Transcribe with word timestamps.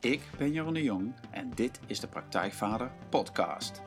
Ik 0.00 0.20
ben 0.38 0.52
Jeroen 0.52 0.74
de 0.74 0.82
Jong 0.82 1.14
en 1.30 1.50
dit 1.54 1.80
is 1.86 2.00
de 2.00 2.06
Praktijkvader 2.06 2.90
Podcast. 3.08 3.82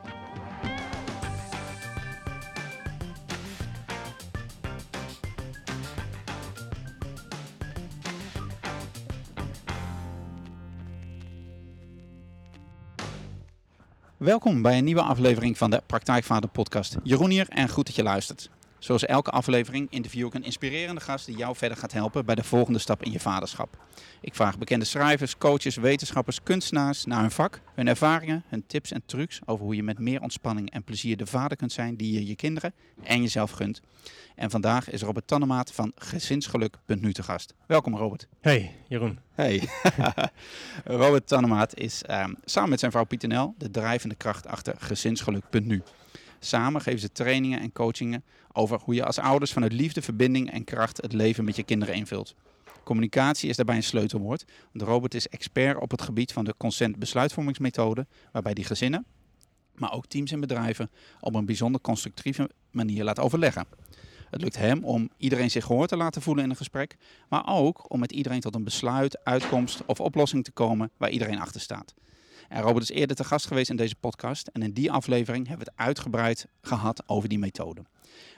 Welkom 14.16 14.62
bij 14.62 14.78
een 14.78 14.84
nieuwe 14.84 15.02
aflevering 15.02 15.58
van 15.58 15.70
de 15.70 15.82
Praktijkvader 15.86 16.50
Podcast. 16.50 16.96
Jeroen 17.02 17.30
hier 17.30 17.48
en 17.48 17.68
goed 17.68 17.86
dat 17.86 17.94
je 17.94 18.02
luistert. 18.02 18.50
Zoals 18.84 19.04
elke 19.04 19.30
aflevering 19.30 19.90
interview 19.90 20.26
ik 20.26 20.34
een 20.34 20.44
inspirerende 20.44 21.00
gast 21.00 21.26
die 21.26 21.36
jou 21.36 21.56
verder 21.56 21.78
gaat 21.78 21.92
helpen 21.92 22.24
bij 22.24 22.34
de 22.34 22.44
volgende 22.44 22.78
stap 22.78 23.02
in 23.02 23.12
je 23.12 23.20
vaderschap. 23.20 23.84
Ik 24.20 24.34
vraag 24.34 24.58
bekende 24.58 24.84
schrijvers, 24.84 25.38
coaches, 25.38 25.76
wetenschappers, 25.76 26.42
kunstenaars 26.42 27.04
naar 27.04 27.20
hun 27.20 27.30
vak, 27.30 27.60
hun 27.74 27.88
ervaringen, 27.88 28.44
hun 28.48 28.66
tips 28.66 28.92
en 28.92 29.02
trucs 29.06 29.40
over 29.44 29.64
hoe 29.64 29.76
je 29.76 29.82
met 29.82 29.98
meer 29.98 30.20
ontspanning 30.20 30.70
en 30.70 30.84
plezier 30.84 31.16
de 31.16 31.26
vader 31.26 31.56
kunt 31.56 31.72
zijn 31.72 31.96
die 31.96 32.12
je 32.12 32.26
je 32.26 32.36
kinderen 32.36 32.74
en 33.02 33.20
jezelf 33.20 33.50
gunt. 33.50 33.80
En 34.34 34.50
vandaag 34.50 34.90
is 34.90 35.02
Robert 35.02 35.26
Tannemaat 35.26 35.72
van 35.72 35.92
Gezinsgeluk.nu 35.94 37.12
te 37.12 37.22
gast. 37.22 37.54
Welkom 37.66 37.96
Robert. 37.96 38.28
Hey 38.40 38.74
Jeroen. 38.88 39.18
Hey. 39.34 39.68
Robert 40.84 41.26
Tannemaat 41.26 41.76
is 41.78 42.02
ehm, 42.02 42.34
samen 42.44 42.70
met 42.70 42.78
zijn 42.80 42.90
vrouw 42.90 43.04
Pieter 43.04 43.52
de 43.58 43.70
drijvende 43.70 44.14
kracht 44.14 44.46
achter 44.46 44.74
Gezinsgeluk.nu. 44.78 45.82
Samen 46.38 46.80
geven 46.80 47.00
ze 47.00 47.12
trainingen 47.12 47.60
en 47.60 47.72
coachingen 47.72 48.24
over 48.56 48.80
hoe 48.84 48.94
je 48.94 49.04
als 49.04 49.18
ouders 49.18 49.52
vanuit 49.52 49.72
liefde, 49.72 50.02
verbinding 50.02 50.50
en 50.50 50.64
kracht 50.64 51.02
het 51.02 51.12
leven 51.12 51.44
met 51.44 51.56
je 51.56 51.62
kinderen 51.62 51.94
invult. 51.94 52.34
Communicatie 52.84 53.48
is 53.48 53.56
daarbij 53.56 53.76
een 53.76 53.82
sleutelwoord. 53.82 54.44
Want 54.72 54.90
Robert 54.90 55.14
is 55.14 55.28
expert 55.28 55.80
op 55.80 55.90
het 55.90 56.02
gebied 56.02 56.32
van 56.32 56.44
de 56.44 56.54
consent 56.56 56.98
besluitvormingsmethode, 56.98 58.06
waarbij 58.32 58.54
die 58.54 58.64
gezinnen, 58.64 59.04
maar 59.74 59.92
ook 59.92 60.06
teams 60.06 60.32
en 60.32 60.40
bedrijven 60.40 60.90
op 61.20 61.34
een 61.34 61.46
bijzonder 61.46 61.80
constructieve 61.80 62.50
manier 62.70 63.04
laat 63.04 63.18
overleggen. 63.18 63.66
Het 64.30 64.42
lukt 64.42 64.56
hem 64.56 64.84
om 64.84 65.10
iedereen 65.16 65.50
zich 65.50 65.64
gehoord 65.64 65.88
te 65.88 65.96
laten 65.96 66.22
voelen 66.22 66.44
in 66.44 66.50
een 66.50 66.56
gesprek, 66.56 66.96
maar 67.28 67.46
ook 67.46 67.92
om 67.92 68.00
met 68.00 68.12
iedereen 68.12 68.40
tot 68.40 68.54
een 68.54 68.64
besluit, 68.64 69.24
uitkomst 69.24 69.84
of 69.86 70.00
oplossing 70.00 70.44
te 70.44 70.52
komen 70.52 70.90
waar 70.96 71.10
iedereen 71.10 71.40
achter 71.40 71.60
staat. 71.60 71.94
En 72.48 72.62
Robert 72.62 72.90
is 72.90 72.96
eerder 72.96 73.16
te 73.16 73.24
gast 73.24 73.46
geweest 73.46 73.70
in 73.70 73.76
deze 73.76 73.94
podcast 73.94 74.46
en 74.46 74.62
in 74.62 74.72
die 74.72 74.92
aflevering 74.92 75.48
hebben 75.48 75.66
we 75.66 75.72
het 75.74 75.86
uitgebreid 75.86 76.46
gehad 76.62 77.08
over 77.08 77.28
die 77.28 77.38
methode. 77.38 77.84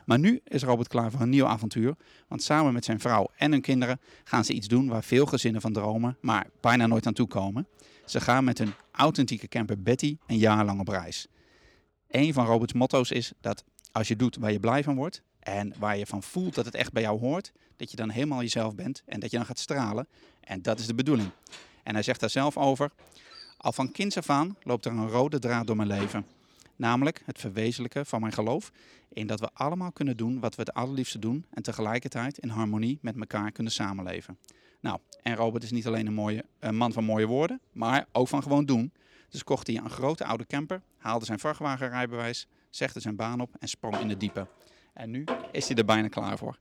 Maar 0.06 0.18
nu 0.18 0.40
is 0.44 0.62
Robert 0.62 0.88
klaar 0.88 1.10
voor 1.10 1.20
een 1.20 1.28
nieuw 1.28 1.46
avontuur, 1.46 1.96
want 2.28 2.42
samen 2.42 2.72
met 2.72 2.84
zijn 2.84 3.00
vrouw 3.00 3.30
en 3.36 3.50
hun 3.52 3.60
kinderen 3.60 4.00
gaan 4.24 4.44
ze 4.44 4.52
iets 4.52 4.68
doen 4.68 4.88
waar 4.88 5.02
veel 5.02 5.26
gezinnen 5.26 5.60
van 5.60 5.72
dromen, 5.72 6.16
maar 6.20 6.46
bijna 6.60 6.86
nooit 6.86 7.06
aan 7.06 7.12
toe 7.12 7.26
komen. 7.26 7.66
Ze 8.04 8.20
gaan 8.20 8.44
met 8.44 8.58
hun 8.58 8.72
authentieke 8.92 9.48
camper 9.48 9.82
Betty 9.82 10.16
een 10.26 10.38
jaar 10.38 10.64
lang 10.64 10.80
op 10.80 10.88
reis. 10.88 11.26
Een 12.08 12.32
van 12.32 12.46
Roberts 12.46 12.72
motto's 12.72 13.10
is 13.10 13.32
dat 13.40 13.64
als 13.92 14.08
je 14.08 14.16
doet 14.16 14.36
waar 14.36 14.52
je 14.52 14.60
blij 14.60 14.82
van 14.82 14.96
wordt 14.96 15.22
en 15.38 15.74
waar 15.78 15.96
je 15.96 16.06
van 16.06 16.22
voelt 16.22 16.54
dat 16.54 16.64
het 16.64 16.74
echt 16.74 16.92
bij 16.92 17.02
jou 17.02 17.20
hoort, 17.20 17.52
dat 17.76 17.90
je 17.90 17.96
dan 17.96 18.10
helemaal 18.10 18.40
jezelf 18.40 18.74
bent 18.74 19.02
en 19.06 19.20
dat 19.20 19.30
je 19.30 19.36
dan 19.36 19.46
gaat 19.46 19.58
stralen. 19.58 20.08
En 20.40 20.62
dat 20.62 20.78
is 20.78 20.86
de 20.86 20.94
bedoeling. 20.94 21.30
En 21.82 21.94
hij 21.94 22.02
zegt 22.02 22.20
daar 22.20 22.30
zelf 22.30 22.56
over, 22.56 22.90
al 23.56 23.72
van 23.72 23.92
kinds 23.92 24.16
af 24.16 24.30
aan 24.30 24.56
loopt 24.62 24.84
er 24.84 24.92
een 24.92 25.08
rode 25.08 25.38
draad 25.38 25.66
door 25.66 25.76
mijn 25.76 25.88
leven. 25.88 26.26
Namelijk 26.76 27.22
het 27.24 27.40
verwezenlijken 27.40 28.06
van 28.06 28.20
mijn 28.20 28.32
geloof 28.32 28.72
in 29.08 29.26
dat 29.26 29.40
we 29.40 29.50
allemaal 29.52 29.92
kunnen 29.92 30.16
doen 30.16 30.40
wat 30.40 30.54
we 30.54 30.62
het 30.62 30.74
allerliefste 30.74 31.18
doen 31.18 31.46
en 31.50 31.62
tegelijkertijd 31.62 32.38
in 32.38 32.48
harmonie 32.48 32.98
met 33.02 33.16
elkaar 33.16 33.52
kunnen 33.52 33.72
samenleven. 33.72 34.38
Nou, 34.80 34.98
en 35.22 35.34
Robert 35.34 35.62
is 35.62 35.70
niet 35.70 35.86
alleen 35.86 36.06
een, 36.06 36.14
mooie, 36.14 36.44
man 36.70 36.92
van 36.92 37.04
mooie 37.04 37.26
woorden, 37.26 37.60
maar 37.72 38.06
ook 38.12 38.28
van 38.28 38.42
gewoon 38.42 38.64
doen. 38.64 38.92
Dus 39.28 39.44
kocht 39.44 39.66
hij 39.66 39.76
een 39.76 39.90
grote 39.90 40.24
oude 40.24 40.46
camper, 40.46 40.82
haalde 40.96 41.24
zijn 41.24 41.38
vrachtwagenrijbewijs, 41.38 42.46
zegde 42.70 43.00
zijn 43.00 43.16
baan 43.16 43.40
op 43.40 43.54
en 43.58 43.68
sprong 43.68 43.96
in 43.96 44.08
het 44.08 44.20
diepe. 44.20 44.46
En 44.92 45.10
nu 45.10 45.24
is 45.52 45.68
hij 45.68 45.76
er 45.76 45.84
bijna 45.84 46.08
klaar 46.08 46.38
voor. 46.38 46.58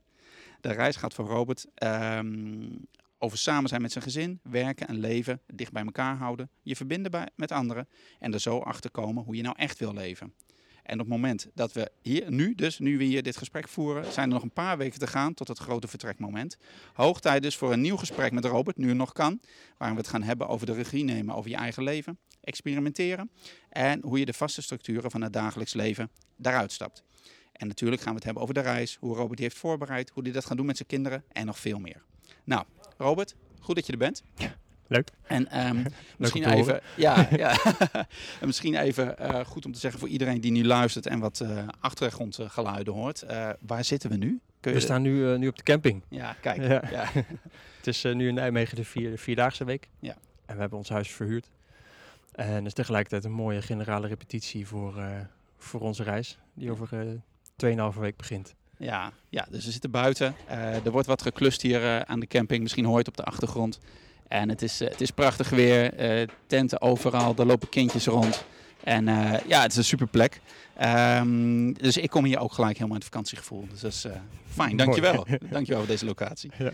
De 0.60 0.72
reis 0.72 0.96
gaat 0.96 1.14
voor 1.14 1.26
Robert 1.26 1.66
um, 1.82 2.86
over 3.18 3.38
samen 3.38 3.68
zijn 3.68 3.82
met 3.82 3.92
zijn 3.92 4.04
gezin, 4.04 4.40
werken 4.42 4.88
en 4.88 4.98
leven, 4.98 5.40
dicht 5.46 5.72
bij 5.72 5.84
elkaar 5.84 6.16
houden, 6.16 6.50
je 6.62 6.76
verbinden 6.76 7.10
bij, 7.10 7.28
met 7.36 7.52
anderen 7.52 7.88
en 8.18 8.32
er 8.32 8.40
zo 8.40 8.58
achter 8.58 8.90
komen 8.90 9.24
hoe 9.24 9.36
je 9.36 9.42
nou 9.42 9.54
echt 9.58 9.78
wil 9.78 9.92
leven. 9.92 10.34
En 10.82 10.92
op 10.92 10.98
het 10.98 11.08
moment 11.08 11.50
dat 11.54 11.72
we 11.72 11.90
hier, 12.02 12.30
nu 12.30 12.54
dus, 12.54 12.78
nu 12.78 12.98
we 12.98 13.04
hier 13.04 13.22
dit 13.22 13.36
gesprek 13.36 13.68
voeren, 13.68 14.12
zijn 14.12 14.28
er 14.28 14.34
nog 14.34 14.42
een 14.42 14.52
paar 14.52 14.78
weken 14.78 14.98
te 14.98 15.06
gaan 15.06 15.34
tot 15.34 15.48
het 15.48 15.58
grote 15.58 15.88
vertrekmoment. 15.88 16.56
Hoog 16.92 17.20
tijd 17.20 17.42
dus 17.42 17.56
voor 17.56 17.72
een 17.72 17.80
nieuw 17.80 17.96
gesprek 17.96 18.32
met 18.32 18.44
Robert, 18.44 18.76
nu 18.76 18.88
het 18.88 18.96
nog 18.96 19.12
kan, 19.12 19.40
waarin 19.76 19.96
we 19.96 20.02
het 20.02 20.10
gaan 20.10 20.22
hebben 20.22 20.48
over 20.48 20.66
de 20.66 20.72
regie 20.72 21.04
nemen 21.04 21.34
over 21.34 21.50
je 21.50 21.56
eigen 21.56 21.82
leven, 21.82 22.18
experimenteren 22.40 23.30
en 23.68 24.02
hoe 24.02 24.18
je 24.18 24.24
de 24.24 24.32
vaste 24.32 24.62
structuren 24.62 25.10
van 25.10 25.22
het 25.22 25.32
dagelijks 25.32 25.74
leven 25.74 26.10
daaruit 26.36 26.72
stapt. 26.72 27.02
En 27.52 27.66
natuurlijk 27.66 28.02
gaan 28.02 28.10
we 28.10 28.16
het 28.16 28.24
hebben 28.24 28.42
over 28.42 28.54
de 28.54 28.60
reis, 28.60 28.96
hoe 29.00 29.14
Robert 29.14 29.36
die 29.36 29.46
heeft 29.46 29.58
voorbereid, 29.58 30.10
hoe 30.10 30.22
hij 30.22 30.32
dat 30.32 30.44
gaat 30.44 30.56
doen 30.56 30.66
met 30.66 30.76
zijn 30.76 30.88
kinderen 30.88 31.24
en 31.32 31.46
nog 31.46 31.58
veel 31.58 31.78
meer. 31.78 32.02
Nou, 32.44 32.64
Robert, 32.96 33.34
goed 33.60 33.74
dat 33.74 33.86
je 33.86 33.92
er 33.92 33.98
bent. 33.98 34.22
Leuk. 34.88 35.10
En 35.22 35.46
um, 35.68 35.84
misschien 36.18 36.44
even, 36.44 36.80
ja, 36.96 37.28
ja. 37.36 37.56
en 38.40 38.46
misschien 38.46 38.74
even 38.74 39.16
uh, 39.20 39.40
goed 39.40 39.64
om 39.64 39.72
te 39.72 39.78
zeggen 39.78 40.00
voor 40.00 40.08
iedereen 40.08 40.40
die 40.40 40.52
nu 40.52 40.64
luistert 40.64 41.06
en 41.06 41.18
wat 41.18 41.40
uh, 41.42 41.68
achtergrondgeluiden 41.80 42.92
hoort. 42.92 43.24
Uh, 43.30 43.50
waar 43.60 43.84
zitten 43.84 44.10
we 44.10 44.16
nu? 44.16 44.40
Kun 44.60 44.72
we 44.72 44.80
staan 44.80 45.02
nu, 45.02 45.38
nu 45.38 45.48
op 45.48 45.56
de 45.56 45.62
camping. 45.62 46.02
Ja, 46.08 46.36
kijk. 46.40 46.62
Ja. 46.62 46.82
ja. 46.90 47.10
het 47.76 47.86
is 47.86 48.02
nu 48.02 48.28
in 48.28 48.34
Nijmegen 48.34 48.76
de, 48.76 48.84
vier, 48.84 49.10
de 49.10 49.18
vierdaagse 49.18 49.64
week. 49.64 49.88
Ja. 50.00 50.16
En 50.46 50.54
we 50.54 50.60
hebben 50.60 50.78
ons 50.78 50.88
huis 50.88 51.10
verhuurd. 51.10 51.50
En 52.32 52.54
het 52.54 52.66
is 52.66 52.72
tegelijkertijd 52.72 53.24
een 53.24 53.32
mooie 53.32 53.62
generale 53.62 54.06
repetitie 54.06 54.66
voor, 54.66 54.94
voor 55.58 55.80
onze 55.80 56.02
reis, 56.02 56.38
die 56.54 56.70
over 56.70 56.88
2,5 57.64 57.98
week 57.98 58.16
begint. 58.16 58.54
Ja, 58.76 59.12
ja, 59.28 59.46
dus 59.50 59.64
we 59.64 59.70
zitten 59.70 59.90
buiten. 59.90 60.34
Uh, 60.50 60.84
er 60.84 60.90
wordt 60.90 61.06
wat 61.06 61.22
geklust 61.22 61.62
hier 61.62 61.82
uh, 61.82 62.00
aan 62.00 62.20
de 62.20 62.26
camping. 62.26 62.62
Misschien 62.62 62.84
hoort 62.84 63.06
het 63.06 63.08
op 63.08 63.16
de 63.16 63.30
achtergrond. 63.30 63.78
En 64.28 64.48
het 64.48 64.62
is, 64.62 64.82
uh, 64.82 64.88
het 64.88 65.00
is 65.00 65.10
prachtig 65.10 65.50
weer. 65.50 65.94
tenten 66.46 66.80
overal. 66.80 67.34
Er 67.38 67.46
lopen 67.46 67.68
kindjes 67.68 68.06
rond. 68.06 68.44
En 68.84 69.04
ja, 69.46 69.62
het 69.62 69.70
is 69.70 69.76
een 69.76 69.84
super 69.84 70.06
plek. 70.06 70.40
Um, 70.82 71.72
dus 71.72 71.96
ik 71.96 72.10
kom 72.10 72.24
hier 72.24 72.38
ook 72.38 72.52
gelijk 72.52 72.74
helemaal 72.74 72.96
in 72.96 73.02
het 73.02 73.10
vakantiegevoel. 73.10 73.66
Dus 73.70 73.80
dat 73.80 73.92
is 73.92 74.06
fijn. 74.48 74.76
Dankjewel. 74.76 75.26
Dankjewel 75.50 75.80
voor 75.80 75.90
deze 75.90 76.04
locatie. 76.04 76.50
Ja. 76.58 76.70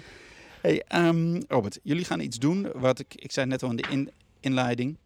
Hey, 0.60 0.84
um, 0.94 1.42
Robert, 1.48 1.78
jullie 1.82 2.04
gaan 2.04 2.20
iets 2.20 2.38
doen. 2.38 2.68
Wat 2.74 2.98
ik, 2.98 3.14
ik 3.14 3.32
zei 3.32 3.46
net 3.46 3.62
al 3.62 3.70
in 3.70 3.76
de 3.76 3.84
in, 3.90 4.10
inleiding. 4.40 4.96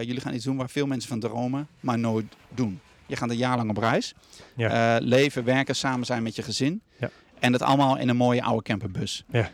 jullie 0.00 0.20
gaan 0.20 0.34
iets 0.34 0.44
doen 0.44 0.56
waar 0.56 0.70
veel 0.70 0.86
mensen 0.86 1.08
van 1.08 1.20
dromen, 1.20 1.68
maar 1.80 1.98
nooit 1.98 2.26
doen. 2.48 2.80
Je 3.06 3.16
gaat 3.16 3.30
een 3.30 3.36
jaar 3.36 3.56
lang 3.56 3.70
op 3.70 3.76
reis. 3.76 4.14
Ja. 4.56 4.96
Uh, 4.96 5.06
leven, 5.06 5.44
werken, 5.44 5.76
samen 5.76 6.06
zijn 6.06 6.22
met 6.22 6.36
je 6.36 6.42
gezin. 6.42 6.82
Ja. 6.98 7.10
En 7.38 7.52
dat 7.52 7.62
allemaal 7.62 7.98
in 7.98 8.08
een 8.08 8.16
mooie 8.16 8.42
oude 8.42 8.62
camperbus. 8.62 9.24
Ja. 9.28 9.50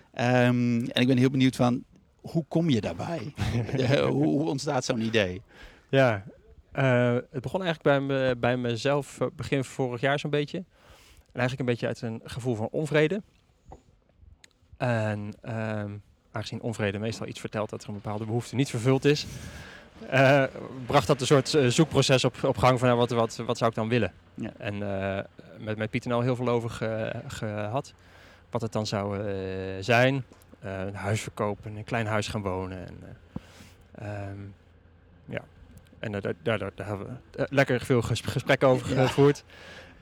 Um, 0.47 0.86
en 0.86 1.00
ik 1.00 1.06
ben 1.06 1.16
heel 1.16 1.31
benieuwd 1.31 1.56
van, 1.56 1.84
hoe 2.20 2.44
kom 2.48 2.70
je 2.70 2.81
daarbij? 2.81 3.34
hoe, 3.88 4.25
hoe, 4.25 4.48
ontstaat 4.48 4.84
zo'n 4.84 5.00
idee? 5.00 5.42
Ja, 5.88 6.25
uh, 6.78 7.14
het 7.31 7.42
begon 7.42 7.62
eigenlijk 7.62 7.82
bij, 7.82 8.00
me, 8.00 8.37
bij 8.38 8.56
mezelf 8.56 9.19
begin 9.37 9.64
vorig 9.64 10.00
jaar 10.00 10.19
zo'n 10.19 10.31
beetje. 10.31 10.58
En 11.32 11.44
eigenlijk 11.44 11.60
een 11.60 11.75
beetje 11.75 11.87
uit 11.87 12.00
een 12.00 12.20
gevoel 12.25 12.54
van 12.54 12.69
onvrede. 12.70 13.22
En 14.76 15.32
um, 15.42 16.03
aangezien 16.32 16.60
onvrede 16.60 16.98
meestal 16.98 17.26
iets 17.26 17.41
vertelt 17.41 17.70
dat 17.70 17.82
er 17.82 17.88
een 17.88 17.94
bepaalde 17.94 18.25
behoefte 18.25 18.54
niet 18.54 18.70
vervuld 18.70 19.04
is, 19.04 19.26
uh, 20.12 20.45
bracht 20.87 21.06
dat 21.06 21.21
een 21.21 21.27
soort 21.27 21.55
uh, 21.55 21.67
zoekproces 21.67 22.25
op, 22.25 22.45
op 22.45 22.59
gang 22.59 22.79
van 22.79 22.89
nou, 22.89 23.00
wat, 23.00 23.11
wat, 23.11 23.37
wat 23.37 23.59
zou 23.59 23.71
ik 23.71 23.77
dan 23.77 23.89
willen. 23.89 24.12
Ja. 24.35 24.50
En 24.59 24.75
uh, 24.75 25.19
met, 25.59 25.77
met 25.77 25.91
Pieter 25.91 26.12
al 26.12 26.21
heel 26.21 26.37
veel 26.37 26.49
over 26.49 26.71
ge, 26.71 27.12
gehad. 27.27 27.93
Wat 28.50 28.61
het 28.61 28.73
dan 28.73 28.87
zou 28.87 29.21
zijn. 29.81 30.25
een 30.61 30.95
huis 30.95 31.21
verkopen, 31.21 31.77
een 31.77 31.85
klein 31.85 32.06
huis 32.06 32.29
gaan 32.29 32.43
wonen. 32.43 32.87
En, 32.87 32.97
um, 34.31 34.55
ja. 35.25 35.41
en 35.99 36.12
daar, 36.12 36.33
daar, 36.43 36.59
daar, 36.59 36.73
hebben 36.77 37.21
we 37.33 37.47
lekker 37.50 37.81
veel 37.81 38.03
gesprekken 38.03 38.69
over 38.69 38.95
ja. 38.95 39.06
gevoerd. 39.06 39.45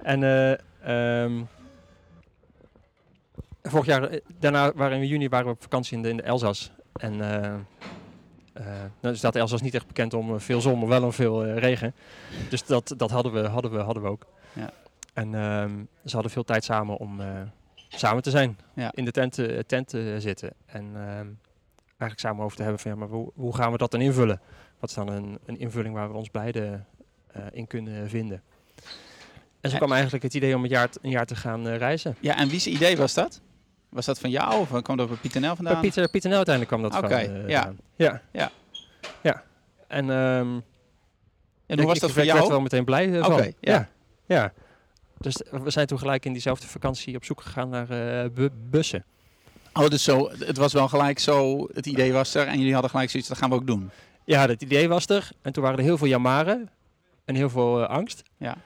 En 0.02 0.22
um, 0.92 1.48
vorig 3.62 3.86
jaar, 3.86 4.20
daarna 4.38 4.72
waren 4.74 4.98
we 4.98 5.04
in 5.04 5.10
juni 5.10 5.28
waren 5.28 5.46
we 5.46 5.52
op 5.52 5.62
vakantie 5.62 5.96
in 5.96 6.02
de, 6.02 6.08
in 6.08 6.16
de 6.16 6.22
Elzas. 6.22 6.70
En 6.92 7.20
nou 9.00 9.16
staat 9.16 9.36
Elsass 9.36 9.62
niet 9.62 9.74
echt 9.74 9.86
bekend 9.86 10.14
om 10.14 10.40
veel 10.40 10.60
zon, 10.60 10.78
maar 10.78 10.88
wel 10.88 11.02
om 11.02 11.12
veel 11.12 11.46
uh, 11.46 11.58
regen. 11.58 11.94
Dus 12.48 12.64
dat, 12.64 12.94
dat 12.96 13.10
hadden, 13.10 13.32
we, 13.32 13.48
hadden, 13.48 13.70
we, 13.70 13.78
hadden 13.78 14.02
we 14.02 14.08
ook. 14.08 14.26
Ja. 14.52 14.70
En 15.12 15.34
um, 15.34 15.88
ze 16.04 16.14
hadden 16.14 16.32
veel 16.32 16.44
tijd 16.44 16.64
samen 16.64 16.96
om 16.96 17.20
samen 17.88 18.22
te 18.22 18.30
zijn, 18.30 18.58
ja. 18.74 18.92
in 18.94 19.04
de 19.04 19.10
tent, 19.10 19.38
tent 19.66 19.88
te 19.88 20.16
zitten. 20.18 20.52
En 20.66 20.84
um, 20.84 21.38
eigenlijk 21.86 22.20
samen 22.20 22.44
over 22.44 22.56
te 22.56 22.62
hebben 22.62 22.80
van 22.80 22.90
ja, 22.90 22.96
maar 22.96 23.08
hoe, 23.08 23.30
hoe, 23.34 23.54
gaan 23.54 23.72
we 23.72 23.78
dat 23.78 23.90
dan 23.90 24.00
invullen? 24.00 24.40
Wat 24.78 24.88
is 24.88 24.96
dan 24.96 25.08
een, 25.08 25.38
een 25.46 25.58
invulling 25.58 25.94
waar 25.94 26.08
we 26.08 26.16
ons 26.16 26.30
beiden 26.30 26.86
in 27.52 27.66
kunnen 27.66 28.08
vinden? 28.08 28.42
En 29.60 29.70
zo 29.70 29.76
kwam 29.76 29.92
eigenlijk 29.92 30.22
het 30.22 30.34
idee 30.34 30.56
om 30.56 30.62
een 30.62 30.70
jaar, 30.70 30.88
een 31.02 31.10
jaar 31.10 31.26
te 31.26 31.36
gaan 31.36 31.68
reizen. 31.68 32.16
Ja, 32.20 32.36
en 32.36 32.48
wie's 32.48 32.66
idee 32.66 32.96
was 32.96 33.14
dat? 33.14 33.40
Was 33.96 34.06
dat 34.06 34.18
van 34.18 34.30
jou 34.30 34.60
of 34.60 34.82
kwam 34.82 34.96
dat 34.96 35.08
bij 35.08 35.16
Pieter 35.16 35.40
Nel 35.40 35.56
vandaan? 35.56 35.72
Bij 35.72 35.82
Pieter, 35.82 36.10
Pieter 36.10 36.28
Nel 36.28 36.36
uiteindelijk 36.38 36.76
kwam 36.76 36.90
dat 36.90 37.04
okay, 37.04 37.26
van. 37.26 37.34
Uh, 37.36 37.48
ja. 37.48 37.72
ja. 37.96 38.22
Ja. 38.32 38.50
Ja. 39.22 39.42
En, 39.86 40.10
ehm, 40.10 40.16
En 40.16 40.62
ik- 41.66 41.78
hoe 41.78 41.86
was 41.86 41.94
ik 41.94 42.00
dat 42.00 42.10
voor 42.10 42.18
werd- 42.18 42.26
werd 42.26 42.38
jou? 42.38 42.48
wel 42.48 42.60
meteen 42.60 42.84
blij 42.84 43.12
eh, 43.12 43.24
van. 43.24 43.32
Oké, 43.32 43.42
ja. 43.42 43.52
ja. 43.60 43.88
ja. 44.26 44.52
Dus 45.18 45.42
we 45.50 45.70
zijn 45.70 45.86
toen 45.86 45.98
gelijk 45.98 46.24
in 46.24 46.32
diezelfde 46.32 46.66
vakantie 46.66 47.16
op 47.16 47.24
zoek 47.24 47.40
gegaan 47.40 47.68
naar 47.68 47.90
eh, 47.90 48.30
bu- 48.30 48.50
bussen. 48.70 49.04
Oh, 49.72 49.88
dus 49.88 50.04
zo, 50.04 50.30
het 50.38 50.56
was 50.56 50.72
wel 50.72 50.88
gelijk 50.88 51.18
zo, 51.18 51.66
het 51.74 51.86
idee 51.86 52.12
was 52.12 52.34
er 52.34 52.46
en 52.46 52.56
jullie 52.58 52.72
hadden 52.72 52.90
gelijk 52.90 53.10
zoiets, 53.10 53.28
dat 53.28 53.38
gaan 53.38 53.48
we 53.50 53.54
ook 53.56 53.66
doen. 53.66 53.90
Ja, 54.24 54.46
het 54.48 54.62
idee 54.62 54.88
was 54.88 55.06
er. 55.06 55.30
En 55.42 55.52
toen 55.52 55.62
waren 55.62 55.78
er 55.78 55.84
heel 55.84 55.98
veel 55.98 56.06
jamaren 56.06 56.70
en 57.24 57.34
heel 57.34 57.50
veel 57.50 57.82
eh, 57.82 57.88
angst. 57.88 58.22
Ja. 58.36 58.56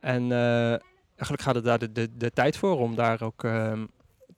En 0.00 0.22
eh, 0.32 0.74
gelukkig 1.16 1.44
hadden 1.44 1.62
we 1.62 1.68
daar 1.68 1.78
de, 1.78 1.92
de, 1.92 2.08
de 2.16 2.30
tijd 2.30 2.56
voor 2.56 2.78
om 2.78 2.94
daar 2.94 3.22
ook 3.22 3.44
ehm, 3.44 3.84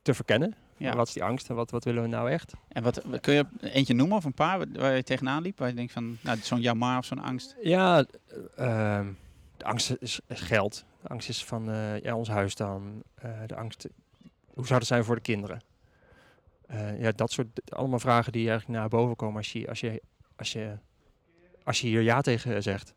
te 0.03 0.15
verkennen. 0.15 0.55
Ja. 0.77 0.97
Wat 0.97 1.07
is 1.07 1.13
die 1.13 1.25
angst 1.25 1.49
en 1.49 1.55
wat, 1.55 1.71
wat 1.71 1.85
willen 1.85 2.03
we 2.03 2.09
nou 2.09 2.31
echt? 2.31 2.53
En 2.69 2.83
wat, 2.83 3.03
kun 3.21 3.35
je 3.35 3.47
eentje 3.61 3.95
noemen 3.95 4.17
of 4.17 4.25
een 4.25 4.35
paar 4.35 4.59
waar- 4.73 4.97
je 4.97 5.03
tegenaan 5.03 5.43
liep? 5.43 5.59
Waar 5.59 5.69
je 5.69 5.75
denkt 5.75 5.93
van, 5.93 6.17
nou, 6.21 6.39
zo'n 6.43 6.61
jammer 6.61 6.99
of 6.99 7.05
zo'n 7.05 7.19
angst. 7.23 7.57
Ja, 7.63 8.05
eh, 8.57 8.97
ehm, 8.99 9.13
de 9.57 9.65
angst 9.65 9.97
is, 9.99 10.21
is 10.27 10.41
geld. 10.41 10.85
De 11.03 11.09
angst 11.09 11.29
is 11.29 11.45
van 11.45 11.71
eh, 11.71 12.01
ja, 12.01 12.15
ons 12.17 12.29
huis 12.29 12.55
dan. 12.55 13.03
Eh, 13.15 13.31
de 13.47 13.57
angst, 13.57 13.89
hoe 14.55 14.67
zou 14.67 14.79
het 14.79 14.89
zijn 14.89 15.05
voor 15.05 15.15
de 15.15 15.21
kinderen? 15.21 15.63
Eh, 16.67 17.01
ja, 17.01 17.13
dat 17.15 17.33
soort 17.33 17.61
allemaal 17.73 17.99
vragen 17.99 18.33
die 18.33 18.49
eigenlijk 18.49 18.79
naar 18.81 18.89
boven 18.89 19.17
komen 19.17 19.37
als 19.37 19.53
je, 19.53 19.69
als 19.69 19.81
je, 19.81 20.03
als 20.37 20.53
je, 20.53 20.77
als 21.65 21.81
je 21.81 21.87
hier 21.87 22.03
ja 22.03 22.21
tegen 22.21 22.63
zegt. 22.63 22.95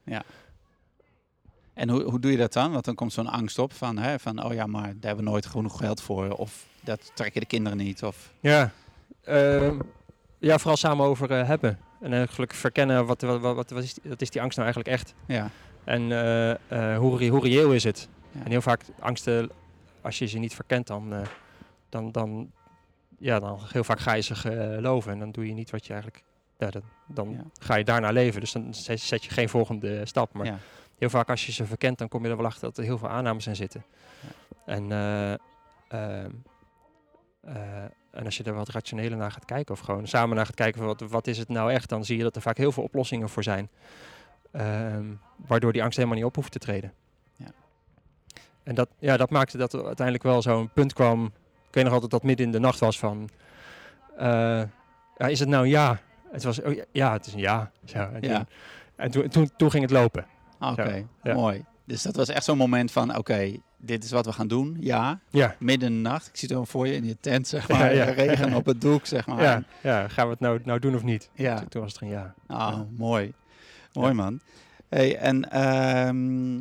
En 1.74 1.90
hoe, 1.90 2.04
hoe 2.04 2.20
doe 2.20 2.32
je 2.32 2.38
dat 2.38 2.54
dan? 2.54 2.72
Want 2.72 2.86
dan 2.86 2.96
komt 2.96 3.14
zo'n 3.14 3.28
angst 3.28 3.60
op 3.60 3.74
van, 3.74 3.98
hè, 3.98 4.20
van, 4.20 4.44
oh 4.44 4.54
ja, 4.54 4.66
maar 4.66 4.84
daar 4.84 4.94
hebben 5.02 5.24
we 5.24 5.30
nooit 5.32 5.46
genoeg 5.46 5.78
geld 5.78 6.02
voor. 6.02 6.30
Of 6.32 6.66
dat 6.82 7.12
trekken 7.14 7.42
de 7.42 7.48
kinderen 7.48 7.78
niet. 7.78 8.04
Of, 8.04 8.34
Ja, 8.40 8.72
ehm, 9.24 9.80
ja 10.40 10.58
vooral 10.58 10.78
samen 10.78 11.06
over 11.06 11.32
eh, 11.32 11.48
hebben. 11.48 11.80
En 12.02 12.14
eh, 12.14 12.28
gelukkig 12.28 12.58
verkennen, 12.58 13.06
wat, 13.06 13.22
wat, 13.22 13.42
wat, 13.42 13.70
wat 13.70 13.84
is, 13.84 13.94
die, 13.94 14.10
wat 14.10 14.22
is 14.22 14.30
die 14.30 14.42
angst 14.42 14.58
nou 14.58 14.70
eigenlijk 14.74 14.98
echt? 15.02 15.14
ja. 15.26 15.50
En 15.84 16.12
eh, 16.12 16.52
eh, 16.52 16.98
hoe, 16.98 17.28
hoe 17.28 17.42
reëel 17.42 17.72
is 17.74 17.84
het? 17.84 18.08
Ja. 18.32 18.44
En 18.44 18.52
heel 18.52 18.62
vaak 18.62 18.82
angsten, 19.00 19.50
als 20.02 20.20
je 20.20 20.26
ze 20.26 20.38
niet 20.38 20.56
verkent, 20.56 20.88
dan, 20.88 21.14
eh, 21.14 21.22
dan, 21.90 22.12
dan, 22.12 22.52
ja, 23.18 23.40
dan 23.40 23.60
heel 23.72 23.84
vaak 23.84 24.00
ga 24.00 24.14
je 24.14 24.22
ze 24.22 24.36
geloven. 24.36 25.12
En 25.12 25.20
dan 25.20 25.32
doe 25.32 25.48
je 25.48 25.54
niet 25.54 25.70
wat 25.70 25.86
je 25.86 25.94
eigenlijk, 25.94 26.24
ja, 26.58 26.70
dan, 26.70 26.82
dan 27.08 27.30
Ja. 27.32 27.44
ga 27.60 27.76
je 27.76 27.84
daarna 27.84 28.12
leven. 28.12 28.40
Dus 28.40 28.52
dan 28.52 28.74
zet 28.74 29.00
zet 29.00 29.24
je 29.24 29.30
geen 29.30 29.50
volgende 29.50 30.06
stap. 30.06 30.34
Maar 30.34 30.46
Ja. 30.46 30.58
Heel 31.04 31.20
vaak 31.20 31.30
als 31.30 31.46
je 31.46 31.52
ze 31.52 31.66
verkent, 31.66 31.98
dan 31.98 32.08
kom 32.08 32.24
je 32.24 32.30
er 32.30 32.38
wel 32.38 32.46
achter 32.46 32.62
dat 32.62 32.78
er 32.78 32.84
heel 32.84 32.98
veel 32.98 33.10
aannames 33.10 33.48
in 33.48 33.56
zitten. 33.56 33.84
En, 34.66 34.92
eh, 34.92 35.32
ehm, 35.88 36.32
eh, 37.42 37.84
en 38.12 38.26
als 38.26 38.38
je 38.38 38.44
er 38.44 38.54
wat 38.54 38.70
rationeler 38.70 39.18
naar 39.18 39.32
gaat 39.32 39.46
kijken, 39.46 39.74
of 39.74 39.80
gewoon 39.80 40.08
samen 40.08 40.36
naar 40.36 40.46
gaat 40.46 40.56
kijken 40.56 40.78
van 40.78 40.88
wat, 40.88 41.02
wat 41.02 41.28
is 41.28 41.38
het 41.38 41.50
nou 41.50 41.72
echt, 41.72 41.90
dan 41.90 42.06
zie 42.06 42.18
je 42.18 42.24
dat 42.24 42.36
er 42.36 42.42
vaak 42.42 42.58
heel 42.58 42.72
veel 42.72 42.84
oplossingen 42.84 43.30
voor 43.30 43.44
zijn. 43.44 43.70
Ehm, 44.52 45.06
waardoor 45.36 45.72
die 45.74 45.82
angst 45.82 45.98
helemaal 45.98 46.18
niet 46.18 46.28
op 46.28 46.36
hoeft 46.36 46.52
te 46.52 46.60
treden. 46.60 46.94
Ja. 47.36 47.52
En 48.64 48.76
dat, 48.76 48.90
ja, 49.00 49.18
dat 49.18 49.30
maakte 49.30 49.58
dat 49.58 49.74
er 49.74 49.86
uiteindelijk 49.86 50.26
wel 50.26 50.42
zo'n 50.42 50.70
punt 50.74 50.94
kwam. 50.94 51.26
Ik 51.68 51.74
weet 51.74 51.84
nog 51.84 51.94
altijd 51.94 52.12
dat 52.12 52.24
midden 52.24 52.46
in 52.46 52.52
de 52.52 52.60
nacht 52.60 52.80
was 52.80 53.00
van, 53.00 53.30
eh, 54.18 54.64
ja, 55.18 55.28
is 55.28 55.40
het 55.40 55.50
nou 55.50 55.64
een 55.64 55.70
ja? 55.70 56.00
Het 56.32 56.44
was, 56.44 56.62
oh, 56.62 56.74
ja, 56.74 56.84
ja, 56.92 57.12
het 57.14 57.26
is 57.26 57.34
een 57.34 57.40
ja. 57.40 57.72
Zo, 57.86 57.98
en 57.98 58.22
Ja. 58.22 58.38
toen, 58.38 58.48
en 58.96 59.12
toen, 59.12 59.28
toen, 59.28 59.52
toen 59.58 59.72
ging 59.72 59.84
het 59.84 59.92
lopen. 59.92 60.26
Oké, 60.60 61.06
ja. 61.24 61.34
mooi. 61.34 61.66
Dus 61.86 62.02
dat 62.02 62.16
was 62.16 62.30
echt 62.30 62.44
zo'n 62.44 62.58
moment 62.58 62.92
van, 62.92 63.18
oké, 63.18 63.56
dit 63.78 64.04
is 64.04 64.12
wat 64.12 64.26
we 64.26 64.34
gaan 64.34 64.48
doen. 64.48 64.78
Ja, 64.80 65.20
Ja, 65.30 65.56
midden 65.60 65.90
in 65.90 66.04
de 66.04 66.10
nacht. 66.10 66.28
Ik 66.28 66.36
zie 66.36 66.48
het 66.48 66.58
wel 66.58 66.66
voor 66.66 66.88
je 66.88 66.96
in 66.96 67.06
je 67.06 67.18
tent, 67.20 67.48
zeg 67.48 67.70
maar. 67.70 67.96
Ja, 67.96 68.06
ja. 68.06 68.12
Regen 68.24 68.54
op 68.54 68.66
het 68.66 68.82
doek, 68.82 69.06
zeg 69.06 69.28
maar. 69.28 69.42
ja, 69.42 69.64
ja, 69.84 70.08
gaan 70.08 70.26
we 70.26 70.32
het 70.32 70.40
nou, 70.40 70.60
nou 70.64 70.80
doen 70.80 70.96
of 70.96 71.04
niet? 71.04 71.30
Ja. 71.34 71.64
Toen, 71.70 71.82
was 71.82 71.94
het 71.94 72.02
een 72.02 72.08
ja. 72.08 72.34
Ah, 72.48 72.80
mooi. 72.98 73.34
Mooi, 73.94 74.14
man. 74.14 74.40
Hey, 74.90 75.18
en, 75.18 75.52
ehm, 75.52 76.60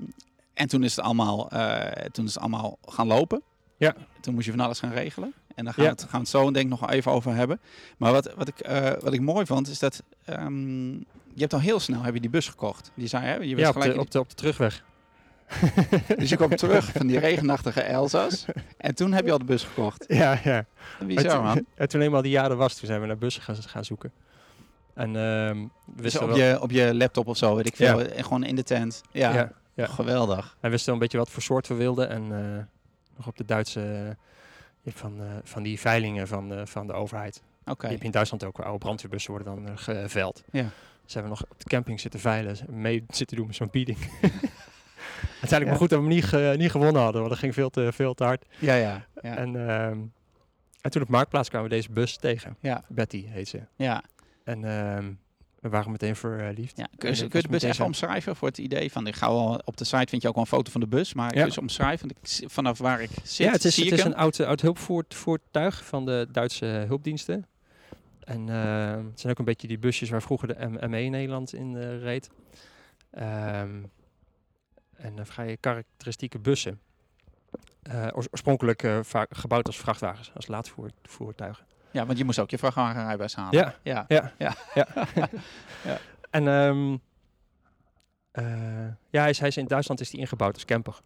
en 0.54 0.68
toen 0.68 0.82
is 0.82 0.96
het 0.96 1.04
allemaal, 1.04 1.50
eh, 1.50 2.04
toen 2.04 2.24
is 2.24 2.34
het 2.34 2.42
allemaal 2.42 2.78
gaan 2.84 3.06
lopen. 3.06 3.42
Ja. 3.76 3.94
Toen 4.20 4.34
moest 4.34 4.46
je 4.46 4.52
van 4.52 4.60
alles 4.60 4.78
gaan 4.78 4.92
regelen. 4.92 5.34
En 5.54 5.64
daar 5.64 5.74
gaan, 5.74 5.84
we, 5.84 5.90
het, 5.90 6.00
gaan 6.00 6.10
we 6.10 6.18
het 6.18 6.28
zo 6.28 6.50
denk 6.50 6.56
ik 6.56 6.80
nog 6.80 6.90
even 6.90 7.12
over 7.12 7.34
hebben. 7.34 7.60
Maar 7.96 8.12
wat, 8.12 8.32
wat, 8.36 8.48
ik, 8.48 8.58
eh, 8.58 8.90
wat 9.00 9.12
ik 9.12 9.20
mooi 9.20 9.46
vond, 9.46 9.68
is 9.68 9.78
dat 9.78 10.02
ehm, 10.24 10.94
je 11.34 11.40
hebt 11.40 11.52
al 11.52 11.60
heel 11.60 11.80
snel 11.80 12.02
heb 12.02 12.14
je 12.14 12.20
die 12.20 12.30
bus 12.30 12.48
gekocht. 12.48 12.90
Die 12.94 13.06
zei, 13.08 13.24
hè, 13.24 13.34
je 13.34 13.56
Ja, 13.56 13.68
op 13.68 13.74
gelijk 13.74 13.94
de, 13.94 14.00
op, 14.00 14.10
de, 14.10 14.18
op 14.20 14.28
de 14.28 14.34
terugweg. 14.34 14.84
Dus 16.18 16.28
je 16.28 16.36
kwam 16.36 16.56
terug 16.56 16.84
van 16.84 17.06
die 17.06 17.18
regenachtige 17.28 17.80
Elzas. 17.80 18.44
En 18.76 18.94
toen 18.94 19.12
heb 19.12 19.24
je 19.24 19.32
al 19.32 19.38
de 19.38 19.44
bus 19.44 19.64
gekocht. 19.64 20.04
Ja, 20.08 20.40
ja. 20.44 20.64
Bizar, 21.06 21.32
En 21.36 21.42
man. 21.42 21.54
toen- 21.56 21.66
En 21.74 21.88
toen 21.88 22.00
eenmaal 22.00 22.22
die 22.22 22.30
jaren 22.30 22.56
was, 22.56 22.74
toen 22.74 22.86
zijn 22.86 23.00
we 23.00 23.06
naar 23.06 23.18
bussen 23.18 23.42
gaan, 23.42 23.56
gaan 23.56 23.84
zoeken. 23.84 24.12
En 24.94 25.16
ehm 25.16 25.56
we 25.56 25.68
Dus 25.86 26.02
wisten 26.02 26.22
op 26.22 26.28
wel, 26.28 26.36
je, 26.36 26.60
op 26.60 26.70
je 26.70 26.94
laptop 26.94 27.26
of 27.26 27.36
zo, 27.36 27.54
weet 27.56 27.66
ik 27.66 27.76
veel. 27.76 28.00
Ja. 28.00 28.06
En 28.06 28.22
gewoon 28.24 28.44
in 28.44 28.56
de 28.56 28.62
tent. 28.62 29.00
Ja, 29.10 29.34
ja, 29.34 29.52
ja. 29.74 29.86
geweldig. 29.86 30.56
wij 30.60 30.70
wisten 30.70 30.86
wel 30.86 30.94
een 30.94 31.00
beetje 31.00 31.18
wat 31.18 31.30
voor 31.30 31.42
soort 31.42 31.68
we 31.68 31.74
wilden. 31.74 32.08
En 32.08 32.22
eh, 32.22 32.64
nog 33.16 33.26
op 33.26 33.36
de 33.36 33.44
Duitse, 33.44 33.80
eh, 33.80 34.14
je 34.82 34.92
van, 34.92 35.14
eh, 35.20 35.26
van 35.44 35.62
die 35.62 35.80
veilingen 35.80 36.28
van, 36.28 36.52
van 36.64 36.86
de 36.86 36.92
overheid. 36.92 37.42
Oké. 37.64 37.86
Je 37.86 37.92
hebt 37.92 38.04
in 38.04 38.10
Duitsland 38.10 38.44
ook 38.44 38.58
oude 38.58 38.78
brandweerbussen 38.78 39.32
worden 39.32 39.54
dan 39.66 39.78
geveld. 39.78 40.42
Ja. 40.50 40.66
Hebben 41.06 41.22
we 41.32 41.38
nog 41.38 41.50
op 41.50 41.58
de 41.58 41.68
camping 41.68 42.00
zitten 42.00 42.20
veilen, 42.20 42.56
mee 42.68 43.04
zitten 43.08 43.36
doen 43.36 43.46
met 43.46 43.56
zo'n 43.56 43.68
bieding. 43.70 43.98
Uiteindelijk 43.98 45.50
Ja. 45.60 45.64
maar 45.64 45.76
goed 45.76 45.88
dat 45.90 45.98
we 45.98 46.04
hem 46.04 46.14
niet, 46.14 46.24
ge- 46.24 46.54
niet 46.58 46.70
gewonnen 46.70 47.02
hadden, 47.02 47.20
want 47.20 47.32
dat 47.32 47.40
ging 47.40 47.54
veel 47.54 47.70
te, 47.70 47.92
veel 47.92 48.14
te 48.14 48.24
hard. 48.24 48.44
Ja, 48.58 48.74
ja. 48.74 49.06
Ja. 49.22 49.36
En, 49.36 49.68
ehm, 49.68 49.98
en 50.80 50.90
toen 50.90 51.02
op 51.02 51.08
Marktplaats 51.08 51.48
kwamen 51.48 51.68
we 51.68 51.74
deze 51.74 51.90
bus 51.92 52.16
tegen. 52.16 52.56
ja. 52.60 52.84
Betty 52.88 53.26
heet 53.26 53.48
ze. 53.48 53.60
ja. 53.76 54.02
En 54.44 54.64
ehm, 54.64 55.12
we 55.60 55.68
waren 55.68 55.90
meteen 55.90 56.16
verliefd. 56.16 56.76
Ja, 56.76 56.88
kun 56.98 57.10
je, 57.14 57.28
kun 57.28 57.38
je 57.40 57.42
de 57.42 57.48
bus 57.48 57.62
echt 57.62 57.76
zo- 57.76 57.84
omschrijven 57.84 58.36
voor 58.36 58.48
het 58.48 58.58
idee 58.58 58.92
van, 58.92 59.06
ik 59.06 59.14
ga 59.14 59.28
wel, 59.28 59.60
op 59.64 59.76
de 59.76 59.84
site 59.84 60.06
vind 60.08 60.22
je 60.22 60.28
ook 60.28 60.34
wel 60.34 60.42
een 60.42 60.48
foto 60.50 60.70
van 60.70 60.80
de 60.80 60.86
bus, 60.86 61.14
maar 61.14 61.28
kun 61.30 61.38
Ja. 61.38 61.44
je 61.46 61.52
ze 61.52 61.60
omschrijven? 61.60 62.10
Vanaf 62.46 62.78
waar 62.78 63.00
ik 63.02 63.10
zit, 63.22 63.46
ja, 63.46 63.52
het 63.52 63.64
is, 63.64 63.74
zie 63.74 63.84
het 63.90 63.98
is 63.98 64.04
een 64.04 64.16
oud, 64.16 64.40
oud 64.40 64.60
hulpvoertuig 64.60 65.84
van 65.84 66.04
de 66.06 66.28
Duitse 66.32 66.66
hulpdiensten. 66.66 67.46
En 68.24 68.48
ehm, 68.48 69.04
het 69.06 69.20
zijn 69.20 69.32
ook 69.32 69.38
een 69.38 69.44
beetje 69.44 69.68
die 69.68 69.78
busjes 69.78 70.10
waar 70.10 70.22
vroeger 70.22 70.48
de 70.48 70.66
M- 70.68 70.90
ME 70.90 71.00
Nederland 71.08 71.52
in 71.54 71.76
eh, 71.76 71.98
reed. 72.02 72.30
Ehm, 73.10 73.82
en 74.96 75.26
vrij 75.26 75.56
karakteristieke 75.60 76.38
bussen. 76.38 76.80
Eh, 77.82 78.06
oors- 78.12 78.28
oorspronkelijk 78.30 78.82
eh, 78.82 78.98
vaak 79.02 79.36
gebouwd 79.36 79.66
als 79.66 79.78
vrachtwagens, 79.78 80.30
als 80.34 80.46
laadvoertuigen. 80.46 81.66
Ja, 81.90 82.06
want 82.06 82.18
je 82.18 82.24
moest 82.24 82.38
ook 82.38 82.50
je 82.50 82.58
vrachtwagenrijbewijs 82.58 83.34
halen. 83.34 83.58
Ja, 83.58 83.74
Ja. 83.82 84.04
ja, 84.08 84.32
Ja. 84.38 84.54
ja. 84.74 84.86
Ja. 85.84 85.98
En 86.30 86.48
ehm, 86.48 86.96
eh, 88.30 88.86
ja, 89.10 89.20
hij 89.20 89.30
is, 89.30 89.38
hij 89.38 89.48
is 89.48 89.56
in 89.56 89.66
Duitsland 89.66 90.00
is 90.00 90.10
hij 90.10 90.20
ingebouwd 90.20 90.54
als 90.54 90.64
camper. 90.64 91.00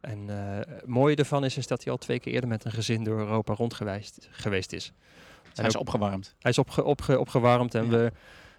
En 0.00 0.28
het 0.28 0.86
mooie 0.86 1.16
ervan 1.16 1.44
is, 1.44 1.56
is 1.56 1.66
dat 1.66 1.82
hij 1.84 1.92
al 1.92 1.98
twee 1.98 2.20
keer 2.20 2.32
eerder 2.32 2.48
met 2.48 2.64
een 2.64 2.72
gezin 2.72 3.04
door 3.04 3.18
Europa 3.18 3.54
rondgeweest 3.54 4.28
geweest 4.30 4.72
is. 4.72 4.92
Zijn 5.56 5.70
ze 5.70 5.78
opgewarmd? 5.78 6.34
Hij 6.38 6.50
is 6.50 6.58
opge, 6.58 6.84
opge, 6.84 7.18
opgewarmd 7.18 7.74
en 7.74 7.84
Ja. 7.84 7.90
we, 7.90 8.12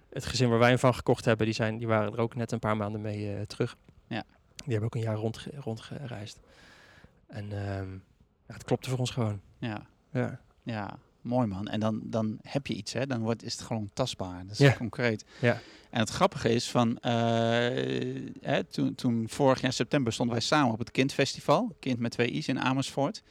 het 0.10 0.26
gezin 0.26 0.50
waar 0.50 0.60
wij 0.60 0.70
hem 0.70 0.80
van 0.80 0.96
gekocht 0.96 1.26
hebben, 1.26 1.46
die, 1.46 1.56
zijn, 1.56 1.78
die 1.78 1.88
waren 1.88 2.14
er 2.14 2.20
ook 2.20 2.36
net 2.36 2.52
een 2.52 2.60
paar 2.60 2.78
maanden 2.78 3.02
mee 3.02 3.36
eh, 3.36 3.42
terug. 3.42 3.78
Ja. 4.08 4.24
Die 4.56 4.72
hebben 4.72 4.84
ook 4.86 4.96
een 4.96 5.02
jaar 5.02 5.16
rond, 5.16 5.48
rondgereisd. 5.56 6.40
En 7.28 7.52
ehm, 7.52 7.92
ja, 8.48 8.54
het 8.54 8.64
klopte 8.64 8.90
voor 8.90 9.00
ons 9.00 9.12
gewoon. 9.12 9.42
Ja. 9.60 9.86
Ja, 10.12 10.40
Ja, 10.64 10.98
mooi 11.22 11.48
man. 11.48 11.68
En 11.68 11.80
dan, 11.80 12.02
dan 12.04 12.38
heb 12.42 12.68
je 12.68 12.74
iets, 12.74 12.94
hè? 12.94 13.08
Dan 13.08 13.22
wordt, 13.22 13.44
is 13.44 13.54
het 13.54 13.62
gewoon 13.62 13.90
tastbaar. 13.94 14.42
Dat 14.44 14.52
is 14.52 14.58
Ja. 14.58 14.74
concreet. 14.74 15.26
Ja. 15.42 15.60
En 15.90 16.00
het 16.00 16.10
grappige 16.10 16.50
is 16.50 16.70
van, 16.72 16.98
eh, 16.98 17.12
hè, 18.42 18.64
toen, 18.64 18.96
toen 18.96 19.30
vorig 19.30 19.62
jaar 19.62 19.74
september 19.74 20.14
stonden 20.14 20.36
wij 20.36 20.44
samen 20.46 20.72
op 20.74 20.80
het 20.80 20.92
Kindfestival. 20.92 21.76
Kind 21.80 22.00
met 22.00 22.12
twee 22.12 22.30
I's 22.30 22.48
in 22.48 22.60
Amersfoort. 22.60 23.24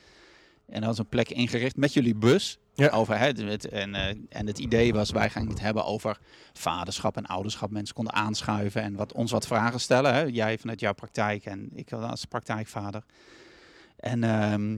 En 0.67 0.81
dat 0.81 0.89
was 0.89 0.99
een 0.99 1.09
plek 1.09 1.31
ingericht 1.31 1.77
met 1.77 1.93
jullie 1.93 2.15
bus. 2.15 2.59
Ja. 2.75 2.89
Over, 2.89 3.19
hè, 3.19 3.27
het, 3.27 3.69
en, 3.69 3.95
eh, 3.95 4.15
en 4.29 4.47
het 4.47 4.59
idee 4.59 4.93
was, 4.93 5.11
wij 5.11 5.31
gaan 5.31 5.49
het 5.49 5.61
hebben 5.61 5.85
over 5.85 6.19
vaderschap 6.53 7.17
en 7.17 7.27
ouderschap. 7.27 7.71
Mensen 7.71 7.95
konden 7.95 8.15
aanschuiven 8.15 8.83
en 8.83 8.95
wat, 8.95 9.13
ons 9.13 9.31
wat 9.31 9.47
vragen 9.47 9.81
stellen. 9.81 10.15
Hè. 10.15 10.21
Jij 10.21 10.59
vanuit 10.59 10.81
jouw 10.81 10.93
praktijk 10.93 11.45
en 11.45 11.71
ik 11.75 11.93
als 11.93 12.25
praktijkvader. 12.25 13.03
En, 13.97 14.25
ehm, 14.25 14.77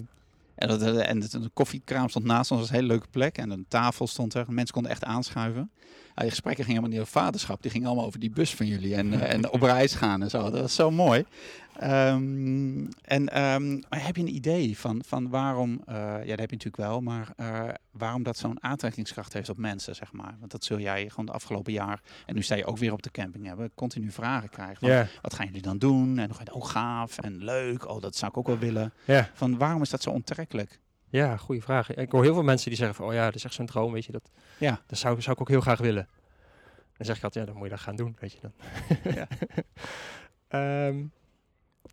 en, 0.54 0.68
dat, 0.68 0.83
en 0.83 1.21
het, 1.21 1.33
een 1.33 1.50
koffiekraam 1.52 2.09
stond 2.09 2.25
naast 2.25 2.50
ons, 2.50 2.61
dat 2.61 2.68
was 2.68 2.68
een 2.68 2.75
hele 2.75 2.87
leuke 2.87 3.11
plek. 3.11 3.38
En 3.38 3.50
een 3.50 3.66
tafel 3.68 4.07
stond 4.07 4.35
er, 4.35 4.45
mensen 4.49 4.75
konden 4.75 4.92
echt 4.92 5.04
aanschuiven. 5.04 5.71
Ja, 6.14 6.23
die 6.23 6.30
gesprekken 6.30 6.64
gingen 6.64 6.80
helemaal 6.80 6.99
niet 6.99 7.09
over 7.09 7.23
vaderschap, 7.23 7.62
die 7.62 7.71
gingen 7.71 7.87
allemaal 7.87 8.07
over 8.07 8.21
die 8.21 8.30
bus 8.30 8.54
van 8.54 8.66
jullie. 8.66 8.95
En, 8.95 9.21
eh, 9.21 9.33
en 9.33 9.50
op 9.50 9.62
reis 9.62 9.95
gaan 9.95 10.23
en 10.23 10.30
zo, 10.30 10.50
dat 10.50 10.61
was 10.61 10.75
zo 10.75 10.90
mooi. 10.90 11.25
Ehm, 11.78 12.87
en 13.02 13.28
ehm, 13.28 13.80
heb 13.88 14.16
je 14.16 14.23
een 14.23 14.35
idee 14.35 14.78
van, 14.78 15.02
van 15.06 15.28
waarom, 15.28 15.80
eh, 15.87 15.94
ja 15.97 16.18
dat 16.18 16.38
heb 16.38 16.50
je 16.50 16.56
natuurlijk 16.56 16.76
wel, 16.76 17.00
maar 17.00 17.32
eh, 17.37 17.68
waarom 17.90 18.23
dat 18.23 18.37
zo'n 18.37 18.62
aantrekkingskracht 18.62 19.32
heeft 19.32 19.49
op 19.49 19.56
mensen, 19.56 19.94
zeg 19.94 20.12
maar. 20.12 20.37
Want 20.38 20.50
dat 20.50 20.64
zul 20.64 20.78
jij 20.78 21.08
gewoon 21.08 21.26
de 21.26 21.32
afgelopen 21.32 21.73
jaar, 21.73 22.00
en 22.26 22.35
nu 22.35 22.42
sta 22.42 22.54
je 22.54 22.64
ook 22.66 22.78
weer 22.78 22.92
op 22.92 23.02
de 23.02 23.11
camping 23.11 23.47
hebben, 23.47 23.70
continu 23.75 24.11
vragen 24.11 24.49
krijgen. 24.50 24.76
Van, 24.88 25.06
Wat 25.23 25.35
gaan 25.35 25.47
jullie 25.47 25.62
dan 25.62 25.78
doen? 25.78 26.18
En 26.18 26.26
dan 26.26 26.35
ga 26.35 26.42
je, 26.44 26.52
oh 26.54 26.64
gaaf 26.66 27.18
en 27.18 27.44
leuk, 27.44 27.88
oh 27.88 28.00
dat 28.02 28.16
zou 28.16 28.30
ik 28.30 28.37
ook 28.37 28.47
wel 28.47 28.58
willen. 28.58 28.92
Van 29.35 29.58
waarom 29.58 29.82
is 29.82 29.90
dat 29.90 30.02
zo 30.02 30.11
onttrekkelijk? 30.11 30.80
Ja, 31.11 31.37
goede 31.37 31.61
vraag. 31.61 31.94
Ik 31.94 32.12
hoor 32.12 32.23
heel 32.23 32.35
veel 32.35 32.42
mensen 32.42 32.68
die 32.68 32.78
zeggen 32.78 32.97
van, 32.97 33.06
oh 33.06 33.12
ja, 33.12 33.25
dat 33.25 33.35
is 33.35 33.44
echt 33.44 33.54
zo'n 33.54 33.66
droom, 33.66 33.92
weet 33.92 34.04
je. 34.04 34.12
Dat, 34.12 34.30
Ja. 34.58 34.80
dat 34.87 34.99
zou, 34.99 35.20
zou 35.20 35.35
ik 35.35 35.40
ook 35.40 35.49
heel 35.49 35.61
graag 35.61 35.78
willen. 35.78 36.08
Dan 36.97 37.06
zeg 37.06 37.16
ik 37.16 37.25
altijd, 37.25 37.44
ja, 37.47 37.50
dan 37.52 37.61
moet 37.61 37.68
je 37.70 37.75
dat 37.75 37.85
gaan 37.85 37.97
doen, 37.97 38.16
weet 38.20 38.32
je 38.32 38.38
dan. 38.40 38.52
Ja. 39.14 39.28
Ehm, 40.49 40.97
en 40.97 41.11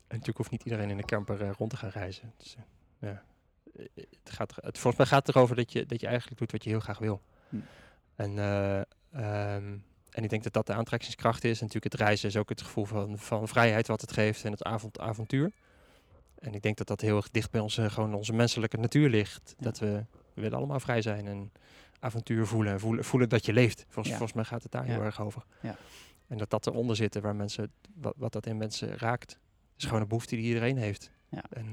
natuurlijk 0.10 0.38
hoeft 0.38 0.52
niet 0.52 0.64
iedereen 0.64 0.90
in 0.90 0.98
een 0.98 1.06
camper 1.06 1.42
eh, 1.42 1.52
rond 1.58 1.70
te 1.70 1.78
gaan 1.78 1.90
reizen. 1.90 2.34
Dus, 2.38 2.56
eh, 2.56 2.64
ja. 3.10 3.24
Eh, 3.76 3.86
het 4.24 4.34
gaat, 4.34 4.56
het, 4.56 4.78
volgens 4.78 4.96
mij 4.98 5.06
gaat 5.06 5.28
het 5.28 5.36
erover 5.36 5.56
dat 5.56 5.72
je, 5.72 5.86
dat 5.86 6.02
je 6.02 6.08
eigenlijk 6.08 6.40
doet 6.40 6.52
wat 6.52 6.64
je 6.64 6.70
heel 6.70 6.80
graag 6.80 6.98
wil. 6.98 7.22
Hm. 7.50 7.56
En, 8.16 8.40
eh, 8.40 8.78
ehm, 9.12 9.78
en 10.10 10.24
ik 10.24 10.30
denk 10.30 10.44
dat 10.44 10.54
dat 10.54 10.68
de 10.68 10.74
aantrekkingskracht 10.74 11.44
is. 11.44 11.60
En 11.60 11.66
natuurlijk 11.66 11.94
het 11.94 12.02
reizen 12.02 12.30
is 12.30 12.38
ook 12.38 12.50
het 12.50 12.62
gevoel 12.62 12.86
van, 12.86 13.18
van 13.18 13.48
vrijheid 13.48 13.88
wat 13.88 14.02
het 14.02 14.12
geeft 14.12 14.44
en 14.46 14.52
het 14.52 14.64
avond, 14.64 15.00
avontuur. 15.00 15.52
En 16.40 16.54
ik 16.54 16.62
denk 16.62 16.78
dat 16.78 16.88
dat 16.88 17.02
heel 17.02 17.16
erg 17.16 17.30
dicht 17.32 17.52
bij 17.52 17.62
onze, 17.62 17.90
gewoon 17.90 18.14
onze 18.14 18.34
menselijke 18.34 18.78
natuur 18.78 19.10
ligt. 19.10 19.54
Ja. 19.58 19.64
Dat 19.64 19.80
we, 19.80 20.06
we 20.34 20.42
willen 20.42 20.58
allemaal 20.58 20.80
vrij 20.80 21.02
zijn 21.02 21.28
en 21.28 21.52
avontuur 22.00 22.46
voelen. 22.48 22.74
en 22.74 22.80
Voelen, 22.80 23.04
voelen 23.04 23.30
dat 23.30 23.46
je 23.46 23.54
leeft. 23.54 23.80
Volgens, 23.84 24.08
Ja. 24.08 24.18
volgens 24.18 24.34
mij 24.34 24.44
gaat 24.44 24.64
het 24.64 24.72
daar 24.72 24.86
Ja. 24.86 24.92
heel 24.92 25.02
erg 25.02 25.22
over. 25.22 25.44
Ja. 25.62 25.76
En 26.28 26.38
dat 26.38 26.50
dat 26.50 26.68
eronder 26.68 26.96
zit, 26.96 27.20
waar 27.20 27.36
mensen, 27.36 27.72
wat, 27.94 28.14
wat 28.18 28.34
dat 28.34 28.46
in 28.46 28.58
mensen 28.58 28.98
raakt, 28.98 29.40
is 29.78 29.84
gewoon 29.84 30.02
een 30.02 30.08
behoefte 30.08 30.36
die 30.36 30.46
iedereen 30.46 30.78
heeft. 30.78 31.12
Ja. 31.30 31.44
En, 31.50 31.66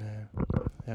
eh, 0.84 0.94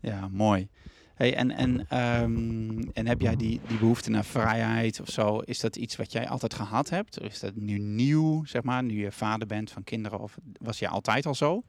Ja, 0.00 0.28
mooi. 0.28 0.68
Hey, 1.14 1.34
en, 1.34 1.50
en, 1.50 1.86
ehm, 1.88 2.80
en 2.92 3.06
heb 3.06 3.20
jij 3.20 3.36
die, 3.36 3.60
die 3.66 3.78
behoefte 3.78 4.10
naar 4.10 4.24
vrijheid 4.24 5.00
of 5.00 5.08
zo? 5.08 5.38
Is 5.38 5.60
dat 5.60 5.76
iets 5.76 5.96
wat 5.96 6.12
jij 6.12 6.28
altijd 6.28 6.54
gehad 6.54 6.90
hebt? 6.90 7.20
Of 7.20 7.26
is 7.26 7.40
dat 7.40 7.54
nu 7.54 7.78
nieuw, 7.78 8.44
zeg 8.44 8.62
maar, 8.62 8.82
nu 8.82 9.00
je 9.00 9.12
vader 9.12 9.46
bent 9.46 9.70
van 9.70 9.84
kinderen? 9.84 10.20
Of 10.20 10.38
was 10.60 10.78
je 10.78 10.88
altijd 10.88 11.26
al 11.26 11.34
zo? 11.34 11.62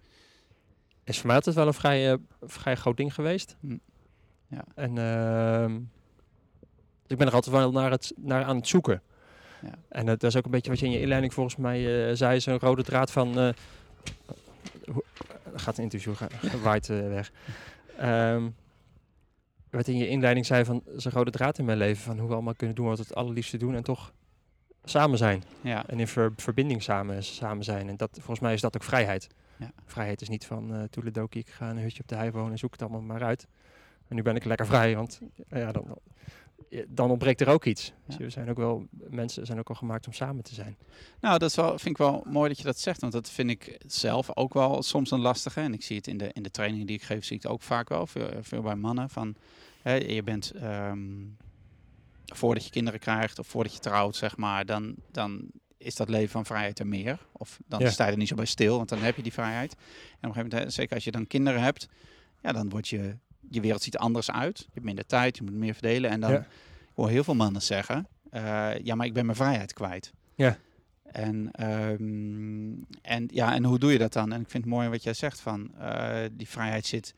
is 1.03 1.17
voor 1.17 1.27
mij 1.27 1.35
altijd 1.35 1.55
wel 1.55 1.67
een 1.67 1.73
vrij, 1.73 2.11
eh, 2.11 2.17
vrij 2.41 2.75
groot 2.75 2.97
ding 2.97 3.13
geweest. 3.13 3.55
Hm. 3.59 3.77
Ja. 4.47 4.63
En 4.75 4.97
ehm, 4.97 5.73
dus 7.01 7.11
ik 7.11 7.17
ben 7.17 7.27
er 7.27 7.33
altijd 7.33 7.55
wel 7.55 7.71
naar, 7.71 7.91
het, 7.91 8.13
naar 8.15 8.43
aan 8.43 8.55
het 8.55 8.67
zoeken. 8.67 9.01
Ja. 9.61 9.73
En 9.89 10.05
dat 10.05 10.23
is 10.23 10.35
ook 10.35 10.45
een 10.45 10.51
beetje 10.51 10.69
wat 10.69 10.79
je 10.79 10.85
in 10.85 10.91
je 10.91 10.99
inleiding 10.99 11.33
volgens 11.33 11.55
mij 11.55 12.09
eh, 12.09 12.15
zei, 12.15 12.39
zo'n 12.39 12.59
rode 12.59 12.83
draad 12.83 13.11
van... 13.11 13.53
gaat 15.55 15.77
een 15.77 15.83
interview, 15.83 16.15
ga, 16.15 16.27
waait 16.61 16.89
eh, 16.89 17.07
weg. 17.07 17.31
Ehm, 17.97 18.49
wat 19.69 19.87
in 19.87 19.97
je 19.97 20.07
inleiding 20.07 20.45
zei 20.45 20.65
van, 20.65 20.83
zo'n 20.95 21.11
rode 21.11 21.31
draad 21.31 21.57
in 21.57 21.65
mijn 21.65 21.77
leven, 21.77 22.03
van 22.03 22.17
hoe 22.19 22.27
we 22.27 22.33
allemaal 22.33 22.55
kunnen 22.55 22.75
doen 22.75 22.85
wat 22.87 22.97
we 22.97 23.03
het 23.03 23.15
allerliefste 23.15 23.57
doen 23.57 23.75
en 23.75 23.83
toch 23.83 24.13
samen 24.83 25.17
zijn. 25.17 25.43
Ja, 25.61 25.87
En 25.87 25.99
in 25.99 26.07
ver- 26.07 26.33
verbinding 26.35 26.83
samen, 26.83 27.23
samen 27.23 27.63
zijn. 27.63 27.89
En 27.89 27.97
dat, 27.97 28.09
volgens 28.13 28.39
mij 28.39 28.53
is 28.53 28.61
dat 28.61 28.75
ook 28.75 28.83
vrijheid. 28.83 29.27
Ja. 29.57 29.71
Vrijheid 29.85 30.21
is 30.21 30.29
niet 30.29 30.45
van 30.45 30.75
uh, 30.75 30.83
toeledoki, 30.83 31.39
ik 31.39 31.49
ga 31.49 31.69
een 31.69 31.77
hutje 31.77 32.01
op 32.01 32.07
de 32.07 32.15
hei 32.15 32.31
wonen 32.31 32.51
en 32.51 32.57
zoek 32.57 32.71
het 32.71 32.81
allemaal 32.81 33.01
maar 33.01 33.23
uit. 33.23 33.47
En 34.07 34.15
nu 34.15 34.21
ben 34.21 34.35
ik 34.35 34.43
lekker 34.43 34.65
vrij, 34.65 34.95
want 34.95 35.21
ja, 35.49 35.71
dan, 35.71 35.97
dan 36.87 37.09
ontbreekt 37.09 37.41
er 37.41 37.47
ook 37.49 37.65
iets. 37.65 37.93
Dus 38.05 38.17
we 38.17 38.29
zijn 38.29 38.49
ook 38.49 38.57
wel, 38.57 38.87
mensen 39.09 39.45
zijn 39.45 39.59
ook 39.59 39.69
al 39.69 39.75
gemaakt 39.75 40.07
om 40.07 40.13
samen 40.13 40.43
te 40.43 40.53
zijn. 40.53 40.77
nou, 41.21 41.37
dat 41.39 41.49
is 41.49 41.55
wel, 41.55 41.69
vind 41.69 41.85
ik 41.85 41.97
wel 41.97 42.23
mooi 42.29 42.47
dat 42.49 42.57
je 42.57 42.63
dat 42.63 42.79
zegt. 42.79 43.01
Want 43.01 43.13
dat 43.13 43.29
vind 43.29 43.49
ik 43.49 43.77
zelf 43.87 44.35
ook 44.35 44.53
wel 44.53 44.83
soms 44.83 45.11
een 45.11 45.19
lastige. 45.19 45.59
En 45.61 45.73
ik 45.73 45.83
zie 45.83 45.95
het 45.97 46.07
in 46.07 46.17
de, 46.17 46.29
in 46.33 46.43
de 46.43 46.51
trainingen 46.51 46.87
die 46.87 46.95
ik 46.95 47.03
geef, 47.03 47.25
zie 47.25 47.35
ik 47.35 47.41
het 47.43 47.51
ook 47.51 47.61
vaak 47.61 47.89
wel. 47.89 48.07
Veel, 48.07 48.29
veel 48.41 48.61
bij 48.61 48.75
mannen. 48.75 49.09
Van, 49.09 49.35
hè, 49.81 49.93
je 49.93 50.23
bent, 50.23 50.51
ehm, 50.51 50.99
voordat 52.25 52.63
je 52.65 52.69
kinderen 52.71 52.99
krijgt 52.99 53.39
of 53.39 53.47
voordat 53.47 53.73
je 53.73 53.79
trouwt, 53.79 54.15
zeg 54.15 54.37
maar, 54.37 54.65
dan, 54.65 54.95
dan 55.11 55.49
is 55.77 55.95
dat 55.95 56.09
leven 56.09 56.29
van 56.29 56.45
vrijheid 56.45 56.79
er 56.79 56.87
meer. 56.87 57.19
Of 57.31 57.59
dan 57.67 57.79
Ja. 57.79 57.89
sta 57.89 58.05
je 58.05 58.11
er 58.11 58.17
niet 58.17 58.27
zo 58.27 58.35
bij 58.35 58.45
stil, 58.45 58.77
want 58.77 58.89
dan 58.89 58.99
heb 58.99 59.15
je 59.15 59.21
die 59.21 59.33
vrijheid. 59.33 59.71
En 59.73 59.79
op 59.79 59.83
een 60.11 60.33
gegeven 60.33 60.49
moment, 60.49 60.63
hè, 60.63 60.69
zeker 60.69 60.95
als 60.95 61.03
je 61.03 61.11
dan 61.11 61.27
kinderen 61.27 61.61
hebt, 61.61 61.87
ja, 62.41 62.51
dan 62.51 62.69
wordt 62.69 62.87
je, 62.87 63.17
je 63.49 63.61
wereld 63.61 63.81
ziet 63.83 63.93
er 63.93 63.99
anders 63.99 64.31
uit. 64.31 64.57
Je 64.59 64.65
hebt 64.73 64.85
minder 64.85 65.05
tijd, 65.05 65.37
je 65.37 65.43
moet 65.43 65.53
meer 65.53 65.73
verdelen. 65.73 66.09
En 66.09 66.19
dan 66.19 66.31
Ja. 66.31 66.37
ik 66.39 66.45
hoor 66.95 67.09
heel 67.09 67.23
veel 67.23 67.35
mannen 67.35 67.61
zeggen, 67.61 68.07
eh, 68.29 68.69
ja, 68.83 68.95
maar 68.95 69.05
ik 69.05 69.13
ben 69.13 69.25
mijn 69.25 69.37
vrijheid 69.37 69.73
kwijt. 69.73 70.13
Ja. 70.35 70.57
En, 71.03 71.51
ehm, 71.51 72.73
en, 73.01 73.27
ja, 73.33 73.53
en 73.53 73.63
hoe 73.63 73.79
doe 73.79 73.91
je 73.91 73.97
dat 73.97 74.13
dan? 74.13 74.31
En 74.31 74.41
ik 74.41 74.49
vind 74.49 74.63
het 74.63 74.73
mooi 74.73 74.89
wat 74.89 75.03
jij 75.03 75.13
zegt 75.13 75.39
van, 75.39 75.71
eh, 75.79 76.23
die 76.31 76.47
vrijheid 76.47 76.85
zit 76.85 77.13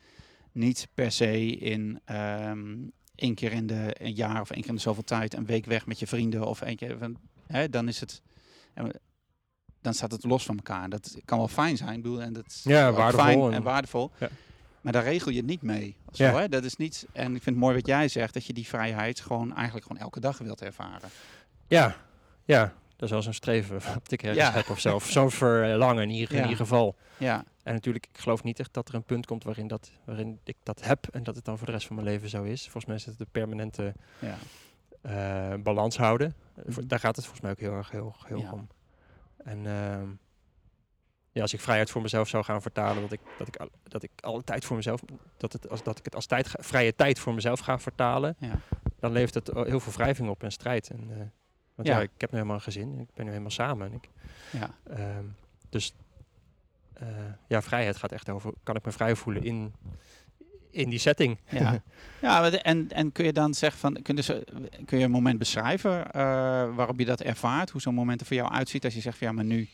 niet 0.51 0.87
per 0.93 1.11
se 1.11 1.45
in 1.45 1.99
ehm 2.05 2.75
één 3.15 3.35
keer 3.35 3.51
in 3.51 3.67
de 3.67 3.95
een 3.99 4.13
jaar 4.13 4.41
of 4.41 4.49
één 4.51 4.59
keer 4.61 4.69
in 4.69 4.75
de 4.75 4.81
zoveel 4.81 5.03
tijd 5.03 5.33
een 5.33 5.45
week 5.45 5.65
weg 5.65 5.85
met 5.85 5.99
je 5.99 6.07
vrienden 6.07 6.47
of 6.47 6.61
één 6.61 6.75
keer 6.75 6.97
van, 6.97 7.17
hè, 7.47 7.69
dan 7.69 7.87
is 7.87 7.99
het, 7.99 8.21
dan 9.81 9.93
staat 9.93 10.11
het 10.11 10.23
los 10.23 10.45
van 10.45 10.55
elkaar. 10.55 10.89
Dat 10.89 11.17
kan 11.25 11.37
wel 11.37 11.47
fijn 11.47 11.77
zijn, 11.77 12.01
bedoel, 12.01 12.21
en 12.21 12.33
dat 12.33 12.45
is 12.47 12.61
Ja, 12.63 12.91
waardevol 12.91 13.23
fijn 13.25 13.39
en- 13.41 13.53
en, 13.53 13.63
waardevol. 13.63 14.11
Ja. 14.19 14.29
Maar 14.81 14.93
daar 14.93 15.03
regel 15.03 15.31
je 15.31 15.37
het 15.37 15.45
niet 15.45 15.61
mee. 15.61 15.95
Of 16.09 16.15
Zo, 16.15 16.23
Ja. 16.23 16.35
hè? 16.37 16.49
Dat 16.49 16.63
is 16.63 16.75
niet, 16.75 17.07
en 17.13 17.25
ik 17.35 17.43
vind 17.43 17.45
het 17.55 17.55
mooi 17.55 17.75
wat 17.75 17.87
jij 17.87 18.07
zegt, 18.07 18.33
dat 18.33 18.45
je 18.45 18.53
die 18.53 18.67
vrijheid 18.67 19.19
gewoon 19.19 19.55
eigenlijk 19.55 19.85
gewoon 19.85 20.01
elke 20.01 20.19
dag 20.19 20.37
wilt 20.37 20.61
ervaren. 20.61 21.09
Ja, 21.67 21.95
ja. 22.45 22.73
Dat 22.95 23.05
is 23.05 23.11
wel 23.11 23.21
zo'n 23.21 23.33
streven 23.33 23.79
wat 23.93 24.11
ik 24.11 24.23
ergens 24.23 24.45
Ja. 24.47 24.51
heb 24.51 24.69
of 24.69 24.79
zo. 24.79 24.95
Of 24.95 25.09
zo'n 25.09 25.31
verlangen 25.31 26.03
in 26.03 26.09
ieder, 26.09 26.29
in 26.31 26.35
Ja. 26.35 26.41
ieder 26.41 26.57
geval. 26.57 26.95
Ja, 27.17 27.43
En 27.63 27.73
natuurlijk, 27.73 28.07
ik 28.13 28.17
geloof 28.19 28.43
niet 28.43 28.59
echt 28.59 28.73
dat 28.73 28.89
er 28.89 28.95
een 28.95 29.03
punt 29.03 29.25
komt 29.25 29.43
waarin, 29.43 29.67
dat, 29.67 29.91
waarin 30.05 30.39
ik 30.43 30.55
dat 30.63 30.83
heb 30.83 31.07
en 31.11 31.23
dat 31.23 31.35
het 31.35 31.45
dan 31.45 31.57
voor 31.57 31.65
de 31.65 31.71
rest 31.73 31.87
van 31.87 31.95
mijn 31.95 32.07
leven 32.07 32.29
zo 32.29 32.43
is. 32.43 32.61
Volgens 32.61 32.85
mij 32.85 32.95
is 32.95 33.05
het 33.05 33.17
de 33.17 33.27
permanente 33.31 33.93
ja. 34.19 34.37
eh, 35.01 35.59
balans 35.61 35.97
houden. 35.97 36.35
Mhm. 36.65 36.87
Daar 36.87 36.99
gaat 36.99 37.15
het 37.15 37.25
volgens 37.25 37.43
mij 37.43 37.51
ook 37.51 37.59
heel 37.59 37.73
erg 37.73 37.91
heel, 37.91 38.15
heel 38.25 38.37
Ja. 38.39 38.51
om. 38.51 38.67
En 39.37 39.65
ehm, 39.65 40.07
ja, 41.37 41.43
als 41.43 41.53
ik 41.53 41.59
vrijheid 41.59 41.89
voor 41.89 42.01
mezelf 42.01 42.27
zou 42.27 42.43
gaan 42.43 42.61
vertalen, 42.61 43.01
dat 43.01 43.11
ik, 43.11 43.19
dat 43.37 43.47
ik, 43.47 43.57
dat 43.83 44.03
ik 44.03 44.11
alle 44.21 44.43
tijd 44.43 44.65
voor 44.65 44.75
mezelf, 44.75 45.01
dat, 45.37 45.53
het, 45.53 45.69
als, 45.69 45.83
dat 45.83 45.97
ik 45.99 46.05
het 46.05 46.15
als 46.15 46.25
tijd, 46.25 46.47
ga- 46.47 46.59
vrije 46.61 46.95
tijd 46.95 47.19
voor 47.19 47.33
mezelf 47.33 47.59
ga 47.59 47.79
vertalen, 47.79 48.35
Ja. 48.39 48.59
dan 48.99 49.11
levert 49.11 49.33
het 49.33 49.67
heel 49.67 49.79
veel 49.79 49.93
wrijving 49.93 50.29
op 50.29 50.43
en 50.43 50.51
strijd. 50.51 50.89
En, 50.89 51.07
eh, 51.11 51.17
want 51.75 51.87
ja. 51.87 51.95
Ja. 51.97 52.01
ik 52.01 52.09
heb 52.17 52.29
nu 52.31 52.35
helemaal 52.37 52.55
een 52.57 52.61
gezin, 52.63 52.99
ik 52.99 53.07
ben 53.13 53.23
nu 53.25 53.31
helemaal 53.31 53.51
samen. 53.51 53.87
En 53.87 53.93
ik, 53.93 54.09
ja. 54.51 54.75
Ehm, 54.89 55.25
dus 55.69 55.93
eh, 56.93 57.07
ja, 57.47 57.61
vrijheid 57.61 57.97
gaat 57.97 58.11
echt 58.11 58.29
over, 58.29 58.53
kan 58.63 58.75
ik 58.75 58.85
me 58.85 58.91
vrij 58.91 59.15
voelen 59.15 59.43
in, 59.43 59.73
in 60.71 60.89
die 60.89 60.99
setting. 60.99 61.37
Ja, 61.49 61.81
ja 62.21 62.51
en, 62.51 62.91
en 62.91 63.11
kun 63.11 63.25
je 63.25 63.33
dan 63.33 63.53
zeggen 63.53 63.79
van, 63.79 64.01
kun 64.01 64.15
je, 64.15 64.43
kun 64.85 64.97
je 64.97 65.03
een 65.05 65.11
moment 65.11 65.39
beschrijven 65.39 66.11
eh, 66.11 66.21
waarop 66.75 66.99
je 66.99 67.05
dat 67.05 67.21
ervaart? 67.21 67.69
Hoe 67.69 67.81
zo'n 67.81 67.93
moment 67.93 68.19
er 68.21 68.27
voor 68.27 68.35
jou 68.35 68.51
uitziet 68.51 68.83
als 68.85 68.93
je 68.93 69.01
zegt 69.01 69.17
van 69.17 69.27
ja, 69.27 69.33
maar 69.33 69.45
nu, 69.45 69.67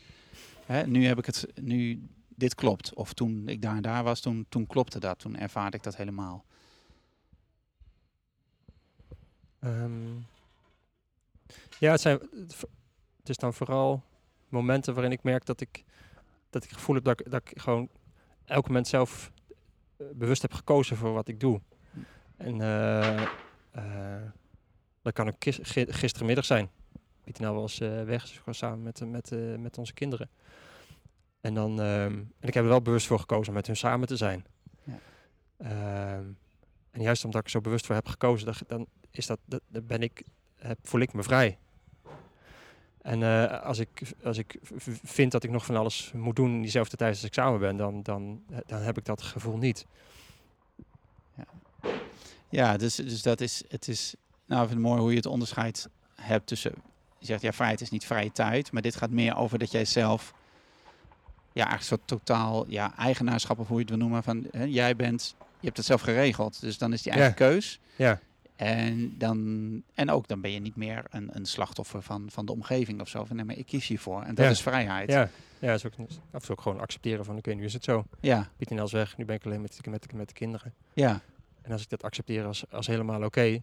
hè, 0.66 0.86
nu 0.86 1.06
heb 1.06 1.18
ik 1.18 1.26
het, 1.26 1.46
nu 1.60 2.08
dit 2.28 2.54
klopt. 2.54 2.94
Of 2.94 3.12
toen 3.12 3.48
ik 3.48 3.62
daar 3.62 3.76
en 3.76 3.82
daar 3.82 4.04
was, 4.04 4.20
toen, 4.20 4.46
toen 4.48 4.66
klopte 4.66 5.00
dat. 5.00 5.18
Toen 5.18 5.36
ervaarde 5.36 5.76
ik 5.76 5.82
dat 5.82 5.96
helemaal. 5.96 6.44
Ehm, 9.58 10.16
ja, 11.78 11.90
het, 11.90 12.00
zijn, 12.00 12.18
het, 13.16 13.28
is 13.28 13.36
dan 13.36 13.54
vooral 13.54 14.02
momenten 14.48 14.94
waarin 14.94 15.12
ik 15.12 15.22
merk 15.22 15.46
dat 15.46 15.60
ik, 15.60 15.84
dat 16.50 16.64
ik 16.64 16.68
het 16.70 16.78
gevoel 16.78 16.94
heb 16.94 17.04
dat 17.04 17.20
ik, 17.20 17.30
dat 17.30 17.50
ik 17.50 17.60
gewoon 17.60 17.88
elk 18.44 18.66
moment 18.66 18.88
zelf 18.88 19.32
eh, 19.96 20.06
bewust 20.14 20.42
heb 20.42 20.52
gekozen 20.52 20.96
voor 20.96 21.12
wat 21.12 21.28
ik 21.28 21.40
doe. 21.40 21.60
En 22.36 22.60
eh, 22.60 23.22
eh, 23.70 24.22
dat 25.02 25.12
kan 25.12 25.28
ook 25.28 25.36
gis- 25.38 25.58
gi- 25.62 25.92
gistermiddag 25.92 26.44
zijn. 26.44 26.70
Pieter 27.24 27.42
nou 27.42 27.56
was 27.56 27.80
eh, 27.80 28.02
weg, 28.02 28.22
dus 28.22 28.38
gewoon 28.38 28.54
samen 28.54 28.82
met, 28.82 29.00
eh, 29.00 29.08
met, 29.08 29.32
eh, 29.32 29.54
met 29.58 29.78
onze 29.78 29.92
kinderen. 29.92 30.28
En, 31.40 31.54
dan, 31.54 31.80
ehm, 31.80 32.12
en 32.40 32.48
ik 32.48 32.54
heb 32.54 32.62
er 32.62 32.68
wel 32.68 32.82
bewust 32.82 33.06
voor 33.06 33.18
gekozen 33.18 33.48
om 33.48 33.54
met 33.54 33.66
hun 33.66 33.76
samen 33.76 34.08
te 34.08 34.16
zijn. 34.16 34.44
Ja. 34.82 34.98
Ehm, 35.56 36.24
en 36.90 37.02
juist 37.02 37.24
omdat 37.24 37.40
ik 37.40 37.46
er 37.46 37.52
zo 37.52 37.60
bewust 37.60 37.86
voor 37.86 37.94
heb 37.94 38.06
gekozen, 38.06 38.46
dan, 38.46 38.54
dan 38.66 38.86
is 39.10 39.26
dat, 39.26 39.38
dat, 39.44 39.86
ben 39.86 40.02
ik, 40.02 40.22
heb, 40.54 40.78
voel 40.82 41.00
ik 41.00 41.12
me 41.12 41.22
vrij. 41.22 41.58
En 43.02 43.22
als, 43.62 43.78
ik, 43.78 44.14
als 44.22 44.38
ik 44.38 44.58
vind 45.04 45.32
dat 45.32 45.44
ik 45.44 45.50
nog 45.50 45.64
van 45.64 45.76
alles 45.76 46.12
moet 46.14 46.36
doen 46.36 46.50
in 46.50 46.62
diezelfde 46.62 46.96
tijd 46.96 47.14
als 47.14 47.24
ik 47.24 47.34
samen 47.34 47.60
ben, 47.60 47.76
dan, 47.76 48.02
dan, 48.02 48.42
dan 48.66 48.80
heb 48.80 48.98
ik 48.98 49.04
dat 49.04 49.22
gevoel 49.22 49.56
niet. 49.56 49.86
Ja, 52.48 52.76
dus, 52.76 52.94
dus 52.94 53.22
dat 53.22 53.40
is, 53.40 53.64
het 53.68 53.88
is, 53.88 54.14
nou 54.46 54.62
ik 54.62 54.68
vind 54.68 54.80
het 54.80 54.88
mooi 54.88 55.00
hoe 55.00 55.10
je 55.10 55.16
het 55.16 55.26
onderscheid 55.26 55.88
hebt 56.14 56.46
tussen, 56.46 56.74
je 57.26 57.32
zegt 57.32 57.42
ja, 57.42 57.52
vrijheid 57.52 57.80
is 57.80 57.90
niet 57.90 58.04
vrije 58.06 58.32
tijd, 58.32 58.72
maar 58.72 58.82
dit 58.82 58.96
gaat 58.96 59.10
meer 59.10 59.36
over 59.36 59.58
dat 59.58 59.70
jij 59.70 59.84
zelf, 59.84 60.34
ja, 61.52 61.66
eigenlijk 61.66 61.80
een 61.80 61.86
soort 61.86 62.06
totaal, 62.06 62.64
ja, 62.68 62.96
eigenaarschap 62.96 63.58
of 63.58 63.66
hoe 63.68 63.76
je 63.76 63.80
het 63.82 63.90
wil 63.90 63.98
noemen, 63.98 64.22
van 64.22 64.46
hè, 64.50 64.64
jij 64.64 64.96
bent, 64.96 65.34
je 65.38 65.64
hebt 65.66 65.76
het 65.76 65.86
zelf 65.86 66.00
geregeld, 66.00 66.60
dus 66.60 66.78
dan 66.78 66.92
is 66.92 67.02
die 67.02 67.12
eigen 67.12 67.30
Ja. 67.30 67.34
keus. 67.36 67.80
Ja, 67.96 68.20
En, 68.56 69.18
dan, 69.18 69.82
en 69.94 70.10
ook 70.10 70.28
dan 70.28 70.40
ben 70.40 70.50
je 70.50 70.60
niet 70.60 70.76
meer 70.76 71.04
een, 71.10 71.28
een 71.32 71.46
slachtoffer 71.46 72.02
van, 72.02 72.26
van 72.30 72.46
de 72.46 72.52
omgeving 72.52 73.00
of 73.00 73.08
zo. 73.08 73.24
Van 73.24 73.36
nee, 73.36 73.44
maar 73.44 73.56
ik 73.56 73.66
kies 73.66 73.86
hiervoor. 73.86 74.22
En 74.22 74.34
dat 74.34 74.44
Ja. 74.44 74.50
is 74.50 74.62
vrijheid. 74.62 75.10
ja, 75.10 75.28
ja 75.58 75.72
is 75.72 75.86
ook, 75.86 75.92
en 75.96 76.08
gewoon 76.58 76.80
accepteren 76.80 77.24
van, 77.24 77.36
oké, 77.36 77.52
nu 77.54 77.64
is 77.64 77.72
het 77.72 77.84
zo. 77.84 78.04
ja, 78.20 78.48
Pieter 78.56 78.76
Nel 78.76 78.84
is 78.84 78.92
weg, 78.92 79.16
nu 79.16 79.24
ben 79.24 79.36
ik 79.36 79.44
alleen 79.44 79.60
met, 79.60 79.86
met, 79.88 80.12
met 80.12 80.28
de 80.28 80.34
kinderen. 80.34 80.74
ja. 80.92 81.20
En 81.62 81.72
als 81.72 81.82
ik 81.82 81.88
dat 81.88 82.02
accepteer 82.02 82.44
als, 82.44 82.64
als 82.70 82.86
helemaal 82.86 83.22
oké, 83.24 83.62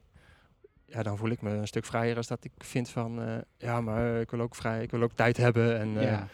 ja, 0.92 1.04
dan 1.04 1.18
voel 1.18 1.30
ik 1.30 1.42
me 1.42 1.50
een 1.50 1.68
stuk 1.68 1.86
vrijer 1.86 2.18
als 2.18 2.28
dat 2.28 2.44
ik 2.44 2.52
vind 2.58 2.90
van, 2.90 3.22
eh, 3.22 3.34
ja, 3.58 3.82
maar 3.82 4.20
ik 4.20 4.32
wil 4.32 4.40
ook 4.40 4.56
vrij, 4.56 4.82
ik 4.82 4.92
wil 4.92 5.02
ook 5.02 5.12
tijd 5.16 5.38
hebben. 5.38 5.80
En, 5.80 5.98
eh, 5.98 6.04
ja. 6.04 6.28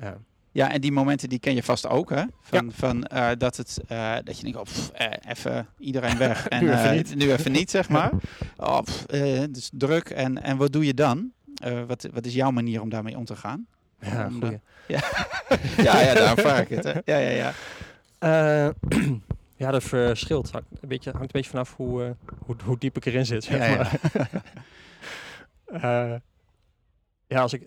ja. 0.00 0.18
Ja, 0.52 0.72
en 0.72 0.80
die 0.80 0.92
momenten 0.92 1.28
die 1.28 1.38
ken 1.38 1.54
je 1.54 1.62
vast 1.62 1.88
ook, 1.88 2.10
hè? 2.10 2.22
Van, 2.40 2.72
van 2.72 3.04
eh, 3.04 3.28
dat, 3.38 3.56
het, 3.56 3.80
dat 4.24 4.36
je 4.38 4.42
denkt, 4.42 4.58
oh, 4.58 4.62
pff, 4.64 4.90
even 5.28 5.66
iedereen 5.78 6.18
weg. 6.18 6.48
En, 6.48 6.64
Nu 6.64 6.72
even 6.72 6.96
niet. 6.96 7.14
nu 7.14 7.32
even 7.32 7.52
niet, 7.52 7.70
zeg 7.70 7.88
maar. 7.88 8.10
Oh, 8.56 8.80
pff, 8.80 9.04
het 9.10 9.56
is 9.56 9.70
druk. 9.72 10.10
En, 10.10 10.42
en 10.42 10.56
wat 10.56 10.72
doe 10.72 10.84
je 10.86 10.94
dan? 10.94 11.32
wat, 11.86 12.08
wat 12.12 12.26
is 12.26 12.34
jouw 12.34 12.50
manier 12.50 12.80
om 12.80 12.88
daarmee 12.88 13.16
om 13.16 13.24
te 13.24 13.36
gaan? 13.36 13.66
Ja, 14.00 14.26
Om. 14.26 14.40
Ja, 15.76 16.00
ja, 16.00 16.14
daarom 16.14 16.38
vraag 16.38 16.60
ik 16.60 16.68
het. 16.68 16.84
Hè? 16.84 16.92
Ja, 17.04 17.16
ja, 17.16 17.52
ja. 18.20 18.72
Ja, 19.60 19.70
dat 19.70 19.82
verschilt. 19.82 20.50
Hangt 20.50 20.66
een 20.80 20.88
beetje, 20.88 21.10
hangt 21.10 21.26
een 21.26 21.32
beetje 21.32 21.50
vanaf 21.50 21.76
hoe, 21.76 22.04
eh, 22.04 22.10
hoe, 22.46 22.56
hoe 22.64 22.78
diep 22.78 22.96
ik 22.96 23.04
erin 23.04 23.26
zit. 23.26 23.44
Zeg 23.44 23.58
Ja, 23.58 23.64
ja. 23.64 23.76
maar. 23.76 24.00
Eh, 25.70 26.14
ja, 27.26 27.40
als 27.40 27.52
ik, 27.52 27.62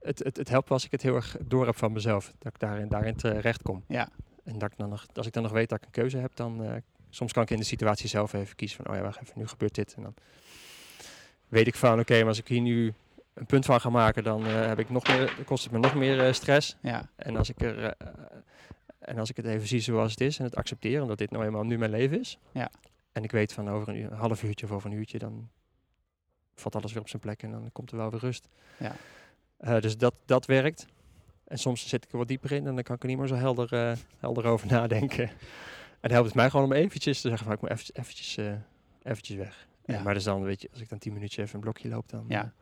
het, 0.00 0.18
het, 0.18 0.36
het 0.36 0.48
helpt 0.48 0.70
als 0.70 0.84
ik 0.84 0.90
het 0.90 1.02
heel 1.02 1.14
erg 1.14 1.36
door 1.40 1.66
heb 1.66 1.76
van 1.76 1.92
mezelf. 1.92 2.32
Dat 2.38 2.52
ik 2.54 2.60
daarin, 2.60 2.88
daarin 2.88 3.16
terecht 3.16 3.62
kom. 3.62 3.84
Ja. 3.88 4.08
En 4.44 4.58
dat 4.58 4.70
ik 4.72 4.78
dan 4.78 4.88
nog, 4.88 5.06
als 5.14 5.26
ik 5.26 5.32
dan 5.32 5.42
nog 5.42 5.52
weet 5.52 5.68
dat 5.68 5.78
ik 5.78 5.84
een 5.84 5.90
keuze 5.90 6.16
heb, 6.18 6.30
dan 6.34 6.64
eh, 6.64 6.72
soms 7.10 7.32
kan 7.32 7.42
ik 7.42 7.50
in 7.50 7.56
de 7.56 7.64
situatie 7.64 8.08
zelf 8.08 8.32
even 8.32 8.56
kiezen 8.56 8.76
van, 8.76 8.92
oh 8.92 8.98
ja, 8.98 9.02
wacht 9.02 9.20
even, 9.22 9.38
nu 9.38 9.46
gebeurt 9.46 9.74
dit. 9.74 9.94
En 9.94 10.02
dan 10.02 10.14
weet 11.48 11.66
ik 11.66 11.74
van, 11.74 12.00
oké, 12.00 12.18
maar 12.18 12.28
als 12.28 12.38
ik 12.38 12.48
hier 12.48 12.60
nu 12.60 12.94
een 13.34 13.46
punt 13.46 13.64
van 13.64 13.80
ga 13.80 13.90
maken, 13.90 14.24
dan 14.24 14.44
heb 14.44 14.78
ik 14.78 14.90
nog 14.90 15.06
meer, 15.08 15.34
kost 15.44 15.64
het 15.64 15.72
me 15.72 15.78
nog 15.78 15.94
meer 15.94 16.34
stress. 16.34 16.76
ja. 16.82 17.08
En 17.16 17.36
als 17.36 17.48
ik 17.48 17.60
er 17.60 17.96
en 19.08 19.18
als 19.18 19.30
ik 19.30 19.36
het 19.36 19.46
even 19.46 19.68
zie 19.68 19.80
zoals 19.80 20.10
het 20.10 20.20
is 20.20 20.38
en 20.38 20.44
het 20.44 20.56
accepteer, 20.56 21.02
omdat 21.02 21.18
dit 21.18 21.30
nou 21.30 21.44
eenmaal 21.44 21.64
nu 21.64 21.78
mijn 21.78 21.90
leven 21.90 22.20
is. 22.20 22.38
Ja. 22.52 22.70
En 23.12 23.24
ik 23.24 23.30
weet 23.30 23.52
van 23.52 23.70
over 23.70 23.88
een, 23.88 23.96
uur, 23.96 24.12
een 24.12 24.18
half 24.18 24.42
uurtje 24.42 24.66
of 24.66 24.72
over 24.72 24.90
een 24.90 24.96
uurtje, 24.96 25.18
dan 25.18 25.48
valt 26.54 26.74
alles 26.76 26.92
weer 26.92 27.02
op 27.02 27.08
zijn 27.08 27.22
plek 27.22 27.42
en 27.42 27.50
dan 27.50 27.72
komt 27.72 27.90
er 27.90 27.96
wel 27.96 28.10
weer 28.10 28.20
rust. 28.20 28.48
Ja. 28.78 28.96
Eh, 29.56 29.80
dus 29.80 29.96
dat, 29.96 30.14
dat 30.24 30.46
werkt. 30.46 30.86
En 31.44 31.58
soms 31.58 31.88
zit 31.88 32.04
ik 32.04 32.12
er 32.12 32.18
wat 32.18 32.28
dieper 32.28 32.52
in 32.52 32.66
en 32.66 32.74
dan 32.74 32.82
kan 32.82 32.94
ik 32.96 33.02
er 33.02 33.08
niet 33.08 33.18
meer 33.18 33.26
zo 33.26 33.34
helder, 33.34 33.72
eh, 33.72 33.96
helder 34.18 34.44
over 34.44 34.66
nadenken. 34.76 35.28
En 35.28 35.34
dan 36.00 36.10
helpt 36.10 36.26
het 36.26 36.34
mij 36.36 36.50
gewoon 36.50 36.66
om 36.66 36.72
eventjes 36.72 37.20
te 37.20 37.28
zeggen 37.28 37.46
van 37.46 37.54
ik 37.54 37.60
moet 37.60 37.70
eventjes, 37.70 37.96
eventjes, 37.96 38.36
eh, 38.36 38.52
eventjes 39.02 39.36
weg. 39.36 39.68
Ja. 39.84 39.94
En, 39.94 40.02
maar 40.02 40.14
dus 40.14 40.24
dan 40.24 40.42
weet 40.42 40.62
je, 40.62 40.68
als 40.72 40.80
ik 40.80 40.88
dan 40.88 40.98
tien 40.98 41.12
minuutjes 41.12 41.44
even 41.44 41.54
een 41.54 41.60
blokje 41.60 41.88
loop, 41.88 42.08
dan, 42.08 42.24
Ja. 42.28 42.52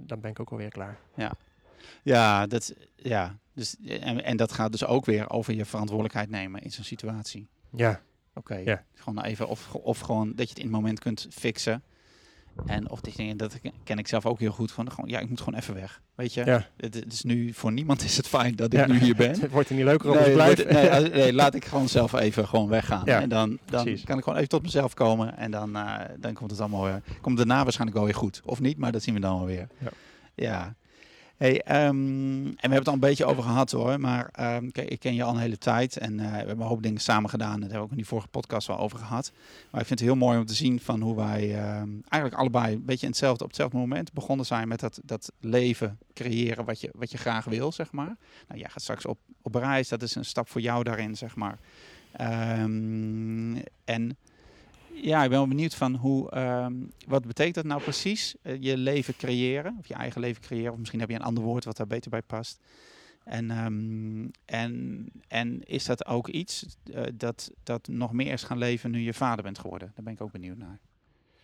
dan 0.00 0.20
ben 0.20 0.30
ik 0.30 0.40
ook 0.40 0.50
alweer 0.50 0.70
klaar. 0.70 0.98
Ja, 1.16 1.32
dat, 2.46 2.74
ja. 2.96 3.38
Dus, 3.54 3.76
en, 3.86 4.24
en 4.24 4.36
dat 4.36 4.52
gaat 4.52 4.72
dus 4.72 4.84
ook 4.84 5.04
weer 5.04 5.30
over 5.30 5.54
je 5.54 5.64
verantwoordelijkheid 5.64 6.30
nemen 6.30 6.62
in 6.62 6.70
zo'n 6.72 6.84
situatie. 6.84 7.48
Ja, 7.76 8.00
Oké, 8.34 8.54
Ja. 8.56 8.84
gewoon 8.94 9.22
even 9.24 9.48
of, 9.48 9.74
of 9.74 9.98
gewoon 10.00 10.28
dat 10.28 10.38
je 10.48 10.48
het 10.54 10.58
in 10.58 10.64
het 10.64 10.72
moment 10.74 10.98
kunt 10.98 11.26
fixen. 11.30 11.82
En 12.66 12.90
of 12.90 13.00
dat 13.00 13.16
je, 13.16 13.36
dat 13.36 13.58
ken 13.84 13.98
ik 13.98 14.08
zelf 14.08 14.26
ook 14.26 14.38
heel 14.38 14.52
goed 14.52 14.72
van, 14.72 14.90
gewoon, 14.92 15.10
ja, 15.10 15.18
ik 15.18 15.28
moet 15.28 15.40
gewoon 15.40 15.58
even 15.60 15.74
weg. 15.74 16.00
Weet 16.14 16.34
je, 16.34 16.44
ja. 16.44 16.68
het, 16.76 16.94
het 16.94 17.12
is 17.12 17.22
nu 17.22 17.52
voor 17.52 17.72
niemand 17.72 18.02
is 18.02 18.16
het 18.16 18.28
fijn 18.28 18.56
dat 18.56 18.72
ik 18.72 18.78
Ja. 18.78 18.86
nu 18.86 18.98
hier 18.98 19.14
ben. 19.16 19.30
Het 19.40 19.50
wordt 19.50 19.68
er 19.68 19.74
niet 19.74 19.84
leuker 19.84 20.10
om 20.10 20.16
Nee, 20.16 20.24
te 20.24 20.30
blijven. 20.32 21.10
nee, 21.12 21.32
laat 21.32 21.54
ik 21.54 21.64
gewoon 21.64 21.88
zelf 21.88 22.12
even 22.12 22.48
gewoon 22.48 22.68
weggaan. 22.68 23.02
Ja, 23.04 23.20
en 23.20 23.28
dan, 23.28 23.58
dan 23.64 23.82
precies. 23.84 24.04
kan 24.04 24.16
ik 24.18 24.22
gewoon 24.22 24.38
even 24.38 24.50
tot 24.50 24.62
mezelf 24.62 24.94
komen. 24.94 25.36
En 25.36 25.50
dan, 25.50 25.76
eh, 25.76 25.98
dan 26.18 26.32
komt 26.34 26.50
het 26.50 26.60
allemaal 26.60 26.84
weer. 26.84 27.02
Komt 27.20 27.36
daarna 27.36 27.62
waarschijnlijk 27.62 27.96
wel 27.96 28.06
weer 28.06 28.16
goed. 28.16 28.40
Of 28.44 28.60
niet, 28.60 28.78
maar 28.78 28.92
dat 28.92 29.02
zien 29.02 29.14
we 29.14 29.20
dan 29.20 29.36
wel 29.36 29.46
weer. 29.46 29.68
Ja. 30.34 30.74
Hey, 31.42 31.62
ehm, 31.62 31.96
en 32.46 32.54
we 32.54 32.58
hebben 32.60 32.78
het 32.78 32.88
al 32.88 32.94
een 32.94 33.00
beetje 33.00 33.24
over 33.24 33.42
gehad 33.42 33.70
hoor. 33.70 34.00
Maar 34.00 34.28
ehm, 34.32 34.68
ik 34.72 35.00
ken 35.00 35.14
je 35.14 35.22
al 35.22 35.34
een 35.34 35.40
hele 35.40 35.58
tijd. 35.58 35.96
En 35.96 36.20
eh, 36.20 36.30
we 36.30 36.36
hebben 36.36 36.60
een 36.60 36.66
hoop 36.66 36.82
dingen 36.82 37.00
samen 37.00 37.30
gedaan. 37.30 37.52
Daar 37.52 37.60
hebben 37.60 37.78
we 37.78 37.84
ook 37.84 37.90
in 37.90 37.96
die 37.96 38.06
vorige 38.06 38.28
podcast 38.28 38.66
wel 38.66 38.78
over 38.78 38.98
gehad. 38.98 39.32
Maar 39.70 39.80
ik 39.80 39.86
vind 39.86 39.98
het 39.98 40.08
heel 40.08 40.18
mooi 40.18 40.38
om 40.38 40.46
te 40.46 40.54
zien 40.54 40.80
van 40.80 41.00
hoe 41.00 41.16
wij 41.16 41.54
ehm, 41.54 41.88
eigenlijk 42.08 42.42
allebei 42.42 42.74
een 42.74 42.84
beetje 42.84 43.06
hetzelfde, 43.06 43.42
op 43.42 43.48
hetzelfde 43.50 43.76
moment 43.76 44.12
begonnen 44.12 44.46
zijn 44.46 44.68
met 44.68 44.80
dat, 44.80 45.00
dat 45.04 45.32
leven 45.40 45.98
creëren 46.14 46.64
wat 46.64 46.80
je, 46.80 46.90
wat 46.92 47.10
je 47.10 47.18
graag 47.18 47.44
wil, 47.44 47.72
zeg 47.72 47.92
maar. 47.92 48.16
Nou, 48.48 48.60
jij 48.60 48.68
gaat 48.68 48.82
straks 48.82 49.06
op, 49.06 49.18
op 49.42 49.54
reis. 49.54 49.88
Dat 49.88 50.02
is 50.02 50.14
een 50.14 50.24
stap 50.24 50.48
voor 50.48 50.60
jou 50.60 50.82
daarin, 50.82 51.16
zeg 51.16 51.36
maar. 51.36 51.58
En 53.84 54.16
ja, 54.92 55.22
ik 55.22 55.28
ben 55.28 55.38
wel 55.38 55.48
benieuwd 55.48 55.74
van 55.74 55.94
hoe, 55.94 56.30
ehm, 56.30 56.74
wat 57.06 57.26
betekent 57.26 57.54
dat 57.54 57.64
nou 57.64 57.82
precies? 57.82 58.34
eh, 58.42 58.62
je 58.62 58.76
leven 58.76 59.16
creëren, 59.16 59.76
of 59.78 59.86
je 59.86 59.94
eigen 59.94 60.20
leven 60.20 60.42
creëren. 60.42 60.72
Of 60.72 60.78
misschien 60.78 61.00
heb 61.00 61.08
je 61.08 61.14
een 61.14 61.22
ander 61.22 61.44
woord 61.44 61.64
wat 61.64 61.76
daar 61.76 61.86
beter 61.86 62.10
bij 62.10 62.22
past. 62.22 62.60
En, 63.24 63.50
ehm, 63.50 64.28
en, 64.44 65.06
en 65.28 65.62
is 65.64 65.84
dat 65.84 66.06
ook 66.06 66.28
iets 66.28 66.66
eh, 66.92 67.02
dat, 67.14 67.50
dat 67.62 67.88
nog 67.88 68.12
meer 68.12 68.32
is 68.32 68.42
gaan 68.42 68.58
leven 68.58 68.90
nu 68.90 69.00
je 69.00 69.14
vader 69.14 69.44
bent 69.44 69.58
geworden? 69.58 69.92
Daar 69.94 70.04
ben 70.04 70.12
ik 70.12 70.20
ook 70.20 70.32
benieuwd 70.32 70.58
naar. 70.58 70.78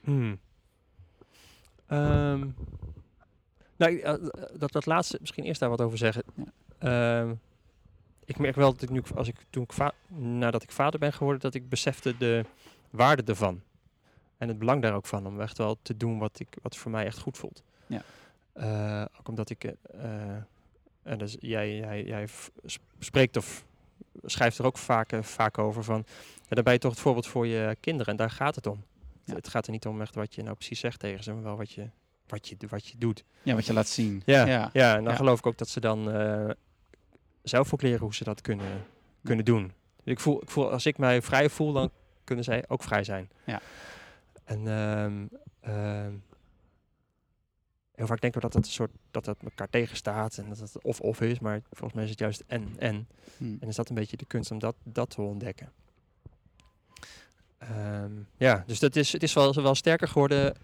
Hmm. 0.00 0.38
Ehm, 1.86 2.46
nou, 3.76 3.98
eh, 3.98 4.14
dat, 4.56 4.72
dat 4.72 4.86
laatste, 4.86 5.16
misschien 5.20 5.44
eerst 5.44 5.60
daar 5.60 5.68
wat 5.68 5.80
over 5.80 5.98
zeggen. 5.98 6.22
Ik 8.24 8.38
merk 8.38 8.54
wel 8.54 8.72
dat 8.72 8.82
ik 8.82 8.90
nu, 8.90 9.02
als 9.14 9.28
ik, 9.28 9.36
toen 9.50 9.62
ik 9.62 9.92
nadat 10.08 10.62
ik 10.62 10.70
vader 10.70 11.00
ben 11.00 11.12
geworden, 11.12 11.42
dat 11.42 11.54
ik 11.54 11.68
besefte 11.68 12.16
de 12.16 12.44
waarde 12.90 13.22
ervan. 13.22 13.62
En 14.38 14.48
het 14.48 14.58
belang 14.58 14.82
daar 14.82 14.94
ook 14.94 15.06
van, 15.06 15.26
om 15.26 15.40
echt 15.40 15.58
wel 15.58 15.78
te 15.82 15.96
doen 15.96 16.18
wat, 16.18 16.40
ik, 16.40 16.48
wat 16.62 16.76
voor 16.76 16.90
mij 16.90 17.04
echt 17.04 17.18
goed 17.18 17.38
voelt. 17.38 17.62
Ja. 17.86 18.02
Eh, 18.52 19.04
ook 19.18 19.28
omdat 19.28 19.50
ik, 19.50 19.64
eh, 19.64 19.72
en 21.02 21.18
dus 21.18 21.36
jij, 21.40 21.76
jij, 21.76 22.04
jij 22.04 22.28
spreekt 22.98 23.36
of 23.36 23.64
schrijft 24.24 24.58
er 24.58 24.64
ook 24.66 24.78
vaak, 24.78 25.12
eh, 25.12 25.22
vaak 25.22 25.58
over 25.58 25.84
van, 25.84 26.04
ja, 26.48 26.54
dan 26.54 26.64
ben 26.64 26.72
je 26.72 26.78
toch 26.78 26.90
het 26.90 27.00
voorbeeld 27.00 27.26
voor 27.26 27.46
je 27.46 27.76
kinderen 27.80 28.12
en 28.12 28.16
daar 28.18 28.30
gaat 28.30 28.54
het 28.54 28.66
om. 28.66 28.84
Ja. 29.24 29.34
Het 29.34 29.48
gaat 29.48 29.66
er 29.66 29.72
niet 29.72 29.86
om 29.86 30.00
echt 30.00 30.14
wat 30.14 30.34
je 30.34 30.42
nou 30.42 30.54
precies 30.54 30.80
zegt 30.80 31.00
tegen 31.00 31.24
ze, 31.24 31.32
maar 31.32 31.42
wel 31.42 31.56
wat 31.56 31.70
je, 31.72 31.90
wat 32.26 32.48
je, 32.48 32.56
wat 32.68 32.86
je 32.86 32.98
doet. 32.98 33.24
Ja, 33.42 33.54
wat 33.54 33.66
je 33.66 33.72
laat 33.72 33.88
zien. 33.88 34.22
Ja, 34.26 34.46
ja. 34.46 34.70
ja. 34.72 34.96
en 34.96 35.02
dan 35.02 35.12
Ja. 35.12 35.18
geloof 35.18 35.38
ik 35.38 35.46
ook 35.46 35.58
dat 35.58 35.68
ze 35.68 35.80
dan 35.80 36.04
zelf 37.42 37.74
ook 37.74 37.82
leren 37.82 38.00
hoe 38.00 38.14
ze 38.14 38.24
dat 38.24 38.40
kunnen, 38.40 38.84
kunnen 39.24 39.44
doen. 39.44 39.72
Ik 40.04 40.20
voel, 40.20 40.42
ik 40.42 40.50
voel, 40.50 40.70
als 40.70 40.86
ik 40.86 40.98
mij 40.98 41.22
vrij 41.22 41.48
voel, 41.48 41.72
dan 41.72 41.90
kunnen 42.28 42.44
zij 42.44 42.64
ook 42.68 42.82
vrij 42.82 43.04
zijn. 43.04 43.30
Ja. 43.44 43.60
En 44.44 44.68
ehm, 44.68 45.26
ehm, 45.60 46.12
heel 47.94 48.06
vaak 48.06 48.20
denken 48.20 48.40
we 48.40 48.46
dat 48.46 48.54
het 48.54 48.66
een 48.66 48.72
soort 48.72 48.90
dat 49.10 49.26
het 49.26 49.42
elkaar 49.42 49.70
tegenstaat 49.70 50.38
en 50.38 50.48
dat 50.48 50.58
het 50.58 50.82
of 50.82 51.00
of 51.00 51.20
is, 51.20 51.38
maar 51.38 51.60
volgens 51.70 51.92
mij 51.92 52.04
is 52.04 52.10
het 52.10 52.18
juist 52.18 52.42
en 52.46 52.74
en. 52.78 53.08
Hm. 53.36 53.56
En 53.60 53.68
is 53.68 53.76
dat 53.76 53.88
een 53.88 53.94
beetje 53.94 54.16
de 54.16 54.24
kunst 54.24 54.50
om 54.50 54.58
dat, 54.58 54.76
dat 54.82 55.10
te 55.10 55.22
ontdekken. 55.22 55.72
Ehm, 57.58 58.12
ja, 58.36 58.64
dus 58.66 58.78
dat 58.78 58.96
is, 58.96 59.12
het 59.12 59.22
is 59.22 59.32
wel, 59.32 59.54
wel 59.54 59.74
sterker 59.74 60.08
geworden 60.08 60.54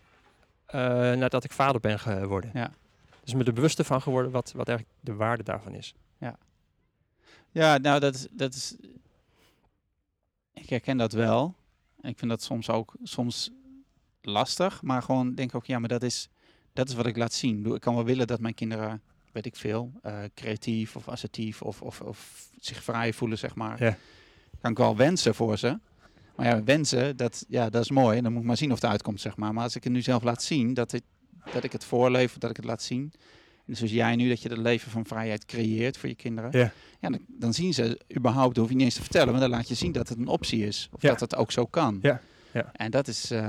eh, 0.67 0.81
nadat 1.13 1.45
ik 1.45 1.53
vader 1.53 1.81
ben 1.81 1.99
geworden. 1.99 2.51
Ja. 2.55 2.71
Dus 3.25 3.35
me 3.35 3.45
er 3.45 3.53
bewust 3.53 3.83
van 3.83 4.03
geworden 4.03 4.33
wat, 4.33 4.53
wat 4.53 4.69
eigenlijk 4.69 4.99
de 5.01 5.15
waarde 5.15 5.43
daarvan 5.43 5.75
is. 5.75 5.95
Ja, 7.55 7.79
nou, 7.79 8.01
dat 8.01 8.15
is, 8.15 8.27
dat 8.31 8.55
is. 8.55 8.77
Ik 10.55 10.71
herken 10.71 10.97
dat 10.97 11.13
wel. 11.13 11.55
En 12.01 12.11
ik 12.11 12.19
vind 12.19 12.31
dat 12.31 12.43
soms 12.43 12.71
ook 12.71 12.95
soms 13.03 13.51
lastig. 14.21 14.83
Maar 14.83 15.03
gewoon 15.03 15.35
denk 15.35 15.55
ook, 15.55 15.67
ja, 15.67 15.79
maar 15.79 15.89
dat 15.89 16.03
is, 16.03 16.29
dat 16.73 16.89
is 16.89 16.95
wat 16.95 17.07
ik 17.07 17.17
laat 17.17 17.33
zien. 17.33 17.67
Ik 17.67 17.75
Ik 17.75 17.81
kan 17.81 17.95
wel 17.95 18.05
willen 18.05 18.27
dat 18.27 18.41
mijn 18.41 18.55
kinderen, 18.55 19.03
weet 19.33 19.47
ik 19.47 19.57
veel, 19.57 19.93
eh, 20.03 20.23
creatief 20.35 20.97
of 20.97 21.09
assertief 21.09 21.63
of, 21.63 21.83
of, 21.83 22.01
of 22.01 22.49
zich 22.61 22.83
vrij 22.83 23.13
voelen, 23.13 23.39
zeg 23.39 23.55
maar. 23.55 23.83
Ja. 23.83 23.97
Kan 24.61 24.71
ik 24.71 24.77
wel 24.77 24.97
wensen 24.97 25.35
voor 25.35 25.59
ze. 25.59 25.79
Maar 26.37 26.47
ja, 26.47 26.63
wensen, 26.63 27.17
dat, 27.17 27.45
ja, 27.49 27.71
dat 27.71 27.83
is 27.83 27.91
mooi. 27.91 28.17
En 28.17 28.23
dan 28.23 28.33
moet 28.33 28.41
ik 28.41 28.47
maar 28.47 28.57
zien 28.57 28.73
of 28.73 28.81
het 28.81 28.91
uitkomt, 28.91 29.21
zeg 29.21 29.37
maar. 29.37 29.53
Maar 29.53 29.63
als 29.63 29.77
ik 29.77 29.85
het 29.85 29.93
nu 29.93 30.03
zelf 30.03 30.23
laat 30.23 30.43
zien, 30.43 30.75
dat, 30.75 30.91
het, 30.91 31.03
dat 31.53 31.65
ik 31.65 31.73
het 31.73 31.85
voorleef, 31.85 32.39
dat 32.39 32.51
ik 32.51 32.57
het 32.57 32.65
laat 32.65 32.83
zien. 32.83 33.13
En 33.67 33.77
zoals 33.77 33.93
jij 33.93 34.17
nu, 34.17 34.29
dat 34.29 34.43
je 34.43 34.49
het 34.49 34.59
leven 34.59 34.91
van 34.91 35.07
vrijheid 35.07 35.45
creëert 35.45 35.97
voor 35.97 36.09
je 36.09 36.15
kinderen. 36.15 36.51
Ja. 36.59 36.73
Ja, 37.01 37.09
dan, 37.11 37.21
dan 37.29 37.53
zien 37.55 37.75
ze 37.75 38.01
überhaupt, 38.17 38.49
dat 38.55 38.57
hoef 38.59 38.69
je 38.69 38.75
niet 38.75 38.85
eens 38.85 38.95
te 38.95 39.01
vertellen, 39.03 39.31
maar 39.33 39.41
dan 39.41 39.51
laat 39.51 39.69
je 39.69 39.75
zien 39.75 39.93
dat 39.93 40.09
het 40.09 40.19
een 40.19 40.27
optie 40.27 40.67
is. 40.67 40.89
Of 40.93 41.03
Ja. 41.03 41.09
dat 41.11 41.21
het 41.21 41.37
ook 41.37 41.53
zo 41.53 41.67
kan. 41.67 41.99
Ja, 42.03 42.21
ja. 42.53 42.71
En 42.73 42.91
dat 42.91 43.09
is, 43.09 43.31
eh, 43.31 43.41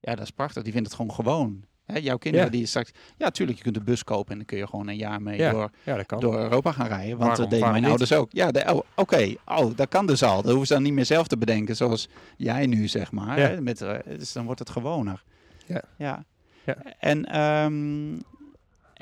ja, 0.00 0.14
dat 0.14 0.20
is 0.20 0.30
prachtig. 0.30 0.62
Die 0.62 0.72
vinden 0.72 0.90
het 0.90 1.00
gewoon 1.00 1.14
gewoon. 1.14 1.64
Hè, 1.84 1.98
jouw 1.98 2.16
kinderen 2.16 2.46
Ja. 2.46 2.52
die 2.52 2.66
straks, 2.66 2.90
ja, 3.18 3.30
tuurlijk, 3.30 3.58
je 3.58 3.64
kunt 3.64 3.76
een 3.76 3.84
bus 3.84 4.04
kopen 4.04 4.30
en 4.32 4.36
dan 4.36 4.46
kun 4.46 4.58
je 4.58 4.66
gewoon 4.66 4.88
een 4.88 4.96
jaar 4.96 5.22
mee 5.22 5.38
Ja. 5.38 5.50
door, 5.50 5.70
Ja, 5.82 5.96
dat 5.96 6.06
kan. 6.06 6.20
door 6.20 6.38
Europa 6.38 6.72
gaan 6.72 6.86
rijden. 6.86 7.08
Want 7.08 7.20
Waarom- 7.20 7.36
dat 7.40 7.50
deden 7.50 7.68
mijn 7.68 7.80
niet? 7.80 7.88
ouders 7.90 8.12
ook. 8.12 8.32
Ja, 8.32 8.50
de- 8.50 8.72
oh, 8.74 8.80
oké, 8.96 9.34
oh, 9.46 9.76
dat 9.76 9.88
kan 9.88 10.06
dus 10.06 10.22
al. 10.22 10.36
Dat 10.36 10.44
hoeven 10.50 10.66
ze 10.66 10.72
dan 10.72 10.82
niet 10.82 10.92
meer 10.92 11.04
zelf 11.04 11.26
te 11.26 11.36
bedenken, 11.38 11.76
zoals 11.76 12.08
jij 12.36 12.66
nu, 12.66 12.88
zeg 12.88 13.12
maar. 13.12 13.38
Ja. 13.40 13.46
Hè, 13.48 13.60
met, 13.60 13.80
eh, 13.80 13.98
dus 14.18 14.32
dan 14.32 14.44
wordt 14.44 14.58
het 14.60 14.70
gewoner. 14.70 15.22
Ja. 15.66 15.82
ja. 15.98 16.24
Ja. 16.64 16.76
En, 16.98 17.24
ehm, 17.24 18.18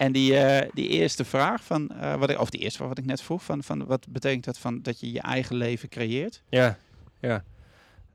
en 0.01 0.13
die, 0.13 0.37
eh, 0.37 0.71
die 0.75 0.89
eerste 0.89 1.25
vraag 1.25 1.65
van, 1.65 1.89
eh, 1.89 2.15
wat 2.15 2.31
ik, 2.31 2.39
of 2.39 2.51
die 2.51 2.61
eerste 2.61 2.77
vraag 2.77 2.89
wat 2.89 2.99
ik 2.99 3.05
net 3.05 3.23
vroeg, 3.23 3.45
van, 3.45 3.63
van 3.63 3.87
wat 3.87 4.09
betekent 4.09 4.45
dat 4.45 4.59
van 4.59 4.83
dat 4.83 5.01
je 5.01 5.13
je 5.13 5.21
eigen 5.21 5.57
leven 5.57 5.89
creëert? 5.89 6.43
Ja, 6.49 6.79
ja. 7.19 7.45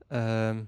Ehm, 0.08 0.62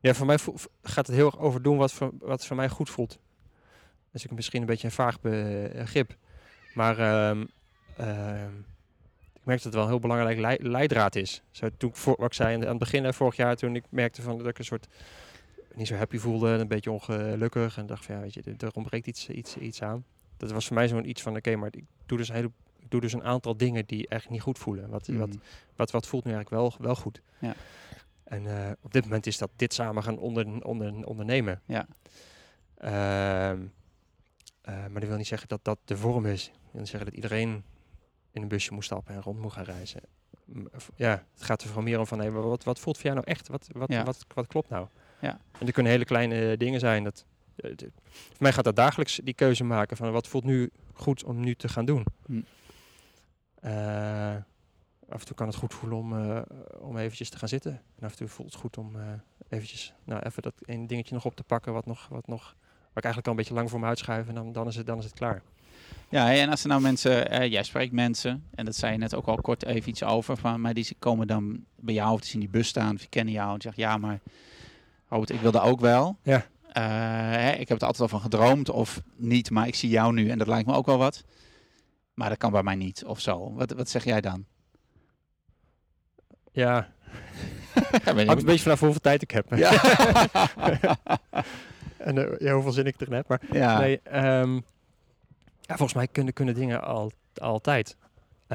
ja, 0.00 0.14
voor 0.14 0.26
mij 0.26 0.38
gaat 0.82 1.06
het 1.06 1.16
heel 1.16 1.26
erg 1.26 1.38
over 1.38 1.62
doen 1.62 1.76
wat 1.76 1.92
voor, 1.92 2.10
wat 2.18 2.46
voor 2.46 2.56
mij 2.56 2.68
goed 2.68 2.90
voelt. 2.90 3.18
Is 4.12 4.26
ook 4.26 4.36
misschien 4.36 4.60
een 4.60 4.66
beetje 4.66 4.86
een 4.86 4.92
vaag 4.92 5.20
begrip. 5.20 6.16
Maar 6.74 6.98
ehm, 6.98 7.44
ehm, 7.96 8.58
ik 9.32 9.44
merk 9.44 9.62
dat 9.62 9.64
het 9.64 9.74
wel 9.74 9.82
een 9.82 9.88
heel 9.88 9.98
belangrijk 9.98 10.38
lei- 10.38 10.68
leidraad 10.68 11.14
is. 11.16 11.42
Zo, 11.50 11.68
toen 11.76 11.90
ik 11.90 11.96
voor, 11.96 12.14
wat 12.16 12.26
ik 12.26 12.34
zei 12.34 12.54
aan 12.54 12.68
het 12.68 12.78
begin, 12.78 13.12
vorig 13.12 13.36
jaar, 13.36 13.56
toen 13.56 13.76
ik 13.76 13.84
merkte 13.88 14.22
van, 14.22 14.38
dat 14.38 14.46
ik 14.46 14.58
een 14.58 14.64
soort 14.64 14.86
niet 15.74 15.86
zo 15.86 15.94
happy 15.94 16.18
voelde, 16.18 16.48
een 16.48 16.68
beetje 16.68 16.90
ongelukkig. 16.90 17.76
En 17.78 17.86
dacht 17.86 18.04
van, 18.04 18.14
ja, 18.14 18.20
weet 18.20 18.34
je, 18.34 18.42
er 18.58 18.72
ontbreekt 18.72 19.06
iets, 19.06 19.28
iets, 19.28 19.56
iets 19.56 19.82
aan. 19.82 20.04
Dat 20.36 20.50
was 20.50 20.66
voor 20.66 20.74
mij 20.74 20.88
zo'n 20.88 21.08
iets 21.08 21.22
van, 21.22 21.36
oké, 21.36 21.56
maar 21.56 21.68
ik 21.72 21.84
doe 22.06 22.18
dus 22.18 22.28
een 22.28 22.34
hele 22.34 22.50
ik 22.78 22.90
doe 22.90 23.00
dus 23.00 23.12
een 23.12 23.24
aantal 23.24 23.56
dingen 23.56 23.86
die 23.86 24.08
echt 24.08 24.28
niet 24.30 24.40
goed 24.40 24.58
voelen. 24.58 24.88
Wat, 24.88 25.06
wat, 25.06 25.28
Mm. 25.28 25.40
wat, 25.76 25.90
wat 25.90 26.06
voelt 26.06 26.24
nu 26.24 26.32
eigenlijk 26.32 26.62
wel, 26.62 26.74
wel 26.86 26.94
goed? 26.94 27.20
Ja. 27.38 27.54
En 28.24 28.46
eh, 28.66 28.70
op 28.80 28.92
dit 28.92 29.02
moment 29.04 29.26
is 29.26 29.38
dat 29.38 29.50
dit 29.56 29.74
samen 29.74 30.02
gaan 30.02 30.18
onder, 30.18 30.64
onder, 30.64 31.06
ondernemen. 31.06 31.60
Ja. 31.66 31.86
Ehm, 32.76 33.60
eh, 34.60 34.74
maar 34.74 35.00
dat 35.00 35.08
wil 35.08 35.16
niet 35.16 35.26
zeggen 35.26 35.48
dat 35.48 35.60
dat 35.64 35.78
de 35.84 35.96
vorm 35.96 36.26
is. 36.26 36.44
Dat 36.44 36.70
wil 36.70 36.80
niet 36.80 36.88
zeggen 36.90 37.08
dat 37.10 37.14
iedereen 37.18 37.64
in 38.32 38.42
een 38.42 38.48
busje 38.48 38.72
moet 38.74 38.84
stappen 38.84 39.14
en 39.14 39.22
rond 39.22 39.38
moet 39.40 39.52
gaan 39.52 39.64
reizen. 39.64 40.00
Ja, 40.96 41.24
het 41.34 41.42
gaat 41.42 41.60
er 41.60 41.66
vooral 41.66 41.84
meer 41.84 41.98
om 41.98 42.06
van, 42.06 42.18
hey, 42.18 42.30
wat, 42.30 42.64
wat 42.64 42.78
voelt 42.78 42.96
voor 42.96 43.04
jou 43.04 43.16
nou 43.16 43.26
echt? 43.30 43.48
Wat, 43.48 43.68
wat, 43.72 43.88
Ja. 43.92 44.04
wat, 44.04 44.26
wat 44.34 44.46
klopt 44.46 44.68
nou? 44.68 44.86
Ja. 45.22 45.40
En 45.58 45.66
er 45.66 45.72
kunnen 45.72 45.92
hele 45.92 46.04
kleine 46.04 46.56
dingen 46.56 46.80
zijn. 46.80 47.04
Dat, 47.04 47.24
eh, 47.56 47.70
voor 48.08 48.36
mij 48.38 48.52
gaat 48.52 48.64
dat 48.64 48.76
dagelijks 48.76 49.20
die 49.24 49.34
keuze 49.34 49.64
maken 49.64 49.96
van 49.96 50.12
wat 50.12 50.28
voelt 50.28 50.44
nu 50.44 50.70
goed 50.92 51.24
om 51.24 51.40
nu 51.40 51.54
te 51.54 51.68
gaan 51.68 51.84
doen. 51.84 52.04
Hm. 52.26 52.40
Eh, 53.60 54.36
af 55.12 55.20
en 55.20 55.26
toe 55.26 55.36
kan 55.36 55.46
het 55.46 55.56
goed 55.56 55.74
voelen 55.74 55.98
om, 55.98 56.18
eh, 56.18 56.40
om 56.80 56.96
eventjes 56.96 57.30
te 57.30 57.38
gaan 57.38 57.48
zitten. 57.48 57.80
En 57.98 58.04
af 58.04 58.10
en 58.10 58.16
toe 58.16 58.28
voelt 58.28 58.52
het 58.52 58.60
goed 58.60 58.78
om 58.78 58.96
eh, 58.96 59.02
eventjes, 59.48 59.94
nou 60.04 60.22
even 60.22 60.42
dat 60.42 60.54
ene 60.64 60.86
dingetje 60.86 61.14
nog 61.14 61.24
op 61.24 61.36
te 61.36 61.42
pakken 61.42 61.72
wat 61.72 61.86
nog, 61.86 62.08
wat 62.08 62.26
nog, 62.26 62.42
waar 62.70 62.96
ik 62.96 63.04
eigenlijk 63.04 63.26
al 63.26 63.32
een 63.32 63.38
beetje 63.38 63.54
lang 63.54 63.70
voor 63.70 63.80
me 63.80 63.86
uitschuif 63.86 64.28
en 64.28 64.34
dan, 64.34 64.52
dan, 64.52 64.66
is, 64.66 64.76
het, 64.76 64.86
dan 64.86 64.98
is 64.98 65.04
het 65.04 65.14
klaar. 65.14 65.42
Ja, 66.08 66.34
en 66.34 66.48
als 66.48 66.62
er 66.62 66.68
nou 66.68 66.80
mensen, 66.80 67.30
eh, 67.30 67.50
jij 67.50 67.62
spreekt 67.62 67.92
mensen, 67.92 68.44
en 68.54 68.64
dat 68.64 68.76
zei 68.76 68.92
je 68.92 68.98
net 68.98 69.14
ook 69.14 69.26
al 69.26 69.36
kort 69.36 69.64
even 69.64 69.90
iets 69.90 70.02
over, 70.02 70.36
van, 70.36 70.60
maar 70.60 70.74
die 70.74 70.96
komen 70.98 71.26
dan 71.26 71.64
bij 71.76 71.94
jou 71.94 72.12
of 72.12 72.20
die 72.20 72.30
zien 72.30 72.40
die 72.40 72.48
bus 72.48 72.68
staan 72.68 72.94
of 72.94 73.00
die 73.00 73.08
kennen 73.08 73.34
jou 73.34 73.54
en 73.54 73.60
zeggen, 73.60 73.82
ja, 73.82 73.96
maar 73.96 74.20
Robert, 75.12 75.30
ik 75.30 75.40
wilde 75.40 75.60
ook 75.60 75.80
wel. 75.80 76.16
Ja. 76.22 76.46
Eh, 76.72 77.60
ik 77.60 77.68
heb 77.68 77.78
het 77.78 77.82
altijd 77.82 78.00
al 78.00 78.08
van 78.08 78.20
gedroomd 78.20 78.70
of 78.70 79.02
niet, 79.16 79.50
maar 79.50 79.66
ik 79.66 79.74
zie 79.74 79.88
jou 79.88 80.12
nu 80.12 80.28
en 80.30 80.38
dat 80.38 80.46
lijkt 80.46 80.66
me 80.66 80.74
ook 80.74 80.86
wel 80.86 80.98
wat. 80.98 81.24
Maar 82.14 82.28
dat 82.28 82.38
kan 82.38 82.50
bij 82.52 82.62
mij 82.62 82.74
niet 82.74 83.04
of 83.04 83.20
zo. 83.20 83.54
Wat, 83.54 83.72
wat 83.72 83.88
zeg 83.88 84.04
jij 84.04 84.20
dan? 84.20 84.44
Ja, 86.52 86.88
Ja, 88.04 88.14
hangt 88.14 88.30
een 88.30 88.44
beetje 88.44 88.62
vanaf 88.62 88.80
hoeveel 88.80 89.00
tijd 89.00 89.22
ik 89.22 89.30
heb. 89.30 89.54
ja. 89.54 89.70
en 91.98 92.36
ja, 92.38 92.52
hoeveel 92.52 92.72
zin 92.72 92.86
ik 92.86 93.00
erin 93.00 93.14
heb. 93.14 93.28
Maar 93.28 93.40
ja. 93.50 93.78
nee, 93.78 94.00
ehm, 94.02 94.54
ja, 95.60 95.76
volgens 95.76 95.94
mij 95.94 96.08
kunnen, 96.08 96.32
kunnen 96.34 96.54
dingen 96.54 96.82
al, 96.82 97.12
altijd. 97.34 97.96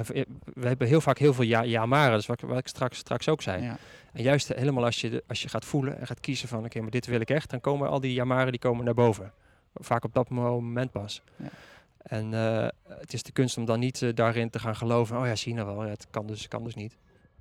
V- 0.05 0.23
we 0.53 0.67
hebben 0.67 0.87
heel 0.87 1.01
vaak 1.01 1.17
heel 1.17 1.33
veel 1.33 1.43
ja, 1.43 1.61
ja 1.61 1.85
maar, 1.85 2.11
dus 2.11 2.25
wat, 2.25 2.41
ik- 2.41 2.49
wat 2.49 2.57
ik 2.57 2.67
straks, 2.67 2.97
straks 2.97 3.29
ook 3.29 3.41
zei. 3.41 3.63
Ja. 3.63 3.77
En 4.13 4.23
juist 4.23 4.47
helemaal 4.47 4.83
als 4.85 5.01
je, 5.01 5.23
als 5.27 5.41
je 5.41 5.49
gaat 5.49 5.65
voelen 5.65 5.99
en 5.99 6.07
gaat 6.07 6.19
kiezen 6.19 6.47
van, 6.47 6.65
oké, 6.65 6.81
maar 6.81 6.89
dit 6.89 7.05
wil 7.05 7.19
ik 7.19 7.29
echt, 7.29 7.49
dan 7.49 7.61
komen 7.61 7.89
al 7.89 7.99
die 7.99 8.13
jamaren 8.13 8.51
die 8.51 8.59
komen 8.61 8.85
naar 8.85 8.93
boven. 8.93 9.31
Vaak 9.73 10.03
op 10.03 10.13
dat 10.13 10.29
moment 10.29 10.91
pas. 10.91 11.21
Ja. 11.35 11.49
En 11.97 12.33
eh, 12.33 12.67
het 12.99 13.13
is 13.13 13.23
de 13.23 13.31
kunst 13.31 13.57
om 13.57 13.65
dan 13.65 13.79
niet 13.79 14.01
eh, 14.01 14.13
daarin 14.13 14.49
te 14.49 14.59
gaan 14.59 14.75
geloven, 14.75 15.17
oh 15.19 15.25
ja, 15.25 15.35
zie 15.35 15.53
je 15.53 15.59
nou 15.61 15.75
wel, 15.75 15.83
ja, 15.85 15.89
het 15.91 16.07
kan 16.09 16.27
dus, 16.27 16.47
kan 16.47 16.63
dus 16.63 16.75
niet. 16.75 16.97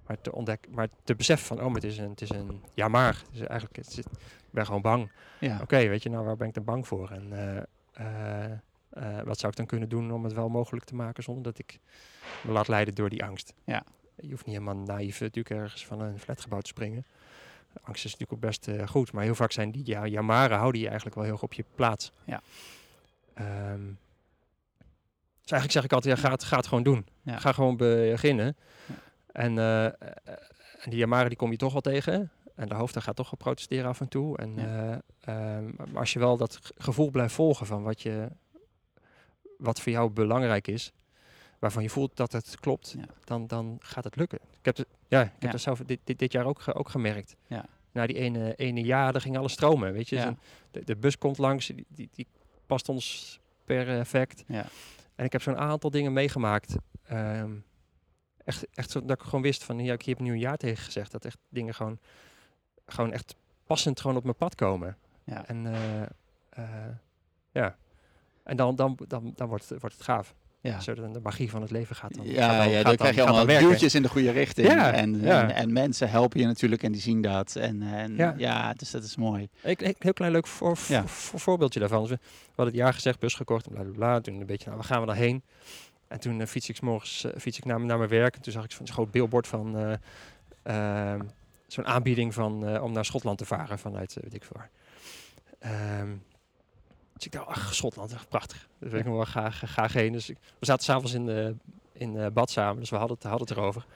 Maar 0.07 0.21
te 0.21 0.33
ontdekken, 0.33 0.73
maar 0.75 0.88
te 1.05 1.14
beseffen 1.14 1.47
van, 1.47 1.57
oh, 1.59 1.64
maar 1.66 1.75
het 1.75 1.85
is 1.85 1.99
een, 1.99 2.11
het 2.11 2.21
is 2.21 2.31
een 2.31 2.61
ja 2.75 2.88
maar. 2.88 3.14
Het 3.27 3.40
is 3.40 3.40
eigenlijk, 3.40 3.77
het 3.77 3.87
is, 3.88 3.99
ik 3.99 4.05
ben 4.51 4.66
gewoon 4.66 4.81
bang. 4.83 5.11
Ja. 5.40 5.59
Oké, 5.62 5.88
weet 5.88 6.03
je, 6.03 6.11
nou 6.11 6.25
waar 6.25 6.37
ben 6.37 6.49
ik 6.49 6.55
dan 6.55 6.64
bang 6.64 6.87
voor? 6.87 7.11
En 7.11 7.33
eh, 7.92 8.03
eh, 8.96 9.18
eh, 9.18 9.24
wat 9.26 9.38
zou 9.38 9.52
ik 9.52 9.59
dan 9.59 9.66
kunnen 9.66 9.88
doen 9.88 10.12
om 10.12 10.24
het 10.24 10.32
wel 10.32 10.48
mogelijk 10.48 10.85
te 10.87 10.94
maken 10.94 11.22
zonder 11.22 11.42
dat 11.42 11.59
ik 11.59 11.80
me 12.42 12.52
laat 12.52 12.68
leiden 12.68 12.94
door 12.94 13.09
die 13.09 13.24
angst? 13.24 13.54
Ja. 13.64 13.85
Je 14.16 14.30
hoeft 14.30 14.46
niet 14.46 14.54
helemaal 14.59 14.85
naïef 14.85 15.20
natuurlijk 15.20 15.61
ergens 15.61 15.87
van 15.87 16.00
een 16.00 16.18
flatgebouw 16.18 16.61
te 16.61 16.68
springen. 16.68 17.04
Angst 17.82 18.04
is 18.04 18.11
natuurlijk 18.12 18.32
ook 18.32 18.48
best 18.50 18.68
eh, 18.68 18.87
goed, 18.88 19.12
maar 19.12 19.24
heel 19.24 19.35
vaak 19.35 19.52
zijn 19.52 19.70
die 19.70 19.87
ja, 19.87 20.06
jamaren 20.06 20.59
houden 20.59 20.80
je 20.80 20.87
eigenlijk 20.87 21.16
wel 21.16 21.24
heel 21.24 21.32
erg 21.35 21.42
op 21.42 21.52
je 21.52 21.64
plaats. 21.74 22.12
Ja. 22.24 22.42
Ehm, 23.35 23.85
dus 25.40 25.50
eigenlijk 25.50 25.72
zeg 25.72 25.85
ik 25.85 25.92
altijd, 25.92 26.16
ja, 26.16 26.22
ga 26.22 26.30
het, 26.30 26.44
ga 26.44 26.56
het 26.56 26.66
gewoon 26.66 26.82
doen. 26.85 27.06
Ja. 27.22 27.38
Ga 27.38 27.52
gewoon 27.52 27.76
beginnen. 27.76 28.56
Ja. 28.87 28.94
En, 29.32 29.59
eh, 29.59 29.85
eh, 29.87 29.92
en 30.80 30.90
die 30.90 30.98
jamaren 30.98 31.28
die 31.28 31.37
kom 31.38 31.50
je 31.50 31.56
toch 31.56 31.72
wel 31.72 31.80
tegen. 31.80 32.30
En 32.54 32.68
de 32.68 32.74
hoofd 32.74 33.02
gaat 33.02 33.16
toch 33.16 33.30
wel 33.30 33.38
protesteren 33.38 33.88
af 33.88 34.00
en 34.00 34.09
toe. 34.09 34.38
En, 34.38 34.54
Ja. 34.54 35.02
eh, 35.20 35.56
ehm, 35.56 35.64
maar 35.76 36.00
als 36.00 36.12
je 36.12 36.18
wel 36.18 36.37
dat 36.37 36.59
ge- 36.62 36.74
gevoel 36.78 37.11
blijft 37.11 37.35
volgen 37.35 37.66
van 37.66 37.82
wat, 37.82 38.02
je, 38.02 38.28
wat 39.59 39.81
voor 39.81 39.92
jou 39.92 40.11
belangrijk 40.11 40.69
is, 40.69 40.92
waarvan 41.59 41.83
je 41.83 41.90
voelt 41.90 42.16
dat 42.16 42.33
het 42.33 42.57
klopt, 42.61 42.95
Ja. 42.99 43.05
dan, 43.25 43.47
dan 43.47 43.77
gaat 43.81 44.05
het 44.05 44.16
lukken. 44.16 44.38
Ik 44.59 44.64
heb, 44.64 44.77
het, 44.77 44.87
ja, 45.09 45.21
ik 45.23 45.31
heb 45.33 45.42
Ja. 45.42 45.51
dat 45.51 45.61
zelf 45.61 45.79
dit, 45.79 46.01
dit, 46.05 46.19
dit 46.19 46.33
jaar 46.33 46.45
ook, 46.45 46.61
ge- 46.61 46.75
ook 46.75 46.88
gemerkt. 46.88 47.37
Ja. 47.47 47.64
Na 47.92 48.07
die 48.07 48.16
ene, 48.16 48.55
ene 48.55 48.81
jaar, 48.81 49.14
er 49.14 49.21
ging 49.21 49.37
alles 49.37 49.53
stromen. 49.53 49.92
Weet 49.92 50.09
je? 50.09 50.21
Zo'n- 50.21 50.38
De, 50.71 50.85
de 50.85 50.97
bus 50.97 51.19
komt 51.19 51.38
langs, 51.38 51.66
die, 51.66 51.87
die, 51.88 52.09
die 52.12 52.27
past 52.66 52.88
ons 52.88 53.38
perfect. 53.64 54.45
Ja. 54.47 54.66
En 55.14 55.25
ik 55.25 55.33
heb 55.33 55.42
zo'n 55.42 55.57
aantal 55.59 55.90
dingen 55.90 56.12
meegemaakt. 56.12 56.77
ehm, 57.03 57.53
echt, 58.45 58.66
echt 58.75 58.90
zo, 58.90 59.05
dat 59.05 59.19
ik 59.21 59.25
gewoon 59.25 59.42
wist 59.42 59.64
van, 59.64 59.79
ja, 59.79 59.92
ik 59.92 60.03
heb 60.03 60.19
nu 60.21 60.33
een 60.33 60.38
jaar 60.38 60.57
tegen 60.57 60.85
gezegd. 60.85 61.12
Dat 61.12 61.25
echt 61.25 61.38
dingen 61.49 61.75
gewoon, 61.75 61.99
gewoon 62.87 63.12
echt 63.12 63.35
passend 63.66 64.01
gewoon 64.01 64.16
op 64.16 64.23
mijn 64.23 64.37
pad 64.37 64.55
komen. 64.55 64.97
Ja. 65.25 65.47
En 65.47 65.66
eh, 65.66 66.03
eh, 66.51 66.95
ja. 67.53 67.77
En 68.46 68.56
dan, 68.56 68.76
dan, 68.76 68.98
dan, 69.09 69.32
dan 69.37 69.48
wordt, 69.48 69.68
het, 69.68 69.80
wordt 69.80 69.94
het 69.94 70.04
gaaf. 70.04 70.35
Ja. 70.61 70.80
Zo 70.80 70.94
dan 70.94 71.12
de 71.12 71.20
magie 71.20 71.50
van 71.50 71.62
het 71.62 71.70
leven 71.70 71.96
gaat 71.96 72.14
dan. 72.14 72.26
Ja, 72.26 72.48
gaat 72.48 72.59
dan, 72.59 72.68
ja 72.70 72.76
gaat 72.76 72.85
dan 72.85 72.96
krijg 72.96 73.14
je 73.14 73.22
allemaal 73.22 73.46
werken. 73.46 73.68
duwtjes 73.68 73.94
in 73.94 74.02
de 74.02 74.09
goede 74.09 74.30
richting. 74.30 74.66
Ja, 74.68 74.92
en, 74.92 75.20
ja. 75.20 75.42
En, 75.42 75.54
en 75.54 75.72
mensen 75.72 76.11
helpen 76.11 76.40
je 76.40 76.46
natuurlijk 76.46 76.82
en 76.82 76.92
die 76.92 77.00
zien 77.00 77.20
dat. 77.22 77.56
En, 77.56 77.82
en 77.82 78.16
ja. 78.16 78.35
Ja. 78.37 78.72
dus 78.72 78.90
dat 78.90 79.02
is 79.02 79.16
mooi. 79.16 79.48
Ik, 79.62 79.82
ik, 79.82 79.96
heel 79.98 80.12
klein 80.12 80.32
leuk 80.32 80.46
voor, 80.46 80.78
Ja. 80.88 81.06
voor- 81.06 81.40
voorbeeldje 81.40 81.80
daarvan. 81.80 82.00
Dus 82.00 82.11
we, 82.11 82.16
we 82.20 82.28
hadden 82.46 82.66
het 82.74 82.74
jaar 82.82 82.92
gezegd, 82.94 83.18
bus 83.18 83.35
gekocht 83.35 83.66
en 83.66 83.72
bla 83.72 83.82
bla 83.82 83.92
bla. 83.92 84.20
Toen 84.20 84.40
een 84.40 84.46
beetje, 84.46 84.64
nou, 84.64 84.76
waar 84.76 84.87
gaan 84.87 85.00
we 85.00 85.06
dan 85.06 85.16
heen? 85.16 85.42
En 86.09 86.20
toen 86.20 86.40
eh, 86.40 86.46
fiets 86.46 86.68
ik 86.68 86.76
's 86.76 86.80
morgens 86.80 87.24
eh, 87.24 87.40
fiets 87.40 87.59
ik 87.59 87.64
naar, 87.64 87.80
naar 87.80 87.98
mijn 87.98 88.11
werk. 88.11 88.37
En 88.37 88.42
toen 88.42 88.52
zag 88.52 88.64
ik 88.64 88.70
zo'n 88.72 88.88
groot 88.88 89.11
billboard 89.11 89.46
van 89.46 89.98
ehm, 90.62 91.20
zo'n 91.66 91.87
aanbieding 91.87 92.35
van, 92.35 92.80
om 92.80 92.92
naar 92.92 93.04
Schotland 93.04 93.38
te 93.38 93.44
varen 93.44 93.78
vanuit, 93.78 94.16
weet 94.20 94.35
ik 94.35 94.44
veel 94.44 94.56
waar. 94.56 94.70
Ehm, 95.59 96.09
dus 97.16 97.26
ik 97.26 97.33
dacht, 97.33 97.46
ach, 97.46 97.74
Schotland, 97.74 98.12
echt 98.12 98.29
prachtig. 98.29 98.68
Dus 98.79 98.90
wil 98.90 99.00
ik 99.00 99.07
nog 99.07 99.14
wel 99.14 99.24
graag, 99.24 99.62
graag 99.66 99.92
heen. 99.92 100.12
Dus 100.12 100.31
ik, 100.31 100.37
we 100.59 100.66
zaten 100.66 100.85
s'avonds 100.85 101.12
in, 101.12 101.26
de, 101.26 101.55
in 101.92 102.16
eh, 102.16 102.26
bad 102.31 102.50
samen, 102.50 102.81
dus 102.81 102.90
we 102.90 102.96
hadden 102.96 103.16
het, 103.16 103.26
hadden 103.26 103.48
het 103.48 103.57
erover. 103.57 103.87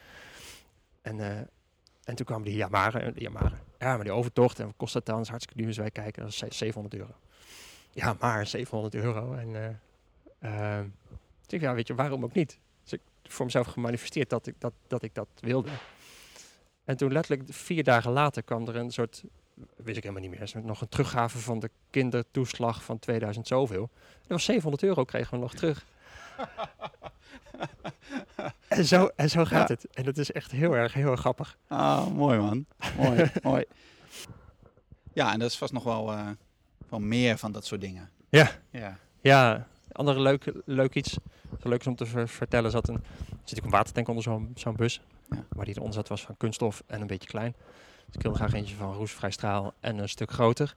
En, 1.03 1.21
eh, 1.21 1.37
en 2.05 2.15
toen 2.15 2.27
kwamen 2.27 2.45
die 2.45 2.57
Yamaren, 2.57 3.03
en 3.03 3.13
die 3.13 3.23
Yamaren. 3.23 3.61
Ja, 3.79 3.95
maar 3.95 4.05
die 4.05 4.13
overtocht, 4.13 4.59
en 4.59 4.67
wat 4.67 4.75
kost 4.77 4.93
dat 4.93 5.07
dan? 5.07 5.15
Dat 5.15 5.25
is 5.25 5.31
hartstikke 5.31 5.59
duur, 5.63 5.71
dus 5.71 5.79
wij 5.81 5.91
kijken, 5.91 6.23
dat 6.23 6.31
is 6.31 6.39
ze- 6.39 6.47
700 6.51 6.95
euro. 6.95 7.15
Ja, 7.93 8.17
maar 8.21 8.47
700 8.47 8.95
euro. 8.95 9.35
En 9.35 9.57
eh 9.57 10.79
ehm, 10.79 10.85
ik 11.43 11.47
zeg, 11.47 11.61
ja, 11.61 11.75
weet 11.75 11.87
je, 11.87 11.95
waarom 11.95 12.25
ook 12.25 12.33
niet? 12.33 12.59
Dus 12.83 12.93
ik 12.93 13.01
voor 13.23 13.45
mezelf 13.45 13.67
gemanifesteerd 13.67 14.31
dat 14.31 14.47
ik 14.47 14.55
dat, 14.59 14.73
dat, 14.87 15.03
ik 15.03 15.15
dat 15.15 15.29
wilde. 15.41 15.71
En 16.85 16.97
toen 16.97 17.13
letterlijk 17.13 17.49
vier 17.53 17.85
dagen 17.85 18.11
later 18.13 18.43
kwam 18.43 18.69
er 18.69 18.77
een 18.77 18.91
soort, 18.91 19.25
wist 19.77 19.97
ik 19.97 20.03
helemaal 20.03 20.29
niet 20.29 20.39
meer, 20.39 20.47
zo 20.49 20.61
nog 20.61 20.81
een 20.81 20.89
teruggave 20.89 21.39
van 21.39 21.59
de 21.59 21.71
kindertoeslag 21.91 22.85
van 22.85 22.99
2000 22.99 23.47
zoveel. 23.47 23.91
Dat 24.21 24.29
was 24.29 24.45
700 24.45 24.83
euro 24.83 25.05
kregen 25.05 25.31
we 25.35 25.39
nog 25.41 25.55
terug. 25.55 25.85
en, 28.69 28.85
zo, 28.85 29.11
en 29.17 29.31
zo 29.31 29.45
gaat 29.45 29.69
Ja. 29.69 29.75
het. 29.75 29.87
En 29.95 30.05
dat 30.05 30.17
is 30.17 30.33
echt 30.33 30.51
heel 30.51 30.77
erg, 30.77 30.93
heel 30.93 31.11
erg 31.11 31.21
grappig. 31.21 31.59
Ah, 31.69 32.07
mooi 32.07 32.39
man. 32.39 32.67
mooi, 32.97 33.31
mooi. 33.43 33.65
Ja, 35.13 35.33
en 35.33 35.39
dat 35.39 35.51
is 35.51 35.59
vast 35.59 35.73
nog 35.73 35.85
wel, 35.85 36.13
eh, 36.13 36.29
wel 36.89 37.01
meer 37.01 37.39
van 37.39 37.53
dat 37.53 37.67
soort 37.67 37.81
dingen. 37.81 38.11
Ja. 38.29 38.51
Ja. 38.71 38.99
Ja, 39.21 39.67
andere 39.93 40.21
leuk, 40.21 40.53
leuk 40.65 40.95
iets. 40.95 41.17
Leuk 41.63 41.81
is 41.81 41.87
om 41.87 41.97
te 41.97 42.07
ver- 42.07 42.29
vertellen. 42.29 42.71
Zat 42.71 42.89
een, 42.89 43.03
zit 43.27 43.31
natuurlijk 43.39 43.65
een 43.67 43.71
watertank 43.73 44.09
onder 44.09 44.23
zo'n 44.23 44.53
zo'n 44.55 44.77
bus. 44.77 45.01
Ja. 45.31 45.45
Maar 45.57 45.65
die 45.65 45.75
eronder 45.75 45.95
zat 45.95 46.09
was 46.09 46.23
van 46.25 46.37
kunststof 46.37 46.83
en 46.87 47.01
een 47.01 47.07
beetje 47.07 47.29
klein. 47.29 47.55
Dus 48.11 48.19
ik 48.19 48.23
wilde 48.23 48.39
graag 48.39 48.53
eentje 48.53 48.77
van 48.77 48.95
roestvrij 48.95 49.31
straal 49.31 49.75
en 49.81 49.99
een 49.99 50.09
stuk 50.09 50.31
groter. 50.31 50.75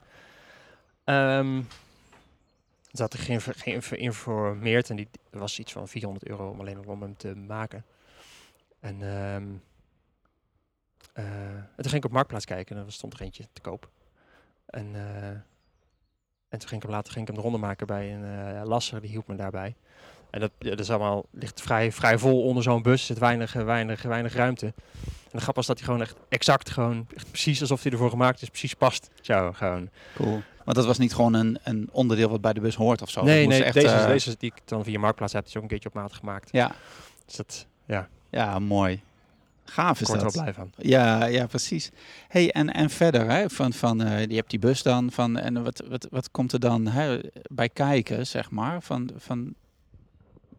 Ehm 1.04 1.58
er 2.92 3.00
zat 3.00 3.14
er 3.14 3.20
geen, 3.20 3.42
geen 3.42 3.84
geïnformeerd 3.84 4.90
en 4.90 4.96
die 4.96 5.10
was 5.32 5.60
iets 5.60 5.72
van 5.72 5.88
400 5.88 6.28
euro 6.28 6.50
om 6.50 6.60
alleen 6.60 6.88
om 6.88 7.02
hem 7.02 7.18
te 7.18 7.36
maken. 7.36 7.86
En, 8.80 9.02
ehm 9.02 9.44
eh, 11.14 11.56
en 11.56 11.76
toen 11.76 11.90
ging 11.90 11.96
ik 11.96 12.06
op 12.06 12.12
Marktplaats 12.12 12.46
kijken 12.46 12.78
en 12.78 12.86
er 12.86 12.92
stond 12.92 13.14
er 13.14 13.22
eentje 13.22 13.48
te 13.54 13.62
koop. 13.62 13.90
En, 14.66 14.96
eh, 14.96 15.28
en 16.48 16.60
toen 16.60 16.68
ging 16.68 16.82
ik 16.82 16.82
hem 16.82 16.92
later 16.92 17.14
ging 17.14 17.28
ik 17.28 17.34
hem 17.34 17.44
de 17.44 17.50
ronde 17.50 17.68
maken 17.68 17.88
bij 17.88 18.14
een 18.14 18.56
eh, 18.56 18.66
lasser, 18.66 19.02
die 19.02 19.10
hielp 19.10 19.28
me 19.28 19.36
daarbij. 19.36 19.76
En 20.34 20.40
dat, 20.40 20.52
ja, 20.60 20.70
dat 20.70 20.80
is 20.80 20.90
allemaal, 20.90 21.26
ligt 21.32 21.62
vrij, 21.62 21.92
vrij 21.92 22.18
vol 22.18 22.44
onder 22.44 22.64
zo'n 22.64 22.82
bus, 22.82 23.00
er 23.00 23.06
zit 23.06 23.18
weinig, 23.20 23.54
weinig, 23.54 24.02
weinig 24.02 24.34
ruimte. 24.34 24.66
En 25.06 25.32
de 25.32 25.42
grap 25.42 25.56
was 25.56 25.66
dat 25.66 25.78
hij 25.78 25.86
gewoon 25.86 26.02
echt 26.02 26.16
exact, 26.30 26.70
gewoon 26.70 27.08
echt 27.16 27.30
precies 27.30 27.62
alsof 27.62 27.84
hij 27.84 27.92
ervoor 27.92 28.10
gemaakt 28.10 28.42
is, 28.42 28.50
precies 28.50 28.74
past. 28.74 29.10
Zo, 29.22 29.52
gewoon. 29.52 29.90
Cool. 30.16 30.42
Want 30.64 30.78
dat 30.78 30.86
was 30.86 30.98
niet 30.98 31.14
gewoon 31.14 31.34
een, 31.34 31.60
een 31.64 31.90
onderdeel 31.92 32.30
wat 32.30 32.42
bij 32.42 32.54
de 32.54 32.60
bus 32.60 32.76
hoort 32.76 33.02
of 33.02 33.10
zo. 33.10 33.24
nee, 33.24 33.48
nee, 33.48 33.64
echt, 33.64 33.74
deze, 33.74 33.88
eh, 33.88 34.08
deze 34.08 34.36
die 34.38 34.54
ik 34.56 34.62
dan 34.66 34.84
via 34.84 35.00
Marktplaats 35.00 35.34
heb, 35.34 35.46
is 35.46 35.56
ook 35.56 35.62
een 35.62 35.68
keertje 35.68 35.90
op 35.90 35.96
maat 35.96 36.14
gemaakt. 36.14 36.50
Ja, 36.52 36.76
Dus 37.26 37.36
dat, 37.36 37.68
ja, 37.86 38.08
ja, 38.30 38.60
mooi. 38.60 39.02
Gaaf 39.66 40.02
is 40.02 40.10
er 40.10 40.20
dat. 40.20 40.34
wel 40.34 40.44
blij 40.44 40.54
van. 40.54 40.72
Ja, 40.78 41.26
ja, 41.26 41.46
precies. 41.46 41.92
Hey, 42.28 42.52
en, 42.52 42.74
en 42.74 42.90
verder, 42.90 43.30
hè, 43.30 43.50
van, 43.50 43.74
van, 43.74 44.02
eh, 44.02 44.26
je 44.26 44.36
hebt 44.36 44.50
die 44.50 44.60
bus 44.60 44.84
dan, 44.84 45.12
van, 45.12 45.38
en 45.38 45.64
wat, 45.64 45.84
wat, 45.90 46.08
wat 46.12 46.32
komt 46.32 46.52
er 46.52 46.60
dan 46.60 46.88
hè, 46.88 47.20
bij 47.48 47.70
kijken, 47.70 48.28
zeg 48.28 48.50
maar? 48.52 48.82
Van, 48.82 49.10
van, 49.18 49.54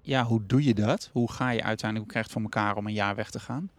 ja, 0.04 0.24
hoe 0.24 0.46
doe 0.46 0.64
je 0.64 0.74
dat? 0.74 1.10
Hoe 1.12 1.32
ga 1.32 1.50
je 1.50 1.62
uiteindelijk, 1.62 1.98
hoe 1.98 2.06
krijg 2.06 2.26
je 2.26 2.32
het 2.32 2.42
voor 2.42 2.42
elkaar 2.42 2.76
om 2.76 2.86
een 2.86 2.92
jaar 2.92 3.14
weg 3.14 3.30
te 3.30 3.40
gaan? 3.40 3.70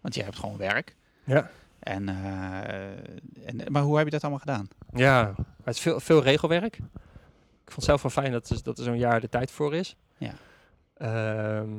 Want 0.00 0.14
je 0.14 0.22
hebt 0.22 0.36
gewoon 0.38 0.56
werk. 0.56 0.96
Ja. 1.24 1.50
En, 1.78 2.08
eh, 2.08 3.48
en, 3.48 3.60
maar 3.72 3.82
hoe 3.82 3.96
heb 3.96 4.04
je 4.04 4.10
dat 4.10 4.20
allemaal 4.20 4.40
gedaan? 4.40 4.68
Ja, 4.94 5.34
het 5.64 5.74
is 5.74 5.80
veel, 5.80 6.00
veel 6.00 6.22
regelwerk. 6.22 6.76
Ik 6.76 7.76
vond 7.76 7.76
het 7.76 7.84
zelf 7.84 8.02
wel 8.02 8.10
fijn 8.10 8.32
dat, 8.32 8.60
dat 8.62 8.78
er 8.78 8.84
zo'n 8.84 8.98
jaar 8.98 9.20
de 9.20 9.28
tijd 9.28 9.50
voor 9.50 9.74
is. 9.74 9.96
Ja. 10.18 10.32
Ehm, 10.96 11.70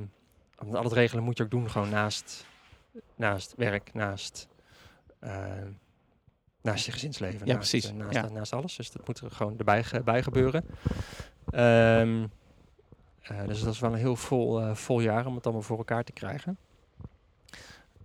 al 0.76 0.84
het 0.84 0.92
regelen 0.94 1.24
moet 1.24 1.38
je 1.38 1.44
ook 1.44 1.52
doen 1.52 1.70
gewoon 1.70 1.90
naast, 1.90 2.46
naast 3.16 3.54
werk, 3.58 3.94
naast, 3.94 4.48
ehm, 5.20 5.68
naast 6.62 6.86
je 6.86 6.92
gezinsleven. 6.92 7.40
Ja, 7.48 7.54
naast, 7.54 7.70
precies. 7.70 7.90
eh, 7.90 7.96
Naast, 7.96 8.14
Ja. 8.16 8.30
naast 8.30 8.54
alles. 8.54 8.76
Dus 8.76 8.92
dat 8.92 9.08
moet 9.08 9.20
er 9.20 9.32
gewoon 9.32 9.58
erbij 9.58 9.84
bij 10.04 10.24
gebeuren. 10.24 10.66
Ehm, 11.50 12.24
eh, 12.24 12.30
dus 13.48 13.64
dat 13.64 13.74
is 13.74 13.80
wel 13.80 13.92
een 13.92 13.98
heel 13.98 14.16
vol, 14.16 14.62
eh, 14.62 14.76
vol 14.76 15.00
jaar 15.00 15.26
om 15.26 15.36
het 15.36 15.44
allemaal 15.46 15.64
voor 15.64 15.78
elkaar 15.78 16.04
te 16.04 16.12
krijgen. 16.12 16.58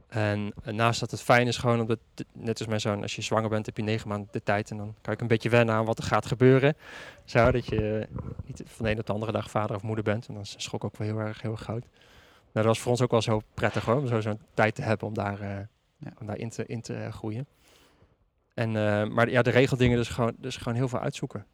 En 0.09 0.53
eh, 0.65 0.75
naast 0.75 1.01
dat 1.01 1.11
het 1.11 1.23
fijn 1.23 1.47
is 1.47 1.57
gewoon 1.57 1.81
omdat, 1.81 1.99
net 2.33 2.59
als 2.59 2.69
mijn 2.69 2.81
zoon, 2.81 3.03
als 3.03 3.17
je 3.17 3.23
zwanger 3.23 3.49
bent 3.49 3.67
heb 3.67 3.77
je 3.77 3.83
negen 3.83 4.09
maanden 4.09 4.29
de 4.31 4.43
tijd 4.43 4.71
en 4.71 4.77
dan 4.77 4.95
kan 5.01 5.13
ik 5.13 5.21
een 5.21 5.27
beetje 5.27 5.49
wennen 5.49 5.75
aan 5.75 5.85
wat 5.85 5.99
er 5.99 6.05
gaat 6.05 6.27
gebeuren. 6.27 6.77
Zo, 7.25 7.51
dat 7.51 7.67
je 7.67 8.09
niet 8.45 8.63
van 8.67 8.85
de 8.85 8.91
ene 8.91 9.01
op 9.01 9.07
de 9.07 9.13
andere 9.13 9.33
dag 9.33 9.51
vader 9.51 9.77
of 9.77 9.83
moeder 9.83 10.05
bent. 10.05 10.29
En 10.29 10.35
dan 10.35 10.43
is 10.43 10.53
de 10.53 10.61
schok 10.61 10.85
ook 10.85 10.97
wel 10.97 11.07
heel 11.07 11.19
erg, 11.19 11.43
heel 11.43 11.51
erg 11.51 11.61
groot. 11.61 11.83
Nou, 11.83 11.89
dat 12.53 12.65
was 12.65 12.81
voor 12.81 12.91
ons 12.91 13.01
ook 13.03 13.11
wel 13.11 13.23
zo 13.23 13.41
prettig 13.55 13.85
hoor, 13.85 13.97
om 13.97 14.07
zo 14.07 14.21
zo'n 14.21 14.41
tijd 14.55 14.75
te 14.75 14.83
hebben 14.83 15.09
om 15.09 15.15
daar, 15.15 15.41
eh 15.41 15.59
Ja. 15.99 16.13
om 16.21 16.27
daar 16.27 16.39
in, 16.39 16.51
te, 16.51 16.67
in 16.67 16.81
te 16.81 16.95
eh, 16.95 17.13
groeien. 17.13 17.47
En, 18.55 18.77
eh, 18.77 19.09
maar 19.09 19.31
ja, 19.31 19.43
de 19.43 19.51
regeldingen, 19.51 19.97
dus 19.97 20.09
gewoon, 20.09 20.33
dus 20.39 20.57
gewoon 20.57 20.75
heel 20.75 20.89
veel 20.89 20.99
uitzoeken. 20.99 21.47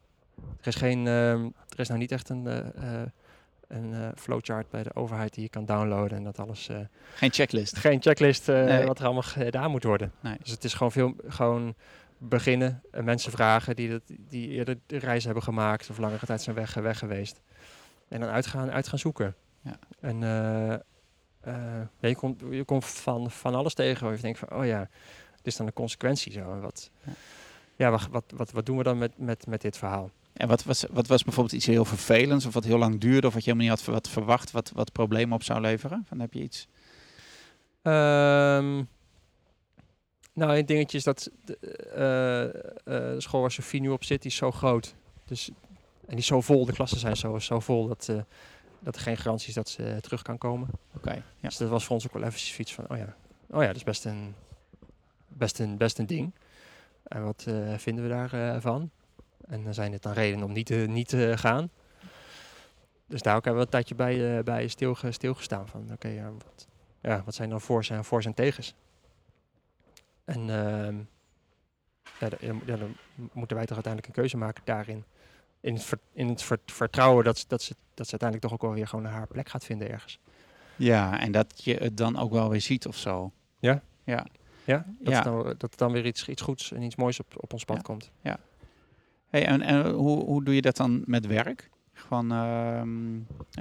Er 0.61 0.67
is, 0.67 0.75
geen, 0.75 1.07
ehm, 1.07 1.43
er 1.69 1.79
is 1.79 1.87
nou 1.87 1.99
niet 1.99 2.11
echt 2.11 2.29
een, 2.29 2.47
eh, 2.47 3.01
eh, 3.01 3.07
een 3.73 3.93
eh, 3.93 4.07
flowchart 4.15 4.69
bij 4.69 4.83
de 4.83 4.95
overheid 4.95 5.33
die 5.33 5.43
je 5.43 5.49
kan 5.49 5.65
downloaden 5.65 6.17
en 6.17 6.23
dat 6.23 6.39
alles... 6.39 6.69
eh, 6.69 6.77
Geen 7.15 7.31
checklist. 7.33 7.77
geen 7.77 8.01
checklist 8.01 8.49
eh, 8.49 8.63
Nee. 8.63 8.85
wat 8.85 8.99
er 8.99 9.05
allemaal 9.05 9.21
gedaan 9.23 9.71
moet 9.71 9.83
worden. 9.83 10.11
Nee. 10.19 10.37
Dus 10.41 10.51
het 10.51 10.63
is 10.63 10.73
gewoon 10.73 10.91
veel 10.91 11.13
gewoon 11.27 11.75
beginnen, 12.17 12.81
en 12.91 13.03
mensen 13.03 13.31
vragen 13.31 13.75
die, 13.75 13.89
dat, 13.89 14.01
die 14.07 14.47
eerder 14.49 14.77
de 14.85 14.97
reis 14.97 15.23
hebben 15.23 15.43
gemaakt 15.43 15.89
of 15.89 15.97
langere 15.97 16.25
tijd 16.25 16.41
zijn 16.41 16.55
weg, 16.55 16.73
weg 16.73 16.97
geweest. 16.99 17.41
En 18.07 18.19
dan 18.19 18.29
uitgaan, 18.29 18.71
uit 18.71 18.87
gaan 18.87 18.99
zoeken. 18.99 19.35
Ja. 19.61 19.75
En 19.99 20.19
je 21.99 22.15
komt 22.15 22.41
je 22.49 22.63
komt 22.63 22.85
van, 22.85 23.31
van 23.31 23.55
alles 23.55 23.73
tegen 23.73 24.05
waar 24.05 24.15
je 24.15 24.21
denkt 24.21 24.39
van, 24.39 24.51
oh 24.53 24.65
ja, 24.65 24.79
dit 25.35 25.47
is 25.47 25.55
dan 25.55 25.67
een 25.67 25.73
consequentie 25.73 26.31
zo. 26.31 26.59
Wat, 26.59 26.89
Ja. 27.03 27.11
ja, 27.75 27.91
wat, 27.91 28.07
wat, 28.11 28.23
wat, 28.35 28.51
wat 28.51 28.65
doen 28.65 28.77
we 28.77 28.83
dan 28.83 28.97
met, 28.97 29.11
met, 29.17 29.47
met 29.47 29.61
dit 29.61 29.77
verhaal? 29.77 30.11
En 30.33 30.47
wat 30.47 30.63
was, 30.63 30.85
wat 30.91 31.07
was 31.07 31.23
bijvoorbeeld 31.23 31.55
iets 31.55 31.65
heel 31.65 31.85
vervelends 31.85 32.45
of 32.45 32.53
wat 32.53 32.63
heel 32.63 32.77
lang 32.77 32.99
duurde 32.99 33.27
of 33.27 33.33
wat 33.33 33.43
je 33.43 33.51
helemaal 33.51 33.75
niet 33.75 33.85
had 33.85 33.93
wat 33.93 34.09
verwacht, 34.09 34.51
wat, 34.51 34.71
wat 34.75 34.91
problemen 34.91 35.35
op 35.35 35.43
zou 35.43 35.61
leveren? 35.61 36.05
Van 36.07 36.19
heb 36.19 36.33
je 36.33 36.41
iets? 36.41 36.67
Ehm, 37.81 38.83
nou, 40.33 40.57
een 40.57 40.65
dingetje 40.65 40.97
is 40.97 41.03
dat 41.03 41.31
de, 41.45 41.57
eh, 41.95 42.43
eh, 42.43 43.13
de 43.13 43.21
school 43.21 43.41
waar 43.41 43.51
Sofie 43.51 43.81
nu 43.81 43.89
op 43.89 44.03
zit, 44.03 44.21
die 44.21 44.31
is 44.31 44.37
zo 44.37 44.51
groot. 44.51 44.95
Dus, 45.25 45.49
en 46.01 46.07
die 46.07 46.17
is 46.17 46.25
zo 46.25 46.41
vol, 46.41 46.65
de 46.65 46.73
klassen 46.73 46.99
zijn 46.99 47.15
zo, 47.15 47.39
zo 47.39 47.59
vol 47.59 47.87
dat, 47.87 48.07
eh, 48.09 48.21
dat 48.79 48.95
er 48.95 49.01
geen 49.01 49.17
garantie 49.17 49.47
is 49.47 49.53
dat 49.53 49.69
ze 49.69 49.97
terug 50.01 50.21
kan 50.21 50.37
komen. 50.37 50.67
Oké. 50.95 51.13
Ja. 51.13 51.23
Dus 51.39 51.57
dat 51.57 51.69
was 51.69 51.85
voor 51.85 51.95
ons 51.95 52.05
ook 52.05 52.13
wel 52.13 52.23
even 52.23 52.61
iets 52.61 52.73
van, 52.73 52.85
oh 52.89 52.97
ja, 52.97 53.15
oh 53.49 53.61
ja 53.61 53.67
dat 53.67 53.75
is 53.75 53.83
best 53.83 54.05
een, 54.05 54.35
best 55.27 55.59
een, 55.59 55.77
best 55.77 55.99
een 55.99 56.05
ding. 56.05 56.31
En 57.03 57.23
wat 57.23 57.45
vinden 57.77 58.03
we 58.03 58.09
daarvan? 58.09 58.91
En 59.47 59.63
dan 59.63 59.73
zijn 59.73 59.91
het 59.91 60.01
dan 60.01 60.13
redenen 60.13 60.45
om 60.45 60.51
niet 60.51 60.65
te, 60.65 60.73
niet 60.75 61.07
te 61.07 61.33
gaan. 61.37 61.69
Dus 63.05 63.21
daar 63.21 63.35
ook 63.35 63.43
hebben 63.45 63.61
we 63.61 63.65
een 63.67 63.73
tijdje 63.73 63.95
bij, 63.95 64.37
eh, 64.37 64.43
bij 64.43 64.67
stilge, 64.67 65.11
stilgestaan. 65.11 65.67
Van 65.67 65.89
oké, 65.91 66.07
ja, 66.07 66.31
wat, 66.31 66.67
ja, 67.01 67.21
wat 67.25 67.35
zijn 67.35 67.49
dan 67.49 67.61
voor's 67.61 67.89
en, 67.89 68.05
voor's 68.05 68.25
en 68.25 68.33
tegens? 68.33 68.75
En 70.25 70.39
ehm, 70.49 70.95
ja, 72.19 72.27
ja, 72.39 72.53
ja, 72.65 72.75
dan 72.77 72.95
moeten 73.33 73.55
wij 73.57 73.65
toch 73.65 73.75
uiteindelijk 73.75 74.07
een 74.07 74.21
keuze 74.21 74.37
maken 74.37 74.61
daarin. 74.65 75.03
In 75.59 75.73
het, 75.73 75.83
ver- 75.83 75.99
in 76.13 76.27
het 76.27 76.41
ver- 76.41 76.59
vertrouwen 76.65 77.23
dat, 77.23 77.37
ze- 77.37 77.45
dat, 77.47 77.61
ze, 77.61 77.75
dat 77.93 78.05
ze 78.07 78.11
uiteindelijk 78.11 78.41
toch 78.41 78.53
ook 78.53 78.61
wel 78.67 78.73
weer 78.79 78.87
gewoon 78.87 79.05
haar 79.05 79.27
plek 79.27 79.49
gaat 79.49 79.65
vinden 79.65 79.89
ergens. 79.89 80.19
ja, 80.75 81.19
en 81.19 81.31
dat 81.31 81.63
je 81.63 81.75
het 81.75 81.97
dan 81.97 82.17
ook 82.17 82.31
wel 82.31 82.49
weer 82.49 82.61
ziet 82.61 82.87
of 82.87 82.95
zo. 82.97 83.31
Ja. 83.59 83.81
Ja. 84.03 84.25
Ja, 84.65 84.85
dat, 84.99 85.13
Ja. 85.13 85.15
Het 85.15 85.23
dan, 85.23 85.55
dat 85.57 85.77
dan 85.77 85.91
weer 85.91 86.05
iets, 86.05 86.27
iets 86.27 86.41
goeds 86.41 86.71
en 86.71 86.81
iets 86.81 86.95
moois 86.95 87.19
op, 87.19 87.33
op 87.37 87.53
ons 87.53 87.65
pad 87.65 87.75
Ja. 87.75 87.81
komt. 87.81 88.11
Hey, 89.33 89.45
en 89.45 89.61
en 89.61 89.89
hoe, 89.91 90.23
hoe 90.23 90.43
doe 90.43 90.55
je 90.55 90.61
dat 90.61 90.77
dan 90.77 91.01
met 91.05 91.25
werk? 91.27 91.69
Van, 91.93 92.31
ehm, 92.31 93.15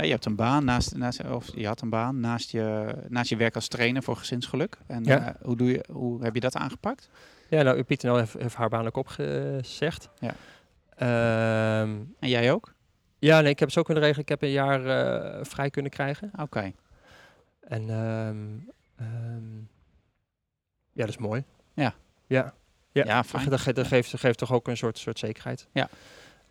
je 0.04 0.10
hebt 0.10 0.24
een 0.24 0.36
baan 0.36 0.64
naast, 0.64 0.96
naast, 0.96 1.24
of 1.30 1.54
je 1.56 1.66
had 1.66 1.80
een 1.80 1.90
baan 1.90 2.20
naast 2.20 2.50
je, 2.50 2.94
naast 3.08 3.28
je 3.30 3.36
werk 3.36 3.54
als 3.54 3.68
trainer 3.68 4.02
voor 4.02 4.16
gezinsgeluk. 4.16 4.78
En 4.86 5.04
Ja. 5.04 5.26
eh, 5.34 5.34
hoe, 5.42 5.56
doe 5.56 5.68
je, 5.70 5.84
hoe 5.92 6.22
heb 6.22 6.34
je 6.34 6.40
dat 6.40 6.56
aangepakt? 6.56 7.08
Ja, 7.48 7.62
nou, 7.62 7.78
UPTNL 7.78 8.16
heeft, 8.16 8.32
heeft 8.38 8.54
haar 8.54 8.68
baan 8.68 8.86
ook 8.86 8.96
opgezegd. 8.96 10.08
Ja. 10.18 10.34
Ehm, 10.96 11.90
En 12.18 12.28
jij 12.28 12.52
ook? 12.52 12.74
ja, 13.18 13.40
nee, 13.40 13.50
ik 13.50 13.58
heb 13.58 13.68
het 13.68 13.76
zo 13.76 13.82
kunnen 13.82 14.02
regelen. 14.02 14.22
Ik 14.22 14.28
heb 14.28 14.42
een 14.42 14.50
jaar 14.50 14.86
eh, 14.86 15.44
vrij 15.44 15.70
kunnen 15.70 15.90
krijgen. 15.90 16.30
Oké. 16.40 16.72
En 17.60 17.90
ehm, 17.90 18.46
ja, 20.92 21.00
dat 21.04 21.08
is 21.08 21.18
mooi. 21.18 21.44
Ja. 21.74 21.94
Ja. 22.26 22.54
Ja, 22.92 23.04
Ja, 23.04 23.24
fijn. 23.24 23.48
Dat, 23.48 23.60
ge- 23.60 23.72
dat 23.72 23.86
geeft, 23.86 24.10
dat 24.10 24.20
geeft 24.20 24.38
toch 24.38 24.52
ook 24.52 24.68
een 24.68 24.76
soort, 24.76 24.98
soort 24.98 25.18
zekerheid. 25.18 25.66
Ja. 25.72 25.88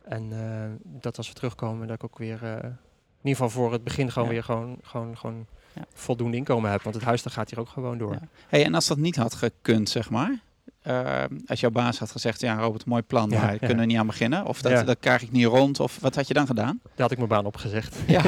En 0.04 0.28
eh, 0.32 1.02
dat 1.02 1.18
als 1.18 1.28
we 1.28 1.34
terugkomen, 1.34 1.88
dat 1.88 1.96
ik 1.96 2.04
ook 2.04 2.18
weer, 2.18 2.40
eh, 2.44 2.50
in 2.52 3.28
ieder 3.28 3.44
geval 3.44 3.50
voor 3.50 3.72
het 3.72 3.84
begin 3.84 4.12
gewoon 4.12 4.28
Ja. 4.28 4.34
weer 4.34 4.44
gewoon, 4.44 4.78
gewoon, 4.84 5.18
gewoon 5.18 5.46
voldoende 5.94 6.38
inkomen 6.38 6.72
heb. 6.72 6.82
Want 6.82 6.96
het 6.96 7.04
huis 7.04 7.24
dat 7.24 7.34
gaat 7.34 7.50
hier 7.50 7.60
ook 7.60 7.70
gewoon 7.70 7.98
door. 7.98 8.18
Hey, 8.48 8.66
en 8.66 8.74
als 8.74 8.88
dat 8.88 8.98
niet 8.98 9.16
had 9.16 9.34
gekund, 9.34 9.90
zeg 9.90 10.10
maar. 10.10 10.40
ehm, 10.82 11.38
als 11.48 11.60
jouw 11.60 11.70
baas 11.70 12.00
had 12.00 12.12
gezegd, 12.12 12.42
ja 12.42 12.58
Robert, 12.60 12.86
mooi 12.86 13.02
plan, 13.02 13.30
Ja, 13.30 13.42
maar 13.42 13.52
ja. 13.52 13.58
kunnen 13.58 13.78
we 13.78 13.86
niet 13.86 13.98
aan 13.98 14.08
beginnen? 14.08 14.46
Of 14.46 14.62
dat, 14.62 14.72
Ja. 14.72 14.84
dat 14.84 14.98
krijg 15.00 15.22
ik 15.22 15.32
niet 15.32 15.46
rond? 15.46 15.80
Of 15.80 16.00
wat 16.00 16.16
had 16.16 16.28
je 16.28 16.34
dan 16.34 16.46
gedaan? 16.48 16.80
Daar 16.84 16.92
had 16.96 17.12
ik 17.12 17.18
mijn 17.18 17.30
baan 17.30 17.46
opgezegd. 17.46 17.96
Ja, 18.08 18.22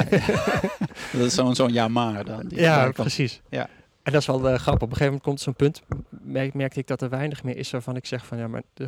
dat 1.14 1.22
is 1.22 1.34
zo'n 1.36 1.56
zo'n 1.56 1.74
ja 1.74 1.88
maar 1.88 2.26
dan. 2.26 2.44
Ja, 2.48 2.92
precies. 2.92 3.42
Ja. 3.50 3.68
En 4.04 4.12
dat 4.12 4.22
is 4.22 4.28
wel 4.28 4.50
eh, 4.50 4.60
grappig. 4.60 4.74
Op 4.74 4.82
een 4.82 4.98
gegeven 4.98 5.06
moment 5.06 5.24
komt 5.24 5.40
zo'n 5.40 5.56
punt, 5.56 5.82
merk, 6.10 6.54
merkte 6.54 6.80
ik 6.80 6.88
dat 6.88 7.02
er 7.02 7.10
weinig 7.10 7.44
meer 7.44 7.58
is 7.58 7.72
waarvan 7.72 7.96
ik 7.96 8.06
zeg 8.06 8.26
van 8.26 8.38
ja, 8.38 8.48
maar 8.48 8.64
er, 8.74 8.88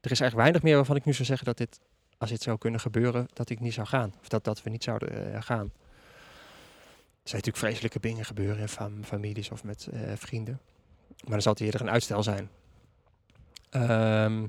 er 0.00 0.10
is 0.10 0.20
eigenlijk 0.20 0.34
weinig 0.34 0.62
meer 0.62 0.76
waarvan 0.76 0.96
ik 0.96 1.04
nu 1.04 1.12
zou 1.12 1.24
zeggen 1.24 1.46
dat 1.46 1.56
dit, 1.56 1.80
als 2.18 2.30
dit 2.30 2.42
zou 2.42 2.58
kunnen 2.58 2.80
gebeuren, 2.80 3.28
dat 3.32 3.50
ik 3.50 3.60
niet 3.60 3.74
zou 3.74 3.86
gaan. 3.86 4.14
Of 4.20 4.28
dat, 4.28 4.44
dat 4.44 4.62
we 4.62 4.70
niet 4.70 4.84
zouden 4.84 5.34
eh, 5.34 5.42
gaan. 5.42 5.72
Er 7.22 7.28
zijn 7.28 7.42
natuurlijk 7.42 7.56
vreselijke 7.56 8.00
dingen 8.00 8.24
gebeuren 8.24 8.58
in 8.58 8.68
fam- 8.68 9.04
families 9.04 9.50
of 9.50 9.64
met 9.64 9.88
eh, 9.92 10.00
vrienden. 10.14 10.60
Maar 11.08 11.30
dan 11.30 11.42
zal 11.42 11.54
eerder 11.56 11.80
een 11.80 11.90
uitstel 11.90 12.22
zijn. 12.22 12.48
Ehm, 13.70 14.40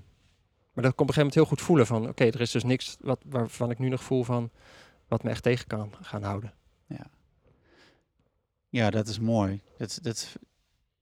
maar 0.73 0.83
dat 0.83 0.95
kon 0.95 1.07
op 1.07 1.07
een 1.07 1.13
gegeven 1.13 1.15
moment 1.15 1.33
heel 1.33 1.45
goed 1.45 1.61
voelen 1.61 1.85
van 1.85 2.07
oké, 2.09 2.23
er 2.23 2.41
is 2.41 2.51
dus 2.51 2.63
niks 2.63 2.97
wat, 2.99 3.21
waarvan 3.25 3.71
ik 3.71 3.79
nu 3.79 3.89
nog 3.89 4.03
voel 4.03 4.23
van 4.23 4.49
wat 5.07 5.23
me 5.23 5.29
echt 5.29 5.43
tegen 5.43 5.67
kan 5.67 5.93
gaan 6.01 6.23
houden. 6.23 6.53
Ja, 6.87 7.05
dat 8.73 9.07
is 9.07 9.19
mooi. 9.19 9.61
Dat, 9.77 9.99
dat, 10.01 10.35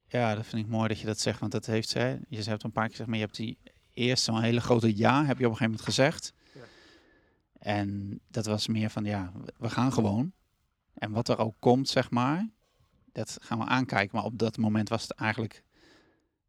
ja, 0.08 0.36
dat 0.36 0.46
vind 0.46 0.64
ik 0.64 0.72
mooi 0.72 0.88
dat 0.88 1.00
je 1.00 1.06
dat 1.06 1.20
zegt, 1.20 1.40
want 1.40 1.52
dat 1.52 1.66
heeft 1.66 1.90
zij. 1.90 2.20
Je 2.28 2.44
hebt 2.44 2.64
een 2.64 2.72
paar 2.72 2.84
keer 2.84 2.92
gezegd, 2.92 3.10
maar 3.10 3.18
je 3.18 3.26
hebt 3.26 3.38
die 3.38 3.58
eerst 3.94 4.24
zo'n 4.24 4.42
hele 4.42 4.62
grote 4.62 4.98
ja, 4.98 5.26
heb 5.26 5.40
je 5.40 5.46
op 5.46 5.52
een 5.52 5.58
gegeven 5.58 5.66
moment 5.66 5.82
gezegd. 5.82 6.34
Ja. 6.54 6.62
En 7.60 8.20
dat 8.28 8.46
was 8.46 8.68
meer 8.68 8.90
van, 8.90 9.04
ja, 9.04 9.32
we 9.58 9.70
gaan 9.70 9.94
gewoon. 9.94 10.32
En 10.94 11.12
wat 11.12 11.30
er 11.30 11.38
ook 11.38 11.56
komt, 11.60 11.90
zeg 11.90 12.10
maar, 12.10 12.50
dat 13.12 13.38
gaan 13.42 13.58
we 13.58 13.66
aankijken. 13.66 14.16
Maar 14.16 14.26
op 14.26 14.38
dat 14.40 14.58
moment 14.58 14.90
was 14.90 15.02
het 15.02 15.12
eigenlijk, 15.12 15.64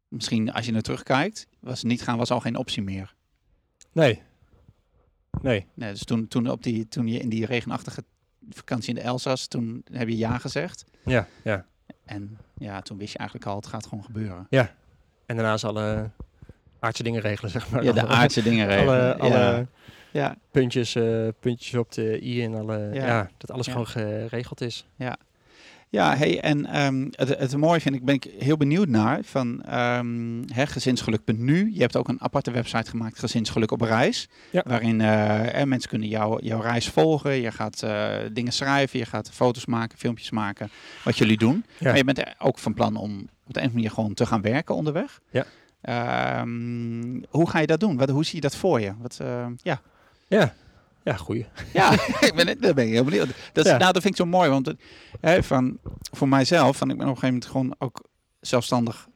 misschien 0.07 0.51
als 0.53 0.65
je 0.65 0.73
er 0.73 0.81
terugkijkt, 0.81 1.47
was 1.59 1.83
niet 1.83 2.01
gaan 2.01 2.17
was 2.17 2.31
al 2.31 2.39
geen 2.39 2.55
optie 2.55 2.83
meer. 2.83 3.15
Nee. 3.91 4.21
Nee. 5.41 5.67
Nee, 5.73 5.91
dus 5.91 6.03
toen, 6.03 6.27
toen, 6.27 6.49
op 6.49 6.63
die, 6.63 6.87
toen 6.87 7.07
je 7.07 7.19
in 7.19 7.29
die 7.29 7.45
regenachtige 7.45 8.03
vakantie 8.49 8.89
in 8.89 8.95
de 8.95 9.01
Elzas, 9.01 9.47
toen 9.47 9.85
heb 9.91 10.07
je 10.07 10.17
ja 10.17 10.37
gezegd. 10.37 10.85
Ja, 11.05 11.27
ja. 11.43 11.65
En 12.05 12.37
ja, 12.57 12.81
toen 12.81 12.97
wist 12.97 13.11
je 13.11 13.17
eigenlijk 13.17 13.49
al, 13.49 13.55
het 13.55 13.67
gaat 13.67 13.87
gewoon 13.87 14.03
gebeuren. 14.03 14.47
En 15.25 15.35
daarna 15.35 15.53
is 15.53 15.63
alle 15.65 16.09
aardse 16.79 17.03
dingen 17.03 17.21
regelen, 17.21 17.51
zeg 17.51 17.69
maar. 17.69 17.83
Ja, 17.83 17.91
de 17.91 18.07
aardse 18.07 18.43
dingen 18.43 18.67
regelen. 18.67 19.19
Alle, 19.19 19.35
alle 19.35 19.39
ja. 19.39 19.65
ja, 20.11 20.37
puntjes, 20.51 20.95
eh, 20.95 21.27
puntjes 21.39 21.75
op 21.75 21.91
de 21.91 22.23
i 22.23 22.43
en 22.43 22.55
alle... 22.55 22.89
Ja. 22.93 23.05
Ja, 23.05 23.29
dat 23.37 23.51
alles 23.51 23.65
Ja. 23.65 23.71
gewoon 23.71 23.87
geregeld 23.87 24.61
is. 24.61 24.85
ja 24.95 25.17
hey, 26.01 26.39
en 26.39 26.65
ehm, 26.65 27.07
het, 27.11 27.37
het 27.37 27.57
mooie 27.57 27.81
vind 27.81 27.95
ik, 27.95 28.05
ben 28.05 28.15
ik 28.15 28.27
heel 28.39 28.57
benieuwd 28.57 28.87
naar, 28.87 29.19
van 29.23 29.63
ehm 29.63 30.41
hè, 30.53 30.67
gezinsgeluk.nu. 30.67 31.71
Je 31.73 31.81
hebt 31.81 31.95
ook 31.95 32.07
een 32.07 32.21
aparte 32.21 32.51
website 32.51 32.89
gemaakt, 32.89 33.19
Gezinsgeluk 33.19 33.71
op 33.71 33.81
reis. 33.81 34.29
Ja. 34.49 34.63
Waarin 34.65 35.01
eh, 35.01 35.63
mensen 35.63 35.89
kunnen 35.89 36.07
jou, 36.07 36.45
jouw 36.45 36.59
reis 36.59 36.89
volgen. 36.89 37.33
Je 37.33 37.51
gaat 37.51 37.83
eh, 37.83 38.15
dingen 38.31 38.53
schrijven, 38.53 38.99
je 38.99 39.05
gaat 39.05 39.29
foto's 39.31 39.65
maken, 39.65 39.97
filmpjes 39.97 40.29
maken, 40.29 40.69
wat 41.03 41.17
jullie 41.17 41.37
doen. 41.37 41.65
Ja. 41.77 41.87
Maar 41.87 41.97
je 41.97 42.03
bent 42.03 42.19
er 42.19 42.35
ook 42.39 42.57
van 42.57 42.73
plan 42.73 42.95
om 42.95 43.11
op 43.47 43.53
de 43.53 43.59
een 43.59 43.65
of 43.65 43.71
andere 43.71 43.73
manier 43.73 43.91
gewoon 43.91 44.13
te 44.13 44.25
gaan 44.25 44.41
werken 44.41 44.75
onderweg. 44.75 45.19
Ja. 45.29 45.45
Ehm, 45.81 47.21
hoe 47.29 47.49
ga 47.49 47.59
je 47.59 47.67
dat 47.67 47.79
doen? 47.79 47.97
Wat, 47.97 48.09
hoe 48.09 48.25
zie 48.25 48.35
je 48.35 48.41
dat 48.41 48.55
voor 48.55 48.81
je? 48.81 48.93
Wat, 48.97 49.17
eh, 49.21 49.45
ja. 49.61 49.81
Ja. 50.27 50.53
Ja, 51.03 51.13
goeie. 51.15 51.45
Ja, 51.73 51.91
ik 52.19 52.31
ben, 52.35 52.59
daar 52.61 52.73
ben 52.73 52.85
ik 52.85 52.91
heel 52.91 53.03
benieuwd. 53.03 53.29
Dat, 53.53 53.65
Ja. 53.65 53.77
nou, 53.77 53.93
dat 53.93 54.01
vind 54.01 54.13
ik 54.13 54.21
zo 54.21 54.25
mooi, 54.25 54.49
want 54.49 54.73
hè, 55.19 55.43
van, 55.43 55.77
voor 56.11 56.27
mijzelf, 56.27 56.77
van, 56.77 56.89
ik 56.89 56.97
ben 56.97 57.07
op 57.07 57.13
een 57.13 57.19
gegeven 57.19 57.33
moment 57.51 57.51
gewoon 57.51 57.75
ook 57.89 58.03
zelfstandig 58.39 59.07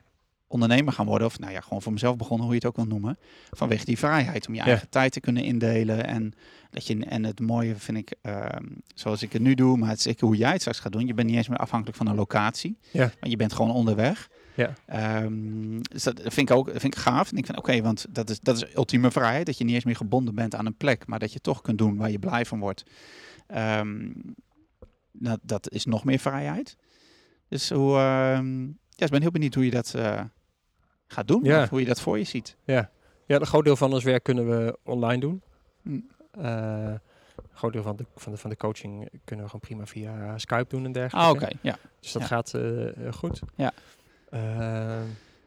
ondernemer 0.50 0.94
gaan 0.94 1.06
worden, 1.06 1.28
of 1.28 1.40
nou 1.40 1.52
ja, 1.52 1.62
gewoon 1.62 1.82
voor 1.82 1.92
mezelf 1.94 2.16
begonnen, 2.16 2.46
hoe 2.46 2.56
je 2.56 2.60
het 2.60 2.70
ook 2.70 2.76
wil 2.76 2.86
noemen, 2.86 3.18
vanwege 3.52 3.86
die 3.86 3.98
vrijheid 3.98 4.48
om 4.48 4.54
je 4.54 4.60
Ja. 4.60 4.66
eigen 4.66 4.90
tijd 4.90 5.12
te 5.12 5.20
kunnen 5.20 5.44
indelen 5.44 6.06
en 6.08 6.34
dat 6.72 6.88
je 6.88 7.06
en 7.06 7.24
het 7.24 7.40
mooie 7.40 7.76
vind 7.76 7.98
ik, 7.98 8.14
ehm, 8.22 8.64
zoals 8.96 9.22
ik 9.22 9.34
het 9.34 9.42
nu 9.42 9.54
doe, 9.56 9.78
maar 9.78 9.90
het 9.90 9.98
is 9.98 10.04
zeker 10.04 10.28
hoe 10.28 10.36
jij 10.36 10.52
het 10.52 10.60
straks 10.62 10.80
gaat 10.80 10.92
doen. 10.92 11.06
Je 11.08 11.14
bent 11.14 11.28
niet 11.28 11.38
eens 11.38 11.48
meer 11.48 11.58
afhankelijk 11.58 11.98
van 11.98 12.08
een 12.08 12.16
locatie, 12.16 12.78
Ja. 12.92 13.12
maar 13.20 13.30
je 13.30 13.36
bent 13.36 13.54
gewoon 13.54 13.72
onderweg. 13.72 14.30
Ja. 14.58 14.74
Ehm, 14.86 15.80
dus 15.82 16.04
dat 16.04 16.22
vind 16.24 16.50
ik 16.50 16.56
ook 16.56 16.70
vind 16.70 16.84
ik 16.84 16.96
gaaf. 16.96 17.32
En 17.32 17.38
ik 17.38 17.46
vind 17.46 17.58
oké, 17.58 17.82
want 17.82 18.06
dat 18.10 18.30
is, 18.30 18.40
dat 18.40 18.56
is 18.56 18.76
ultieme 18.76 19.12
vrijheid, 19.12 19.46
dat 19.46 19.58
je 19.58 19.64
niet 19.64 19.74
eens 19.76 19.84
meer 19.86 19.96
gebonden 19.96 20.36
bent 20.36 20.56
aan 20.56 20.66
een 20.66 20.76
plek, 20.78 21.08
maar 21.08 21.20
dat 21.20 21.34
je 21.34 21.40
toch 21.40 21.62
kunt 21.62 21.78
doen 21.78 21.98
waar 21.98 22.12
je 22.12 22.20
blij 22.20 22.46
van 22.46 22.60
wordt. 22.60 22.84
Ehm, 23.48 24.12
dat, 25.12 25.40
dat 25.42 25.70
is 25.72 25.86
nog 25.86 26.04
meer 26.04 26.20
vrijheid. 26.20 26.78
Dus 27.48 27.70
hoe, 27.70 27.98
ehm, 27.98 28.62
ja, 28.66 29.06
ik 29.06 29.10
ben 29.12 29.22
heel 29.22 29.32
benieuwd 29.32 29.54
hoe 29.54 29.66
je 29.66 29.72
dat 29.72 29.94
eh, 29.94 30.22
gaat 31.08 31.28
doen. 31.28 31.44
Ja. 31.44 31.64
Of 31.64 31.70
hoe 31.70 31.80
je 31.80 31.86
dat 31.86 32.02
voor 32.02 32.18
je 32.18 32.24
ziet. 32.24 32.56
Ja, 32.64 32.92
een 33.28 33.46
groot 33.46 33.64
deel 33.64 33.76
van 33.76 33.94
ons 33.94 34.04
werk 34.04 34.24
kunnen 34.24 34.50
we 34.50 34.78
online 34.84 35.20
doen. 35.20 35.42
Hm. 35.82 36.00
Eh, 36.32 36.94
een 37.38 37.58
groot 37.58 37.74
deel 37.74 37.84
van 37.84 37.96
de, 37.96 38.06
van, 38.16 38.32
de, 38.32 38.38
van 38.38 38.50
de 38.50 38.58
coaching 38.58 39.10
kunnen 39.24 39.46
we 39.46 39.52
gewoon 39.52 39.68
prima 39.68 39.86
via 39.86 40.38
Skype 40.38 40.66
doen 40.68 40.86
en 40.86 40.92
dergelijke. 40.92 41.28
Ah, 41.30 41.36
oké. 41.36 41.58
Ja. 41.62 41.78
Dus 42.00 42.12
dat 42.12 42.22
Ja. 42.22 42.28
gaat 42.28 42.54
eh, 42.54 43.14
goed. 43.14 43.40
Ja. 43.56 43.74
Uh, 44.34 45.02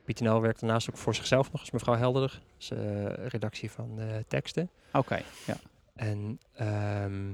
Piet 0.05 0.21
NL 0.21 0.41
werkt 0.41 0.61
daarnaast 0.61 0.91
ook 0.91 0.97
voor 0.97 1.15
zichzelf 1.15 1.53
nog 1.53 1.61
als 1.61 1.71
mevrouw 1.71 1.95
Helder. 1.95 2.41
Dus, 2.57 2.71
eh, 2.71 3.05
redactie 3.27 3.71
van 3.71 4.01
eh, 4.01 4.07
teksten. 4.29 4.71
Oké. 4.93 5.23
Ja. 5.47 5.57
En 5.95 6.39
ehm, 6.53 7.29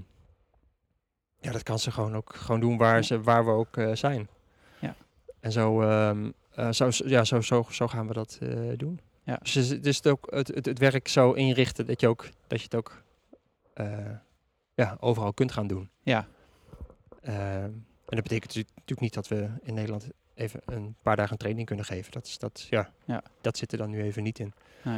ja, 1.41 1.53
dat 1.53 1.63
kan 1.63 1.79
ze 1.79 1.91
gewoon 1.91 2.17
ook 2.17 2.35
gewoon 2.37 2.61
doen 2.61 2.77
waar, 2.77 3.05
ze, 3.05 3.21
waar 3.23 3.45
we 3.45 3.51
ook 3.51 3.77
eh, 3.77 3.95
zijn. 3.95 4.29
Ja. 4.79 4.95
En 5.41 5.53
zo, 5.53 5.83
ehm, 5.83 6.31
eh, 6.55 6.73
zo, 6.73 6.91
zo- 6.91 7.09
ja, 7.09 7.25
zo, 7.25 7.41
zo, 7.41 7.67
zo 7.71 7.89
gaan 7.89 8.07
we 8.07 8.13
dat 8.13 8.39
eh, 8.43 8.59
doen. 8.77 9.01
Ja. 9.23 9.37
Dus 9.43 9.55
het 9.55 9.87
is- 9.87 9.97
het, 9.97 10.07
ook, 10.09 10.27
het, 10.31 10.49
het, 10.49 10.67
het 10.67 10.79
werk 10.79 11.09
zo 11.09 11.33
inrichten 11.33 11.87
dat 11.87 12.01
je, 12.01 12.09
ook, 12.09 12.29
dat 12.47 12.59
je 12.59 12.65
het 12.65 12.75
ook 12.75 13.03
eh, 13.75 14.11
ja, 14.75 14.97
overal 15.01 15.33
kunt 15.33 15.53
gaan 15.53 15.67
doen. 15.67 15.91
Ja. 16.03 16.27
Ehm, 17.23 17.71
en 18.09 18.17
dat 18.17 18.23
betekent 18.23 18.55
natuurlijk 18.55 19.01
niet 19.01 19.15
dat 19.15 19.29
we 19.29 19.49
in 19.63 19.75
Nederland 19.75 20.07
even 20.37 20.61
een 20.65 20.95
paar 21.03 21.17
dagen 21.17 21.37
training 21.39 21.67
kunnen 21.67 21.85
geven. 21.85 22.13
Dat, 22.13 22.27
is, 22.27 22.39
dat, 22.39 22.67
ja, 22.71 22.91
Ja. 23.05 23.23
dat 23.41 23.57
zit 23.57 23.73
er 23.73 23.79
dan 23.79 23.91
nu 23.91 24.03
even 24.03 24.23
niet 24.23 24.39
in. 24.39 24.53
Nee. 24.83 24.95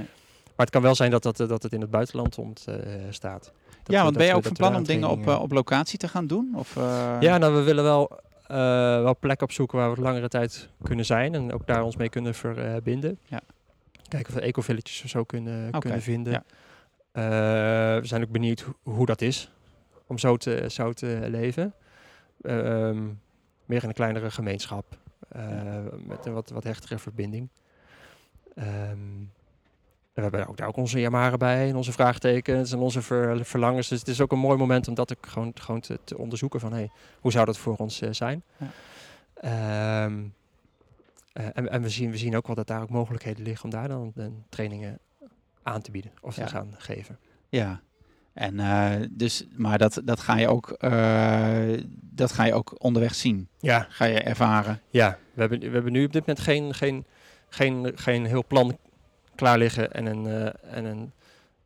Maar 0.57 0.67
het 0.67 0.71
kan 0.71 0.83
wel 0.83 0.95
zijn 0.95 1.11
dat, 1.11 1.23
dat, 1.23 1.37
dat 1.37 1.63
het 1.63 1.73
in 1.73 1.81
het 1.81 1.91
buitenland 1.91 2.39
om 2.39 2.53
eh, 2.67 2.75
staat. 3.11 3.53
Dat 3.83 3.97
ja, 3.97 4.03
want 4.03 4.17
ben 4.17 4.27
je 4.27 4.35
ook 4.35 4.43
van 4.43 4.53
plan 4.53 4.77
om 4.77 4.85
dingen 4.85 5.09
op, 5.09 5.27
eh, 5.29 5.41
op 5.43 5.53
locatie 5.53 5.99
te 5.99 6.09
gaan 6.09 6.27
doen? 6.27 6.53
Of, 6.55 6.77
eh, 6.77 7.17
Ja, 7.21 7.39
nou, 7.39 7.55
we 7.55 7.63
willen 7.63 7.85
wel, 7.85 8.21
eh 8.47 8.57
wel 9.03 9.17
plekken 9.19 9.47
opzoeken 9.47 9.79
waar 9.79 9.95
we 9.95 10.01
langere 10.01 10.29
tijd 10.29 10.69
kunnen 10.83 11.05
zijn. 11.05 11.35
En 11.35 11.53
ook 11.53 11.67
daar 11.67 11.83
ons 11.83 11.97
mee 11.97 12.09
kunnen 12.09 12.35
verbinden. 12.35 13.19
Ja. 13.25 13.41
Kijken 14.09 14.29
of 14.35 14.41
we 14.41 14.47
eco-villages 14.47 15.03
of 15.05 15.11
zo 15.11 15.25
kunnen, 15.25 15.71
kunnen 15.79 16.03
vinden. 16.03 16.33
ja. 16.33 16.43
Eh, 17.13 18.01
we 18.01 18.07
zijn 18.07 18.23
ook 18.23 18.31
benieuwd 18.31 18.61
ho- 18.61 18.77
hoe 18.83 19.07
dat 19.07 19.21
is. 19.21 19.51
Om 20.07 20.19
zo 20.19 20.37
te, 20.37 20.65
zo 20.71 20.93
te 20.93 21.19
leven. 21.31 21.75
Ehm, 22.43 23.05
meer 23.65 23.83
in 23.83 23.89
een 23.89 23.95
kleinere 23.95 24.31
gemeenschap. 24.31 24.99
Eh, 25.29 25.77
Met 26.07 26.27
een 26.27 26.33
wat, 26.33 26.51
wat 26.51 26.65
hechtere 26.65 26.99
verbinding. 26.99 27.49
Ehm, 28.55 28.99
we 30.13 30.21
hebben 30.25 30.47
ook 30.49 30.57
daar 30.57 30.69
ook 30.69 30.77
onze 30.77 31.01
jamaren 31.01 31.39
bij 31.39 31.69
en 31.69 31.77
onze 31.77 31.93
vraagtekens 31.93 32.73
en 32.73 32.79
onze 32.79 33.03
ver- 33.03 33.45
verlangens. 33.45 33.89
Dus 33.89 33.99
het 33.99 34.09
is 34.09 34.21
ook 34.21 34.33
een 34.33 34.39
mooi 34.39 34.59
moment 34.59 34.89
om 34.89 34.95
dat 34.95 35.17
ook 35.17 35.27
gewoon, 35.27 35.53
gewoon 35.55 35.81
te, 35.81 35.99
te 36.05 36.19
onderzoeken 36.19 36.61
van 36.61 36.73
hey, 36.73 36.91
hoe 37.21 37.33
zou 37.33 37.45
dat 37.47 37.59
voor 37.59 37.77
ons 37.77 38.01
eh, 38.01 38.09
zijn. 38.13 38.43
Ja. 38.57 38.67
Ehm, 39.35 40.25
eh, 41.33 41.47
en 41.53 41.69
en 41.71 41.83
we, 41.83 41.89
zien, 41.89 42.11
we 42.11 42.17
zien 42.17 42.37
ook 42.37 42.47
wel 42.47 42.57
dat 42.57 42.67
daar 42.67 42.83
ook 42.83 42.91
mogelijkheden 42.91 43.43
liggen 43.43 43.65
om 43.65 43.71
daar 43.71 43.89
dan 43.89 44.13
trainingen 44.49 44.99
aan 45.63 45.81
te 45.83 45.91
bieden 45.91 46.13
of 46.21 46.37
Ja. 46.37 46.45
te 46.45 46.51
gaan 46.51 46.75
geven. 46.79 47.19
Ja. 47.49 47.81
En 48.39 48.61
eh, 48.61 49.07
dus, 49.11 49.47
maar 49.57 49.79
dat, 49.79 50.01
dat 50.05 50.21
ga 50.21 50.37
je 50.37 50.49
ook, 50.49 50.71
eh, 50.71 51.83
dat 52.01 52.33
ga 52.33 52.45
je 52.45 52.55
ook 52.55 52.75
onderweg 52.79 53.15
zien. 53.15 53.49
Ja, 53.59 53.87
Ga 53.91 54.05
je 54.05 54.21
ervaren. 54.21 54.81
ja. 54.91 55.19
We, 55.35 55.41
hebben, 55.41 55.61
we 55.61 55.69
hebben 55.71 55.93
nu 55.93 56.05
op 56.05 56.13
dit 56.13 56.27
moment 56.27 56.45
geen, 56.45 56.75
geen, 56.75 57.05
geen, 57.49 57.93
geen 57.95 58.25
heel 58.27 58.45
plan 58.47 58.79
klaar 59.35 59.59
liggen 59.59 59.93
en 59.93 60.07
een, 60.07 60.27
eh, 60.27 60.77
en 60.77 60.85
een, 60.85 61.13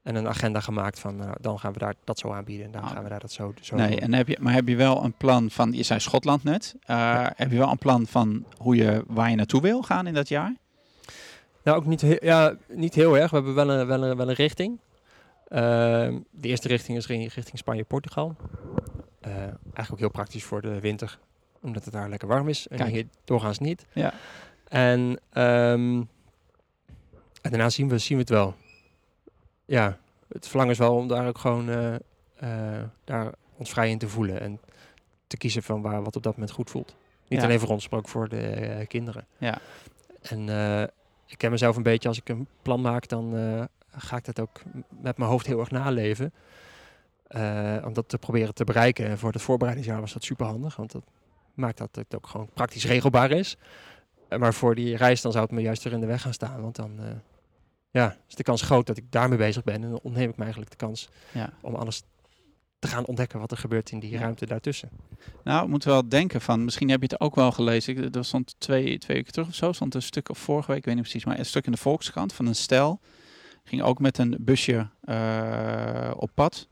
en 0.02 0.14
een 0.14 0.28
agenda 0.28 0.60
gemaakt 0.60 0.98
van 0.98 1.16
nou, 1.16 1.34
dan 1.40 1.58
gaan 1.58 1.72
we 1.72 1.78
daar 1.78 1.94
dat 2.04 2.18
zo 2.18 2.32
aanbieden 2.32 2.66
en 2.66 2.72
dan 2.72 2.82
Ah. 2.82 2.90
gaan 2.90 3.02
we 3.02 3.08
daar 3.08 3.20
dat 3.20 3.32
zo, 3.32 3.54
zo 3.60 3.76
Nee, 3.76 3.90
doen. 3.90 3.98
en 3.98 4.14
heb 4.14 4.28
je, 4.28 4.36
maar 4.40 4.52
heb 4.54 4.68
je 4.68 4.76
wel 4.76 5.04
een 5.04 5.12
plan 5.14 5.50
van, 5.50 5.72
je 5.72 5.82
zei 5.82 6.00
Schotland 6.00 6.44
net. 6.44 6.74
Ja. 6.86 7.32
Heb 7.36 7.50
je 7.50 7.58
wel 7.58 7.70
een 7.70 7.78
plan 7.78 8.06
van 8.06 8.44
hoe 8.56 8.76
je, 8.76 9.04
waar 9.06 9.30
je 9.30 9.36
naartoe 9.36 9.60
wil 9.60 9.82
gaan 9.82 10.06
in 10.06 10.14
dat 10.14 10.28
jaar? 10.28 10.54
Nou, 11.64 11.76
ook 11.76 11.86
niet, 11.86 12.00
he- 12.00 12.16
ja, 12.20 12.54
niet 12.68 12.94
heel 12.94 13.18
erg. 13.18 13.30
We 13.30 13.36
hebben 13.36 13.54
wel 13.54 13.70
een, 13.70 13.86
wel 13.86 14.02
een, 14.04 14.16
wel 14.16 14.28
een 14.28 14.34
richting. 14.34 14.78
Ehm, 15.52 16.18
de 16.30 16.48
eerste 16.48 16.68
richting 16.68 16.98
is 16.98 17.06
ri- 17.06 17.26
richting 17.34 17.58
Spanje-Portugal. 17.58 18.36
Eh, 19.20 19.32
eigenlijk 19.36 19.90
ook 19.92 19.98
heel 19.98 20.10
praktisch 20.10 20.44
voor 20.44 20.60
de 20.60 20.80
winter, 20.80 21.18
omdat 21.62 21.84
het 21.84 21.92
daar 21.92 22.08
lekker 22.08 22.28
warm 22.28 22.48
is. 22.48 22.68
En 22.68 22.76
Kijk. 22.76 22.90
hier 22.90 23.06
doorgaans 23.24 23.58
niet. 23.58 23.86
Ja. 23.92 24.12
En, 24.68 25.20
ehm, 25.32 26.02
en 27.42 27.50
daarna 27.50 27.70
zien 27.70 27.88
we, 27.88 27.98
zien 27.98 28.16
we 28.16 28.22
het 28.22 28.32
wel. 28.32 28.54
Ja, 29.64 29.98
het 30.28 30.48
verlangen 30.48 30.72
is 30.72 30.78
wel 30.78 30.94
om 30.96 31.08
daar 31.08 31.26
ook 31.28 31.38
gewoon 31.38 31.68
eh, 31.70 31.94
eh, 32.74 32.84
daar 33.04 33.32
ons 33.56 33.70
vrij 33.70 33.90
in 33.90 33.98
te 33.98 34.08
voelen. 34.08 34.40
En 34.40 34.60
te 35.26 35.36
kiezen 35.36 35.62
van 35.62 35.82
waar 35.82 36.02
wat 36.02 36.16
op 36.16 36.22
dat 36.22 36.32
moment 36.32 36.52
goed 36.52 36.70
voelt. 36.70 36.94
Niet 37.28 37.40
Ja. 37.40 37.46
alleen 37.46 37.60
voor 37.60 37.68
ons, 37.68 37.88
maar 37.88 37.98
ook 37.98 38.08
voor 38.08 38.28
de 38.28 38.84
kinderen. 38.88 39.26
Ja. 39.38 39.58
En 40.22 40.48
ik 41.26 41.38
ken 41.38 41.50
mezelf 41.50 41.76
een 41.76 41.82
beetje, 41.82 42.08
als 42.08 42.18
ik 42.18 42.28
een 42.28 42.46
plan 42.62 42.80
maak, 42.80 43.08
dan 43.08 43.34
ga 43.96 44.16
ik 44.16 44.24
dat 44.24 44.40
ook 44.40 44.60
met 45.00 45.16
mijn 45.18 45.30
hoofd 45.30 45.46
heel 45.46 45.60
erg 45.60 45.70
naleven. 45.70 46.32
Eh, 47.26 47.76
om 47.84 47.92
dat 47.92 48.08
te 48.08 48.18
proberen 48.18 48.54
te 48.54 48.64
bereiken. 48.64 49.06
En 49.06 49.18
voor 49.18 49.32
het 49.32 49.42
voorbereidingsjaar 49.42 50.00
was 50.00 50.12
dat 50.12 50.24
super 50.24 50.46
handig, 50.46 50.76
want 50.76 50.92
dat 50.92 51.04
maakt 51.54 51.78
dat 51.78 51.88
het 51.96 52.14
ook 52.14 52.26
gewoon 52.26 52.48
praktisch 52.54 52.84
regelbaar 52.86 53.30
is. 53.30 53.56
Eh, 54.28 54.38
maar 54.38 54.54
voor 54.54 54.74
die 54.74 54.96
reis 54.96 55.20
dan 55.20 55.32
zou 55.32 55.44
het 55.44 55.52
me 55.54 55.60
juist 55.60 55.82
weer 55.82 55.92
in 55.92 56.00
de 56.00 56.06
weg 56.06 56.22
gaan 56.22 56.32
staan. 56.32 56.60
Want 56.62 56.76
dan 56.76 56.98
eh, 57.00 57.06
ja, 57.90 58.16
is 58.28 58.34
de 58.34 58.42
kans 58.42 58.62
groot 58.62 58.86
dat 58.86 58.96
ik 58.96 59.04
daarmee 59.12 59.38
bezig 59.38 59.64
ben. 59.64 59.74
En 59.74 59.80
dan 59.90 60.00
ontneem 60.02 60.28
ik 60.30 60.36
me 60.36 60.42
eigenlijk 60.42 60.70
de 60.70 60.86
kans 60.86 61.08
Ja. 61.32 61.52
om 61.60 61.74
alles 61.74 62.02
te 62.78 62.88
gaan 62.88 63.06
ontdekken 63.06 63.38
wat 63.40 63.50
er 63.50 63.56
gebeurt 63.56 63.90
in 63.90 63.98
die 64.00 64.10
Ja. 64.10 64.20
ruimte 64.20 64.46
daartussen. 64.46 64.88
Nou, 65.44 65.64
ik 65.64 65.68
moet 65.70 65.84
wel 65.84 66.08
denken 66.08 66.40
van, 66.40 66.64
misschien 66.64 66.88
heb 66.90 67.00
je 67.02 67.06
het 67.10 67.20
ook 67.20 67.34
wel 67.34 67.52
gelezen. 67.52 67.96
Ik, 67.96 68.14
er 68.14 68.24
stond 68.24 68.54
twee, 68.58 68.98
twee 68.98 69.16
weken 69.16 69.32
terug 69.32 69.48
of 69.48 69.54
zo, 69.54 69.72
stond 69.72 69.94
een 69.94 70.02
stuk, 70.02 70.28
of 70.28 70.38
vorige 70.38 70.68
week, 70.68 70.78
ik 70.78 70.84
weet 70.84 70.94
niet 70.94 71.02
precies, 71.02 71.24
maar 71.24 71.38
een 71.38 71.46
stuk 71.46 71.66
in 71.66 71.72
de 71.72 71.78
Volkskrant 71.78 72.32
van 72.32 72.46
een 72.46 72.54
stel. 72.54 73.00
Ging 73.64 73.82
ook 73.82 73.98
met 73.98 74.18
een 74.18 74.36
busje 74.40 74.86
eh, 75.04 76.10
op 76.16 76.30
pad. 76.34 76.68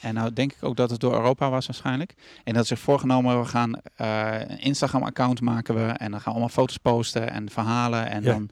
En 0.00 0.14
nou 0.14 0.32
denk 0.32 0.52
ik 0.52 0.62
ook 0.64 0.76
dat 0.76 0.90
het 0.90 1.00
door 1.00 1.12
Europa 1.12 1.50
was 1.50 1.66
waarschijnlijk. 1.66 2.14
En 2.44 2.54
dat 2.54 2.66
ze 2.66 2.74
zich 2.74 2.84
voorgenomen, 2.84 3.40
we 3.40 3.46
gaan 3.46 3.80
eh, 3.96 4.32
een 4.46 4.60
Instagram-account 4.60 5.40
maken 5.40 5.74
we. 5.74 5.80
En 5.92 6.10
dan 6.10 6.20
gaan 6.20 6.32
we 6.32 6.38
allemaal 6.38 6.48
foto's 6.48 6.76
posten 6.76 7.30
en 7.30 7.50
verhalen. 7.50 8.08
En 8.10 8.22
Ja. 8.22 8.32
dan, 8.32 8.50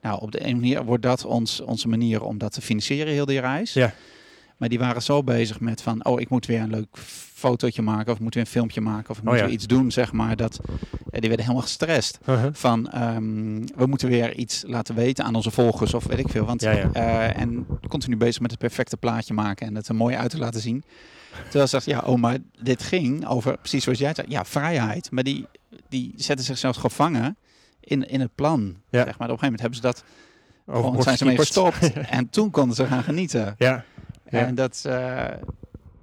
nou, 0.00 0.20
op 0.20 0.32
de 0.32 0.46
een 0.46 0.54
manier 0.60 0.84
wordt 0.84 1.02
dat 1.02 1.24
ons, 1.24 1.60
onze 1.60 1.88
manier 1.88 2.22
om 2.22 2.38
dat 2.38 2.52
te 2.52 2.60
financieren, 2.60 3.12
heel 3.12 3.26
die 3.26 3.40
reis. 3.40 3.72
Ja. 3.72 3.92
Maar 4.62 4.70
die 4.70 4.80
waren 4.80 5.02
zo 5.02 5.22
bezig 5.22 5.60
met 5.60 5.82
van, 5.82 6.04
oh, 6.04 6.20
ik 6.20 6.28
moet 6.28 6.46
weer 6.46 6.60
een 6.60 6.70
leuk 6.70 6.98
fotootje 7.34 7.82
maken. 7.82 8.12
Of 8.12 8.20
moet 8.20 8.34
weer 8.34 8.42
een 8.42 8.48
filmpje 8.48 8.80
maken. 8.80 9.10
Of 9.10 9.16
ik 9.18 9.22
Oh 9.22 9.28
moet 9.28 9.38
ja. 9.38 9.44
weer 9.44 9.54
iets 9.54 9.66
doen, 9.66 9.90
zeg 9.90 10.12
maar. 10.12 10.36
Dat, 10.36 10.60
ja, 10.90 11.20
die 11.20 11.28
werden 11.28 11.40
helemaal 11.40 11.62
gestrest. 11.62 12.18
Van, 12.52 12.90
ehm, 12.90 13.64
we 13.76 13.86
moeten 13.86 14.08
weer 14.08 14.34
iets 14.34 14.64
laten 14.66 14.94
weten 14.94 15.24
aan 15.24 15.34
onze 15.34 15.50
volgers 15.50 15.94
of 15.94 16.04
weet 16.06 16.18
ik 16.18 16.28
veel. 16.28 16.44
Want, 16.44 16.60
Ja, 16.60 16.70
ja. 16.70 16.90
eh, 16.92 17.40
en 17.40 17.66
continu 17.88 18.16
bezig 18.16 18.40
met 18.40 18.50
het 18.50 18.60
perfecte 18.60 18.96
plaatje 18.96 19.34
maken 19.34 19.66
en 19.66 19.74
het 19.74 19.88
er 19.88 19.94
mooi 19.94 20.16
uit 20.16 20.30
te 20.30 20.38
laten 20.38 20.60
zien. 20.60 20.84
Terwijl 21.42 21.66
ze 21.66 21.80
zegt, 21.80 21.84
ja, 21.84 21.98
oh, 21.98 22.20
maar 22.20 22.38
dit 22.60 22.82
ging 22.82 23.26
over, 23.26 23.58
precies 23.58 23.82
zoals 23.84 23.98
jij 23.98 24.14
zei, 24.14 24.26
ja, 24.30 24.44
vrijheid. 24.44 25.10
Maar 25.10 25.24
die, 25.24 25.46
die 25.88 26.12
zetten 26.16 26.44
zichzelf 26.46 26.76
gevangen 26.76 27.36
in, 27.80 28.08
in 28.08 28.20
het 28.20 28.34
plan. 28.34 28.76
Ja. 28.90 29.04
Zeg 29.04 29.18
maar. 29.18 29.30
Op 29.30 29.42
een 29.42 29.48
gegeven 29.48 29.58
moment 29.58 29.60
hebben 29.60 29.76
ze 29.78 29.82
dat, 29.82 30.04
gewoon, 30.66 31.02
zijn 31.02 31.16
ze 31.16 31.24
mee 31.24 31.36
gestopt. 31.36 31.92
en 32.18 32.30
toen 32.30 32.50
konden 32.50 32.76
ze 32.76 32.86
gaan 32.86 33.02
genieten. 33.02 33.54
Ja. 33.58 33.84
En 34.40 34.54
dat, 34.54 34.82
eh, 34.86 35.30
en 35.30 35.38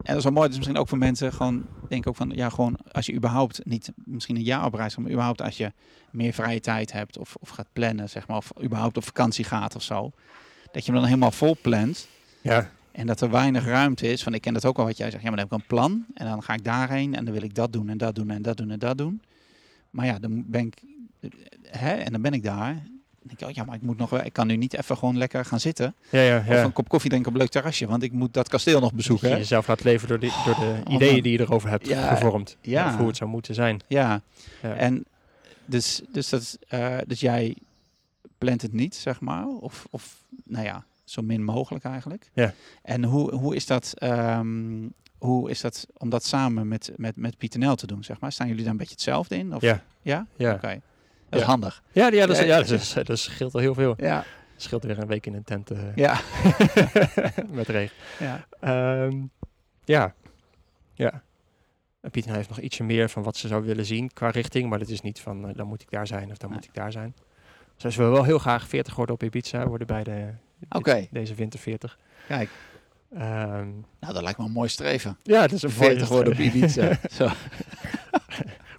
dat 0.03 0.17
is 0.17 0.23
wel 0.23 0.31
mooi. 0.31 0.47
Dus 0.47 0.57
misschien 0.57 0.77
ook 0.77 0.87
voor 0.87 0.97
mensen 0.97 1.33
gewoon, 1.33 1.65
denk 1.87 2.01
ik 2.01 2.07
ook 2.07 2.15
van, 2.15 2.29
ja, 2.29 2.49
gewoon 2.49 2.77
als 2.91 3.05
je 3.05 3.13
überhaupt 3.13 3.65
niet 3.65 3.91
misschien 3.95 4.35
een 4.35 4.43
jaar 4.43 4.65
op 4.65 4.73
reis 4.73 4.93
gaat, 4.93 5.03
maar 5.03 5.11
überhaupt 5.11 5.41
als 5.41 5.57
je 5.57 5.71
meer 6.11 6.33
vrije 6.33 6.59
tijd 6.59 6.91
hebt 6.91 7.17
of, 7.17 7.35
of 7.39 7.49
gaat 7.49 7.67
plannen, 7.73 8.09
zeg 8.09 8.27
maar, 8.27 8.37
of 8.37 8.51
überhaupt 8.63 8.97
op 8.97 9.03
vakantie 9.03 9.45
gaat 9.45 9.75
of 9.75 9.83
zo, 9.83 10.11
dat 10.71 10.85
je 10.85 10.91
hem 10.91 10.99
dan 10.99 11.09
helemaal 11.09 11.31
vol 11.31 11.55
plant. 11.61 12.07
Ja. 12.41 12.69
En 12.91 13.07
dat 13.07 13.21
er 13.21 13.29
weinig 13.29 13.65
ruimte 13.65 14.07
is. 14.07 14.23
Van 14.23 14.33
ik 14.33 14.41
ken 14.41 14.53
dat 14.53 14.65
ook 14.65 14.77
al 14.77 14.85
wat 14.85 14.97
jij 14.97 15.11
zegt. 15.11 15.23
Ja, 15.23 15.29
maar 15.29 15.39
dan 15.39 15.47
heb 15.49 15.59
ik 15.59 15.61
een 15.61 15.75
plan. 15.75 16.05
En 16.13 16.25
dan 16.25 16.43
ga 16.43 16.53
ik 16.53 16.63
daarheen. 16.63 17.15
En 17.15 17.25
dan 17.25 17.33
wil 17.33 17.43
ik 17.43 17.55
dat 17.55 17.73
doen 17.73 17.89
en 17.89 17.97
dat 17.97 18.15
doen 18.15 18.29
en 18.29 18.41
dat 18.41 18.57
doen 18.57 18.69
en 18.69 18.79
dat 18.79 18.97
doen. 18.97 19.21
Maar 19.89 20.05
ja, 20.05 20.19
dan 20.19 20.43
ben 20.47 20.65
ik. 20.65 20.83
Hè, 21.61 21.93
en 21.93 22.11
dan 22.11 22.21
ben 22.21 22.33
ik 22.33 22.43
daar. 22.43 22.83
Denk 23.29 23.41
ik, 23.41 23.47
oh 23.47 23.53
ja, 23.53 23.63
maar 23.63 23.75
ik 23.75 23.81
moet 23.81 23.97
nog 23.97 24.09
wel. 24.09 24.23
Ik 24.25 24.33
kan 24.33 24.47
nu 24.47 24.55
niet 24.55 24.73
even 24.77 24.97
gewoon 24.97 25.17
lekker 25.17 25.45
gaan 25.45 25.59
zitten. 25.59 25.95
Ja, 26.09 26.21
ja, 26.21 26.37
Of 26.39 26.45
ja. 26.47 26.63
een 26.63 26.73
kop 26.73 26.89
koffie 26.89 27.09
drinken 27.09 27.29
op 27.29 27.35
een 27.35 27.41
leuk 27.43 27.51
terrasje. 27.51 27.87
Want 27.87 28.03
ik 28.03 28.11
moet 28.11 28.33
dat 28.33 28.49
kasteel 28.49 28.79
nog 28.79 28.93
bezoeken. 28.93 29.23
Dat 29.27 29.33
je 29.37 29.43
jezelf 29.43 29.67
laat 29.67 29.83
leven 29.83 30.07
door, 30.07 30.19
die, 30.19 30.31
door 30.45 30.55
de 30.55 30.81
Oh, 30.87 30.93
ideeën 30.93 31.13
man. 31.13 31.21
die 31.21 31.31
je 31.31 31.39
erover 31.39 31.69
hebt 31.69 31.87
gevormd. 31.87 32.57
ja. 32.61 32.87
Of 32.87 32.95
hoe 32.97 33.07
het 33.07 33.17
zou 33.17 33.29
moeten 33.29 33.53
zijn. 33.55 33.81
Ja. 33.87 34.21
Ja. 34.61 34.73
En 34.73 35.05
dus, 35.65 36.01
dus, 36.11 36.29
dat, 36.29 36.57
eh, 36.67 36.97
dus 37.07 37.19
jij 37.19 37.55
plant 38.37 38.61
het 38.61 38.73
niet, 38.73 38.95
zeg 38.95 39.19
maar. 39.19 39.47
Of, 39.47 39.87
of 39.89 40.23
nou 40.43 40.65
ja, 40.65 40.85
zo 41.03 41.21
min 41.21 41.43
mogelijk 41.43 41.83
eigenlijk. 41.85 42.29
Ja. 42.33 42.53
En 42.81 43.03
hoe, 43.03 43.33
hoe 43.35 43.55
is 43.55 43.65
dat... 43.65 43.93
ehm, 43.97 44.87
hoe 45.17 45.49
is 45.49 45.61
dat 45.61 45.87
om 45.97 46.09
dat 46.09 46.23
samen 46.25 46.67
met, 46.67 46.91
met, 46.95 47.15
met 47.17 47.55
Nel 47.57 47.75
te 47.75 47.87
doen, 47.87 48.03
zeg 48.03 48.19
maar? 48.19 48.31
Staan 48.31 48.47
jullie 48.47 48.61
daar 48.63 48.71
een 48.71 48.77
beetje 48.77 48.93
hetzelfde 48.93 49.37
in? 49.37 49.55
Of? 49.55 49.61
Ja. 49.61 49.83
Ja? 50.01 50.27
Ja, 50.35 50.53
Oké. 50.53 50.81
Dat 51.29 51.39
is 51.39 51.45
handig. 51.45 51.83
ja, 51.91 52.07
ja, 52.11 52.25
dat, 52.25 52.37
is, 52.37 52.45
Ja, 52.45 52.57
dat, 52.57 52.69
is, 52.69 52.93
dat 53.03 53.19
scheelt 53.19 53.53
al 53.53 53.59
heel 53.59 53.73
veel. 53.73 53.93
Ja. 53.97 54.23
scheelt 54.55 54.83
weer 54.83 54.99
een 54.99 55.07
week 55.07 55.25
in 55.25 55.33
een 55.33 55.43
tent 55.43 55.71
eh, 55.71 55.95
Ja. 55.95 56.19
met 57.51 57.67
regen. 57.67 57.95
ja. 58.19 58.45
Ehm, 58.59 59.21
ja. 59.85 60.13
Ja. 60.93 61.21
En 62.01 62.11
Pieter 62.11 62.33
heeft 62.35 62.49
nog 62.49 62.59
ietsje 62.59 62.83
meer 62.83 63.09
van 63.09 63.23
wat 63.23 63.37
ze 63.37 63.47
zou 63.47 63.63
willen 63.65 63.85
zien 63.85 64.13
qua 64.13 64.29
richting. 64.29 64.69
Maar 64.69 64.79
het 64.79 64.89
is 64.89 65.01
niet 65.01 65.19
van, 65.19 65.47
eh, 65.47 65.55
dan 65.55 65.67
moet 65.67 65.81
ik 65.81 65.89
daar 65.91 66.07
zijn 66.07 66.31
of 66.31 66.37
dan 66.37 66.49
Nee. 66.49 66.57
moet 66.59 66.67
ik 66.67 66.73
daar 66.73 66.91
zijn. 66.91 67.15
Zij 67.75 67.91
willen 67.91 68.11
wel 68.11 68.23
heel 68.23 68.39
graag 68.39 68.67
40 68.67 68.95
worden 68.95 69.15
op 69.15 69.23
Ibiza. 69.23 69.67
Worden 69.67 69.87
bij 69.87 70.03
de, 70.03 70.27
deze 71.11 71.35
winter 71.35 71.59
40. 71.59 71.97
Kijk. 72.27 72.49
Ehm, 73.13 73.67
Nou, 73.99 74.13
dat 74.13 74.21
lijkt 74.21 74.37
me 74.39 74.45
een 74.45 74.51
mooi 74.51 74.69
streven. 74.69 75.17
ja, 75.23 75.41
het 75.41 75.51
is 75.51 75.61
een 75.61 75.69
40 75.69 76.07
worden 76.07 76.33
op 76.33 76.39
Ibiza. 76.39 76.99
Zo. 77.11 77.27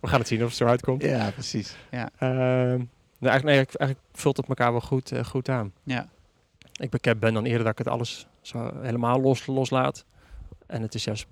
We 0.00 0.08
gaan 0.08 0.18
het 0.18 0.28
zien 0.28 0.40
of 0.42 0.48
het 0.48 0.56
zo 0.56 0.66
uitkomt. 0.66 1.02
Ja, 1.02 1.30
precies. 1.30 1.76
Ja. 1.90 2.10
Ehm, 2.18 2.78
nou, 3.18 3.32
eigenlijk, 3.32 3.44
nee, 3.44 3.54
eigenlijk 3.56 4.00
vult 4.12 4.36
het 4.36 4.48
elkaar 4.48 4.70
wel 4.70 4.80
goed, 4.80 5.12
eh, 5.12 5.24
goed 5.24 5.48
aan. 5.48 5.72
Ja. 5.82 6.08
Ik 6.72 6.90
ben, 6.90 7.18
ben 7.18 7.34
dan 7.34 7.44
eerder 7.44 7.62
dat 7.62 7.72
ik 7.72 7.78
het 7.78 7.88
alles 7.88 8.26
zo 8.40 8.80
helemaal 8.80 9.20
los, 9.20 9.46
loslaat. 9.46 10.04
En 10.66 10.82
het 10.82 10.94
is 10.94 11.04
juist 11.04 11.26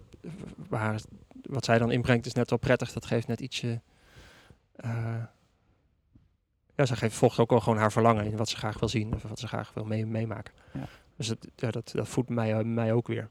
waar, 0.69 1.01
wat 1.43 1.65
zij 1.65 1.79
dan 1.79 1.91
inbrengt 1.91 2.27
is 2.27 2.33
net 2.33 2.51
wel 2.51 2.59
prettig. 2.59 2.93
Dat 2.93 3.07
geeft 3.07 3.27
net 3.27 3.41
ietsje... 3.41 3.81
eh, 4.77 5.23
ja, 6.75 6.87
ze 6.87 6.97
geeft, 6.97 7.17
volgt 7.17 7.39
ook 7.39 7.51
wel 7.51 7.61
gewoon 7.61 7.79
haar 7.79 7.93
verlangen 7.93 8.25
in 8.25 8.37
wat 8.37 8.49
ze 8.49 8.57
graag 8.57 8.79
wil 8.79 8.89
zien. 8.89 9.15
Of 9.15 9.23
wat 9.23 9.39
ze 9.39 9.47
graag 9.47 9.75
wil 9.75 9.85
mee, 9.85 10.07
meemaken. 10.07 10.55
Ja. 10.73 10.85
Dus 11.17 11.27
het, 11.27 11.49
ja, 11.57 11.71
dat, 11.71 11.91
dat 11.95 12.09
voedt 12.09 12.29
mij, 12.29 12.65
mij 12.65 12.93
ook 12.93 13.07
weer. 13.07 13.29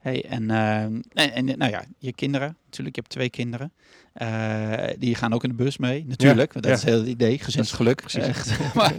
Hey, 0.00 0.24
en, 0.24 0.50
eh, 0.50 0.82
en, 0.82 1.02
en 1.12 1.44
nou 1.44 1.70
ja, 1.70 1.84
je 1.98 2.12
kinderen, 2.12 2.56
natuurlijk, 2.64 2.96
je 2.96 3.00
hebt 3.00 3.12
twee 3.12 3.30
kinderen. 3.30 3.72
Eh, 4.12 4.88
die 4.98 5.14
gaan 5.14 5.32
ook 5.32 5.42
in 5.42 5.48
de 5.48 5.54
bus 5.54 5.76
mee, 5.76 6.04
natuurlijk. 6.08 6.52
want 6.52 6.64
dat 6.64 6.74
ja. 6.74 6.78
is 6.78 6.92
heel 6.92 6.98
het 6.98 7.08
idee, 7.08 7.38
gezinsgeluk. 7.38 8.00
Precies. 8.00 8.24
Echt. 8.24 8.58
maar 8.74 8.94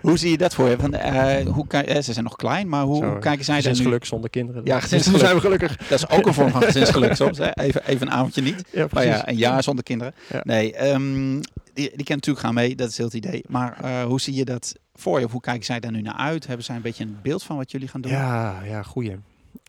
hoe 0.00 0.18
zie 0.18 0.30
je 0.30 0.38
dat 0.38 0.54
voor 0.54 0.68
je? 0.68 0.76
Van, 0.78 0.94
eh, 0.94 1.46
hoe 1.46 1.66
kan, 1.66 1.82
eh, 1.82 2.02
ze 2.02 2.12
zijn 2.12 2.24
nog 2.24 2.36
klein, 2.36 2.68
maar 2.68 2.82
hoe, 2.82 3.04
hoe 3.04 3.18
kijken 3.18 3.44
zij? 3.44 3.56
Gezinsgeluk 3.56 4.04
zonder 4.04 4.30
kinderen. 4.30 4.64
Ja, 4.64 4.80
gezinsgeluk. 4.80 5.20
zijn 5.20 5.34
we 5.34 5.40
gelukkig. 5.40 5.76
Dat 5.76 5.98
is 5.98 6.08
ook 6.08 6.26
een 6.26 6.34
vorm 6.34 6.50
van 6.50 6.62
gezinsgeluk 6.72 7.14
soms. 7.14 7.38
Hè? 7.38 7.50
Even, 7.54 7.86
even 7.86 8.06
een 8.06 8.12
avondje 8.12 8.42
niet. 8.42 8.64
Ja, 8.70 8.86
Maar 8.90 9.06
ja, 9.06 9.28
een 9.28 9.36
jaar 9.36 9.62
zonder 9.62 9.84
kinderen. 9.84 10.14
Ja. 10.30 10.40
Nee, 10.44 10.74
ehm, 10.74 11.40
die, 11.72 11.90
die 11.94 12.04
kan 12.04 12.14
natuurlijk 12.14 12.44
gaan 12.44 12.54
mee, 12.54 12.76
dat 12.76 12.88
is 12.88 12.96
heel 12.96 13.06
het 13.06 13.14
idee. 13.14 13.44
Maar 13.48 13.84
eh, 13.84 14.04
hoe 14.04 14.20
zie 14.20 14.34
je 14.34 14.44
dat 14.44 14.74
voor 14.94 15.18
je? 15.18 15.24
Of 15.24 15.32
hoe 15.32 15.40
kijken 15.40 15.64
zij 15.64 15.80
daar 15.80 15.92
nu 15.92 16.00
naar 16.00 16.16
uit? 16.16 16.46
Hebben 16.46 16.64
zij 16.64 16.76
een 16.76 16.82
beetje 16.82 17.04
een 17.04 17.18
beeld 17.22 17.42
van 17.42 17.56
wat 17.56 17.70
jullie 17.70 17.88
gaan 17.88 18.00
doen? 18.00 18.12
Ja, 18.12 18.62
ja, 18.64 18.82
goeie. 18.82 19.16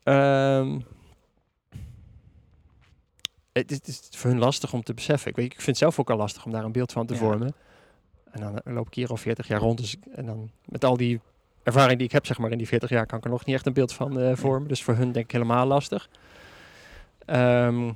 Ehm, 0.06 0.80
het, 3.52 3.72
is- 3.72 3.78
het 3.78 3.88
is 3.88 4.10
voor 4.12 4.30
hun 4.30 4.40
lastig 4.40 4.74
om 4.74 4.84
te 4.84 4.94
beseffen. 4.94 5.30
Ik, 5.30 5.36
weet, 5.36 5.46
ik 5.46 5.54
vind 5.54 5.66
het 5.66 5.78
zelf 5.78 6.00
ook 6.00 6.10
al 6.10 6.18
lastig 6.18 6.46
om 6.46 6.52
daar 6.52 6.64
een 6.64 6.72
beeld 6.72 6.92
van 6.92 7.06
te 7.06 7.14
Ja. 7.14 7.20
vormen. 7.20 7.54
En 8.32 8.42
dan 8.42 8.60
eh, 8.60 8.74
loop 8.74 8.88
ik 8.88 8.94
hier 8.94 9.10
al 9.10 9.18
40 9.18 9.48
jaar 9.48 9.60
rond. 9.60 9.78
Dus, 9.78 9.96
en 10.12 10.26
dan 10.26 10.52
met 10.66 10.84
al 10.86 10.98
die 10.98 11.20
ervaring 11.64 11.98
die 11.98 12.08
ik 12.08 12.14
heb 12.14 12.26
zeg 12.26 12.38
maar, 12.38 12.52
in 12.52 12.58
die 12.58 12.68
40 12.68 12.90
jaar, 12.90 13.06
kan 13.06 13.18
ik 13.18 13.24
er 13.24 13.30
nog 13.30 13.46
niet 13.46 13.56
echt 13.56 13.66
een 13.66 13.74
beeld 13.74 13.94
van 13.94 14.20
eh, 14.20 14.36
vormen. 14.36 14.68
Dus 14.68 14.84
voor 14.84 14.96
hun 14.96 15.12
denk 15.12 15.26
ik 15.26 15.32
helemaal 15.32 15.66
lastig. 15.66 16.10
Ehm, 17.26 17.92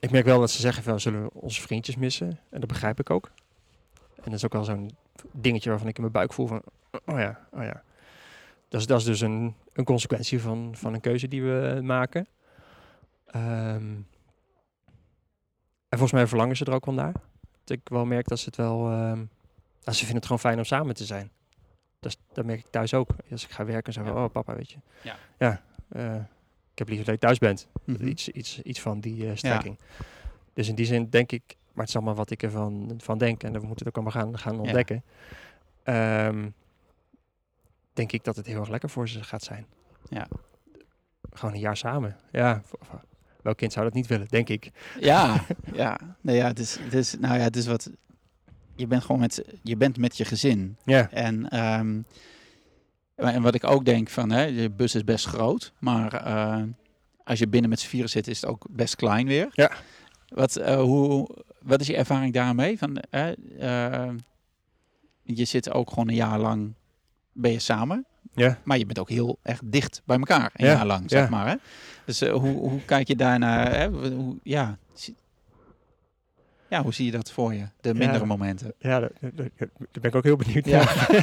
ik 0.00 0.10
merk 0.10 0.24
wel 0.24 0.40
dat 0.40 0.50
ze 0.50 0.60
zeggen 0.60 0.82
van, 0.82 1.00
zullen 1.00 1.22
we 1.22 1.30
onze 1.32 1.60
vriendjes 1.60 1.96
missen? 1.96 2.28
En 2.50 2.60
dat 2.60 2.68
begrijp 2.68 3.00
ik 3.00 3.10
ook. 3.10 3.30
En 4.16 4.22
dat 4.24 4.32
is 4.34 4.44
ook 4.44 4.52
wel 4.52 4.64
zo'n 4.64 4.90
dingetje 5.32 5.70
waarvan 5.70 5.88
ik 5.88 5.94
in 5.96 6.00
mijn 6.00 6.12
buik 6.12 6.32
voel 6.32 6.46
van, 6.46 6.62
oh 7.06 7.18
ja, 7.18 7.46
oh 7.52 7.62
ja. 7.62 7.82
Dat 8.68 8.80
is, 8.80 8.86
dat 8.86 8.98
is 8.98 9.04
dus 9.04 9.20
een, 9.20 9.54
een 9.74 9.84
consequentie 9.84 10.40
van, 10.40 10.72
van 10.76 10.94
een 10.94 11.00
keuze 11.00 11.28
die 11.28 11.42
we 11.42 11.80
maken. 11.82 12.26
Ehm, 13.26 13.94
en 15.88 15.98
volgens 16.00 16.12
mij 16.12 16.26
verlangen 16.26 16.56
ze 16.56 16.64
er 16.64 16.72
ook 16.72 16.84
wel 16.86 16.94
naar. 16.94 17.12
Dat 17.64 17.76
ik 17.78 17.88
wel 17.88 18.04
merk 18.04 18.28
dat 18.28 18.38
ze 18.38 18.44
het 18.44 18.56
wel... 18.56 18.90
ehm, 18.90 19.24
dat 19.82 19.94
ze 19.94 19.98
vinden 19.98 20.16
het 20.16 20.24
gewoon 20.24 20.38
fijn 20.40 20.58
om 20.58 20.64
samen 20.64 20.94
te 20.94 21.04
zijn. 21.04 21.30
Dat, 22.00 22.10
is- 22.12 22.18
dat 22.32 22.44
merk 22.44 22.58
ik 22.58 22.66
thuis 22.70 22.94
ook. 22.94 23.08
Als 23.30 23.44
ik 23.44 23.50
ga 23.50 23.64
werken, 23.64 23.92
zeg 23.92 24.04
ik, 24.06 24.14
oh 24.14 24.30
papa, 24.32 24.54
weet 24.56 24.70
je. 24.70 24.78
Ja. 25.02 25.16
Ja, 25.38 25.62
eh, 25.88 26.14
ik 26.72 26.78
heb 26.78 26.88
liever 26.88 27.06
dat 27.06 27.14
je 27.14 27.20
thuis 27.20 27.38
bent. 27.38 27.68
Mhm. 27.84 28.06
Iets, 28.06 28.28
iets, 28.28 28.60
iets 28.62 28.80
van 28.80 29.00
die 29.00 29.28
eh, 29.28 29.36
strekking. 29.36 29.78
Dus 30.52 30.68
in 30.68 30.74
die 30.74 30.86
zin 30.86 31.10
denk 31.10 31.32
ik, 31.32 31.42
maar 31.46 31.80
het 31.84 31.88
is 31.88 31.96
allemaal 31.96 32.14
wat 32.14 32.30
ik 32.30 32.42
ervan 32.42 32.94
van 32.98 33.18
denk. 33.18 33.42
En 33.42 33.52
we 33.52 33.66
moeten 33.66 33.86
het 33.86 33.88
ook 33.88 33.94
allemaal 34.04 34.22
gaan, 34.24 34.38
gaan 34.38 34.58
ontdekken. 34.60 35.02
Ehm, 35.82 36.48
denk 37.94 38.12
ik 38.12 38.24
dat 38.24 38.36
het 38.36 38.46
heel 38.46 38.60
erg 38.60 38.68
lekker 38.68 38.90
voor 38.90 39.08
ze 39.08 39.22
gaat 39.22 39.42
zijn. 39.42 39.66
Ja. 40.08 40.28
Gewoon 41.32 41.54
een 41.54 41.60
jaar 41.60 41.76
samen. 41.76 42.16
Ja, 42.30 42.62
welk 43.42 43.56
kind 43.56 43.72
zou 43.72 43.84
dat 43.84 43.94
niet 43.94 44.06
willen, 44.06 44.28
denk 44.28 44.48
ik. 44.48 44.70
Ja, 45.00 45.44
ja. 45.72 45.98
Nee, 46.20 46.36
ja, 46.36 46.46
het 46.46 46.58
is, 46.58 46.78
het 46.78 46.94
is, 46.94 47.18
nou 47.18 47.34
ja, 47.38 47.42
het 47.42 47.56
is 47.56 47.66
wat. 47.66 47.90
Je 48.76 48.86
bent 48.86 49.02
gewoon 49.02 49.20
met, 49.20 49.44
je 49.62 49.76
bent 49.76 49.96
met 49.96 50.16
je 50.16 50.24
gezin. 50.24 50.76
Ja, 50.84 51.10
En, 51.10 51.48
ehm, 51.48 52.00
en 53.14 53.42
wat 53.42 53.54
ik 53.54 53.64
ook 53.64 53.84
denk 53.84 54.08
van, 54.08 54.30
hè, 54.30 54.42
je 54.42 54.70
bus 54.70 54.94
is 54.94 55.04
best 55.04 55.26
groot, 55.26 55.72
maar 55.78 56.12
eh, 56.12 56.62
als 57.24 57.38
je 57.38 57.48
binnen 57.48 57.70
met 57.70 57.80
z'n 57.80 57.88
vieren 57.88 58.10
zit, 58.10 58.28
is 58.28 58.40
het 58.40 58.50
ook 58.50 58.66
best 58.70 58.96
klein 58.96 59.26
weer. 59.26 59.48
Ja. 59.52 59.70
Wat, 60.28 60.56
eh, 60.56 60.80
hoe, 60.80 61.28
wat 61.62 61.80
is 61.80 61.86
je 61.86 61.96
ervaring 61.96 62.32
daarmee? 62.32 62.78
Van, 62.78 62.96
eh, 62.96 64.08
je 65.22 65.44
zit 65.44 65.70
ook 65.70 65.88
gewoon 65.88 66.08
een 66.08 66.14
jaar 66.14 66.38
lang, 66.38 66.74
ben 67.34 67.50
je 67.52 67.58
samen, 67.58 68.04
ja. 68.34 68.58
maar 68.64 68.78
je 68.78 68.86
bent 68.86 68.98
ook 68.98 69.08
heel 69.08 69.38
erg 69.42 69.60
dicht 69.64 70.02
bij 70.04 70.16
elkaar, 70.18 70.50
een 70.54 70.66
Ja, 70.66 70.72
jaar 70.72 70.86
lang, 70.86 71.10
zeg 71.10 71.22
ja. 71.24 71.28
maar. 71.30 71.46
Hè? 71.48 71.54
Dus 72.04 72.20
eh, 72.20 72.32
hoe, 72.32 72.56
hoe 72.68 72.80
kijk 72.84 73.08
je 73.08 73.16
daarnaar? 73.16 73.74
Hè? 73.76 73.88
Hoe, 73.90 74.38
ja, 74.42 74.78
ja, 76.68 76.82
hoe 76.82 76.94
zie 76.94 77.04
je 77.06 77.10
dat 77.12 77.30
voor 77.32 77.54
je? 77.54 77.64
De 77.80 77.94
mindere 77.94 78.26
momenten. 78.26 78.72
Ja, 78.78 79.00
daar, 79.00 79.10
daar- 79.20 79.30
daar- 79.34 79.50
daar 79.56 79.68
ben 79.92 80.02
ik 80.10 80.14
ook 80.14 80.24
heel 80.24 80.36
benieuwd 80.36 80.64
Ja. 80.66 80.84
naar. 80.84 81.06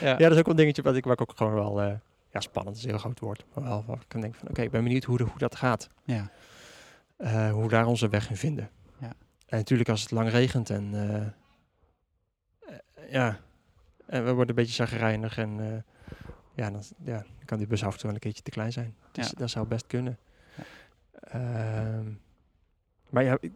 Ja. 0.00 0.08
ja, 0.08 0.16
dat 0.16 0.32
is 0.32 0.38
ook 0.38 0.48
een 0.48 0.56
dingetje 0.56 0.82
wat 0.82 0.96
ik, 0.96 1.04
waar 1.04 1.12
ik 1.12 1.20
ook 1.20 1.32
gewoon 1.36 1.54
wel... 1.54 1.80
eh, 1.82 1.92
ja, 2.32 2.40
spannend 2.40 2.76
is 2.76 2.82
een 2.82 2.88
heel 2.88 2.98
groot 2.98 3.20
woord. 3.20 3.44
Maar 3.54 3.64
wel, 3.64 3.84
waar 3.86 3.96
ik 3.96 4.04
kan 4.08 4.20
denken 4.20 4.38
van, 4.40 4.48
oké, 4.48 4.62
ik 4.62 4.70
ben 4.70 4.82
benieuwd 4.82 5.04
hoe, 5.04 5.16
de, 5.16 5.24
hoe 5.24 5.38
dat 5.38 5.56
gaat. 5.56 5.88
Ja. 6.04 6.30
eh, 7.16 7.50
hoe 7.52 7.62
we 7.62 7.68
daar 7.68 7.86
onze 7.86 8.08
weg 8.08 8.30
in 8.30 8.36
vinden. 8.36 8.70
Ja. 9.00 9.12
En 9.46 9.56
natuurlijk 9.58 9.88
als 9.88 10.00
het 10.02 10.10
lang 10.10 10.30
regent 10.30 10.70
en 10.70 10.94
ja, 13.10 13.38
en 14.08 14.24
we 14.24 14.30
worden 14.32 14.48
een 14.48 14.54
beetje 14.54 14.74
zagrijnig 14.74 15.38
en 15.38 15.60
eh, 15.60 15.82
ja, 16.54 16.70
dan, 16.70 16.82
ja, 17.04 17.16
dan 17.18 17.44
kan 17.44 17.58
die 17.58 17.66
bus 17.66 17.84
af 17.84 17.92
en 17.92 17.98
toe 17.98 18.04
wel 18.06 18.14
een 18.14 18.20
keertje 18.20 18.42
te 18.42 18.50
klein 18.50 18.72
zijn. 18.72 18.94
Dus 19.12 19.26
Ja. 19.30 19.32
dat 19.36 19.50
zou 19.50 19.66
best 19.66 19.86
kunnen. 19.86 20.18
Ja. 20.56 20.64
Ehm, 21.20 22.12
maar 23.10 23.24
ja, 23.24 23.32
ik, 23.40 23.52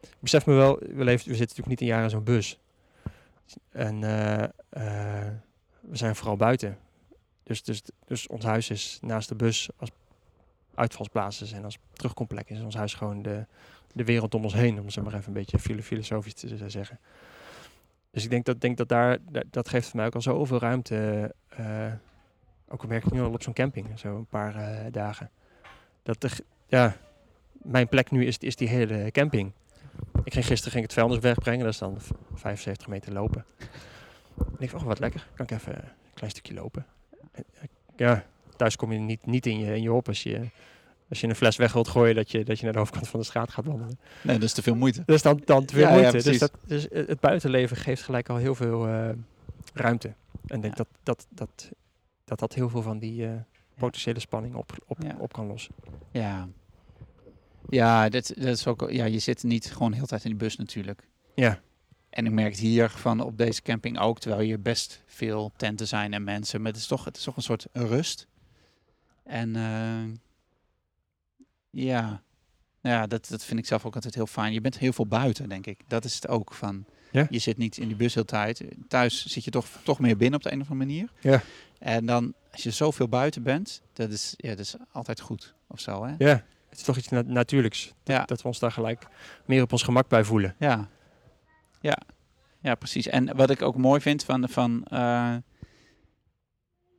ik 0.00 0.16
besef 0.20 0.46
me 0.46 0.54
wel, 0.54 0.78
we, 0.78 1.04
leven, 1.04 1.28
we 1.28 1.36
zitten 1.36 1.38
natuurlijk 1.38 1.68
niet 1.68 1.80
een 1.80 1.86
jaar 1.86 2.02
in 2.02 2.10
zo'n 2.10 2.24
bus. 2.24 2.58
En 3.70 4.04
eh, 4.04 4.42
eh, 4.42 5.32
we 5.80 5.96
zijn 5.96 6.16
vooral 6.16 6.36
buiten. 6.36 6.78
Dus, 7.42 7.62
dus, 7.62 7.82
dus 8.04 8.26
ons 8.26 8.44
huis 8.44 8.70
is 8.70 8.98
naast 9.02 9.28
de 9.28 9.34
bus 9.34 9.68
als 9.76 9.90
uitvalsplaats 10.74 11.52
en 11.52 11.64
als 11.64 11.78
terugkomplek 11.92 12.50
is 12.50 12.60
ons 12.60 12.74
huis 12.74 12.94
gewoon 12.94 13.22
de, 13.22 13.46
de 13.92 14.04
wereld 14.04 14.34
om 14.34 14.44
ons 14.44 14.54
heen, 14.54 14.80
om 14.80 14.90
zo 14.90 15.02
maar 15.02 15.14
even 15.14 15.26
een 15.26 15.32
beetje 15.32 15.58
filo- 15.58 15.82
filosofisch 15.82 16.34
te 16.34 16.68
zeggen. 16.70 16.98
Dus 18.16 18.24
ik 18.24 18.30
denk 18.30 18.44
dat, 18.44 18.60
denk 18.60 18.76
dat 18.76 18.88
daar, 18.88 19.18
dat, 19.50 19.68
geeft 19.68 19.94
mij 19.94 20.06
ook 20.06 20.14
al 20.14 20.20
zoveel 20.22 20.58
ruimte. 20.58 21.34
eh, 21.48 21.92
ook 22.68 22.82
al 22.82 22.88
merk 22.88 23.04
ik 23.04 23.12
nu 23.12 23.20
al 23.20 23.32
op 23.32 23.42
zo'n 23.42 23.52
camping, 23.52 23.98
zo 23.98 24.16
een 24.16 24.26
paar 24.26 24.54
eh, 24.56 24.92
dagen. 24.92 25.30
Dat 26.02 26.22
er, 26.22 26.38
ja, 26.66 26.96
mijn 27.52 27.88
plek 27.88 28.10
nu 28.10 28.26
is, 28.26 28.38
is 28.38 28.56
die 28.56 28.68
hele 28.68 29.10
camping. 29.10 29.52
Ik 30.24 30.32
ging 30.32 30.46
gisteren 30.46 30.72
ging 30.72 30.84
het 30.84 30.92
vuilnis 30.92 31.18
wegbrengen, 31.18 31.64
dat 31.64 31.72
is 31.72 31.78
dan 31.78 32.00
v- 32.00 32.10
75 32.34 32.86
meter 32.88 33.12
lopen. 33.12 33.44
En 34.38 34.46
ik 34.58 34.70
dacht, 34.70 34.82
oh 34.82 34.88
wat 34.88 34.98
lekker, 34.98 35.26
kan 35.34 35.46
ik 35.46 35.50
even 35.52 35.74
een 35.76 35.90
klein 36.14 36.30
stukje 36.30 36.54
lopen. 36.54 36.86
En, 37.32 37.44
Ja, 37.96 38.24
thuis 38.56 38.76
kom 38.76 38.92
je 38.92 38.98
niet, 38.98 39.26
niet 39.26 39.46
in, 39.46 39.58
je, 39.58 39.74
in 39.74 39.82
je 39.82 39.92
op 39.92 40.08
als 40.08 40.22
je, 40.22 40.40
als 41.08 41.20
je 41.20 41.26
een 41.28 41.34
fles 41.34 41.56
weg 41.56 41.72
wilt 41.72 41.88
gooien, 41.88 42.14
dat 42.14 42.30
je, 42.30 42.44
dat 42.44 42.58
je 42.58 42.64
naar 42.64 42.72
de 42.72 42.78
overkant 42.78 43.08
van 43.08 43.20
de 43.20 43.26
straat 43.26 43.50
gaat 43.50 43.64
wandelen. 43.64 43.98
Nee, 44.22 44.34
dat 44.34 44.44
is 44.44 44.52
te 44.52 44.62
veel 44.62 44.74
moeite. 44.74 45.02
Dus 45.06 45.22
dan, 45.22 45.42
dan 45.44 45.64
te 45.64 45.74
veel 45.74 45.82
Ja, 45.82 45.94
ja, 45.94 46.00
moeite. 46.10 46.30
dus, 46.30 46.38
dat, 46.38 46.52
dus 46.66 46.86
het 46.90 47.20
buitenleven 47.20 47.76
geeft 47.76 48.02
gelijk 48.02 48.28
al 48.28 48.36
heel 48.36 48.54
veel 48.54 48.86
eh, 48.88 49.08
ruimte. 49.74 50.08
En 50.46 50.56
ik 50.56 50.62
denk 50.62 50.76
Ja. 50.76 50.84
dat, 50.84 50.88
dat, 51.02 51.26
dat, 51.30 51.70
dat 52.24 52.38
dat 52.38 52.54
heel 52.54 52.68
veel 52.68 52.82
van 52.82 52.98
die 52.98 53.26
eh, 53.26 53.32
potentiële 53.78 54.20
spanning 54.20 54.54
op, 54.54 54.72
op, 54.86 54.98
op 55.18 55.32
kan 55.32 55.46
lossen. 55.46 55.74
Ja. 56.10 56.48
Ja, 57.68 58.08
dat, 58.08 58.26
dat 58.36 58.46
is 58.56 58.66
ook, 58.66 58.90
ja, 58.90 59.04
je 59.04 59.18
zit 59.18 59.42
niet 59.42 59.72
gewoon 59.72 59.88
de 59.90 59.94
hele 59.94 60.08
tijd 60.08 60.24
in 60.24 60.30
de 60.30 60.36
bus 60.36 60.56
natuurlijk. 60.56 61.08
Ja. 61.34 61.60
En 62.10 62.26
ik 62.26 62.32
merk 62.32 62.50
het 62.50 62.60
hier 62.60 62.90
van 62.90 63.20
op 63.20 63.38
deze 63.38 63.62
camping 63.62 63.98
ook, 63.98 64.18
terwijl 64.18 64.42
hier 64.42 64.62
best 64.62 65.02
veel 65.06 65.52
tenten 65.56 65.86
zijn 65.88 66.12
en 66.12 66.24
mensen. 66.24 66.62
Maar 66.62 66.70
het 66.72 66.80
is 66.80 66.86
toch, 66.86 67.04
het 67.04 67.16
is 67.16 67.22
toch 67.22 67.36
een 67.36 67.42
soort 67.42 67.66
rust. 67.72 68.26
En 69.24 69.56
eh, 69.56 70.02
ja, 71.84 72.22
nou 72.80 72.96
ja 72.96 73.06
dat, 73.06 73.28
dat 73.28 73.44
vind 73.44 73.58
ik 73.58 73.66
zelf 73.66 73.84
ook 73.86 73.94
altijd 73.94 74.14
heel 74.14 74.26
fijn. 74.26 74.52
Je 74.52 74.60
bent 74.60 74.78
heel 74.78 74.92
veel 74.92 75.06
buiten, 75.06 75.48
denk 75.48 75.66
ik. 75.66 75.80
Dat 75.86 76.04
is 76.04 76.14
het 76.14 76.28
ook 76.28 76.54
van. 76.54 76.84
Ja. 77.12 77.26
Je 77.30 77.38
zit 77.38 77.56
niet 77.56 77.76
in 77.76 77.86
die 77.88 77.96
bus 77.96 78.14
heel 78.14 78.24
tijd. 78.24 78.64
Thuis 78.88 79.26
zit 79.26 79.44
je 79.44 79.50
toch, 79.50 79.66
toch 79.82 79.98
meer 80.00 80.16
binnen 80.16 80.38
op 80.38 80.42
de 80.44 80.52
een 80.52 80.60
of 80.60 80.70
andere 80.70 80.86
manier. 80.86 81.12
Ja. 81.20 81.42
En 81.78 82.06
dan, 82.06 82.34
als 82.52 82.62
je 82.62 82.70
zoveel 82.70 83.08
buiten 83.08 83.42
bent, 83.42 83.82
dat 83.92 84.10
is, 84.10 84.34
ja, 84.36 84.48
dat 84.48 84.58
is 84.58 84.76
altijd 84.92 85.20
goed 85.20 85.54
of 85.68 85.80
zo, 85.80 86.04
hè? 86.04 86.14
Ja, 86.18 86.44
het 86.68 86.78
is 86.78 86.82
toch 86.82 86.96
iets 86.96 87.08
na- 87.08 87.22
natuurlijks. 87.26 87.92
Ja. 88.04 88.24
Dat 88.24 88.42
we 88.42 88.48
ons 88.48 88.58
daar 88.58 88.72
gelijk 88.72 89.06
meer 89.44 89.62
op 89.62 89.72
ons 89.72 89.82
gemak 89.82 90.08
bij 90.08 90.24
voelen. 90.24 90.54
Ja. 90.58 90.88
Ja. 91.80 91.98
Ja, 92.60 92.74
precies. 92.74 93.06
En 93.06 93.36
wat 93.36 93.50
ik 93.50 93.62
ook 93.62 93.76
mooi 93.76 94.00
vind 94.00 94.24
van, 94.24 94.48
van 94.48 94.84
eh, 94.84 95.36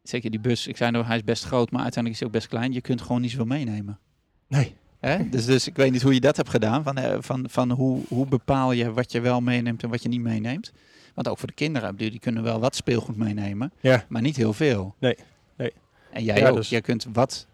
zeker 0.03 0.29
die 0.31 0.39
bus, 0.39 0.67
ik 0.67 0.77
zei 0.77 0.91
nou, 0.91 1.05
hij 1.05 1.15
is 1.15 1.23
best 1.23 1.43
groot, 1.43 1.71
maar 1.71 1.81
uiteindelijk 1.81 2.13
is 2.13 2.19
hij 2.19 2.27
ook 2.27 2.33
best 2.33 2.47
klein. 2.47 2.73
Je 2.73 2.81
kunt 2.81 3.01
gewoon 3.01 3.21
niet 3.21 3.31
zoveel 3.31 3.45
meenemen. 3.45 3.99
Nee. 4.47 4.75
Hè? 4.99 5.29
Dus, 5.29 5.45
dus 5.45 5.67
ik 5.67 5.75
weet 5.75 5.91
niet 5.91 6.01
hoe 6.01 6.13
je 6.13 6.19
dat 6.19 6.37
hebt 6.37 6.49
gedaan. 6.49 6.83
Van, 6.83 6.97
eh, 6.97 7.17
van, 7.19 7.45
van 7.49 7.71
hoe, 7.71 8.01
hoe 8.07 8.25
bepaal 8.27 8.71
je 8.71 8.93
wat 8.93 9.11
je 9.11 9.19
wel 9.19 9.41
meeneemt 9.41 9.83
en 9.83 9.89
wat 9.89 10.03
je 10.03 10.09
niet 10.09 10.21
meeneemt. 10.21 10.71
Want 11.13 11.27
ook 11.27 11.37
voor 11.37 11.47
de 11.47 11.53
kinderen, 11.53 11.91
bedoel, 11.95 12.09
die 12.11 12.19
kunnen 12.19 12.43
wel 12.43 12.59
wat 12.59 12.75
speelgoed 12.75 13.17
meenemen, 13.17 13.71
Ja. 13.79 14.05
maar 14.09 14.21
niet 14.21 14.35
heel 14.35 14.53
veel. 14.53 14.95
Nee, 14.99 15.15
nee. 15.55 15.71
En 16.11 16.23
jij 16.23 16.39
Ja, 16.39 16.49
ook. 16.49 16.55
dus- 16.55 16.69
Jij 16.69 16.81
kunt 16.81 17.07
wat 17.13 17.47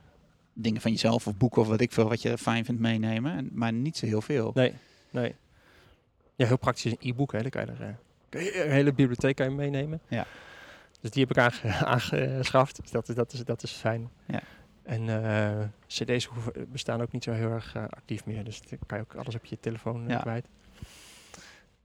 dingen 0.54 0.82
van 0.82 0.92
jezelf 0.92 1.28
of 1.28 1.38
boeken 1.38 1.62
of 1.62 1.68
wat 1.68 1.82
ik 1.82 1.92
veel, 1.92 2.10
wat 2.10 2.22
je 2.22 2.38
fijn 2.38 2.66
vindt 2.66 2.82
meenemen, 2.82 3.36
en, 3.38 3.50
maar 3.54 3.74
niet 3.74 3.98
zo 3.98 4.06
heel 4.06 4.22
veel. 4.22 4.52
Nee, 4.54 4.74
nee. 5.10 5.36
Ja, 6.36 6.46
heel 6.48 6.58
praktisch 6.58 6.92
een 6.92 6.98
e-book, 7.10 7.32
hè. 7.32 7.42
Dan 7.42 7.50
kan 7.50 7.66
je 7.66 7.72
er, 7.72 7.82
eh, 7.82 7.94
kan 8.30 8.44
je 8.44 8.64
een 8.66 8.72
hele 8.72 8.94
bibliotheek 8.94 9.36
kan 9.36 9.50
je 9.50 9.56
meenemen. 9.56 10.00
Ja. 10.08 10.26
Dus 11.02 11.12
die 11.12 11.26
heb 11.28 11.38
ik 11.38 11.44
aange- 11.44 11.86
aangeschaft. 11.86 12.82
Dus 12.82 12.92
dat, 12.92 13.10
is- 13.10 13.16
dat, 13.16 13.34
is, 13.34 13.44
dat 13.44 13.64
is 13.64 13.72
fijn. 13.72 14.10
Ja. 14.26 14.42
En 14.84 15.10
eh, 15.24 15.66
cd's 15.88 16.26
hoeven- 16.26 16.72
bestaan 16.72 17.02
ook 17.02 17.12
niet 17.12 17.24
zo 17.24 17.32
heel 17.32 17.52
erg 17.52 17.76
eh, 17.76 17.84
actief 17.90 18.26
meer. 18.26 18.44
Dus 18.44 18.62
dan 18.62 18.80
kan 18.86 18.98
je 18.98 19.04
ook 19.04 19.16
alles 19.16 19.36
op 19.36 19.46
je 19.46 19.60
telefoon 19.60 20.04
eh, 20.04 20.10
Ja. 20.10 20.20
kwijt. 20.20 20.48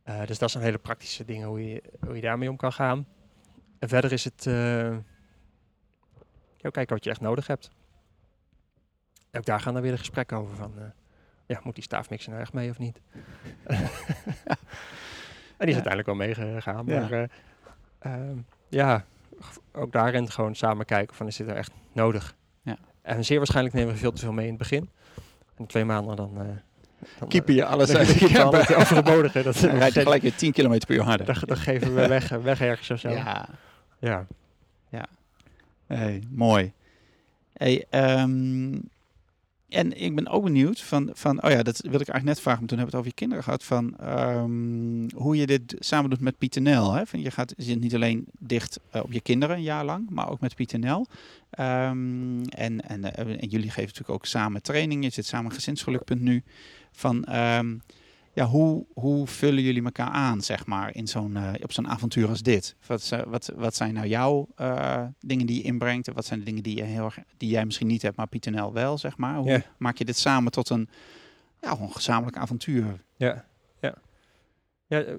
Eh, 0.02 0.26
dus 0.26 0.38
dat 0.38 0.50
zijn 0.50 0.64
hele 0.64 0.78
praktische 0.78 1.24
dingen 1.24 1.48
hoe 1.48 1.68
je, 1.68 1.82
hoe 2.06 2.14
je 2.14 2.20
daarmee 2.20 2.50
om 2.50 2.56
kan 2.56 2.72
gaan. 2.72 3.06
En 3.78 3.88
verder 3.88 4.12
is 4.12 4.24
het... 4.24 4.46
eh 4.46 4.96
ja, 6.60 6.70
kijken 6.70 6.94
wat 6.94 7.04
je 7.04 7.10
echt 7.10 7.20
nodig 7.20 7.46
hebt. 7.46 7.70
Ook 9.32 9.44
daar 9.44 9.60
gaan 9.60 9.72
dan 9.72 9.82
weer 9.82 9.90
de 9.92 9.98
gesprekken 9.98 10.36
over 10.36 10.56
van... 10.56 10.72
eh, 10.78 10.84
ja, 11.46 11.60
moet 11.64 11.74
die 11.74 11.84
staafmixer 11.84 12.30
nou 12.30 12.42
echt 12.42 12.52
mee 12.52 12.70
of 12.70 12.78
niet? 12.78 13.00
en 15.56 15.66
die 15.66 15.68
is 15.68 15.76
Ja. 15.76 15.82
uiteindelijk 15.84 16.06
wel 16.06 16.14
meegegaan. 16.14 16.86
Ja. 16.86 17.00
Maar 17.00 17.12
eh, 17.12 17.28
ehm, 17.98 18.38
ja, 18.68 19.04
ook 19.72 19.92
daarin 19.92 20.30
gewoon 20.30 20.54
samen 20.54 20.86
kijken 20.86 21.16
van 21.16 21.26
is 21.26 21.36
dit 21.36 21.46
nou 21.46 21.58
echt 21.58 21.72
nodig? 21.92 22.36
Ja. 23.08 23.14
En 23.14 23.24
zeer 23.24 23.36
waarschijnlijk 23.36 23.74
nemen 23.74 23.92
we 23.92 23.98
veel 23.98 24.12
te 24.12 24.20
veel 24.20 24.32
mee 24.32 24.44
in 24.44 24.50
het 24.50 24.58
begin. 24.58 24.90
En 25.56 25.66
twee 25.66 25.84
maanden 25.84 26.16
dan... 26.16 26.30
eh 26.40 26.46
dan 27.18 27.28
Keeper 27.28 27.54
je 27.54 27.64
alles 27.64 27.94
uit 27.96 28.68
de 28.68 28.76
overbodige. 28.76 29.42
Dat, 29.42 29.56
Dan 29.56 29.76
rijdt 29.76 29.94
je 29.94 30.00
gelijk 30.00 30.22
weer 30.22 30.34
10 30.34 30.52
km 30.52 30.78
per 30.86 30.94
uur 30.94 31.02
harder. 31.02 31.26
dan, 31.26 31.36
dan 31.46 31.56
geven 31.56 31.94
we 31.94 32.08
weg, 32.08 32.28
weg 32.28 32.60
ergens 32.60 32.90
of 32.90 32.98
zo. 32.98 33.08
Ja, 33.08 33.48
ja. 33.98 34.26
hey, 35.86 36.22
mooi. 36.30 36.72
Hey, 37.52 37.84
ehm, 37.90 38.78
en 39.68 40.00
ik 40.00 40.14
ben 40.14 40.28
ook 40.28 40.42
benieuwd 40.42 40.80
van, 40.80 41.10
van, 41.12 41.42
oh 41.42 41.50
ja, 41.50 41.62
dat 41.62 41.80
wilde 41.80 41.98
ik 41.98 42.08
eigenlijk 42.08 42.24
net 42.24 42.40
vragen, 42.40 42.60
maar 42.60 42.68
toen 42.68 42.78
hebben 42.78 42.78
we 42.78 42.84
het 42.84 42.94
over 42.94 43.06
je 43.06 43.14
kinderen 43.14 43.44
gehad, 43.44 43.64
van 43.64 43.96
ehm, 43.98 45.16
hoe 45.22 45.36
je 45.36 45.46
dit 45.46 45.76
samen 45.78 46.10
doet 46.10 46.20
met 46.20 46.38
Piet 46.38 46.60
NL. 46.60 46.92
Hè? 46.92 47.02
Je 47.12 47.30
gaat 47.30 47.54
je 47.56 47.62
zit 47.62 47.80
niet 47.80 47.94
alleen 47.94 48.26
dicht 48.38 48.80
eh, 48.90 49.02
op 49.02 49.12
je 49.12 49.20
kinderen 49.20 49.56
een 49.56 49.62
jaar 49.62 49.84
lang, 49.84 50.10
maar 50.10 50.30
ook 50.30 50.40
met 50.40 50.54
Piet 50.54 50.72
NL. 50.72 51.06
Ehm, 51.50 52.42
en, 52.42 52.88
en, 52.88 53.14
eh, 53.14 53.42
en 53.42 53.48
jullie 53.48 53.70
geven 53.70 53.82
natuurlijk 53.82 54.10
ook 54.10 54.26
samen 54.26 54.62
trainingen, 54.62 55.04
je 55.04 55.10
zit 55.10 55.26
samen 55.26 55.52
gezinsgeluk.nu. 55.52 56.42
Van, 56.92 57.24
ehm, 57.24 57.76
ja, 58.38 58.44
hoe, 58.44 58.86
hoe 58.94 59.26
vullen 59.26 59.62
jullie 59.62 59.84
elkaar 59.84 60.08
aan, 60.08 60.40
zeg 60.40 60.66
maar, 60.66 60.94
in 60.94 61.06
zo'n, 61.06 61.36
eh, 61.36 61.52
op 61.62 61.72
zo'n 61.72 61.88
avontuur 61.88 62.28
als 62.28 62.42
dit? 62.42 62.76
Wat, 62.86 63.08
wat, 63.26 63.52
wat 63.56 63.74
zijn 63.74 63.94
nou 63.94 64.06
jouw 64.06 64.48
eh, 64.54 65.06
dingen 65.20 65.46
die 65.46 65.56
je 65.56 65.62
inbrengt? 65.62 66.08
En 66.08 66.14
wat 66.14 66.24
zijn 66.24 66.38
de 66.38 66.44
dingen 66.44 66.62
die, 66.62 66.76
je 66.76 66.82
heel 66.82 67.04
erg, 67.04 67.18
die 67.36 67.50
jij 67.50 67.64
misschien 67.64 67.86
niet 67.86 68.02
hebt, 68.02 68.16
maar 68.16 68.26
Piet 68.26 68.50
NL 68.50 68.72
wel, 68.72 68.98
zeg 68.98 69.16
maar? 69.16 69.36
Hoe 69.36 69.64
maak 69.78 69.96
je 69.96 70.04
dit 70.04 70.16
samen 70.16 70.52
tot 70.52 70.70
een, 70.70 70.88
ja, 71.60 71.70
een 71.80 71.92
gezamenlijk 71.92 72.36
avontuur? 72.36 73.04
Ja, 73.16 73.44
ja. 73.80 73.94
ja 74.86 75.02
eh, 75.02 75.12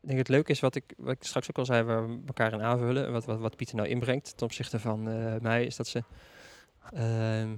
ik 0.00 0.08
denk 0.08 0.18
het 0.18 0.28
leuke 0.28 0.52
is 0.52 0.60
wat 0.60 0.74
ik, 0.74 0.94
wat 0.96 1.14
ik 1.14 1.24
straks 1.24 1.50
ook 1.50 1.58
al 1.58 1.64
zei, 1.64 1.82
waar 1.82 2.08
we 2.08 2.20
elkaar 2.26 2.52
in 2.52 2.62
aanvullen. 2.62 3.12
Wat, 3.12 3.24
wat, 3.24 3.38
wat 3.38 3.56
Pieter 3.56 3.76
nou 3.76 3.88
inbrengt 3.88 4.36
ten 4.36 4.46
opzichte 4.46 4.78
van 4.78 5.02
mij, 5.42 5.64
is 5.64 5.76
dat 5.76 5.86
ze. 5.86 6.02
ehm, 6.92 7.56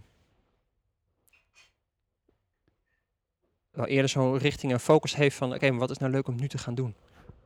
wel 3.70 3.86
eerder 3.86 4.10
zo'n 4.10 4.38
richting 4.38 4.72
en 4.72 4.80
focus 4.80 5.14
heeft 5.16 5.36
van, 5.36 5.54
oké, 5.54 5.70
maar 5.70 5.78
wat 5.80 5.90
is 5.90 5.98
nou 5.98 6.12
leuk 6.12 6.28
om 6.28 6.36
nu 6.36 6.48
te 6.48 6.58
gaan 6.58 6.74
doen? 6.74 6.94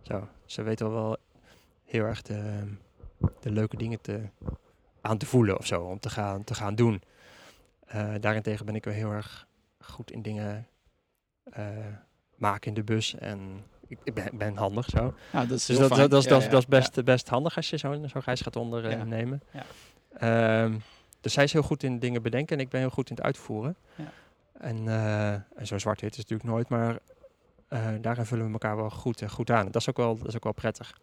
Zo, 0.02 0.28
ze 0.44 0.62
weet 0.62 0.80
wel 0.80 0.90
wel 0.92 1.16
heel 1.84 2.04
erg 2.04 2.22
de, 2.22 2.62
de 3.40 3.50
leuke 3.50 3.76
dingen 3.76 4.00
te, 4.00 4.20
aan 5.00 5.18
te 5.18 5.26
voelen 5.26 5.58
of 5.58 5.66
zo, 5.66 5.82
om 5.82 5.98
te 5.98 6.10
gaan, 6.10 6.44
te 6.44 6.54
gaan 6.54 6.74
doen. 6.74 7.02
Eh, 7.86 8.14
daarentegen 8.20 8.66
ben 8.66 8.74
ik 8.74 8.84
wel 8.84 8.94
heel 8.94 9.10
erg 9.10 9.46
goed 9.80 10.10
in 10.10 10.22
dingen 10.22 10.66
eh, 11.52 11.66
maken 12.36 12.68
in 12.68 12.74
de 12.74 12.82
bus. 12.84 13.14
En 13.14 13.64
ik, 13.86 13.98
ik 14.04 14.14
ben, 14.14 14.28
ben 14.38 14.56
handig 14.56 14.88
zo. 14.88 15.14
Ja, 15.32 15.44
dat 15.46 15.58
is 15.58 15.66
Dus 15.66 15.78
dat, 15.78 15.88
dat, 15.88 16.10
dat, 16.10 16.18
is, 16.18 16.24
Ja, 16.24 16.30
dat, 16.30 16.38
is- 16.40 16.44
ja, 16.44 16.50
dat 16.50 16.60
is 16.62 16.66
ja. 16.70 16.78
best, 16.78 17.04
best 17.04 17.28
handig 17.28 17.56
als 17.56 17.70
je 17.70 17.76
zo'n 17.76 18.08
zo'n 18.08 18.22
reis 18.24 18.40
gaat 18.40 18.56
ondernemen. 18.56 19.42
Ja. 19.50 19.64
Ehm, 20.64 20.78
dus 21.20 21.32
zij 21.32 21.44
is 21.44 21.52
heel 21.52 21.62
goed 21.62 21.82
in 21.82 21.98
dingen 21.98 22.22
bedenken 22.22 22.56
en 22.56 22.62
ik 22.62 22.68
ben 22.70 22.80
heel 22.80 22.90
goed 22.90 23.10
in 23.10 23.16
het 23.16 23.24
uitvoeren. 23.24 23.76
En, 24.60 24.88
eh, 24.88 25.32
en 25.32 25.66
zo 25.66 25.78
zwart-wit 25.78 26.10
is 26.10 26.18
het 26.18 26.30
natuurlijk 26.30 26.50
nooit, 26.56 26.68
maar 26.68 26.98
eh, 27.68 27.88
daarin 28.00 28.26
vullen 28.26 28.46
we 28.46 28.52
elkaar 28.52 28.76
wel 28.76 28.90
goed, 28.90 29.22
eh, 29.22 29.28
goed 29.28 29.50
aan. 29.50 29.64
Dat 29.66 29.76
is 29.76 29.88
ook 29.88 29.96
wel, 29.96 30.16
dat 30.16 30.28
is 30.28 30.36
ook 30.36 30.44
wel 30.44 30.52
prettig. 30.52 31.00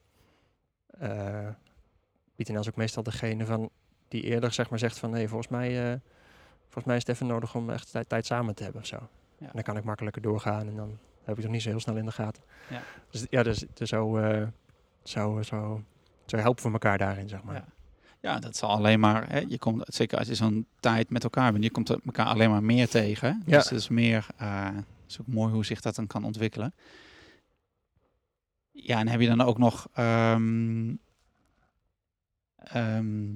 Piet 2.35 2.49
en 2.49 2.55
Els 2.55 2.65
is 2.65 2.71
ook 2.71 2.75
meestal 2.77 3.03
degene 3.03 3.45
van, 3.45 3.69
die 4.07 4.23
eerder 4.23 4.53
zeg 4.53 4.69
maar, 4.69 4.79
zegt 4.79 4.99
van... 4.99 5.13
Hey, 5.13 5.27
volgens, 5.27 5.51
mij, 5.51 5.99
volgens 6.63 6.85
mij 6.85 6.95
is 6.95 7.05
het 7.05 7.15
even 7.15 7.27
nodig 7.27 7.55
om 7.55 7.69
echt 7.69 7.91
tijd, 7.91 8.09
tijd 8.09 8.25
samen 8.25 8.55
te 8.55 8.63
hebben 8.63 8.81
of 8.81 8.87
zo. 8.87 8.99
Ja. 9.37 9.45
En 9.45 9.51
dan 9.53 9.63
kan 9.63 9.77
ik 9.77 9.83
makkelijker 9.83 10.21
doorgaan 10.21 10.67
en 10.67 10.75
dan 10.75 10.89
heb 11.19 11.27
ik 11.29 11.35
het 11.35 11.43
nog 11.43 11.51
niet 11.51 11.61
zo 11.61 11.69
heel 11.69 11.79
snel 11.79 11.97
in 11.97 12.05
de 12.05 12.11
gaten. 12.11 12.43
Ja. 12.69 12.81
Dus 13.09 13.25
ja, 13.29 13.43
dus, 13.43 13.65
dus 13.73 13.89
zo, 13.89 14.19
zo, 15.03 15.41
zo, 15.41 15.83
zo 16.25 16.37
helpen 16.37 16.63
we 16.63 16.71
elkaar 16.71 16.97
daarin, 16.97 17.29
zeg 17.29 17.43
maar. 17.43 17.55
Ja. 17.55 17.65
Ja, 18.21 18.39
dat 18.39 18.55
zal 18.57 18.69
alleen 18.69 18.99
maar, 18.99 19.29
hè, 19.29 19.39
je 19.47 19.57
komt, 19.57 19.83
zeker 19.87 20.17
als 20.17 20.27
je 20.27 20.35
zo'n 20.35 20.65
tijd 20.79 21.09
met 21.09 21.23
elkaar 21.23 21.51
bent, 21.51 21.63
je 21.63 21.71
komt 21.71 21.89
elkaar 21.89 22.25
alleen 22.25 22.49
maar 22.49 22.63
meer 22.63 22.87
tegen. 22.89 23.41
Ja. 23.45 23.57
Dus 23.57 23.69
het 23.69 23.79
is 23.79 23.87
meer, 23.87 24.27
het 24.37 24.83
is 25.07 25.19
ook 25.21 25.27
mooi 25.27 25.53
hoe 25.53 25.65
zich 25.65 25.81
dat 25.81 25.95
dan 25.95 26.07
kan 26.07 26.23
ontwikkelen. 26.23 26.73
Ja, 28.71 28.99
en 28.99 29.07
heb 29.07 29.19
je 29.21 29.27
dan 29.27 29.41
ook 29.41 29.57
nog 29.57 29.87
ehm, 29.93 30.95
ehm, 32.55 33.33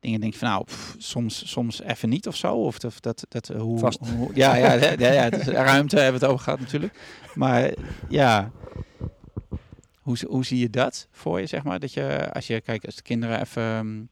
dingen, 0.00 0.20
denk 0.20 0.32
je 0.32 0.38
van 0.38 0.48
nou, 0.48 0.64
pff, 0.64 0.94
soms, 0.98 1.50
soms 1.50 1.80
even 1.80 2.08
niet 2.08 2.26
of 2.26 2.36
zo? 2.36 2.54
Of 2.54 2.78
dat, 2.78 2.94
dat, 3.00 3.26
dat 3.28 3.48
eh, 3.50 3.60
hoe, 3.60 3.78
Vast. 3.78 3.98
hoe- 4.08 4.30
ja, 4.34 4.54
ja, 4.54 4.72
ja, 4.72 4.90
ja, 4.98 5.12
ja, 5.12 5.30
dus 5.30 5.44
ruimte 5.72 5.98
hebben 6.00 6.20
we 6.20 6.26
het 6.26 6.34
over 6.34 6.44
gehad 6.44 6.60
natuurlijk. 6.60 6.98
Maar 7.34 7.74
ja, 8.08 8.50
hoe, 10.00 10.16
hoe 10.28 10.44
zie 10.44 10.58
je 10.58 10.70
dat 10.70 11.08
voor 11.10 11.40
je, 11.40 11.46
zeg 11.46 11.62
maar? 11.62 11.80
Dat 11.80 11.92
je, 11.92 12.32
als 12.32 12.46
je, 12.46 12.60
kijkt, 12.60 12.86
als 12.86 12.94
de 12.96 13.02
kinderen 13.02 13.40
even 13.40 13.62
ehm, 13.62 14.02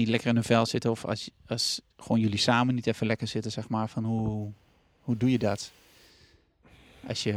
niet 0.00 0.08
lekker 0.08 0.28
in 0.28 0.34
hun 0.34 0.44
vel 0.44 0.66
zitten, 0.66 0.90
of 0.90 1.04
als, 1.04 1.30
als 1.46 1.80
gewoon 1.96 2.20
jullie 2.20 2.38
samen 2.38 2.74
niet 2.74 2.86
even 2.86 3.06
lekker 3.06 3.26
zitten, 3.26 3.50
zeg 3.50 3.68
maar, 3.68 3.88
van 3.88 4.04
hoe, 4.04 4.52
hoe 5.00 5.16
doe 5.16 5.30
je 5.30 5.38
dat? 5.38 5.72
Als 7.08 7.22
je, 7.22 7.32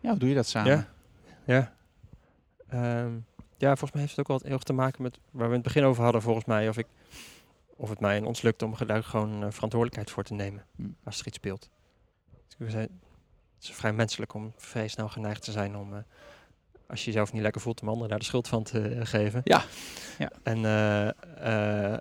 ja, 0.00 0.10
hoe 0.10 0.18
doe 0.18 0.28
je 0.28 0.34
dat 0.34 0.46
samen? 0.46 0.70
Ja. 0.72 0.88
Ja. 1.44 1.74
Ehm, 2.68 3.12
ja, 3.56 3.68
volgens 3.68 3.92
mij 3.92 4.00
heeft 4.00 4.16
het 4.16 4.20
ook 4.20 4.28
wel 4.28 4.40
heel 4.42 4.52
erg 4.52 4.62
te 4.62 4.72
maken 4.72 5.02
met 5.02 5.18
waar 5.30 5.48
we 5.48 5.54
in 5.54 5.60
het 5.60 5.62
begin 5.62 5.84
over 5.84 6.02
hadden, 6.02 6.22
volgens 6.22 6.44
mij. 6.44 6.68
Of, 6.68 6.78
ik, 6.78 6.86
of 7.76 7.88
het 7.88 8.00
mij 8.00 8.16
en 8.16 8.24
ons 8.24 8.42
lukt 8.42 8.62
om 8.62 8.74
daar 8.86 9.04
gewoon 9.04 9.44
eh, 9.44 9.50
verantwoordelijkheid 9.50 10.10
voor 10.10 10.24
te 10.24 10.34
nemen 10.34 10.64
Hm. 10.76 10.82
als 11.04 11.20
er 11.20 11.26
iets 11.26 11.36
speelt. 11.36 11.68
Dus 12.46 12.54
we 12.58 12.70
zijn, 12.70 13.00
het 13.54 13.62
is 13.62 13.72
vrij 13.72 13.92
menselijk 13.92 14.34
om 14.34 14.52
vrij 14.56 14.88
snel 14.88 15.08
geneigd 15.08 15.42
te 15.42 15.52
zijn 15.52 15.76
om, 15.76 15.94
eh, 15.94 16.00
als 16.90 17.00
je 17.00 17.06
jezelf 17.06 17.32
niet 17.32 17.42
lekker 17.42 17.60
voelt, 17.60 17.82
om 17.82 17.88
anderen 17.88 18.08
daar 18.08 18.18
de 18.18 18.24
schuld 18.24 18.48
van 18.48 18.62
te 18.62 18.88
eh, 18.88 19.06
geven. 19.06 19.40
Ja. 19.44 19.62
Ja. 20.18 20.30
En, 20.42 20.64
eh, 20.64 21.08
eh, 21.92 21.98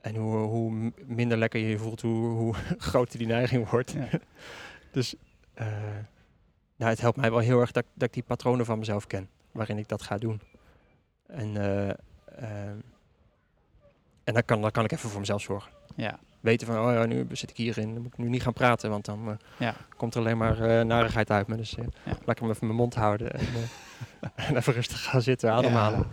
en 0.00 0.14
hoe, 0.16 0.36
hoe 0.36 0.92
minder 1.06 1.38
lekker 1.38 1.60
je 1.60 1.68
je 1.68 1.78
voelt, 1.78 2.00
hoe, 2.00 2.28
hoe 2.28 2.54
groter 2.88 3.18
die 3.18 3.26
neiging 3.26 3.70
wordt. 3.70 3.92
Ja. 3.92 4.08
dus 4.92 5.14
nou, 6.76 6.90
het 6.90 7.00
helpt 7.00 7.16
mij 7.16 7.30
wel 7.30 7.38
heel 7.38 7.60
erg 7.60 7.72
dat, 7.72 7.84
dat 7.94 8.08
ik 8.08 8.14
die 8.14 8.22
patronen 8.22 8.66
van 8.66 8.78
mezelf 8.78 9.06
ken, 9.06 9.28
waarin 9.52 9.78
ik 9.78 9.88
dat 9.88 10.02
ga 10.02 10.18
doen. 10.18 10.40
En, 11.26 11.56
ehm, 11.56 12.76
en 14.24 14.34
dan 14.34 14.44
kan, 14.44 14.60
dan 14.60 14.70
kan 14.70 14.84
ik 14.84 14.92
even 14.92 15.10
voor 15.10 15.20
mezelf 15.20 15.42
zorgen. 15.42 15.72
Ja. 15.96 16.18
Weten 16.42 16.66
van, 16.66 16.78
oh 16.78 16.92
ja, 16.92 17.04
nu 17.06 17.26
zit 17.32 17.50
ik 17.50 17.56
hierin, 17.56 17.92
dan 17.94 18.02
moet 18.02 18.12
ik 18.12 18.18
nu 18.18 18.28
niet 18.28 18.42
gaan 18.42 18.52
praten, 18.52 18.90
want 18.90 19.04
dan 19.04 19.28
eh, 19.28 19.34
Ja. 19.58 19.74
komt 19.96 20.14
er 20.14 20.20
alleen 20.20 20.36
maar 20.36 20.60
eh, 20.60 20.84
narigheid 20.84 21.30
uit 21.30 21.46
me. 21.46 21.56
Dus 21.56 21.70
Ja. 21.70 21.82
laat 22.04 22.36
ik 22.36 22.38
hem 22.38 22.50
even 22.50 22.66
mijn 22.66 22.78
mond 22.78 22.94
houden 22.94 23.32
en, 23.32 23.46
en 24.48 24.56
even 24.56 24.72
rustig 24.72 25.02
gaan 25.02 25.22
zitten, 25.22 25.52
ademhalen. 25.52 26.06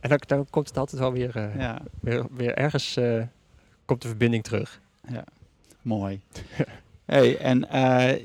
En 0.00 0.08
dan, 0.08 0.18
dan 0.26 0.46
komt 0.50 0.68
het 0.68 0.76
altijd 0.78 1.00
wel 1.00 1.12
weer, 1.12 1.58
Ja, 1.58 1.78
weer, 2.00 2.26
weer 2.30 2.54
ergens, 2.54 2.98
komt 3.84 4.02
de 4.02 4.08
verbinding 4.08 4.44
terug. 4.44 4.80
mooi. 5.82 6.20
Hey, 7.04 7.38
en 7.38 7.58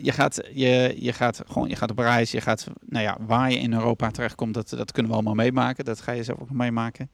je, 0.01 0.11
gaat, 0.11 0.41
je, 0.53 0.95
je, 0.99 1.13
gaat 1.13 1.41
gewoon, 1.47 1.69
je 1.69 1.75
gaat 1.75 1.91
op 1.91 1.97
reis, 1.99 2.31
je 2.31 2.41
gaat, 2.41 2.67
nou 2.85 3.03
ja, 3.03 3.17
waar 3.19 3.51
je 3.51 3.57
in 3.59 3.73
Europa 3.73 4.11
terechtkomt, 4.11 4.53
dat, 4.53 4.69
dat 4.69 4.91
kunnen 4.91 5.11
we 5.11 5.17
allemaal 5.17 5.33
meemaken. 5.35 5.85
Dat 5.85 6.01
ga 6.01 6.11
je 6.11 6.23
zelf 6.23 6.39
ook 6.39 6.49
meemaken. 6.51 7.09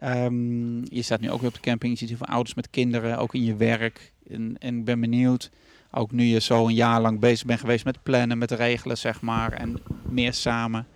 Ehm, 0.00 0.94
je 0.94 1.02
staat 1.02 1.20
nu 1.20 1.30
ook 1.30 1.40
weer 1.40 1.48
op 1.48 1.54
de 1.54 1.60
camping, 1.60 1.92
je 1.92 1.98
ziet 1.98 2.08
heel 2.08 2.16
veel 2.16 2.34
ouders 2.34 2.54
met 2.54 2.70
kinderen, 2.70 3.18
ook 3.18 3.34
in 3.34 3.44
je 3.44 3.56
werk. 3.56 4.12
En, 4.28 4.56
en 4.58 4.78
ik 4.78 4.84
ben 4.84 5.00
benieuwd, 5.00 5.50
ook 5.90 6.12
nu 6.12 6.24
je 6.24 6.40
zo 6.40 6.66
een 6.66 6.74
jaar 6.74 7.00
lang 7.00 7.18
bezig 7.18 7.46
bent 7.46 7.60
geweest 7.60 7.84
met 7.84 8.02
plannen, 8.02 8.38
met 8.38 8.50
regelen, 8.50 8.98
zeg 8.98 9.20
maar, 9.20 9.52
en 9.52 9.82
meer 10.08 10.32
samen. 10.32 10.86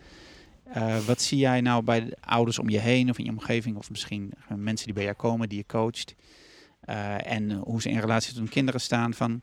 Uh, 0.76 0.98
wat 0.98 1.20
zie 1.20 1.38
jij 1.38 1.60
nou 1.60 1.82
bij 1.82 2.04
de 2.04 2.16
ouders 2.20 2.58
om 2.58 2.68
je 2.68 2.78
heen 2.78 3.10
of 3.10 3.18
in 3.18 3.24
je 3.24 3.30
omgeving, 3.30 3.76
of 3.76 3.90
misschien 3.90 4.32
mensen 4.56 4.86
die 4.86 4.94
bij 4.94 5.04
jou 5.04 5.16
komen, 5.16 5.48
die 5.48 5.58
je 5.58 5.66
coacht? 5.66 6.14
Uh, 6.88 7.30
en 7.30 7.52
hoe 7.52 7.82
ze 7.82 7.90
in 7.90 7.98
relatie 7.98 8.30
tot 8.30 8.38
hun 8.38 8.48
kinderen 8.48 8.80
staan. 8.80 9.14
Van, 9.14 9.42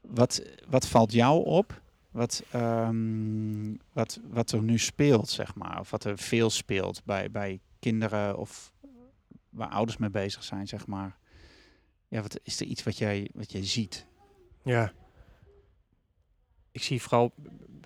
wat, 0.00 0.42
wat 0.68 0.86
valt 0.86 1.12
jou 1.12 1.44
op? 1.44 1.80
Wat, 2.10 2.42
um, 2.54 3.78
wat, 3.92 4.20
wat 4.30 4.52
er 4.52 4.62
nu 4.62 4.78
speelt, 4.78 5.28
zeg 5.28 5.54
maar. 5.54 5.80
Of 5.80 5.90
wat 5.90 6.04
er 6.04 6.18
veel 6.18 6.50
speelt 6.50 7.02
bij, 7.04 7.30
bij 7.30 7.60
kinderen 7.78 8.36
of 8.38 8.72
waar 9.50 9.68
ouders 9.68 9.96
mee 9.96 10.10
bezig 10.10 10.44
zijn, 10.44 10.68
zeg 10.68 10.86
maar. 10.86 11.16
Ja, 12.08 12.22
wat 12.22 12.40
is 12.42 12.60
er 12.60 12.66
iets 12.66 12.82
wat 12.82 12.98
jij, 12.98 13.30
wat 13.34 13.52
jij 13.52 13.66
ziet? 13.66 14.06
Ja. 14.62 14.92
Ik 16.70 16.82
zie 16.82 17.02
vooral, 17.02 17.32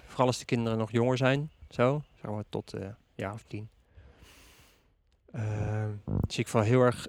vooral 0.07 0.27
als 0.27 0.39
de 0.39 0.45
kinderen 0.45 0.79
nog 0.79 0.91
jonger 0.91 1.17
zijn, 1.17 1.51
zo, 1.69 2.03
zeg 2.15 2.31
maar 2.31 2.45
tot 2.49 2.75
uh, 2.75 2.89
jaar 3.15 3.33
of 3.33 3.45
tien. 3.47 3.69
Uh, 5.35 5.89
zie 6.29 6.41
ik 6.41 6.49
vooral 6.49 6.69
heel 6.69 6.81
erg 6.81 7.09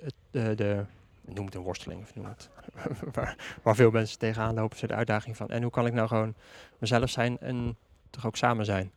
het, 0.00 0.14
uh, 0.30 0.56
de, 0.56 0.84
noem 1.20 1.44
het 1.44 1.54
een 1.54 1.62
worsteling 1.62 2.02
of 2.02 2.14
noem 2.14 2.24
het, 2.24 2.50
waar, 3.14 3.58
waar, 3.62 3.74
veel 3.74 3.90
mensen 3.90 4.18
tegenaan 4.18 4.54
lopen, 4.54 4.76
is 4.76 4.88
de 4.88 4.94
uitdaging 4.94 5.36
van. 5.36 5.48
En 5.48 5.62
hoe 5.62 5.70
kan 5.70 5.86
ik 5.86 5.92
nou 5.92 6.08
gewoon 6.08 6.34
mezelf 6.78 7.10
zijn 7.10 7.38
en 7.38 7.76
toch 8.10 8.26
ook 8.26 8.36
samen 8.36 8.64
zijn? 8.64 8.92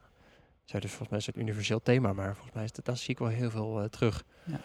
Zo, 0.66 0.80
dus 0.80 0.90
volgens 0.90 1.10
mij 1.10 1.20
is 1.20 1.26
het 1.26 1.36
een 1.36 1.42
universeel 1.42 1.82
thema, 1.82 2.14
maar 2.14 2.34
volgens 2.34 2.56
mij 2.56 2.64
is 2.64 2.72
dat, 2.72 2.86
dat 2.86 2.98
zie 2.98 3.10
ik 3.10 3.20
wel 3.20 3.28
heel 3.28 3.50
veel 3.50 3.82
uh, 3.82 3.88
terug. 3.88 4.24
Ja. 4.44 4.60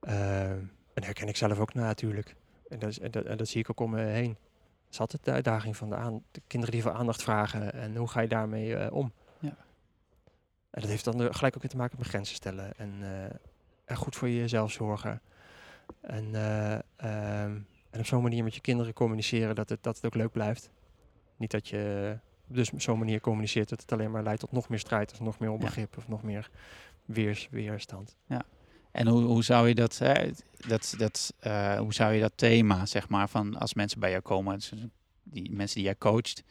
Uh, 0.00 0.50
en 0.94 1.04
herken 1.04 1.28
ik 1.28 1.36
zelf 1.36 1.58
ook 1.58 1.74
natuurlijk. 1.74 2.36
En 2.68 2.78
dat, 2.78 2.96
en, 2.96 3.10
dat, 3.10 3.24
en 3.24 3.36
dat 3.36 3.48
zie 3.48 3.60
ik 3.60 3.70
ook 3.70 3.80
om 3.80 3.90
me 3.90 4.00
heen. 4.00 4.36
Dat 4.84 4.92
is 4.92 5.00
altijd 5.00 5.24
de 5.24 5.30
uitdaging 5.30 5.76
van 5.76 5.88
de, 5.88 5.96
aan, 5.96 6.22
de 6.30 6.42
kinderen 6.46 6.74
die 6.74 6.82
voor 6.82 6.92
aandacht 6.92 7.22
vragen. 7.22 7.72
En 7.72 7.96
hoe 7.96 8.08
ga 8.08 8.20
je 8.20 8.28
daarmee 8.28 8.68
uh, 8.68 8.86
om? 8.90 9.12
Ja. 9.38 9.56
En 10.70 10.80
dat 10.80 10.90
heeft 10.90 11.04
dan 11.04 11.34
gelijk 11.34 11.54
ook 11.54 11.62
weer 11.62 11.70
te 11.70 11.76
maken 11.76 11.98
met 11.98 12.08
grenzen 12.08 12.34
stellen. 12.34 12.72
En, 12.76 12.92
en 13.84 13.96
goed 13.96 14.16
voor 14.16 14.28
jezelf 14.28 14.72
zorgen. 14.72 15.20
En, 16.00 16.24
um, 16.34 17.66
en 17.90 17.98
op 17.98 18.06
zo'n 18.06 18.22
manier 18.22 18.44
met 18.44 18.54
je 18.54 18.60
kinderen 18.60 18.92
communiceren 18.92 19.54
dat 19.54 19.68
het, 19.68 19.82
dat 19.82 19.96
het 19.96 20.06
ook 20.06 20.14
leuk 20.14 20.32
blijft. 20.32 20.70
Niet 21.36 21.50
dat 21.50 21.68
je 21.68 22.18
dus 22.46 22.70
op 22.70 22.80
zo'n 22.80 22.98
manier 22.98 23.20
communiceert 23.20 23.68
dat 23.68 23.80
het 23.80 23.92
alleen 23.92 24.10
maar 24.10 24.22
leidt 24.22 24.40
tot 24.40 24.52
nog 24.52 24.68
meer 24.68 24.78
strijd 24.78 25.12
of 25.12 25.20
nog 25.20 25.38
meer 25.38 25.50
onbegrip 25.50 25.94
ja. 25.94 25.98
of 25.98 26.08
nog 26.08 26.22
meer 26.22 26.50
weers, 27.04 27.48
weerstand. 27.50 28.16
Ja. 28.26 28.44
En 28.90 29.06
hoe, 29.06 29.22
hoe 29.22 29.44
zou 29.44 29.68
je 29.68 29.74
dat, 29.74 29.98
hè, 29.98 30.30
dat, 30.68 30.94
dat 30.98 31.34
uh, 31.46 31.78
hoe 31.78 31.94
zou 31.94 32.12
je 32.12 32.20
dat 32.20 32.32
thema, 32.34 32.86
zeg 32.86 33.08
maar, 33.08 33.28
van 33.28 33.58
als 33.58 33.74
mensen 33.74 34.00
bij 34.00 34.10
jou 34.10 34.22
komen, 34.22 34.60
die 35.22 35.50
mensen 35.50 35.76
die 35.76 35.84
jij 35.84 35.96
coacht, 35.96 36.42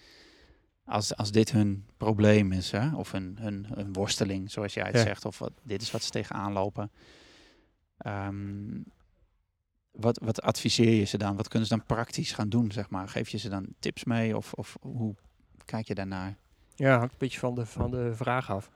als, 0.84 1.16
als 1.16 1.32
dit 1.32 1.52
hun 1.52 1.86
probleem 1.98 2.52
is, 2.52 2.72
hè, 2.72 2.96
of 2.96 3.12
hun, 3.12 3.38
hun, 3.40 3.66
hun 3.74 3.94
worsteling, 3.94 4.52
zoals 4.52 4.74
jij 4.74 4.86
het 4.86 4.96
ja. 4.96 5.02
zegt, 5.02 5.26
of 5.26 5.40
wat, 5.40 5.52
dit 5.64 5.82
is 5.82 5.92
wat 5.92 6.04
ze 6.04 6.10
tegenaan 6.10 6.54
lopen. 6.54 6.92
Um, 8.06 8.86
wat, 9.92 10.20
wat 10.24 10.42
adviseer 10.42 10.94
je 10.94 11.06
ze 11.06 11.18
dan? 11.18 11.36
Wat 11.36 11.48
kunnen 11.48 11.68
ze 11.68 11.76
dan 11.76 11.86
praktisch 11.86 12.32
gaan 12.32 12.50
doen, 12.50 12.72
zeg 12.72 12.90
maar? 12.90 13.10
Geef 13.10 13.30
je 13.30 13.38
ze 13.38 13.50
dan 13.50 13.68
tips 13.80 14.04
mee 14.04 14.38
of, 14.38 14.54
of 14.54 14.78
hoe 14.82 15.16
kijk 15.66 15.88
je 15.88 15.96
daarnaar? 15.96 16.36
Ja, 16.76 16.98
hangt 16.98 17.12
een 17.12 17.20
beetje 17.20 17.40
van 17.40 17.56
de, 17.56 17.66
van 17.66 17.92
de 17.92 18.16
vraag 18.16 18.52
af. 18.52 18.70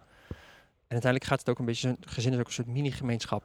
En 0.87 0.95
uiteindelijk 0.95 1.23
gaat 1.23 1.39
het 1.39 1.49
ook 1.49 1.59
een 1.59 1.65
beetje, 1.65 1.97
gezin 1.99 2.33
is 2.33 2.39
ook 2.39 2.45
een 2.45 2.51
soort 2.51 2.67
mini-gemeenschap. 2.67 3.43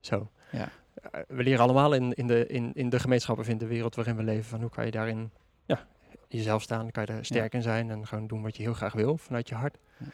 Zo. 0.00 0.30
Ja. 0.52 0.68
Uh, 1.14 1.20
we 1.28 1.42
leren 1.42 1.60
allemaal 1.60 1.94
in, 1.94 2.12
in, 2.12 2.26
de, 2.26 2.46
in, 2.46 2.72
in 2.74 2.88
de 2.88 2.98
gemeenschap 2.98 3.38
of 3.38 3.48
in 3.48 3.58
de 3.58 3.66
wereld 3.66 3.94
waarin 3.94 4.16
we 4.16 4.22
leven, 4.22 4.44
van 4.44 4.60
hoe 4.60 4.70
kan 4.70 4.84
je 4.84 4.90
daarin 4.90 5.30
ja, 5.66 5.86
jezelf 6.28 6.62
staan, 6.62 6.90
kan 6.90 7.04
je 7.06 7.12
daar 7.12 7.24
sterk 7.24 7.52
ja. 7.52 7.58
in 7.58 7.64
zijn 7.64 7.90
en 7.90 8.06
gewoon 8.06 8.26
doen 8.26 8.42
wat 8.42 8.56
je 8.56 8.62
heel 8.62 8.74
graag 8.74 8.92
wil 8.92 9.16
vanuit 9.16 9.48
je 9.48 9.54
hart. 9.54 9.78
Ja. 9.96 10.06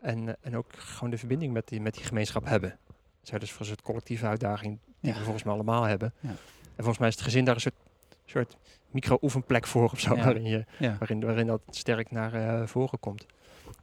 En, 0.00 0.26
uh, 0.26 0.32
en 0.40 0.56
ook 0.56 0.66
gewoon 0.76 1.10
de 1.10 1.18
verbinding 1.18 1.52
met 1.52 1.68
die, 1.68 1.80
met 1.80 1.94
die 1.94 2.04
gemeenschap 2.04 2.44
hebben. 2.44 2.78
Zo, 3.22 3.38
dus 3.38 3.50
voor 3.50 3.60
een 3.60 3.66
soort 3.66 3.82
collectieve 3.82 4.26
uitdaging 4.26 4.78
die 5.00 5.12
we 5.12 5.20
volgens 5.20 5.44
mij 5.44 5.54
allemaal 5.54 5.82
hebben. 5.82 6.12
En 6.20 6.36
volgens 6.76 6.98
mij 6.98 7.08
is 7.08 7.14
het 7.14 7.24
gezin 7.24 7.44
daar 7.44 7.54
een 7.54 7.60
soort, 7.60 7.74
soort 8.30 8.56
micro-oefenplek 8.90 9.66
voor 9.66 9.90
of 9.90 10.00
zo, 10.00 10.14
ja. 10.14 10.24
waarin, 10.24 10.44
je, 10.44 10.64
ja. 10.78 10.96
waarin, 10.98 11.20
waarin 11.20 11.46
dat 11.46 11.60
sterk 11.70 12.10
naar 12.10 12.34
uh, 12.34 12.66
voren 12.66 12.98
komt. 12.98 13.26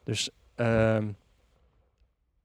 Dus 0.04 0.30
um, 0.56 1.18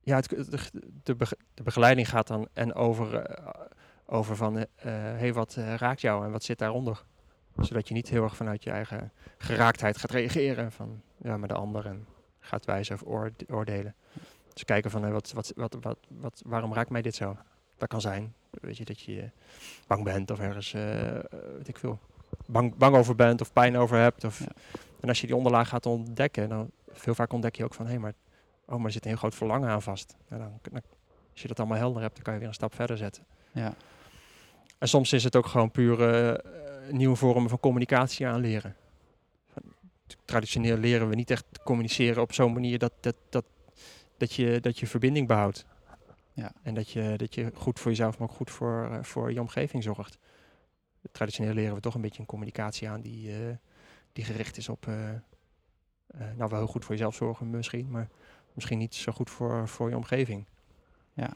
ja, 0.01 0.17
het, 0.17 0.29
de, 0.29 0.59
de, 1.03 1.17
de, 1.55 1.63
begeleiding 1.63 2.09
gaat 2.09 2.27
dan 2.27 2.49
en 2.53 2.75
over, 2.75 3.31
uh, 3.31 3.49
over 4.07 4.37
van, 4.37 4.57
uh, 4.57 4.65
hey, 4.83 5.33
wat 5.33 5.55
raakt 5.55 6.01
jou 6.01 6.25
en 6.25 6.31
wat 6.31 6.45
zit 6.45 6.59
daaronder? 6.59 7.05
Zodat 7.61 7.89
je 7.89 7.95
niet 7.95 8.09
heel 8.09 8.23
erg 8.23 8.37
vanuit 8.37 8.65
je 8.65 8.71
eigen 8.71 9.13
geraaktheid 9.39 9.97
gaat 9.97 10.11
reageren 10.11 10.73
van, 10.73 11.03
ja, 11.17 11.37
maar 11.37 11.49
de 11.49 11.55
ander 11.55 11.87
en 11.87 12.07
gaat 12.41 12.65
wijzen 12.65 12.95
of 12.95 13.03
oorde 13.05 13.35
oordelen. 13.49 13.95
Dus 14.53 14.65
kijken 14.65 14.91
van, 14.91 15.13
wat, 15.13 15.33
wat, 15.33 15.53
wat, 15.57 15.77
wat, 15.81 15.99
wat, 16.09 16.43
waarom 16.47 16.75
raakt 16.75 16.91
mij 16.91 17.03
dit 17.03 17.15
zo? 17.15 17.37
Dat 17.83 17.91
kan 17.91 18.01
zijn, 18.01 18.35
weet 18.51 18.77
je, 18.77 18.85
dat 18.85 19.01
je 19.01 19.31
bang 19.87 20.05
bent 20.05 20.31
of 20.31 20.39
ergens, 20.39 20.73
weet 21.57 21.69
ik 21.69 21.79
veel, 21.79 21.99
bang, 22.47 22.77
bang 22.77 22.97
over 22.97 23.15
bent 23.15 23.41
of 23.41 23.53
pijn 23.53 23.77
over 23.77 23.99
hebt. 23.99 24.25
Of, 24.25 24.39
ja. 24.39 24.47
En 25.01 25.09
als 25.09 25.21
je 25.21 25.27
die 25.27 25.37
onderlaag 25.37 25.69
gaat 25.69 25.87
ontdekken, 25.87 26.49
dan 26.49 26.71
veel 26.89 27.15
vaak 27.15 27.33
ontdek 27.33 27.57
je 27.57 27.65
ook 27.65 27.75
van 27.75 27.85
hé, 27.85 27.91
hey, 27.91 28.01
maar, 28.01 28.13
oh, 28.65 28.77
maar 28.77 28.87
er 28.87 28.93
zit 28.93 29.03
een 29.03 29.11
heel 29.11 29.19
groot 29.19 29.35
verlangen 29.35 29.69
aan 29.69 29.83
vast. 29.83 30.17
En 30.29 30.39
dan, 30.39 30.59
dan, 30.63 30.83
als 31.33 31.43
je 31.43 31.49
dat 31.49 31.59
allemaal 31.59 31.79
helder 31.79 32.03
hebt, 32.03 32.15
dan 32.15 32.23
kan 32.23 32.33
je 32.33 32.39
weer 32.39 32.49
een 32.49 32.55
stap 32.55 32.75
verder 32.75 32.97
zetten. 32.97 33.27
Ja. 33.53 33.75
En 34.79 34.89
soms 34.89 35.13
is 35.13 35.25
het 35.25 35.37
ook 35.37 35.47
gewoon 35.47 35.71
pure 35.71 36.45
uh, 36.87 36.93
nieuwe 36.93 37.17
vormen 37.17 37.49
van 37.49 37.61
communicatie 37.61 38.27
aanleren. 38.27 38.77
Traditioneel 40.25 40.77
leren 40.77 41.09
we 41.09 41.15
niet 41.15 41.31
echt 41.31 41.45
communiceren 41.65 42.23
op 42.23 42.33
zo'n 42.33 42.53
manier 42.53 42.79
dat, 42.79 42.93
dat, 43.01 43.17
dat, 43.29 43.45
dat, 44.17 44.33
je, 44.33 44.61
dat 44.61 44.79
je 44.79 44.87
verbinding 44.87 45.27
behoudt. 45.27 45.65
Ja. 46.33 46.53
En 46.63 46.75
dat 46.75 46.91
je, 46.91 47.15
dat 47.17 47.35
je 47.35 47.51
goed 47.55 47.81
voor 47.81 47.91
jezelf, 47.91 48.19
maar 48.19 48.29
ook 48.29 48.35
goed 48.35 48.51
voor, 48.51 48.89
uh, 48.91 49.03
voor 49.03 49.33
je 49.33 49.41
omgeving 49.41 49.83
zorgt 49.83 50.19
traditioneel 51.13 51.55
leren 51.55 51.75
we 51.75 51.81
toch 51.81 51.95
een 51.95 52.01
beetje 52.01 52.21
een 52.21 52.27
communicatie 52.27 52.89
aan 52.89 53.01
die, 53.01 53.29
uh, 53.29 53.55
die 54.13 54.25
gericht 54.25 54.57
is 54.57 54.69
op, 54.69 54.87
uh, 54.87 54.95
nou 56.37 56.51
wel 56.51 56.59
heel 56.59 56.67
goed 56.67 56.85
voor 56.85 56.95
jezelf 56.95 57.15
zorgen 57.15 57.51
misschien, 57.51 57.91
maar 57.91 58.09
misschien 58.53 58.79
niet 58.79 58.95
zo 58.95 59.13
goed 59.13 59.31
voor, 59.31 59.69
voor 59.69 59.89
je 59.89 59.97
omgeving. 59.97 60.47
Ja. 61.13 61.31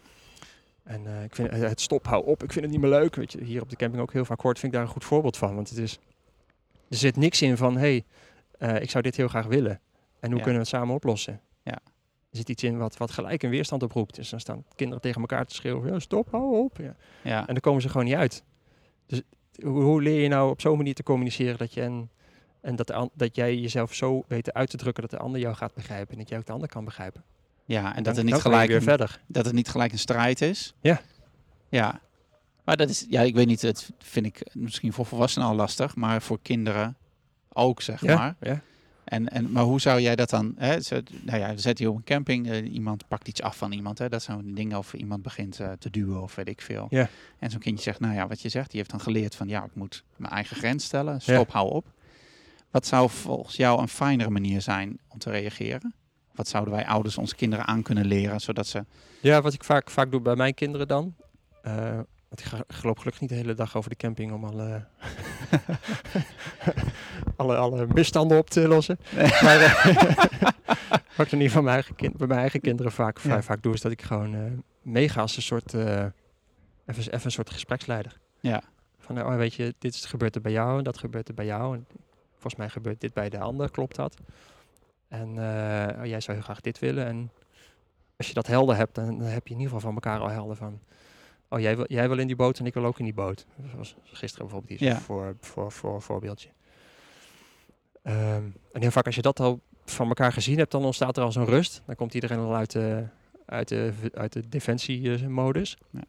En 0.82 1.24
ik 1.24 1.34
vind 1.34 1.51
het 1.51 1.80
stop, 1.80 2.07
hou 2.07 2.26
op, 2.26 2.42
ik 2.42 2.53
vind 2.53 2.64
het 2.64 2.74
niet 2.74 2.80
meer 2.80 2.90
leuk. 2.90 3.14
Weet 3.14 3.32
je, 3.32 3.44
hier 3.44 3.62
op 3.62 3.70
de 3.70 3.76
camping 3.76 4.03
ook 4.03 4.12
heel 4.12 4.24
vaak 4.24 4.40
hoort, 4.40 4.59
vind 4.59 4.72
ik 4.72 4.78
daar 4.78 4.86
een 4.86 4.92
goed 4.92 5.05
voorbeeld 5.05 5.36
van. 5.36 5.55
Want 5.55 5.68
het 5.68 5.78
is, 5.78 5.99
er 6.88 6.97
zit 6.97 7.16
niks 7.16 7.42
in 7.42 7.57
van, 7.57 7.76
hé, 7.76 8.03
hey, 8.59 8.80
ik 8.80 8.90
zou 8.90 9.03
dit 9.03 9.16
heel 9.16 9.28
graag 9.28 9.47
willen. 9.47 9.80
En 10.20 10.28
hoe 10.28 10.38
ja. 10.38 10.44
kunnen 10.44 10.62
we 10.62 10.68
het 10.68 10.76
samen 10.76 10.94
oplossen? 10.94 11.40
Ja. 11.62 11.78
Er 12.37 12.43
zit 12.43 12.51
iets 12.51 12.62
in 12.62 12.78
wat, 12.78 12.97
wat 12.97 13.11
gelijk 13.11 13.43
een 13.43 13.51
weerstand 13.51 13.82
oproept. 13.82 14.14
Dus 14.14 14.28
dan 14.28 14.41
staan 14.41 14.64
kinderen 14.74 15.03
tegen 15.03 15.20
elkaar 15.20 15.47
te 15.47 15.55
schreeuwen, 15.55 15.93
ja, 15.93 15.99
stop, 15.99 16.30
hou 16.30 16.57
op. 16.57 16.76
Ja. 16.76 16.97
Ja. 17.22 17.39
En 17.39 17.47
dan 17.47 17.61
komen 17.61 17.82
ze 17.82 17.89
gewoon 17.89 18.07
niet 18.07 18.14
uit. 18.14 18.45
Dus 19.07 19.22
hoe, 19.62 19.82
hoe, 19.82 20.03
leer 20.03 20.22
je 20.22 20.28
nou 20.28 20.51
op 20.51 20.61
zo'n 20.61 20.76
manier 20.76 20.95
te 20.95 21.03
communiceren 21.03 21.59
dat 21.59 21.74
je 21.74 21.82
en, 21.82 22.11
en 22.61 22.76
dat, 22.76 22.87
de, 22.87 23.11
dat 23.14 23.37
jij 23.37 23.57
jezelf 23.57 23.95
zo 23.95 24.24
weet 24.28 24.53
uit 24.53 24.70
te 24.70 24.76
drukken 24.76 25.03
dat 25.03 25.11
de 25.11 25.18
ander 25.18 25.41
jou 25.41 25.55
gaat 25.55 25.74
begrijpen 25.74 26.12
en 26.12 26.18
dat 26.18 26.28
jij 26.28 26.39
ook 26.39 26.47
de 26.47 26.53
ander 26.53 26.68
kan 26.68 26.84
begrijpen. 26.84 27.24
Ja, 27.64 27.97
en 27.97 28.03
dat, 28.03 28.16
het 28.16 28.24
niet 28.24 28.34
gelijk 28.34 28.68
weer 28.68 28.76
een, 28.76 28.82
verder. 28.82 29.20
dat 29.26 29.45
het 29.45 29.55
niet 29.55 29.68
gelijk 29.68 29.93
een 29.93 29.99
strijd 29.99 30.41
is. 30.41 30.74
Ja. 30.80 31.01
Ja. 31.68 32.01
Maar 32.64 32.76
dat 32.76 32.89
is, 32.89 33.07
ja, 33.09 33.20
ik 33.20 33.34
weet 33.34 33.47
niet, 33.47 33.62
het 33.62 33.91
vind 33.99 34.26
ik 34.26 34.47
misschien 34.53 34.93
voor 34.93 35.07
volwassenen 35.07 35.49
al 35.49 35.55
lastig, 35.55 35.97
maar 35.97 36.22
voor 36.22 36.39
kinderen 36.43 36.97
ook, 37.53 37.82
zeg 37.82 38.01
ja, 38.01 38.16
maar. 38.16 38.37
Ja. 38.41 38.61
En, 39.07 39.29
en, 39.29 39.53
maar 39.53 39.63
hoe 39.63 39.81
zou 39.81 40.01
jij 40.01 40.17
dat 40.17 40.31
dan, 40.31 40.55
hè, 40.57 40.79
nou 41.23 41.39
ja, 41.39 41.57
zet 41.57 41.79
je 41.79 41.91
op 41.91 41.97
een 41.97 42.05
camping, 42.05 42.47
uh, 42.47 42.73
iemand 42.73 43.09
pakt 43.09 43.29
iets 43.29 43.43
af 43.43 43.57
van 43.57 43.73
iemand, 43.73 43.99
hè, 43.99 44.09
dat 44.09 44.23
zijn 44.23 44.55
dingen 44.55 44.79
of 44.79 44.95
iemand 44.95 45.23
begint 45.23 45.61
uh, 45.61 45.73
te 45.73 45.91
duwen 45.91 46.23
of 46.23 46.35
weet 46.35 46.49
ik 46.49 46.61
veel. 46.61 46.87
Ja. 46.91 47.09
En 47.39 47.51
zo'n 47.51 47.61
kindje 47.61 47.83
zegt, 47.83 48.01
nou 48.01 48.15
ja, 48.15 48.27
wat 48.27 48.41
je 48.41 48.49
zegt, 48.49 48.71
die 48.71 48.79
heeft 48.79 48.91
dan 48.91 49.01
geleerd 49.01 49.35
van, 49.35 49.49
ja, 49.49 49.65
ik 49.65 49.75
moet 49.75 50.05
mijn 50.17 50.33
eigen 50.33 50.57
grens 50.57 50.85
stellen, 50.85 51.21
stop, 51.21 51.47
ja. 51.47 51.53
hou 51.53 51.71
op. 51.71 51.87
Wat 52.71 52.87
zou 52.87 53.11
volgens 53.11 53.57
jou 53.57 53.81
een 53.81 53.89
fijnere 53.89 54.31
manier 54.31 54.61
zijn 54.61 54.99
om 55.09 55.19
te 55.19 55.31
reageren? 55.31 55.95
Wat 56.35 56.49
zouden 56.49 56.75
wij 56.75 56.87
ouders 56.87 57.19
onze 57.19 57.35
kinderen 57.35 57.67
aan 57.67 57.83
kunnen 57.83 58.07
leren, 58.07 58.41
zodat 58.41 58.67
ze... 58.67 58.85
Ja, 59.21 59.43
wat 59.43 59.53
ik 59.53 59.65
vaak, 59.65 59.91
vaak 59.91 60.11
doe 60.11 60.21
bij 60.21 60.37
mijn 60.37 60.55
kinderen 60.55 60.89
dan, 60.89 61.15
uh, 61.67 61.73
want 61.95 62.07
ik, 62.31 62.41
ga, 62.41 62.64
loop 62.83 62.99
gelukkig 62.99 63.20
niet 63.20 63.31
de 63.31 63.37
hele 63.37 63.55
dag 63.55 63.77
over 63.77 63.91
de 63.91 63.97
camping 63.97 64.33
om 64.33 64.45
alle, 64.45 64.85
alle, 67.37 67.57
alle 67.57 67.87
misstanden 67.87 68.39
op 68.39 68.51
te 68.51 68.68
lossen. 68.68 68.99
Nee. 69.16 69.31
Maar 69.43 69.61
uh, 69.61 69.85
wat 71.16 71.27
ik 71.27 71.33
in 71.33 71.39
ieder 71.41 71.47
geval 71.47 71.62
mijn 71.62 71.74
eigen 71.74 71.95
kind, 71.95 72.16
bij 72.16 72.27
mijn 72.27 72.41
eigen 72.41 72.61
kinderen 72.61 72.93
vaak, 72.93 73.20
vrij 73.20 73.37
ja. 73.37 73.43
vaak 73.43 73.62
doe, 73.62 73.74
is 73.74 73.81
dat 73.81 73.93
ik 73.93 74.03
gewoon 74.03 74.35
uh, 74.35 74.53
meega 74.83 75.20
als 75.20 75.37
een 75.37 75.43
soort, 75.43 75.74
uh, 75.74 76.05
even, 76.87 77.03
even 77.03 77.24
een 77.24 77.31
soort 77.31 77.51
gespreksleider. 77.51 78.18
Ja. 78.41 78.62
Van, 78.99 79.22
oh, 79.22 79.37
weet 79.37 79.55
je, 79.55 79.74
dit 79.79 79.95
is, 79.95 80.05
gebeurt 80.05 80.35
er 80.35 80.41
bij 80.41 80.53
jou 80.53 80.79
en 80.79 80.85
dat 80.85 80.99
gebeurt 80.99 81.29
er 81.29 81.35
bij 81.35 81.47
jou. 81.47 81.74
En 81.77 81.87
volgens 82.33 82.57
mij 82.57 82.68
gebeurt 82.68 83.01
dit 83.01 83.12
bij 83.12 83.29
de 83.29 83.39
ander, 83.39 83.70
klopt 83.70 83.97
dat? 83.97 84.16
En 85.09 85.29
eh, 85.29 85.99
oh, 85.99 86.07
jij 86.07 86.20
zou 86.20 86.37
heel 86.37 86.47
graag 86.47 86.61
dit 86.61 86.79
willen. 86.79 87.07
En 87.07 87.31
als 88.16 88.29
je 88.29 88.35
dat 88.35 88.47
helder 88.47 88.77
hebt, 88.77 88.95
dan, 88.95 89.18
dan 89.18 89.29
heb 89.29 89.47
je 89.47 89.55
in 89.55 89.61
ieder 89.61 89.74
geval 89.74 89.81
van 89.81 89.95
elkaar 89.95 90.20
al 90.20 90.29
helder 90.29 90.57
van... 90.57 90.81
Oh, 91.49 91.61
jij 91.61 91.76
wil, 91.76 91.84
jij 91.88 92.09
wil 92.09 92.18
in 92.18 92.26
die 92.26 92.36
boot 92.36 92.59
en 92.59 92.66
ik 92.66 92.74
wil 92.74 92.84
ook 92.84 92.99
in 92.99 93.05
die 93.05 93.14
boot. 93.14 93.47
Zoals 93.72 93.97
gisteren 94.03 94.47
bijvoorbeeld, 94.47 94.78
die 94.78 94.88
Ja. 94.88 95.01
voor, 95.01 95.36
voor, 95.40 95.72
voor 95.72 96.03
voorbeeldje. 96.03 96.49
Ehm, 98.03 98.44
en 98.72 98.80
heel 98.80 98.90
vaak 98.90 99.07
als 99.07 99.14
je 99.14 99.22
dat 99.22 99.40
al 99.40 99.61
van 99.84 100.09
elkaar 100.09 100.32
gezien 100.32 100.59
hebt, 100.59 100.70
dan 100.70 100.84
ontstaat 100.84 101.16
er 101.16 101.22
al 101.22 101.32
zo'n 101.32 101.44
rust. 101.44 101.82
Dan 101.86 101.94
komt 101.94 102.14
iedereen 102.14 102.38
al 102.38 102.55
uit 102.55 102.70
de, 102.70 103.07
uit 103.47 103.68
de, 103.68 103.92
uit 104.14 104.32
de 104.32 104.49
defensiemodus. 104.49 105.76
Ja. 105.90 106.01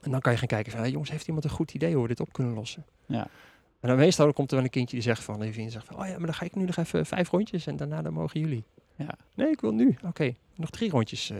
En 0.00 0.10
dan 0.10 0.20
kan 0.20 0.32
je 0.32 0.38
gaan 0.38 0.46
kijken 0.48 0.72
van, 0.72 0.80
hey, 0.80 0.90
jongens, 0.90 1.10
heeft 1.10 1.26
iemand 1.26 1.44
een 1.44 1.50
goed 1.50 1.74
idee 1.74 1.92
hoe 1.94 2.02
we 2.02 2.08
dit 2.08 2.20
op 2.20 2.32
kunnen 2.32 2.54
lossen? 2.54 2.84
Ja. 3.06 3.26
En 3.80 3.88
dan 3.88 3.96
meestal 3.98 4.32
komt 4.32 4.50
er 4.50 4.56
wel 4.56 4.64
een 4.64 4.70
kindje 4.70 4.94
die 4.96 5.04
zegt 5.04 5.22
van, 5.24 5.40
die 5.40 5.52
vriend 5.52 5.72
zegt 5.72 5.86
van, 5.86 5.96
oh 5.98 6.06
ja, 6.06 6.12
maar 6.16 6.26
dan 6.26 6.34
ga 6.34 6.44
ik 6.44 6.54
nu 6.54 6.64
nog 6.64 6.76
even 6.76 7.06
vijf 7.06 7.30
rondjes 7.30 7.66
en 7.66 7.76
daarna 7.76 8.02
dan 8.02 8.12
mogen 8.12 8.40
jullie. 8.40 8.64
Ja. 8.96 9.14
Nee, 9.34 9.48
ik 9.50 9.60
wil 9.60 9.72
nu. 9.72 9.96
Oké, 10.04 10.34
nog 10.54 10.70
drie 10.70 10.90
rondjes. 10.90 11.30
eh 11.30 11.36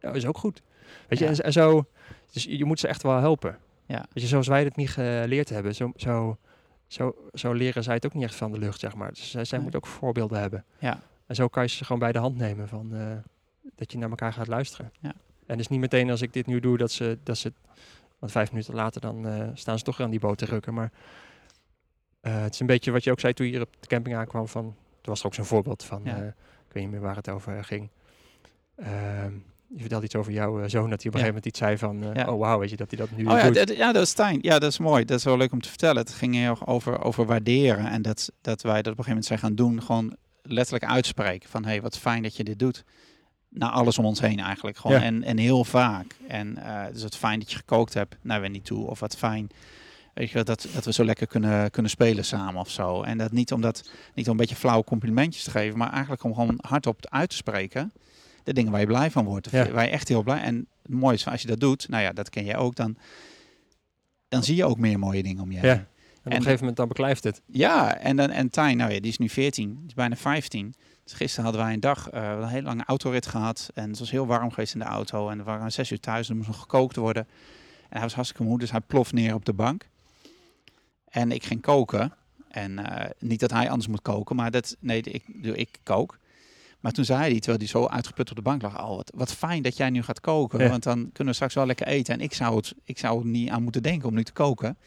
ja, 0.00 0.12
is 0.12 0.26
ook 0.26 0.38
goed. 0.38 0.62
Weet 1.08 1.18
je, 1.18 1.24
Ja. 1.24 1.30
en, 1.30 1.36
en 1.38 1.52
zo, 1.52 1.84
dus 2.32 2.44
je 2.44 2.64
moet 2.64 2.80
ze 2.80 2.88
echt 2.88 3.02
wel 3.02 3.18
helpen. 3.18 3.58
Ja. 3.86 4.06
Weet 4.12 4.22
je, 4.22 4.28
zoals 4.28 4.46
wij 4.46 4.64
het 4.64 4.76
niet 4.76 4.90
geleerd 4.90 5.48
hebben, 5.48 5.74
zo, 5.74 5.92
zo, 5.96 6.36
zo, 6.86 7.14
zo 7.34 7.52
leren 7.52 7.82
zij 7.82 7.94
het 7.94 8.06
ook 8.06 8.14
niet 8.14 8.22
echt 8.24 8.34
van 8.34 8.52
de 8.52 8.58
lucht, 8.58 8.80
zeg 8.80 8.94
maar. 8.94 9.08
Dus 9.08 9.30
zij, 9.30 9.44
zij 9.44 9.58
Nee. 9.58 9.68
moeten 9.70 9.88
ook 9.88 9.94
voorbeelden 9.96 10.40
hebben. 10.40 10.64
Ja. 10.78 11.00
En 11.26 11.34
zo 11.34 11.48
kan 11.48 11.62
je 11.62 11.68
ze 11.68 11.84
gewoon 11.84 11.98
bij 12.00 12.12
de 12.12 12.18
hand 12.18 12.36
nemen 12.36 12.68
van 12.68 12.94
eh, 12.94 13.16
dat 13.74 13.92
je 13.92 13.98
naar 13.98 14.08
elkaar 14.10 14.32
gaat 14.32 14.46
luisteren. 14.46 14.92
Ja. 15.00 15.12
En 15.46 15.56
dus 15.56 15.68
niet 15.68 15.80
meteen 15.80 16.10
als 16.10 16.22
ik 16.22 16.32
dit 16.32 16.46
nu 16.46 16.60
doe, 16.60 16.76
dat 16.76 16.90
ze, 16.90 17.18
dat 17.22 17.38
ze 17.38 17.52
want 18.18 18.32
vijf 18.32 18.50
minuten 18.52 18.74
later 18.74 19.00
dan 19.00 19.26
eh, 19.28 19.48
staan 19.54 19.78
ze 19.78 19.84
toch 19.84 19.96
weer 19.96 20.06
aan 20.06 20.12
die 20.12 20.20
boot 20.20 20.38
te 20.38 20.44
rukken. 20.44 20.74
Maar 20.74 20.92
eh, 22.20 22.40
het 22.42 22.54
is 22.54 22.60
een 22.60 22.66
beetje 22.66 22.90
wat 22.90 23.04
je 23.04 23.10
ook 23.10 23.20
zei 23.20 23.32
toen 23.32 23.46
je 23.46 23.52
hier 23.52 23.60
op 23.60 23.76
de 23.80 23.86
camping 23.86 24.16
aankwam. 24.16 24.48
Van, 24.48 24.64
er 25.02 25.08
was 25.08 25.20
er 25.20 25.26
ook 25.26 25.34
zo'n 25.34 25.44
voorbeeld 25.44 25.84
van, 25.84 26.00
Ja. 26.04 26.16
ik 26.16 26.72
weet 26.72 26.82
niet 26.82 26.92
meer 26.92 27.00
waar 27.00 27.16
het 27.16 27.28
over 27.28 27.64
ging. 27.64 27.88
Ehm, 28.76 29.32
je 29.74 29.80
vertelde 29.80 30.04
iets 30.04 30.16
over 30.16 30.32
jouw 30.32 30.60
eh, 30.60 30.68
zoon, 30.68 30.90
dat 30.90 31.02
hij 31.02 31.10
op 31.10 31.18
een 31.18 31.20
gegeven 31.20 31.26
moment 31.26 31.46
iets 31.46 31.58
zei 31.58 31.78
van, 31.78 32.14
eh, 32.14 32.32
oh 32.32 32.38
wauw, 32.38 32.58
weet 32.58 32.70
je, 32.70 32.76
dat 32.76 32.90
hij 32.90 32.98
dat 32.98 33.10
nu 33.10 33.26
Oh 33.26 33.38
ja, 33.38 33.44
doet. 33.44 33.54
dat, 33.54 33.76
ja, 33.76 33.92
dat 33.92 34.02
is 34.02 34.08
Stijn. 34.08 34.38
Ja, 34.42 34.58
dat 34.58 34.70
is 34.70 34.78
mooi. 34.78 35.04
Dat 35.04 35.18
is 35.18 35.24
wel 35.24 35.36
leuk 35.36 35.52
om 35.52 35.60
te 35.60 35.68
vertellen. 35.68 35.96
Het 35.96 36.12
ging 36.14 36.34
heel 36.34 36.50
erg 36.50 36.66
over, 36.66 37.02
over 37.02 37.26
waarderen. 37.26 37.86
En 37.86 38.02
dat, 38.02 38.32
dat 38.40 38.62
wij 38.62 38.82
dat 38.82 38.92
op 38.92 38.98
een 38.98 39.04
gegeven 39.04 39.08
moment 39.08 39.26
zijn 39.26 39.38
gaan 39.38 39.54
doen. 39.54 39.82
Gewoon 39.82 40.16
letterlijk 40.42 40.84
uitspreken. 40.84 41.48
Van, 41.48 41.64
hé, 41.64 41.70
hey, 41.70 41.82
wat 41.82 41.98
fijn 41.98 42.22
dat 42.22 42.36
je 42.36 42.44
dit 42.44 42.58
doet. 42.58 42.84
Naar 43.48 43.70
alles 43.70 43.98
om 43.98 44.04
ons 44.04 44.20
heen 44.20 44.38
eigenlijk. 44.38 44.76
Gewoon. 44.76 45.00
En, 45.00 45.22
en 45.22 45.38
heel 45.38 45.64
vaak. 45.64 46.16
En 46.28 46.56
eh 46.56 46.92
dus 46.92 47.02
het 47.02 47.16
fijn 47.16 47.38
dat 47.38 47.50
je 47.50 47.56
gekookt 47.56 47.94
hebt 47.94 48.16
naar 48.22 48.40
Wendy 48.40 48.62
toe. 48.62 48.86
Of 48.86 49.00
wat 49.00 49.16
fijn. 49.16 49.48
Weet 50.14 50.30
je, 50.30 50.42
dat, 50.42 50.66
dat 50.74 50.84
we 50.84 50.92
zo 50.92 51.04
lekker 51.04 51.26
kunnen, 51.26 51.70
kunnen 51.70 51.90
spelen 51.90 52.24
samen 52.24 52.60
of 52.60 52.70
zo. 52.70 53.02
En 53.02 53.18
dat 53.18 53.32
niet 53.32 53.52
om, 53.52 53.60
dat, 53.60 53.90
niet 54.14 54.26
om 54.26 54.30
een 54.30 54.36
beetje 54.36 54.56
flauwe 54.56 54.84
complimentjes 54.84 55.44
te 55.44 55.50
geven. 55.50 55.78
Maar 55.78 55.92
eigenlijk 55.92 56.22
om 56.22 56.34
gewoon 56.34 56.58
hardop 56.60 57.06
uit 57.08 57.30
te 57.30 57.36
spreken. 57.36 57.92
De 58.48 58.54
dingen 58.54 58.70
waar 58.70 58.80
je 58.80 58.86
blij 58.86 59.10
van 59.10 59.24
wordt. 59.24 59.46
Of 59.46 59.52
Ja. 59.52 59.70
Waar 59.70 59.84
je 59.84 59.90
echt 59.90 60.08
heel 60.08 60.22
blij... 60.22 60.40
En 60.40 60.66
het 60.82 60.92
mooie 60.92 61.14
is, 61.14 61.26
als 61.26 61.42
je 61.42 61.48
dat 61.48 61.60
doet. 61.60 61.88
Nou 61.88 62.02
ja, 62.02 62.12
dat 62.12 62.30
ken 62.30 62.44
jij 62.44 62.56
ook. 62.56 62.74
Dan, 62.74 62.96
dan 64.28 64.42
zie 64.42 64.56
je 64.56 64.64
ook 64.64 64.78
meer 64.78 64.98
mooie 64.98 65.22
dingen 65.22 65.42
om 65.42 65.52
je 65.52 65.58
heen. 65.58 65.68
Ja. 65.68 65.74
En 65.76 65.84
op 66.24 66.32
een 66.32 66.32
gegeven 66.32 66.58
moment 66.58 66.76
dan 66.76 66.88
beklijft 66.88 67.24
het. 67.24 67.40
Ja, 67.46 67.96
en, 67.96 68.16
dan, 68.16 68.30
en 68.30 68.50
Tijn, 68.50 68.76
nou 68.76 68.92
ja, 68.92 69.00
die 69.00 69.10
is 69.10 69.18
nu 69.18 69.28
14, 69.28 69.74
die 69.74 69.86
is 69.86 69.94
bijna 69.94 70.16
15. 70.16 70.74
Dus 71.04 71.12
gisteren 71.12 71.44
hadden 71.44 71.62
wij 71.62 71.72
een 71.72 71.80
dag, 71.80 72.10
eh, 72.10 72.30
een 72.30 72.48
hele 72.48 72.66
lange 72.66 72.84
autorit 72.86 73.26
gehad. 73.26 73.70
En 73.74 73.90
het 73.90 73.98
was 73.98 74.10
heel 74.10 74.26
warm 74.26 74.50
geweest 74.50 74.72
in 74.72 74.80
de 74.80 74.86
auto. 74.86 75.28
En 75.28 75.38
we 75.38 75.44
waren 75.44 75.72
zes 75.72 75.90
uur 75.90 76.00
thuis, 76.00 76.28
er 76.28 76.36
moest 76.36 76.48
nog 76.48 76.60
gekookt 76.60 76.96
worden. 76.96 77.26
En 77.82 77.88
hij 77.88 78.00
was 78.00 78.14
hartstikke 78.14 78.44
moe, 78.44 78.58
dus 78.58 78.70
hij 78.70 78.80
ploft 78.80 79.12
neer 79.12 79.34
op 79.34 79.44
de 79.44 79.52
bank. 79.52 79.88
En 81.08 81.32
ik 81.32 81.44
ging 81.44 81.60
koken. 81.60 82.12
En 82.48 82.78
eh, 82.78 83.10
niet 83.18 83.40
dat 83.40 83.50
hij 83.50 83.70
anders 83.70 83.88
moet 83.88 84.02
koken, 84.02 84.36
maar 84.36 84.50
dat, 84.50 84.76
nee, 84.80 85.00
ik, 85.00 85.24
ik 85.42 85.78
kook. 85.82 86.18
Maar 86.80 86.92
toen 86.92 87.04
zei 87.04 87.20
hij, 87.20 87.34
terwijl 87.34 87.58
hij 87.58 87.66
zo 87.66 87.86
uitgeput 87.86 88.30
op 88.30 88.36
de 88.36 88.42
bank 88.42 88.62
lag, 88.62 88.82
oh, 88.82 88.96
wat, 88.96 89.12
wat 89.14 89.32
fijn 89.32 89.62
dat 89.62 89.76
jij 89.76 89.90
nu 89.90 90.02
gaat 90.02 90.20
koken. 90.20 90.58
Ja. 90.58 90.68
Want 90.68 90.82
dan 90.82 90.96
kunnen 90.96 91.26
we 91.26 91.32
straks 91.32 91.54
wel 91.54 91.66
lekker 91.66 91.86
eten. 91.86 92.14
En 92.14 92.20
ik 92.20 92.34
zou, 92.34 92.56
het, 92.56 92.74
ik 92.84 92.98
zou 92.98 93.20
er 93.20 93.26
niet 93.26 93.50
aan 93.50 93.62
moeten 93.62 93.82
denken 93.82 94.08
om 94.08 94.14
nu 94.14 94.24
te 94.24 94.32
koken. 94.32 94.78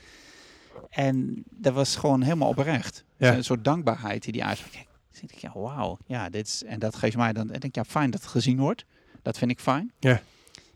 En 0.90 1.44
dat 1.50 1.74
was 1.74 1.96
gewoon 1.96 2.22
helemaal 2.22 2.50
oprecht. 2.50 3.04
Ja. 3.18 3.36
Een 3.36 3.44
soort 3.44 3.64
dankbaarheid 3.64 4.24
die 4.24 4.32
die 4.32 4.44
uitsprak. 4.44 4.86
Ik, 5.22 5.34
ja, 5.34 5.52
wauw. 5.54 5.98
Ja, 6.06 6.30
dit 6.30 6.48
is, 6.48 6.64
en 6.64 6.80
dat 6.80 6.96
geeft 6.96 7.16
mij 7.16 7.34
dan, 7.34 7.54
ik 7.54 7.62
denk 7.62 7.76
ja, 7.76 7.84
fijn 7.84 8.12
dat 8.12 8.22
het 8.22 8.30
gezien 8.30 8.60
wordt. 8.60 8.86
Dat 9.22 9.38
vind 9.38 9.52
ik 9.52 9.60
fijn. 9.60 9.92
Ja. 10.00 10.22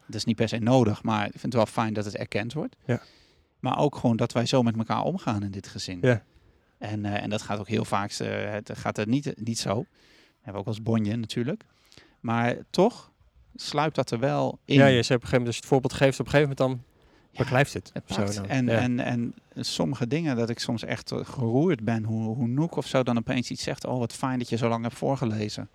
Dat 0.06 0.16
is 0.16 0.26
niet 0.26 0.36
per 0.36 0.50
se 0.50 0.58
nodig, 0.58 1.04
maar 1.04 1.26
ik 1.26 1.32
vind 1.32 1.44
het 1.44 1.54
wel 1.54 1.66
fijn 1.66 1.94
dat 1.94 2.06
het 2.06 2.16
erkend 2.16 2.54
wordt. 2.54 2.76
Ja. 2.86 3.02
Maar 3.60 3.80
ook 3.80 3.96
gewoon 3.96 4.18
dat 4.18 4.32
wij 4.32 4.46
zo 4.46 4.64
met 4.64 4.78
elkaar 4.78 5.02
omgaan 5.02 5.44
in 5.44 5.52
dit 5.52 5.68
gezin. 5.68 5.98
Ja. 6.02 6.24
En, 6.78 7.06
eh, 7.06 7.24
en 7.24 7.30
dat 7.30 7.42
gaat 7.42 7.60
ook 7.60 7.68
heel 7.68 7.86
vaak, 7.86 8.12
eh, 8.12 8.52
het 8.52 8.72
gaat 8.74 8.98
er 8.98 9.08
niet, 9.08 9.34
niet 9.36 9.60
zo. 9.60 9.86
We 10.46 10.52
hebben 10.52 10.62
ook 10.62 10.68
als 10.68 10.82
bonje 10.84 11.16
natuurlijk. 11.16 11.64
Maar 12.20 12.56
toch 12.70 13.12
sluipt 13.56 13.96
dat 13.96 14.12
er 14.12 14.20
wel 14.20 14.60
in. 14.66 14.76
Ja, 14.76 14.86
je 14.86 15.04
zei 15.04 15.18
op 15.18 15.24
een 15.24 15.30
gegeven 15.30 15.30
moment, 15.32 15.48
als 15.48 15.56
je 15.56 15.62
het 15.62 15.70
voorbeeld 15.70 15.94
geeft, 15.94 16.20
op 16.20 16.26
een 16.26 16.32
gegeven 16.32 16.56
moment 16.58 16.58
dan 16.78 16.94
Ja, 17.32 17.58
het. 17.58 17.74
het 17.94 18.04
Zo 18.06 18.16
pakt. 18.24 18.36
dan. 18.36 18.48
En, 18.48 18.66
Ja. 18.66 18.78
en, 18.80 19.00
en 19.00 19.34
sommige 19.56 20.08
dingen 20.08 20.36
dat 20.36 20.50
ik 20.50 20.60
soms 20.60 20.84
echt 20.84 21.12
eh, 21.12 21.20
geroerd 21.24 21.84
ben, 21.84 22.04
hoe, 22.04 22.36
hoe 22.36 22.48
Noek 22.48 22.76
of 22.76 22.88
zo 22.88 23.04
dan 23.04 23.18
opeens 23.18 23.50
iets 23.52 23.64
zegt. 23.64 23.86
Oh, 23.86 24.00
wat 24.00 24.14
fijn 24.14 24.40
dat 24.40 24.50
je 24.50 24.58
zo 24.58 24.70
lang 24.70 24.84
hebt 24.84 24.96
voorgelezen. 24.98 25.70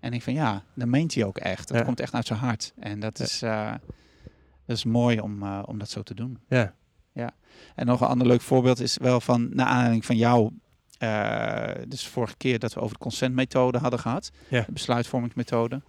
En 0.00 0.12
ik 0.12 0.22
van 0.22 0.32
ja, 0.32 0.62
dan 0.74 0.90
meent 0.90 1.14
hij 1.14 1.24
ook 1.24 1.38
echt. 1.38 1.68
Dat 1.68 1.76
Ja. 1.78 1.82
komt 1.84 2.00
echt 2.00 2.14
uit 2.14 2.26
zijn 2.26 2.38
hart. 2.38 2.72
En 2.78 3.00
dat 3.00 3.18
Ja. 3.18 3.24
is, 3.24 3.42
eh, 3.42 3.72
dat 4.66 4.76
is 4.76 4.84
mooi 4.84 5.20
om, 5.20 5.42
eh, 5.42 5.62
om 5.66 5.78
dat 5.78 5.90
zo 5.90 6.02
te 6.02 6.14
doen. 6.14 6.38
Ja. 6.48 6.74
En 7.74 7.86
nog 7.86 8.00
een 8.00 8.06
ander 8.06 8.26
leuk 8.26 8.40
voorbeeld 8.40 8.80
is 8.80 8.96
wel 8.98 9.20
van, 9.20 9.48
naar 9.54 9.66
aanleiding 9.66 10.04
van 10.04 10.16
jou. 10.16 10.50
Eh, 11.02 11.82
dus 11.88 12.06
vorige 12.06 12.34
keer 12.36 12.58
dat 12.58 12.74
we 12.74 12.80
over 12.80 12.92
de 12.94 13.00
consentmethode 13.02 13.78
hadden 13.78 13.98
gehad, 14.00 14.30
Ja. 14.48 14.60
de 14.66 14.72
besluitvormingsmethode, 14.72 15.80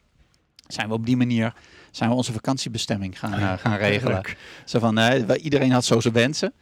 zijn 0.67 0.87
we 0.87 0.93
op 0.93 1.05
die 1.05 1.17
manier 1.17 1.53
zijn 1.91 2.09
we 2.09 2.15
onze 2.15 2.31
vakantiebestemming 2.33 3.19
gaan, 3.19 3.33
eh, 3.33 3.53
gaan 3.57 3.77
regelen. 3.77 4.21
Zo 4.65 4.79
van, 4.79 4.97
eh, 4.97 5.43
iedereen 5.43 5.71
had 5.71 5.85
zo 5.85 5.99
zijn 5.99 6.13
wensen. 6.13 6.53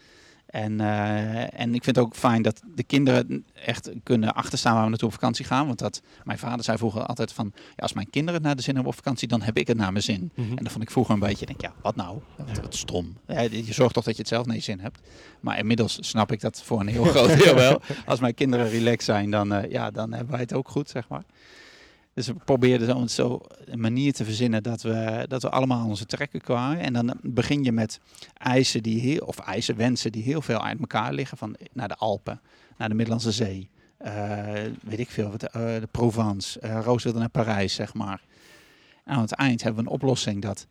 En, 0.52 0.82
eh, 0.82 1.60
en 1.60 1.76
ik 1.76 1.84
vind 1.84 1.95
het 1.95 2.06
ook 2.06 2.16
fijn 2.16 2.41
dat 2.41 2.62
de 2.76 2.84
kinderen 2.84 3.45
echt 3.54 3.89
kunnen 4.04 4.34
achterstaan 4.34 4.74
waar 4.74 4.84
we 4.84 4.89
naartoe 4.89 5.08
op 5.08 5.14
vakantie 5.14 5.45
gaan. 5.45 5.66
Want 5.66 5.80
dat, 5.80 6.02
mijn 6.24 6.38
vader 6.38 6.64
zei 6.64 6.78
vroeger 6.78 7.06
altijd 7.06 7.34
van, 7.34 7.52
ja, 7.56 7.62
als 7.76 7.93
mijn 7.93 8.10
kinderen 8.10 8.34
het 8.34 8.43
naar 8.43 8.56
de 8.56 8.62
zin 8.62 8.74
hebben 8.74 8.91
op 8.91 8.97
vakantie, 8.97 9.28
dan 9.28 9.41
heb 9.41 9.58
ik 9.58 9.68
het 9.68 9.78
naar 9.78 9.91
mijn 9.91 10.04
zin. 10.04 10.32
Mhm. 10.36 10.49
En 10.49 10.64
dat 10.64 10.72
vond 10.72 10.84
ik 10.84 10.91
vroeger 10.91 11.14
een 11.14 11.20
beetje, 11.20 11.45
denk 11.45 11.62
ja, 11.62 11.74
wat 11.82 11.95
nou? 11.95 12.20
Wat, 12.36 12.60
wat 12.62 12.76
stom. 12.76 13.18
Ja, 13.28 13.41
je 13.41 13.74
zorgt 13.74 13.93
toch 13.93 14.04
dat 14.04 14.16
je 14.16 14.20
het 14.22 14.30
zelf 14.30 14.45
naar 14.45 14.56
je 14.56 14.62
zin 14.62 14.80
hebt. 14.80 14.99
Maar 15.39 15.58
inmiddels 15.58 15.97
snap 15.99 16.32
ik 16.32 16.39
dat 16.39 16.64
voor 16.64 16.80
een 16.80 16.88
heel 16.88 17.04
groot 17.04 17.38
deel 17.38 17.56
wel. 17.56 17.82
Als 18.06 18.20
mijn 18.20 18.34
kinderen 18.34 18.70
relaxed 18.70 19.04
zijn, 19.04 19.32
dan, 19.32 19.54
eh, 19.54 19.72
ja, 19.72 19.91
dan 19.91 20.14
hebben 20.14 20.32
wij 20.32 20.41
het 20.41 20.54
ook 20.54 20.70
goed, 20.70 20.89
zeg 20.89 21.08
maar. 21.08 21.24
Dus 22.14 22.28
we 22.28 22.34
probeerden 22.34 22.88
zo, 22.88 23.07
zo 23.07 23.41
een 23.66 23.80
manier 23.80 24.14
te 24.14 24.26
verzinnen 24.26 24.64
dat 24.64 24.82
we, 24.82 25.26
dat 25.28 25.41
we 25.41 25.49
allemaal 25.49 25.88
onze 25.88 26.05
trekken 26.05 26.41
kwamen. 26.41 26.80
En 26.80 26.93
dan 26.93 27.14
begin 27.22 27.64
je 27.64 27.72
met 27.72 27.99
eisen 28.34 28.84
die 28.84 28.99
heel, 28.99 29.26
of 29.26 29.39
eisen, 29.39 29.76
wensen 29.76 30.12
die 30.12 30.24
heel 30.24 30.41
veel 30.41 30.64
uit 30.64 30.80
elkaar 30.80 31.14
liggen. 31.14 31.38
Van 31.38 31.55
naar 31.74 31.88
de 31.88 31.95
Alpen, 31.95 32.41
naar 32.78 32.89
de 32.89 32.95
Middellandse 32.95 33.32
Zee, 33.32 33.70
eh, 33.97 34.14
weet 34.84 34.99
ik 34.99 35.09
veel, 35.09 35.32
wat, 35.32 35.43
eh, 35.43 35.51
de 35.62 35.88
Provence, 35.91 36.59
eh 36.59 36.80
Roos 36.84 37.03
wilde 37.03 37.20
naar 37.20 37.30
Parijs, 37.30 37.74
zeg 37.74 37.93
maar. 37.93 38.22
En 39.05 39.16
aan 39.16 39.22
het 39.22 39.32
eind 39.34 39.64
hebben 39.64 39.84
we 39.84 39.89
een 39.89 39.95
oplossing 39.95 40.41
dat 40.41 40.68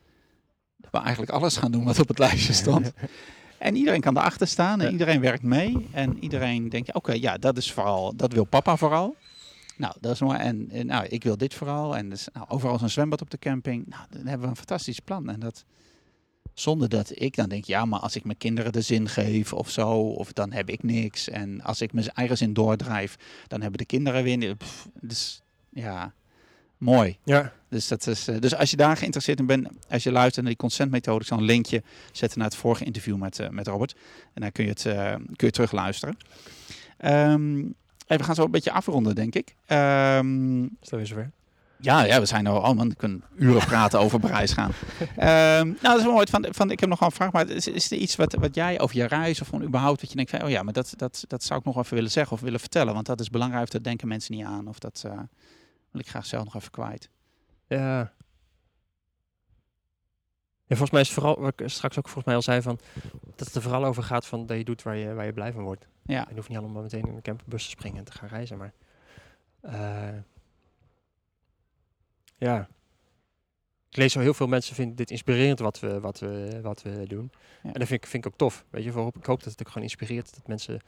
we 0.90 0.98
eigenlijk 0.98 1.32
alles 1.32 1.56
gaan 1.56 1.72
doen 1.72 1.84
wat 1.84 1.98
op 1.98 2.08
het 2.08 2.18
lijstje 2.18 2.52
stond. 2.52 2.92
En 3.58 3.76
iedereen 3.76 4.00
kan 4.00 4.16
erachter 4.18 4.46
staan 4.46 4.80
en 4.80 4.86
Ja. 4.86 4.92
iedereen 4.92 5.20
werkt 5.20 5.42
mee. 5.42 5.88
En 5.92 6.16
iedereen 6.20 6.68
denkt, 6.68 6.94
oké, 6.94 7.12
ja, 7.12 7.36
dat 7.38 7.56
is 7.56 7.72
vooral, 7.72 8.16
dat 8.16 8.32
wil 8.32 8.44
papa 8.44 8.76
vooral. 8.76 9.14
Nou, 9.80 9.94
dat 10.00 10.12
is 10.12 10.20
mooi. 10.20 10.38
En, 10.38 10.70
en, 10.70 10.86
nou, 10.86 11.06
ik 11.06 11.22
wil 11.22 11.36
dit 11.36 11.54
vooral. 11.54 11.96
En 11.96 12.08
dus, 12.08 12.28
nou, 12.32 12.46
overal 12.48 12.74
is 12.74 12.82
een 12.82 12.90
zwembad 12.90 13.20
op 13.20 13.30
de 13.30 13.38
camping. 13.38 13.86
Nou, 13.86 14.02
dan 14.10 14.26
hebben 14.26 14.40
we 14.40 14.48
een 14.48 14.56
fantastisch 14.56 15.00
plan. 15.00 15.28
En 15.28 15.40
dat 15.40 15.64
zonder 16.54 16.88
dat 16.88 17.12
ik 17.14 17.36
dan 17.36 17.48
denk, 17.48 17.64
ja, 17.64 17.84
maar 17.84 18.00
als 18.00 18.16
ik 18.16 18.24
mijn 18.24 18.38
kinderen 18.38 18.72
de 18.72 18.80
zin 18.80 19.08
geef 19.08 19.52
of 19.52 19.70
zo, 19.70 19.90
of 20.00 20.32
dan 20.32 20.52
heb 20.52 20.70
ik 20.70 20.82
niks. 20.82 21.28
En 21.28 21.60
als 21.62 21.80
ik 21.80 21.92
mijn 21.92 22.08
eigen 22.08 22.36
zin 22.36 22.52
doordrijf, 22.52 23.16
dan 23.46 23.60
hebben 23.60 23.78
de 23.78 23.84
kinderen 23.84 24.22
weer. 24.22 24.56
Pff, 24.56 24.88
dus 25.00 25.42
ja, 25.70 26.14
mooi. 26.78 27.18
Ja, 27.24 27.52
Dus, 27.68 27.88
dat 27.88 28.06
is, 28.06 28.28
eh, 28.28 28.38
dus 28.38 28.54
als 28.54 28.70
je 28.70 28.76
daar 28.76 28.96
geïnteresseerd 28.96 29.38
in 29.38 29.46
bent, 29.46 29.68
als 29.88 30.02
je 30.02 30.12
luistert 30.12 30.44
naar 30.44 30.54
die 30.54 30.62
consentmethode, 30.62 31.20
ik 31.20 31.26
zal 31.26 31.38
een 31.38 31.44
linkje 31.44 31.82
zetten 32.12 32.38
naar 32.38 32.48
het 32.48 32.56
vorige 32.56 32.84
interview 32.84 33.16
met, 33.16 33.38
eh, 33.38 33.48
met 33.48 33.66
Robert. 33.66 33.94
En 34.32 34.40
dan 34.40 34.52
kun 34.52 34.64
je 34.64 34.70
het 34.70 34.86
eh, 34.86 35.14
kun 35.14 35.46
je 35.46 35.50
terug 35.50 35.72
luisteren. 35.72 36.16
Hey, 38.10 38.18
we 38.18 38.24
gaan 38.24 38.34
zo 38.34 38.44
een 38.44 38.50
beetje 38.50 38.72
afronden, 38.72 39.14
denk 39.14 39.34
ik. 39.34 39.54
Ehm, 39.66 40.62
is 40.62 40.88
dat 40.88 40.90
weer 40.90 41.06
zover? 41.06 41.30
ja, 41.80 42.04
ja, 42.04 42.20
we 42.20 42.26
zijn 42.26 42.46
al, 42.46 42.56
oh 42.56 42.76
man, 42.76 42.88
we 42.88 42.94
kunnen 42.94 43.24
uren 43.36 43.66
praten 43.66 44.00
over 44.00 44.20
Parijs 44.20 44.52
gaan. 44.52 44.72
Ehm, 45.16 45.66
nou, 45.66 45.80
dat 45.80 45.98
is 45.98 46.04
wel 46.04 46.12
mooi. 46.12 46.26
Van, 46.30 46.46
van, 46.50 46.70
ik 46.70 46.80
heb 46.80 46.88
nog 46.88 46.98
wel 46.98 47.08
een 47.08 47.14
vraag, 47.14 47.32
maar 47.32 47.48
is, 47.48 47.68
is 47.68 47.90
er 47.90 47.96
iets 47.96 48.16
wat, 48.16 48.34
wat 48.34 48.54
jij 48.54 48.80
over 48.80 48.96
je 48.96 49.04
reis 49.04 49.40
of 49.40 49.48
gewoon 49.48 49.64
überhaupt, 49.64 50.00
wat 50.00 50.10
je 50.10 50.16
denkt 50.16 50.30
van, 50.30 50.42
oh 50.42 50.50
ja, 50.50 50.62
maar 50.62 50.72
dat, 50.72 50.92
dat, 50.96 51.24
dat 51.28 51.42
zou 51.42 51.58
ik 51.58 51.66
nog 51.66 51.76
even 51.76 51.94
willen 51.94 52.10
zeggen 52.10 52.32
of 52.32 52.40
willen 52.42 52.60
vertellen, 52.60 52.94
want 52.94 53.06
dat 53.06 53.20
is 53.20 53.30
belangrijk, 53.30 53.70
dat 53.70 53.84
denken 53.84 54.08
mensen 54.08 54.34
niet 54.34 54.44
aan 54.44 54.68
of 54.68 54.78
dat 54.78 55.02
eh, 55.06 55.12
wil 55.90 56.00
ik 56.00 56.08
graag 56.08 56.26
zelf 56.26 56.44
nog 56.44 56.54
even 56.54 56.70
kwijt. 56.70 57.08
Ja. 57.66 58.12
Ja, 60.66 60.76
volgens 60.76 60.90
mij 60.90 61.00
is 61.00 61.08
het 61.08 61.18
vooral, 61.18 61.40
wat 61.40 61.60
ik 61.60 61.68
straks 61.68 61.98
ook 61.98 62.08
volgens 62.08 62.24
mij 62.24 62.34
al 62.34 62.42
zei, 62.42 62.62
van, 62.62 62.78
dat 63.36 63.46
het 63.46 63.54
er 63.54 63.62
vooral 63.62 63.84
over 63.84 64.02
gaat 64.02 64.26
van 64.26 64.46
dat 64.46 64.56
je 64.56 64.64
doet 64.64 64.82
waar 64.82 64.96
je, 64.96 65.14
waar 65.14 65.26
je 65.26 65.32
blij 65.32 65.52
van 65.52 65.62
wordt. 65.62 65.86
Ja. 66.10 66.22
En 66.22 66.28
je 66.28 66.34
hoeft 66.34 66.48
niet 66.48 66.58
allemaal 66.58 66.82
meteen 66.82 67.06
in 67.06 67.14
een 67.14 67.22
camperbus 67.22 67.64
te 67.64 67.70
springen 67.70 67.98
en 67.98 68.04
te 68.04 68.12
gaan 68.12 68.28
reizen, 68.28 68.58
maar... 68.58 68.72
eh, 69.60 70.18
ja. 72.36 72.68
Ik 73.88 73.96
lees 73.96 74.12
zo 74.12 74.20
heel 74.20 74.34
veel 74.34 74.46
mensen 74.46 74.74
vinden 74.74 74.96
dit 74.96 75.10
inspirerend 75.10 75.58
wat 75.58 75.80
we, 75.80 76.00
wat 76.00 76.18
we, 76.18 76.58
wat 76.62 76.82
we 76.82 77.04
doen. 77.06 77.32
Ja. 77.62 77.72
En 77.72 77.78
dat 77.78 77.88
vind 77.88 78.04
ik, 78.04 78.06
vind 78.10 78.24
ik 78.24 78.32
ook 78.32 78.38
tof. 78.38 78.64
Weet 78.70 78.84
je, 78.84 78.92
voorop, 78.92 79.16
ik 79.16 79.24
hoop 79.24 79.42
dat 79.42 79.52
het 79.52 79.60
ook 79.60 79.68
gewoon 79.68 79.82
inspireert 79.82 80.34
dat 80.34 80.46
mensen 80.46 80.80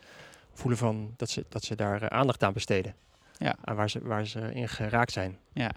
voelen 0.52 0.78
van 0.78 1.14
dat 1.16 1.30
ze, 1.30 1.44
dat 1.48 1.64
ze 1.64 1.74
daar 1.74 2.02
eh, 2.02 2.18
aandacht 2.18 2.42
aan 2.42 2.52
besteden. 2.52 2.94
Ja. 3.38 3.56
Aan 3.60 3.76
waar 3.76 3.90
ze, 3.90 4.02
waar 4.02 4.26
ze 4.26 4.52
in 4.52 4.68
geraakt 4.68 5.12
zijn. 5.12 5.38
Ja. 5.52 5.70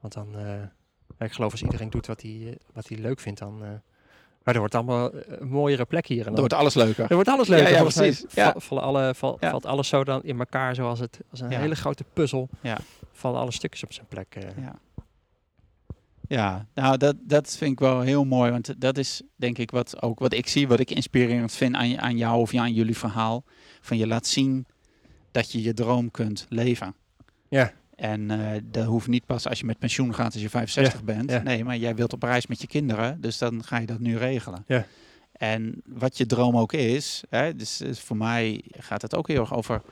Want 0.00 0.12
dan, 0.12 0.36
eh, 0.36 0.62
ja, 1.18 1.24
ik 1.24 1.32
geloof 1.32 1.52
als 1.52 1.62
iedereen 1.62 1.90
doet 1.90 2.06
wat 2.06 2.22
hij, 2.22 2.58
wat 2.72 2.88
hij 2.88 2.98
leuk 2.98 3.20
vindt, 3.20 3.38
dan... 3.40 3.82
maar 4.44 4.54
er 4.54 4.60
wordt 4.60 4.74
allemaal 4.74 5.12
eh, 5.12 5.20
een 5.40 5.48
mooiere 5.48 5.84
plek 5.84 6.06
hier. 6.06 6.18
En 6.18 6.22
Dan 6.24 6.32
dan, 6.32 6.40
wordt 6.40 6.54
alles 6.54 6.74
leuker. 6.74 7.06
er 7.08 7.14
wordt 7.14 7.28
alles 7.28 7.48
leuker. 7.48 7.70
Ja, 7.72 7.82
precies. 7.82 8.24
Ja. 8.34 8.50
val- 8.50 8.60
vallen 8.60 8.82
alle, 8.82 9.14
val- 9.14 9.36
Ja. 9.40 9.50
Valt 9.50 9.66
alles 9.66 9.88
zo 9.88 10.04
dan 10.04 10.22
in 10.22 10.38
elkaar 10.38 10.74
zoals 10.74 10.98
het 10.98 11.20
als 11.30 11.40
een 11.40 11.50
hele 11.50 11.74
grote 11.74 12.04
puzzel. 12.12 12.48
Ja. 12.60 12.78
Vallen 13.12 13.40
alle 13.40 13.52
stukjes 13.52 13.84
op 13.84 13.92
zijn 13.92 14.06
plek. 14.08 14.34
eh. 14.34 14.42
Ja. 14.64 14.78
Ja, 16.28 16.66
nou 16.74 16.96
dat, 16.96 17.16
dat 17.20 17.56
vind 17.56 17.72
ik 17.72 17.78
wel 17.80 18.00
heel 18.00 18.24
mooi. 18.24 18.50
Want 18.50 18.80
dat 18.80 18.98
is 18.98 19.22
denk 19.36 19.58
ik 19.58 19.70
wat, 19.70 20.02
ook 20.02 20.18
wat 20.18 20.32
ik 20.32 20.46
zie, 20.48 20.68
wat 20.68 20.80
ik 20.80 20.90
inspirerend 20.90 21.52
vind 21.52 21.74
aan, 21.74 22.00
aan 22.00 22.16
jou 22.16 22.40
of 22.40 22.54
aan 22.54 22.72
jullie 22.72 22.96
verhaal. 22.96 23.44
Van 23.80 23.96
je 23.96 24.06
laat 24.06 24.26
zien 24.26 24.66
dat 25.30 25.52
je 25.52 25.62
je 25.62 25.74
droom 25.74 26.10
kunt 26.10 26.46
leven. 26.48 26.94
Ja. 27.48 27.72
En 28.02 28.30
eh, 28.30 28.60
dat 28.64 28.84
hoeft 28.86 29.06
niet 29.08 29.26
pas 29.26 29.48
als 29.48 29.58
je 29.60 29.66
met 29.66 29.78
pensioen 29.78 30.14
gaat 30.14 30.32
als 30.32 30.42
je 30.42 30.48
65 30.50 31.04
bent. 31.04 31.30
ja. 31.30 31.42
Nee, 31.42 31.64
maar 31.64 31.76
jij 31.76 31.94
wilt 31.94 32.12
op 32.12 32.22
reis 32.22 32.46
met 32.46 32.60
je 32.60 32.66
kinderen. 32.66 33.20
Dus 33.20 33.38
dan 33.38 33.64
ga 33.64 33.78
je 33.78 33.86
dat 33.86 33.98
nu 33.98 34.16
regelen. 34.16 34.64
Ja. 34.66 34.86
En 35.32 35.82
wat 35.86 36.16
je 36.16 36.26
droom 36.26 36.56
ook 36.56 36.72
is. 36.72 37.22
Hè, 37.30 37.56
dus, 37.56 37.76
dus 37.76 38.00
voor 38.00 38.16
mij 38.16 38.62
gaat 38.70 39.02
het 39.02 39.14
ook 39.16 39.28
heel 39.28 39.40
erg 39.40 39.54
over 39.54 39.82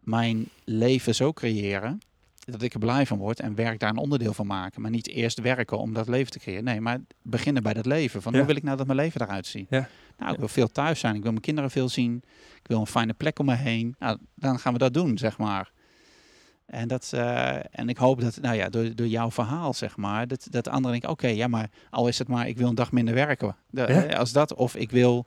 mijn 0.00 0.48
leven 0.64 1.14
zo 1.14 1.32
creëren 1.32 2.00
dat 2.44 2.62
ik 2.62 2.72
er 2.72 2.78
blij 2.78 3.06
van 3.06 3.18
word 3.18 3.40
en 3.40 3.54
werk 3.54 3.78
daar 3.78 3.90
een 3.90 3.96
onderdeel 3.96 4.34
van 4.34 4.46
maken. 4.46 4.82
Maar 4.82 4.90
niet 4.90 5.08
eerst 5.08 5.40
werken 5.40 5.78
om 5.78 5.92
dat 5.92 6.08
leven 6.08 6.32
te 6.32 6.38
creëren. 6.38 6.64
Nee, 6.64 6.80
maar 6.80 6.98
beginnen 7.22 7.62
bij 7.62 7.72
dat 7.74 7.86
leven. 7.86 8.22
Van 8.22 8.32
Ja. 8.32 8.38
hoe 8.38 8.46
wil 8.46 8.56
ik 8.56 8.62
nou 8.62 8.76
dat 8.76 8.86
mijn 8.86 8.98
leven 8.98 9.20
eruit 9.20 9.46
ziet? 9.46 9.66
Ja. 9.70 9.88
Nou, 10.18 10.32
ik 10.32 10.38
wil 10.38 10.48
veel 10.48 10.68
thuis 10.68 11.00
zijn. 11.00 11.14
Ik 11.14 11.22
wil 11.22 11.30
mijn 11.30 11.42
kinderen 11.42 11.70
veel 11.70 11.88
zien. 11.88 12.22
Ik 12.62 12.66
wil 12.68 12.80
een 12.80 12.86
fijne 12.86 13.12
plek 13.12 13.38
om 13.38 13.46
me 13.46 13.54
heen. 13.54 13.94
Nou, 13.98 14.18
dan 14.34 14.58
gaan 14.58 14.72
we 14.72 14.78
dat 14.78 14.94
doen, 14.94 15.18
zeg 15.18 15.38
maar. 15.38 15.70
En, 16.72 16.88
dat, 16.88 17.10
eh, 17.14 17.54
en 17.70 17.88
ik 17.88 17.96
hoop 17.96 18.20
dat, 18.20 18.38
nou 18.40 18.56
ja, 18.56 18.68
door, 18.68 18.94
door 18.94 19.06
jouw 19.06 19.30
verhaal, 19.30 19.74
zeg 19.74 19.96
maar, 19.96 20.26
dat, 20.28 20.46
dat 20.50 20.68
anderen 20.68 20.90
denken, 20.90 21.10
oké, 21.10 21.26
ja, 21.26 21.46
maar 21.48 21.70
al 21.90 22.08
is 22.08 22.18
het 22.18 22.28
maar, 22.28 22.48
ik 22.48 22.56
wil 22.56 22.68
een 22.68 22.74
dag 22.74 22.92
minder 22.92 23.14
werken. 23.14 23.56
De- 23.70 23.80
Ja. 23.80 23.86
eh, 24.04 24.18
Als 24.18 24.32
dat, 24.32 24.54
of 24.54 24.74
ik 24.76 24.90
wil 24.90 25.26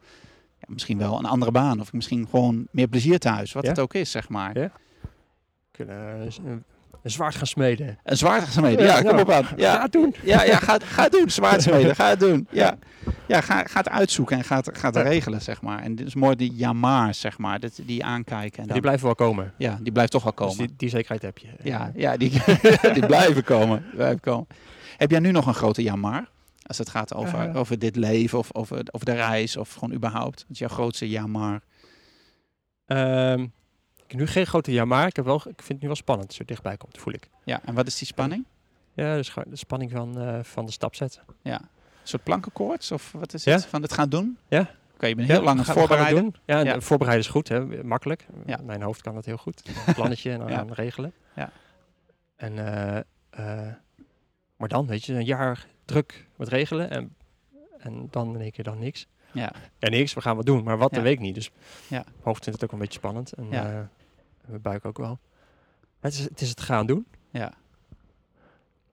ja, 0.60 0.66
misschien 0.68 0.98
wel 0.98 1.18
een 1.20 1.26
andere 1.26 1.52
baan, 1.52 1.80
of 1.80 1.94
misschien 1.94 2.28
gewoon 2.30 2.68
meer 2.72 2.88
plezier 2.88 3.20
thuis, 3.20 3.52
wat 3.54 3.64
Ja. 3.64 3.70
het 3.70 3.80
ook 3.80 3.94
is, 3.94 4.12
zeg 4.12 4.30
maar. 4.30 4.58
Ja. 4.60 4.72
Kunnen 7.06 7.32
eh, 7.32 7.44
z- 7.46 7.56
een, 7.58 7.98
een 8.04 8.18
zwaard 8.18 8.44
gaan 8.44 8.52
smeden. 8.52 8.80
Een 8.80 8.86
ja, 8.86 8.98
Ja, 8.98 9.10
kom 9.10 9.20
op 9.20 9.30
aan. 9.32 9.46
Ga 9.46 9.54
Ja, 9.58 9.82
het 9.82 9.92
doen. 9.92 10.16
ja, 10.24 10.44
ja 10.44 10.58
ga, 10.60 10.74
het- 10.74 10.84
ga 10.84 11.04
het 11.04 11.12
doen, 11.12 11.30
zwaardsmeden, 11.30 11.96
ga 12.02 12.10
het 12.10 12.20
doen. 12.20 12.48
Ja, 12.52 12.78
ja 13.28 13.42
ga, 13.42 13.64
ga 13.64 13.78
het 13.80 13.90
uitzoeken 13.90 14.38
en 14.38 14.44
ga 14.44 14.56
het, 14.56 14.70
ga 14.78 14.88
het 14.88 14.96
regelen, 14.96 15.42
zeg 15.42 15.62
maar. 15.62 15.80
En 15.82 15.96
dit 15.96 16.08
is 16.08 16.16
mooi, 16.16 16.36
die 16.36 16.52
ja 16.56 16.74
maar, 16.74 17.14
zeg 17.14 17.38
maar, 17.38 17.60
dat, 17.60 17.80
die 17.84 18.04
aankijken. 18.06 18.58
En 18.58 18.64
Die 18.64 18.72
dan, 18.74 18.82
blijven 18.82 19.06
wel 19.06 19.16
komen. 19.16 19.54
ja, 19.58 19.78
die 19.82 19.92
blijft 19.92 20.12
toch 20.12 20.24
wel 20.24 20.34
komen. 20.34 20.58
Dus 20.58 20.66
die, 20.68 20.76
die 20.78 20.90
zekerheid 20.90 21.22
heb 21.22 21.38
je. 21.38 21.48
Ja, 21.64 21.92
ja 21.96 22.18
die, 22.18 22.30
die 22.94 23.06
blijven 23.06 23.44
komen. 23.44 23.86
Blijven 23.94 24.20
komen. 24.20 24.48
Heb 24.98 25.12
jij 25.12 25.20
nu 25.20 25.32
nog 25.32 25.46
een 25.48 25.54
grote 25.54 25.84
jammer? 25.84 26.28
Als 26.68 26.78
het 26.78 26.90
gaat 26.90 27.14
over, 27.14 27.50
Eh. 27.50 27.56
over 27.56 27.80
dit 27.80 27.96
leven 27.96 28.38
of 28.40 28.50
over, 28.54 28.78
over 28.92 29.06
de 29.06 29.14
reis 29.14 29.58
of 29.58 29.74
gewoon 29.74 29.94
überhaupt. 29.94 30.42
Wat 30.42 30.52
is 30.52 30.60
jouw 30.60 30.70
grootste 30.70 31.10
jammer? 31.10 31.62
Ehm, 32.86 33.46
ik 34.06 34.12
heb 34.12 34.20
nu 34.20 34.28
geen 34.28 34.46
grote 34.48 34.72
ja, 34.72 34.86
maar 34.86 35.08
ik, 35.08 35.16
heb 35.16 35.26
wel, 35.26 35.36
ik 35.36 35.44
vind 35.44 35.68
het 35.68 35.80
nu 35.82 35.88
wel 35.88 35.96
spannend. 35.96 36.28
Als 36.28 36.40
er 36.40 36.46
dichtbij 36.46 36.78
komt, 36.78 36.98
voel 36.98 37.14
ik. 37.14 37.30
Ja, 37.44 37.62
en 37.66 37.74
wat 37.74 37.88
is 37.88 37.98
die 37.98 38.08
spanning? 38.08 38.46
Ja, 38.94 39.16
dus 39.16 39.34
de 39.48 39.56
spanning 39.56 39.92
van, 39.92 40.20
eh, 40.20 40.40
van 40.44 40.66
de 40.66 40.72
stap 40.72 40.96
zetten. 40.96 41.22
Ja. 41.42 41.60
Een 41.62 41.68
soort 42.12 42.24
plankenkoorts 42.24 42.92
of 42.92 43.12
wat 43.12 43.34
is 43.34 43.44
Ja. 43.44 43.54
het? 43.54 43.66
Van 43.66 43.82
het 43.82 43.94
gaan 43.94 44.10
doen? 44.10 44.38
Ja. 44.48 44.70
Oké, 44.94 45.06
je 45.06 45.16
bent 45.16 45.28
heel 45.28 45.38
lang 45.42 45.50
aan 45.50 45.58
het 45.58 45.68
we 45.68 45.72
gaan 45.74 45.82
voorbereiden. 45.88 46.24
doen. 46.24 46.36
Ja, 46.46 46.60
Ja. 46.60 46.82
voorbereiden 46.82 47.26
is 47.26 47.32
goed, 47.32 47.48
hè? 47.48 47.84
makkelijk. 47.84 48.26
Ja. 48.46 48.60
Mijn 48.64 48.82
hoofd 48.82 49.02
kan 49.02 49.14
dat 49.14 49.26
heel 49.26 49.38
goed. 49.38 49.62
Een 49.88 49.94
plannetje 49.94 50.32
en 50.32 50.40
dan 50.40 50.50
Ja. 50.50 50.66
regelen. 50.70 51.14
Ja. 51.36 51.52
En, 52.36 52.58
eh, 52.58 52.98
eh, 53.68 53.74
maar 54.58 54.70
dan, 54.70 54.88
weet 54.88 55.06
je, 55.06 55.14
een 55.14 55.26
jaar 55.26 55.66
druk 55.86 56.28
met 56.36 56.48
regelen 56.48 56.90
en, 56.90 57.16
en 57.78 58.08
dan 58.12 58.34
in 58.36 58.42
één 58.42 58.52
keer 58.52 58.64
dan 58.64 58.80
niks. 58.80 59.08
Ja. 59.36 59.52
Ja, 59.80 59.90
niks, 59.90 60.14
we 60.14 60.22
gaan 60.22 60.36
wat 60.36 60.46
doen, 60.46 60.64
maar 60.64 60.78
wat, 60.78 60.90
Ja. 60.90 60.96
dat 60.96 61.06
weet 61.06 61.14
ik 61.14 61.20
niet. 61.20 61.36
Dus 61.36 61.52
Ja. 61.88 62.04
mijn 62.06 62.16
hoofd 62.24 62.44
vindt 62.44 62.62
het 62.62 62.70
ook 62.70 62.76
een 62.76 62.84
beetje 62.84 63.00
spannend. 63.00 63.34
En, 63.34 63.48
Ja. 63.50 63.66
eh, 63.66 63.78
en 63.78 63.90
mijn 64.46 64.62
buik 64.62 64.86
ook 64.86 64.98
wel. 64.98 65.20
Het 66.00 66.14
is, 66.14 66.20
het 66.20 66.42
is 66.42 66.50
het 66.50 66.62
gaan 66.62 66.86
doen. 66.86 67.06
Ja. 67.32 67.54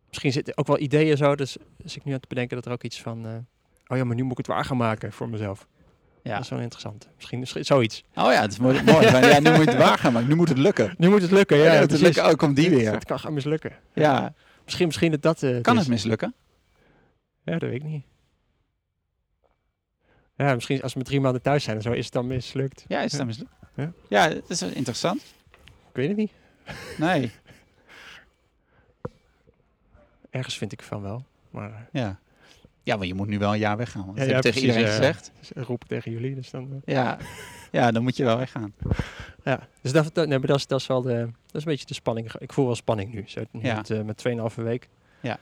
Misschien 0.08 0.32
zitten 0.32 0.56
ook 0.58 0.66
wel 0.66 0.78
ideeën 0.78 1.16
zo, 1.16 1.34
dus, 1.34 1.56
dus 1.76 1.96
ik 1.96 2.04
nu 2.04 2.12
aan 2.12 2.18
het 2.18 2.28
bedenken 2.28 2.56
dat 2.56 2.66
er 2.66 2.72
ook 2.72 2.82
iets 2.82 3.02
van... 3.02 3.26
eh, 3.26 3.32
oh 3.86 3.96
ja, 3.96 4.04
maar 4.04 4.16
nu 4.16 4.22
moet 4.22 4.30
ik 4.32 4.36
het 4.38 4.46
waar 4.46 4.64
gaan 4.64 4.76
maken 4.76 5.12
voor 5.12 5.28
mezelf. 5.28 5.66
Ja. 6.22 6.34
Dat 6.34 6.42
is 6.42 6.48
wel 6.50 6.58
interessant. 6.60 7.08
Misschien 7.16 7.42
is 7.42 7.50
zoiets. 7.52 8.04
Oh 8.14 8.32
ja, 8.32 8.40
het 8.40 8.52
is 8.52 8.58
mooi. 8.58 8.82
mooi. 8.82 9.06
Ja, 9.10 9.40
nu 9.40 9.50
moet 9.50 9.64
je 9.64 9.70
het 9.70 9.76
waar 9.78 9.98
gaan 9.98 10.12
maken. 10.12 10.28
Nu 10.28 10.34
moet 10.34 10.48
het 10.48 10.58
lukken. 10.58 10.94
Nu 10.98 11.08
moet 11.08 11.22
het 11.22 11.30
lukken, 11.30 11.56
ja. 11.56 11.64
Ja, 11.64 11.70
het 11.70 11.86
precies. 11.86 12.04
lukken. 12.06 12.24
Oh, 12.26 12.32
komt 12.32 12.56
die 12.56 12.70
weer. 12.70 12.92
Het 12.92 13.04
kan 13.04 13.18
gaan 13.18 13.32
mislukken. 13.32 13.72
Ja. 13.94 14.34
Misschien, 14.64 14.86
misschien 14.86 15.10
dat 15.10 15.22
dat... 15.22 15.42
eh, 15.42 15.60
Kan 15.60 15.74
is. 15.74 15.80
het 15.80 15.88
mislukken? 15.90 16.34
Ja, 17.44 17.52
dat 17.52 17.62
weet 17.70 17.72
ik 17.74 17.82
niet. 17.84 18.04
Ja, 20.42 20.54
misschien 20.54 20.82
als 20.82 20.92
we 20.92 20.98
met 20.98 21.06
drie 21.08 21.20
maanden 21.20 21.42
thuis 21.42 21.64
zijn 21.64 21.76
en 21.76 21.82
zo, 21.82 21.92
is 21.92 22.04
het 22.04 22.12
dan 22.14 22.26
mislukt. 22.26 22.84
Ja, 22.88 22.98
is 23.00 23.10
het 23.10 23.18
dan 23.18 23.26
mislukt? 23.26 23.50
Ja. 23.74 23.92
Ja, 24.08 24.28
dat 24.28 24.50
is 24.50 24.62
interessant. 24.62 25.20
Ik 25.88 25.92
weet 25.92 26.08
het 26.08 26.16
niet. 26.16 26.32
Nee. 26.98 27.30
Ergens 30.30 30.58
vind 30.58 30.72
ik 30.72 30.82
van 30.82 31.02
wel. 31.02 31.24
Maar 31.50 31.88
Ja. 31.92 32.18
Ja, 32.84 32.96
maar 32.96 33.06
je 33.06 33.14
moet 33.14 33.28
nu 33.28 33.38
wel 33.38 33.52
een 33.52 33.58
jaar 33.58 33.76
weggaan. 33.76 34.06
Want 34.06 34.18
Ja, 34.18 34.24
dat 34.24 34.34
heb 34.34 34.44
ik 34.44 34.52
tegen 34.52 34.60
iedereen 34.60 34.82
precies, 34.84 34.98
gezegd. 35.06 35.32
dus 35.54 35.64
roep 35.66 35.84
tegen 35.84 36.10
jullie, 36.10 36.34
dus 36.34 36.50
dan... 36.50 36.82
eh, 36.84 36.94
Ja. 36.94 37.18
ja, 37.70 37.90
dan 37.90 38.02
moet 38.02 38.16
je 38.16 38.24
wel 38.24 38.36
weggaan. 38.38 38.74
Ja, 39.44 39.68
dus 39.80 39.92
dat, 39.92 40.14
dat, 40.14 40.28
nee, 40.28 40.38
maar 40.38 40.46
dat, 40.46 40.56
is, 40.56 40.66
dat 40.66 40.80
is 40.80 40.86
wel 40.86 41.02
de, 41.02 41.18
dat 41.46 41.54
is 41.54 41.64
een 41.64 41.70
beetje 41.70 41.86
de 41.86 41.94
spanning. 41.94 42.32
Ik 42.38 42.52
voel 42.52 42.66
wel 42.66 42.74
spanning 42.74 43.12
nu. 43.12 43.24
Zo, 43.26 43.42
Ja. 43.52 43.76
met, 43.76 43.90
eh, 43.90 44.02
met 44.02 44.16
2,5 44.16 44.62
week. 44.62 44.88
Ja. 45.20 45.38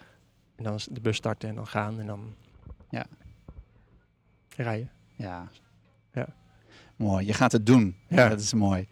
En 0.57 0.65
dan 0.65 0.75
is 0.75 0.89
de 0.91 1.01
bus 1.01 1.17
starten 1.17 1.49
en 1.49 1.55
dan 1.55 1.67
gaan 1.67 2.01
en 2.01 2.07
dan 2.07 2.35
Ja. 2.91 3.07
Rijden. 4.63 4.91
Ja. 5.17 5.49
Ja. 6.15 6.27
Mooi, 6.97 7.27
je 7.27 7.33
gaat 7.33 7.53
het 7.53 7.67
doen. 7.67 7.97
Ja. 8.09 8.29
Dat 8.29 8.41
is 8.41 8.53
mooi. 8.55 8.87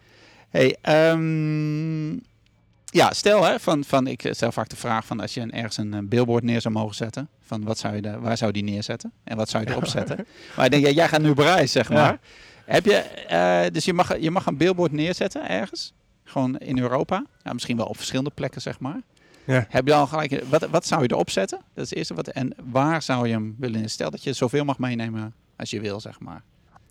Hey, 0.49 0.77
ehm, 0.81 2.11
ja, 2.85 3.13
stel 3.13 3.43
hè, 3.43 3.59
van, 3.59 3.83
van, 3.83 4.07
ik 4.07 4.27
stel 4.31 4.51
vaak 4.51 4.69
de 4.69 4.75
vraag 4.75 5.05
van 5.05 5.19
als 5.19 5.33
je 5.33 5.41
ergens 5.51 5.77
een, 5.77 5.93
eh, 5.93 5.99
billboard 6.03 6.43
neer 6.43 6.61
zou 6.61 6.73
mogen 6.73 6.95
zetten, 6.95 7.29
van 7.39 7.63
wat 7.63 7.77
zou 7.77 7.95
je 7.95 8.01
de, 8.01 8.19
waar 8.19 8.37
zou 8.37 8.51
je 8.53 8.61
die 8.63 8.71
neerzetten 8.71 9.11
en 9.23 9.37
wat 9.37 9.49
zou 9.49 9.63
je 9.63 9.69
erop 9.69 9.85
zetten? 9.85 10.25
maar 10.55 10.65
ik 10.65 10.71
denk, 10.71 10.85
ja, 10.85 10.91
jij 10.91 11.07
gaat 11.07 11.21
nu 11.21 11.29
op 11.29 11.37
reis, 11.37 11.71
zeg 11.71 11.87
Ja. 11.89 11.93
maar. 11.95 12.19
Heb 12.65 12.85
je, 12.85 12.95
eh, 12.95 13.71
dus 13.73 13.85
je 13.85 13.93
mag, 13.93 14.19
je 14.19 14.31
mag 14.31 14.45
een 14.45 14.57
billboard 14.57 14.91
neerzetten 14.91 15.49
ergens, 15.49 15.93
gewoon 16.23 16.57
in 16.57 16.79
Europa, 16.79 17.25
ja, 17.43 17.53
misschien 17.53 17.77
wel 17.77 17.85
op 17.85 17.95
verschillende 17.97 18.31
plekken, 18.33 18.61
zeg 18.61 18.79
maar. 18.79 19.01
Ja. 19.45 19.65
Heb 19.69 19.87
je 19.87 19.93
al 19.93 20.07
gelijk, 20.07 20.43
wat, 20.49 20.69
wat 20.69 20.85
zou 20.85 21.01
je 21.01 21.11
erop 21.11 21.29
zetten? 21.29 21.57
Dat 21.73 21.83
is 21.83 21.89
het 21.89 21.97
eerste. 21.97 22.13
Wat, 22.13 22.27
en 22.27 22.53
waar 22.63 23.01
zou 23.01 23.27
je 23.27 23.33
hem 23.33 23.55
willen? 23.59 23.89
Stel 23.89 24.11
dat 24.11 24.23
je 24.23 24.33
zoveel 24.33 24.63
mag 24.65 24.77
meenemen 24.77 25.33
als 25.59 25.69
je 25.69 25.79
wil, 25.81 25.99
zeg 25.99 26.19
maar. 26.19 26.43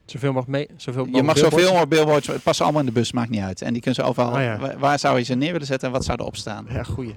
Zoveel 0.04 0.32
mag 0.32 0.46
mee. 0.46 0.68
Zoveel 0.76 1.04
Je 1.04 1.10
mag 1.10 1.20
billboards. 1.34 1.40
zoveel 1.40 1.66
mogelijk 1.66 1.90
billboards, 1.90 2.26
het 2.26 2.42
passen 2.42 2.64
allemaal 2.64 2.82
in 2.82 2.88
de 2.88 2.92
bus, 2.94 3.12
maakt 3.12 3.30
niet 3.30 3.40
uit. 3.42 3.62
En 3.62 3.72
die 3.72 3.82
kunnen 3.82 4.02
ze 4.04 4.08
overal, 4.10 4.32
Ah, 4.36 4.42
ja. 4.42 4.76
waar 4.78 4.98
zou 4.98 5.18
je 5.18 5.24
ze 5.24 5.34
neer 5.34 5.52
willen 5.52 5.66
zetten 5.66 5.88
en 5.88 5.94
wat 5.94 6.04
zou 6.04 6.18
erop 6.20 6.36
staan? 6.36 6.66
Ja, 6.68 6.82
goeie. 6.82 7.14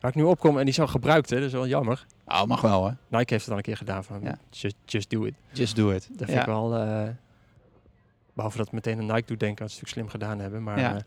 Waar 0.00 0.10
ik 0.10 0.14
nu 0.16 0.22
opkom 0.22 0.58
en 0.58 0.64
die 0.64 0.74
zo 0.74 0.86
gebruikt, 0.86 1.30
hè, 1.30 1.36
dat 1.36 1.46
is 1.46 1.52
wel 1.52 1.66
jammer. 1.66 2.06
Oh, 2.26 2.44
mag 2.44 2.60
wel 2.60 2.84
hè. 2.86 2.90
Nike 3.08 3.16
heeft 3.16 3.30
het 3.30 3.44
dan 3.46 3.56
een 3.56 3.62
keer 3.62 3.76
gedaan 3.76 4.04
van 4.04 4.20
Ja. 4.22 4.38
just, 4.50 4.74
just 4.84 5.10
do 5.10 5.24
it. 5.24 5.34
Just 5.52 5.76
do 5.76 5.90
it. 5.90 6.08
Dat 6.10 6.18
vind 6.18 6.30
Ja. 6.30 6.40
ik 6.40 6.46
wel, 6.46 6.74
eh, 6.74 7.08
behalve 8.32 8.56
dat 8.56 8.66
het 8.66 8.74
meteen 8.74 8.98
een 8.98 9.06
Nike 9.06 9.26
doet 9.26 9.40
denken, 9.40 9.64
dat 9.64 9.70
ze 9.72 9.78
het 9.80 9.86
natuurlijk 9.86 9.90
slim 9.92 10.08
gedaan 10.08 10.38
hebben. 10.38 10.62
Maar 10.62 10.78
Ja. 10.80 10.94
eh, 10.94 11.00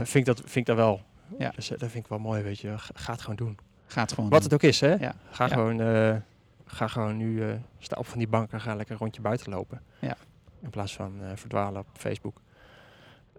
eh, 0.00 0.06
vind, 0.06 0.14
ik 0.14 0.24
dat, 0.24 0.38
vind 0.40 0.54
ik 0.56 0.66
dat 0.66 0.76
wel. 0.76 1.00
Ja. 1.38 1.52
Dus 1.54 1.68
dat 1.68 1.78
vind 1.78 1.94
ik 1.94 2.06
wel 2.06 2.18
mooi, 2.18 2.42
weet 2.42 2.58
je. 2.58 2.74
Ga, 2.94 3.12
het 3.12 3.20
gewoon 3.20 3.36
doen. 3.36 3.58
Gaat 3.86 4.12
gewoon 4.12 4.30
Wat 4.30 4.40
doen. 4.42 4.50
het 4.50 4.62
ook 4.64 4.68
is, 4.70 4.80
hè. 4.80 4.94
Ja. 4.94 5.14
Ga. 5.30 5.48
Gewoon, 5.48 5.80
ga 6.68 6.86
gewoon 6.88 7.16
nu, 7.16 7.42
eh, 7.42 7.54
sta 7.78 7.96
op 7.96 8.06
van 8.06 8.18
die 8.18 8.28
bank 8.28 8.52
en 8.52 8.60
ga 8.60 8.74
lekker 8.74 8.92
een 8.94 9.00
rondje 9.00 9.20
buiten 9.20 9.50
lopen. 9.52 9.80
Ja. 9.98 10.16
In 10.62 10.70
plaats 10.70 10.94
van 10.94 11.12
eh, 11.22 11.28
verdwalen 11.34 11.80
op 11.80 11.86
Facebook. 11.92 12.40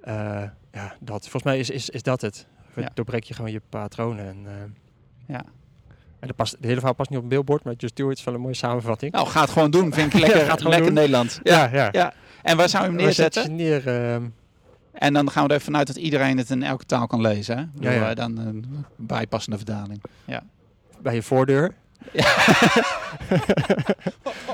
Eh, 0.02 0.44
ja, 0.72 0.96
dat. 1.00 1.22
Volgens 1.22 1.44
mij 1.44 1.60
is, 1.60 1.70
is, 1.70 1.90
is 1.90 2.04
dat 2.04 2.22
het. 2.22 2.48
Ja. 2.76 2.90
Doorbreek 2.94 3.24
je 3.24 3.34
gewoon 3.34 3.52
je 3.52 3.62
patronen. 3.70 4.28
En, 4.28 4.46
Ja. 5.28 5.44
en 6.20 6.28
dat 6.28 6.36
past, 6.36 6.52
de 6.60 6.68
hele 6.68 6.76
verhaal 6.76 6.94
past 6.96 7.10
niet 7.10 7.18
op 7.18 7.24
een 7.24 7.30
billboard, 7.30 7.64
maar 7.64 7.74
Just 7.78 7.96
Do 7.96 8.10
It 8.10 8.18
is 8.18 8.24
wel 8.24 8.34
een 8.34 8.42
mooie 8.42 8.54
samenvatting. 8.54 9.12
Nou, 9.12 9.28
ga 9.28 9.42
het 9.42 9.50
gewoon 9.50 9.72
doen. 9.72 9.94
Vind 9.94 10.14
ik 10.14 10.20
lekker, 10.26 10.40
Ja, 10.40 10.46
ga 10.46 10.52
het 10.52 10.62
gewoon 10.62 10.74
lekker 10.74 10.94
doen. 10.94 11.00
Nederland. 11.04 11.40
Ja. 11.44 11.70
ja. 11.74 11.90
ja. 11.92 12.14
En 12.42 12.58
waar 12.58 12.70
zou 12.70 12.84
je 12.84 12.90
hem 12.90 12.98
neerzetten? 12.98 13.44
je 13.44 13.50
neer? 13.50 13.88
ehm, 13.88 14.24
En 14.92 15.14
dan 15.14 15.32
gaan 15.32 15.44
we 15.44 15.50
er 15.50 15.56
even 15.56 15.66
vanuit 15.66 15.88
dat 15.88 15.96
iedereen 15.96 16.38
het 16.38 16.50
in 16.50 16.64
elke 16.64 16.86
taal 16.86 17.08
kan 17.08 17.22
lezen. 17.22 17.58
Hè? 17.58 17.66
Bedoel, 17.74 17.92
Ja, 17.92 18.08
ja. 18.08 18.14
Dan 18.14 18.38
een 18.38 18.86
bijpassende 18.96 19.58
vertaling. 19.58 20.02
bij 21.02 21.14
je 21.16 21.24
voordeur. 21.24 21.74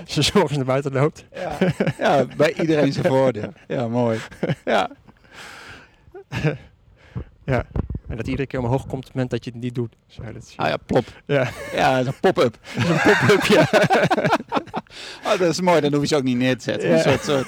Ze 0.05 0.21
zorgen 0.21 0.55
naar 0.57 0.65
buiten 0.65 0.91
loopt. 0.93 1.25
Ja, 1.33 1.57
ja 1.97 2.25
bij 2.37 2.53
iedereen 2.53 2.93
zijn 2.93 3.05
voordeel. 3.05 3.53
Ja, 3.67 3.87
mooi. 3.87 4.19
Ja, 4.65 4.89
En 8.07 8.17
dat 8.17 8.27
iedere 8.27 8.47
keer 8.47 8.59
omhoog 8.59 8.81
komt 8.81 8.93
op 8.93 9.03
het 9.03 9.13
moment 9.13 9.29
dat 9.31 9.43
je 9.45 9.51
het 9.51 9.61
niet 9.61 9.75
doet. 9.75 9.95
Zo, 10.07 10.23
dat 10.23 10.43
is, 10.43 10.53
ah, 10.55 10.67
ja 10.67 10.77
plop. 10.85 11.05
ja. 11.25 11.49
Ja, 11.73 11.91
dat 11.97 11.99
is 11.99 12.07
een 12.07 12.19
pop-up. 12.19 12.57
Een 12.75 13.17
pop-up, 13.17 13.43
ja. 13.45 13.67
Oh, 15.25 15.39
dat 15.39 15.49
is 15.49 15.61
mooi, 15.61 15.81
dan 15.81 15.91
hoef 15.93 16.01
je 16.01 16.07
ze 16.07 16.15
ook 16.15 16.23
niet 16.23 16.37
neer 16.37 16.57
te 16.57 16.63
zetten. 16.63 16.89
Ja. 16.89 16.95
Een 16.95 17.01
soort, 17.01 17.23
soort, 17.23 17.47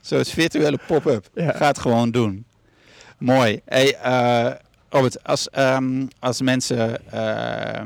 soort 0.00 0.28
virtuele 0.28 0.78
pop-up. 0.86 1.28
Ja. 1.34 1.52
Ga 1.52 1.66
het 1.66 1.78
gewoon 1.78 2.10
doen. 2.10 2.44
Mooi. 3.18 3.60
Hey, 3.64 3.94
eh, 3.94 4.50
Robert, 4.88 5.24
als, 5.24 5.50
ehm, 5.50 6.06
als 6.18 6.40
mensen 6.40 7.10
ehm, 7.10 7.22
eh, 7.78 7.82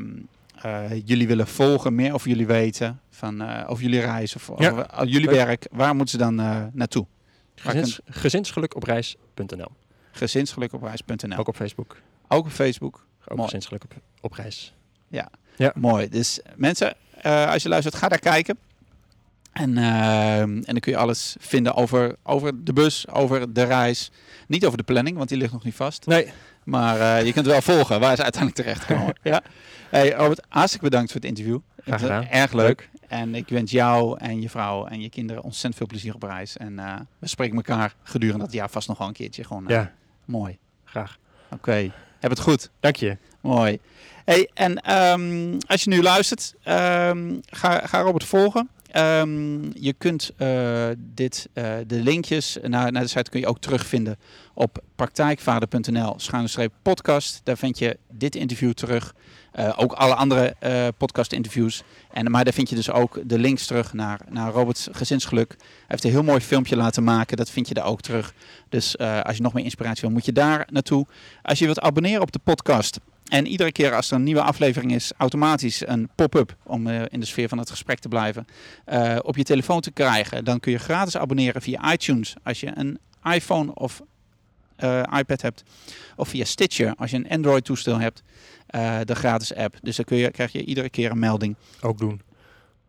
jullie 1.05 1.27
willen 1.27 1.47
volgen, 1.47 1.95
meer 1.95 2.15
over 2.15 2.29
jullie 2.29 2.47
weten, 2.47 3.01
van, 3.11 3.41
eh, 3.43 3.71
over 3.71 3.83
jullie 3.83 4.01
reis 4.01 4.35
of 4.35 4.51
Ja. 4.59 4.71
over 4.71 4.87
al 4.87 5.07
jullie 5.07 5.29
werk, 5.29 5.67
waar 5.71 5.95
moeten 5.95 6.19
ze 6.19 6.25
dan 6.25 6.41
eh, 6.41 6.65
naartoe? 6.73 7.07
Gezins, 7.55 8.01
gezinsgelukopreis.nl. 8.05 9.69
Gezinsgelukopreis.nl. 10.13 11.39
Ook 11.39 11.49
op 11.49 11.57
Facebook. 11.57 11.97
Ook 12.29 12.45
op 12.45 12.51
Facebook. 12.51 13.07
Ook 13.25 13.37
Mooi. 13.37 13.43
gezinsgeluk 13.49 13.85
op, 13.85 13.95
op 14.21 14.33
reis. 14.33 14.75
Mooi. 15.75 16.09
Dus 16.09 16.41
mensen, 16.57 16.95
eh, 17.21 17.51
als 17.51 17.63
je 17.63 17.69
luistert, 17.69 17.95
ga 17.95 18.09
daar 18.09 18.19
kijken. 18.19 18.59
En, 19.53 19.79
eh, 19.79 20.41
en 20.41 20.63
dan 20.63 20.81
kun 20.81 20.93
je 20.93 20.99
alles 20.99 21.37
vinden 21.41 21.75
over, 21.75 22.17
over 22.23 22.65
de 22.65 22.73
bus, 22.73 23.09
over 23.09 23.53
de 23.53 23.63
reis. 23.63 24.11
Niet 24.47 24.67
over 24.67 24.79
de 24.79 24.85
planning, 24.85 25.17
want 25.17 25.29
die 25.29 25.39
ligt 25.39 25.53
nog 25.53 25.65
niet 25.65 25.75
vast. 25.75 26.07
Nee, 26.07 26.33
Maar 26.65 27.01
eh, 27.01 27.27
je 27.27 27.33
kunt 27.33 27.47
wel 27.47 27.63
volgen 27.63 28.01
waar 28.01 28.17
ze 28.17 28.23
uiteindelijk 28.23 28.63
terechtkomen. 28.63 29.15
ja. 29.33 29.43
Hey 29.91 30.13
Robert, 30.13 30.41
hartstikke 30.49 30.85
bedankt 30.85 31.13
voor 31.13 31.21
het 31.21 31.29
interview. 31.29 31.59
Graag 31.77 31.85
Het 31.85 31.93
was 31.93 32.01
gedaan. 32.01 32.41
Erg 32.41 32.53
leuk. 32.53 32.91
En 33.09 33.35
ik 33.35 33.49
wens 33.49 33.71
jou 33.71 34.19
en 34.19 34.41
je 34.41 34.51
vrouw 34.51 34.87
en 34.87 35.01
je 35.01 35.09
kinderen 35.09 35.43
ontzettend 35.43 35.77
veel 35.77 35.87
plezier 35.87 36.15
op 36.15 36.23
reis. 36.23 36.57
En 36.57 36.79
eh, 36.79 36.95
we 37.19 37.29
spreken 37.29 37.57
elkaar 37.57 37.95
gedurende 38.03 38.45
dat 38.45 38.53
jaar 38.53 38.71
vast 38.71 38.89
nog 38.89 38.99
wel 38.99 39.07
een 39.07 39.13
keertje. 39.13 39.45
Gewoon 39.45 39.69
eh, 39.69 39.75
ja, 39.77 39.93
mooi. 40.25 40.59
graag. 40.85 41.19
Oké, 41.51 41.93
heb 42.21 42.31
het 42.31 42.41
goed. 42.41 42.71
Dank 42.81 42.97
je. 42.97 43.17
Mooi. 43.41 43.79
Hey, 44.25 44.51
en 44.55 44.77
ehm, 44.77 45.59
als 45.67 45.85
je 45.85 45.91
nu 45.91 46.03
luistert, 46.03 46.55
ehm, 46.63 47.39
ga, 47.51 47.87
ga 47.87 48.01
Robert 48.01 48.25
volgen. 48.25 48.69
Ehm, 48.93 49.71
je 49.75 49.93
kunt 49.93 50.33
eh, 50.37 50.89
dit, 50.99 51.49
eh, 51.53 51.75
de 51.87 52.03
linkjes 52.03 52.59
naar, 52.63 52.93
naar 52.93 53.03
de 53.03 53.09
site 53.09 53.31
kun 53.31 53.41
je 53.41 53.47
ook 53.47 53.59
terugvinden 53.59 54.19
op 54.55 54.83
praktijkvader.nl 54.97 56.17
podcast. 56.83 57.41
Daar 57.45 57.57
vind 57.57 57.79
je 57.79 57.99
dit 58.11 58.35
interview 58.35 58.73
terug. 58.73 59.15
Eh, 59.53 59.73
ook 59.77 59.93
alle 59.93 60.15
andere 60.15 60.55
podcast 60.97 61.33
interviews. 61.33 61.83
En, 62.13 62.31
maar 62.31 62.45
daar 62.45 62.53
vind 62.53 62.69
je 62.69 62.75
dus 62.75 62.91
ook 62.91 63.21
de 63.25 63.39
links 63.39 63.67
terug 63.67 63.93
naar, 63.93 64.21
naar 64.29 64.53
Roberts 64.53 64.89
gezinsgeluk. 64.93 65.49
Hij 65.59 65.67
heeft 65.87 66.05
een 66.05 66.11
heel 66.11 66.23
mooi 66.23 66.41
filmpje 66.41 66.77
laten 66.77 67.05
maken. 67.05 67.37
Dat 67.37 67.51
vind 67.51 67.69
je 67.69 67.75
daar 67.75 67.87
ook 67.87 68.01
terug. 68.01 68.35
Dus 68.69 68.99
als 68.99 69.37
je 69.37 69.43
nog 69.43 69.53
meer 69.53 69.65
inspiratie 69.65 70.01
wil, 70.01 70.11
moet 70.11 70.25
je 70.25 70.33
daar 70.33 70.69
naartoe. 70.71 71.07
Als 71.43 71.59
je 71.59 71.65
wilt 71.65 71.81
abonneren 71.81 72.23
op 72.23 72.33
de 72.33 72.41
podcast. 72.45 72.99
En 73.33 73.47
iedere 73.47 73.73
keer 73.73 73.95
als 73.95 74.11
er 74.11 74.17
een 74.17 74.23
nieuwe 74.23 74.43
aflevering 74.43 74.95
is, 74.95 75.13
automatisch 75.17 75.87
een 75.87 76.09
pop-up 76.15 76.57
om 76.65 76.87
eh, 76.87 77.03
in 77.09 77.21
de 77.21 77.27
sfeer 77.27 77.49
van 77.49 77.59
het 77.59 77.71
gesprek 77.71 77.99
te 77.99 78.09
blijven, 78.09 78.47
eh, 78.85 79.19
op 79.23 79.37
je 79.37 79.43
telefoon 79.43 79.81
te 79.81 79.91
krijgen. 79.91 80.45
Dan 80.45 80.61
kun 80.61 80.73
je 80.73 80.79
gratis 80.79 81.17
abonneren 81.17 81.63
via 81.63 81.93
iTunes 81.93 82.35
als 82.43 82.61
je 82.61 82.71
een 82.75 82.99
iPhone 83.25 83.75
of 83.75 84.03
eh, 84.77 85.03
iPad 85.19 85.43
hebt. 85.43 85.63
Of 86.17 86.29
via 86.29 86.45
Stitcher 86.45 86.95
als 86.97 87.11
je 87.11 87.17
een 87.17 87.29
Android 87.29 87.65
toestel 87.65 87.99
hebt. 87.99 88.23
de 89.05 89.15
gratis 89.15 89.55
app. 89.55 89.79
Dus 89.83 89.97
dan 89.97 90.05
kun 90.05 90.17
je, 90.17 90.31
krijg 90.31 90.53
je 90.53 90.65
iedere 90.65 90.91
keer 90.91 91.11
een 91.11 91.19
melding. 91.19 91.57
Ook 91.81 91.99
doen. 91.99 92.23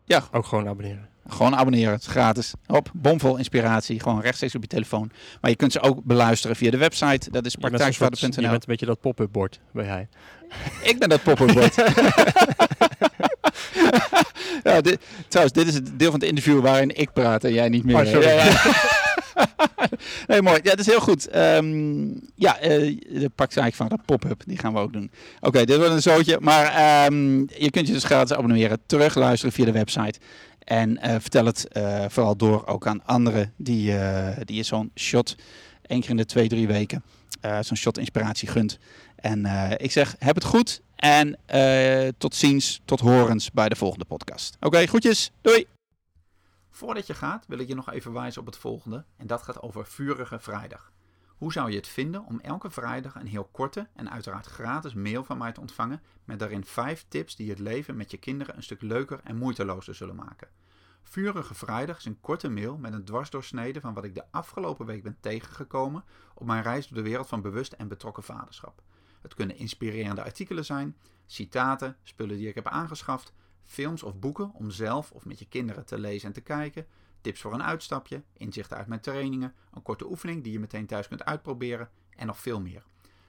Ja. 0.04 0.24
Ook 0.32 0.46
gewoon 0.46 0.68
abonneren. 0.68 1.08
Gewoon 1.28 1.56
abonneren, 1.56 1.92
het 1.92 2.00
is 2.00 2.06
gratis. 2.06 2.52
Hop, 2.66 2.90
bomvol 2.94 3.36
inspiratie, 3.36 4.00
gewoon 4.00 4.20
rechtstreeks 4.20 4.54
op 4.54 4.62
je 4.62 4.68
telefoon. 4.68 5.10
Maar 5.40 5.50
je 5.50 5.56
kunt 5.56 5.72
ze 5.72 5.80
ook 5.80 6.04
beluisteren 6.04 6.56
via 6.56 6.70
de 6.70 6.76
website. 6.76 7.30
Dat 7.30 7.46
is 7.46 7.52
Je 7.52 7.58
soort- 7.60 7.72
je 7.72 7.78
praktijkvader.nl. 7.78 8.50
bent 8.50 8.52
een 8.52 8.60
beetje 8.66 8.86
dat 8.86 9.00
pop-up 9.00 9.32
bord, 9.32 9.60
ben 9.72 9.84
jij. 9.84 10.08
Ik 10.90 10.98
ben 10.98 11.08
dat 11.08 11.22
popperbord. 11.22 11.74
ja, 14.64 14.80
dit, 14.80 14.98
trouwens, 15.28 15.56
dit 15.58 15.66
is 15.68 15.74
het 15.74 15.98
deel 15.98 16.10
van 16.10 16.20
het 16.20 16.28
interview 16.28 16.60
waarin 16.60 16.96
ik 16.96 17.12
praat 17.12 17.44
en 17.44 17.52
jij 17.52 17.68
niet 17.68 17.84
meer. 17.84 17.96
Oh, 17.96 18.06
sorry. 18.06 18.26
Ja, 18.26 18.44
ja. 18.44 18.52
nee, 20.26 20.42
mooi. 20.42 20.56
Ja, 20.62 20.70
dat 20.70 20.78
is 20.78 20.86
heel 20.86 21.00
goed. 21.00 21.28
Ehm, 21.28 22.06
ja, 22.34 22.58
eh 22.58 22.96
de 23.08 23.30
praktijk 23.34 23.74
van 23.74 23.88
de 23.88 23.98
pop-up, 24.04 24.42
die 24.46 24.58
gaan 24.58 24.72
we 24.72 24.78
ook 24.78 24.92
doen. 24.92 25.10
Oké, 25.40 25.64
dit 25.64 25.76
wordt 25.76 25.92
een 25.92 26.02
zootje. 26.02 26.38
Maar 26.40 26.64
ehm, 26.66 27.38
je 27.38 27.70
kunt 27.70 27.86
je 27.86 27.92
dus 27.92 28.04
gratis 28.04 28.36
abonneren, 28.36 28.78
terugluisteren 28.86 29.52
via 29.54 29.64
de 29.64 29.72
website. 29.72 30.18
En 30.64 30.98
eh, 30.98 31.10
vertel 31.20 31.44
het 31.44 31.68
eh, 31.68 32.04
vooral 32.08 32.36
door 32.36 32.66
ook 32.66 32.86
aan 32.86 33.04
anderen 33.04 33.52
die, 33.56 33.98
eh, 33.98 34.36
die 34.44 34.56
je 34.56 34.62
zo'n 34.62 34.90
shot 34.94 35.36
één 35.82 36.00
keer 36.00 36.10
in 36.10 36.16
de 36.16 36.24
twee, 36.24 36.48
drie 36.48 36.66
weken 36.66 37.02
zo'n 37.60 37.76
shot 37.76 37.98
inspiratie 37.98 38.48
gunt. 38.48 38.78
En 39.16 39.44
ik 39.76 39.92
zeg, 39.92 40.16
heb 40.18 40.34
het 40.34 40.44
goed 40.44 40.80
en 40.96 41.38
tot 42.18 42.34
ziens, 42.34 42.80
tot 42.84 43.00
horens 43.00 43.50
bij 43.50 43.68
de 43.68 43.76
volgende 43.76 44.04
podcast. 44.04 44.56
Oké, 44.60 44.86
groetjes, 44.86 45.30
doei! 45.40 45.66
Voordat 46.70 47.06
je 47.06 47.14
gaat 47.14 47.44
wil 47.46 47.58
ik 47.58 47.68
je 47.68 47.74
nog 47.74 47.92
even 47.92 48.12
wijzen 48.12 48.40
op 48.40 48.46
het 48.46 48.56
volgende 48.56 49.04
en 49.16 49.26
dat 49.26 49.42
gaat 49.42 49.62
over 49.62 49.86
Vurige 49.86 50.38
Vrijdag. 50.38 50.92
Hoe 51.44 51.52
zou 51.52 51.70
je 51.70 51.76
het 51.76 51.88
vinden 51.88 52.24
om 52.24 52.40
elke 52.40 52.70
vrijdag 52.70 53.14
een 53.14 53.26
heel 53.26 53.48
korte 53.52 53.88
en 53.94 54.10
uiteraard 54.10 54.46
gratis 54.46 54.94
mail 54.94 55.24
van 55.24 55.38
mij 55.38 55.52
te 55.52 55.60
ontvangen 55.60 56.02
met 56.24 56.38
daarin 56.38 56.64
5 56.64 57.04
tips 57.08 57.36
die 57.36 57.50
het 57.50 57.58
leven 57.58 57.96
met 57.96 58.10
je 58.10 58.16
kinderen 58.16 58.56
een 58.56 58.62
stuk 58.62 58.82
leuker 58.82 59.20
en 59.24 59.36
moeitelozer 59.36 59.94
zullen 59.94 60.16
maken? 60.16 60.48
Vurige 61.02 61.54
Vrijdag 61.54 61.96
is 61.96 62.04
een 62.04 62.20
korte 62.20 62.48
mail 62.48 62.76
met 62.76 62.92
een 62.92 63.04
dwarsdoorsnede 63.04 63.80
van 63.80 63.94
wat 63.94 64.04
ik 64.04 64.14
de 64.14 64.24
afgelopen 64.30 64.86
week 64.86 65.02
ben 65.02 65.16
tegengekomen 65.20 66.04
op 66.34 66.46
mijn 66.46 66.62
reis 66.62 66.88
door 66.88 66.96
de 67.02 67.08
wereld 67.08 67.28
van 67.28 67.42
bewust 67.42 67.72
en 67.72 67.88
betrokken 67.88 68.22
vaderschap. 68.22 68.82
Het 69.20 69.34
kunnen 69.34 69.56
inspirerende 69.56 70.22
artikelen 70.22 70.64
zijn, 70.64 70.96
citaten, 71.26 71.96
spullen 72.02 72.36
die 72.36 72.48
ik 72.48 72.54
heb 72.54 72.66
aangeschaft, 72.66 73.32
films 73.64 74.02
of 74.02 74.18
boeken 74.18 74.52
om 74.52 74.70
zelf 74.70 75.10
of 75.10 75.24
met 75.24 75.38
je 75.38 75.48
kinderen 75.48 75.86
te 75.86 75.98
lezen 75.98 76.28
en 76.28 76.34
te 76.34 76.40
kijken, 76.40 76.86
tips 77.24 77.40
voor 77.40 77.52
een 77.52 77.62
uitstapje, 77.62 78.22
inzichten 78.36 78.76
uit 78.76 78.86
mijn 78.86 79.00
trainingen, 79.00 79.54
een 79.72 79.82
korte 79.82 80.10
oefening 80.10 80.42
die 80.42 80.52
je 80.52 80.60
meteen 80.60 80.86
thuis 80.86 81.08
kunt 81.08 81.24
uitproberen 81.24 81.90
en 82.16 82.26
nog 82.26 82.38
veel 82.38 82.60
meer. 82.60 82.82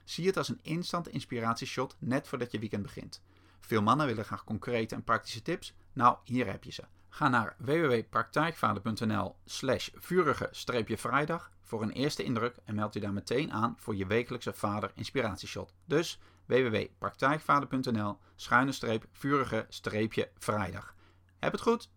Zie 0.04 0.28
het 0.28 0.38
als 0.38 0.50
een 0.50 0.60
instant 0.62 1.08
inspiratieshot 1.08 1.96
net 2.00 2.28
voordat 2.28 2.52
je 2.52 2.60
weekend 2.60 2.84
begint. 2.84 3.22
Veel 3.60 3.82
mannen 3.82 4.08
willen 4.08 4.26
graag 4.26 4.44
concrete 4.44 4.96
en 4.96 5.04
praktische 5.04 5.42
tips. 5.42 5.74
Nou, 5.94 6.18
hier 6.24 6.48
heb 6.48 6.64
je 6.64 6.72
ze. 6.72 6.84
Ga 7.10 7.28
naar 7.28 7.56
www.praktijkvader.nl 7.58 9.36
slash 9.46 9.90
vurige-vrijdag 9.94 11.52
voor 11.62 11.82
een 11.82 11.92
eerste 11.92 12.24
indruk 12.24 12.56
en 12.66 12.76
meld 12.76 12.94
je 12.94 13.00
daar 13.00 13.14
meteen 13.14 13.52
aan 13.52 13.76
voor 13.78 13.96
je 13.96 14.06
wekelijkse 14.06 14.54
vader 14.54 14.92
inspiratieshot. 14.96 15.74
Dus 15.86 16.20
www.praktijkvader.nl 16.46 18.18
schuine-vurige-vrijdag. 18.36 20.96
Heb 21.40 21.52
het 21.52 21.62
goed! 21.62 21.94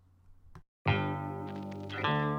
Thank 2.01 2.33
you. 2.33 2.38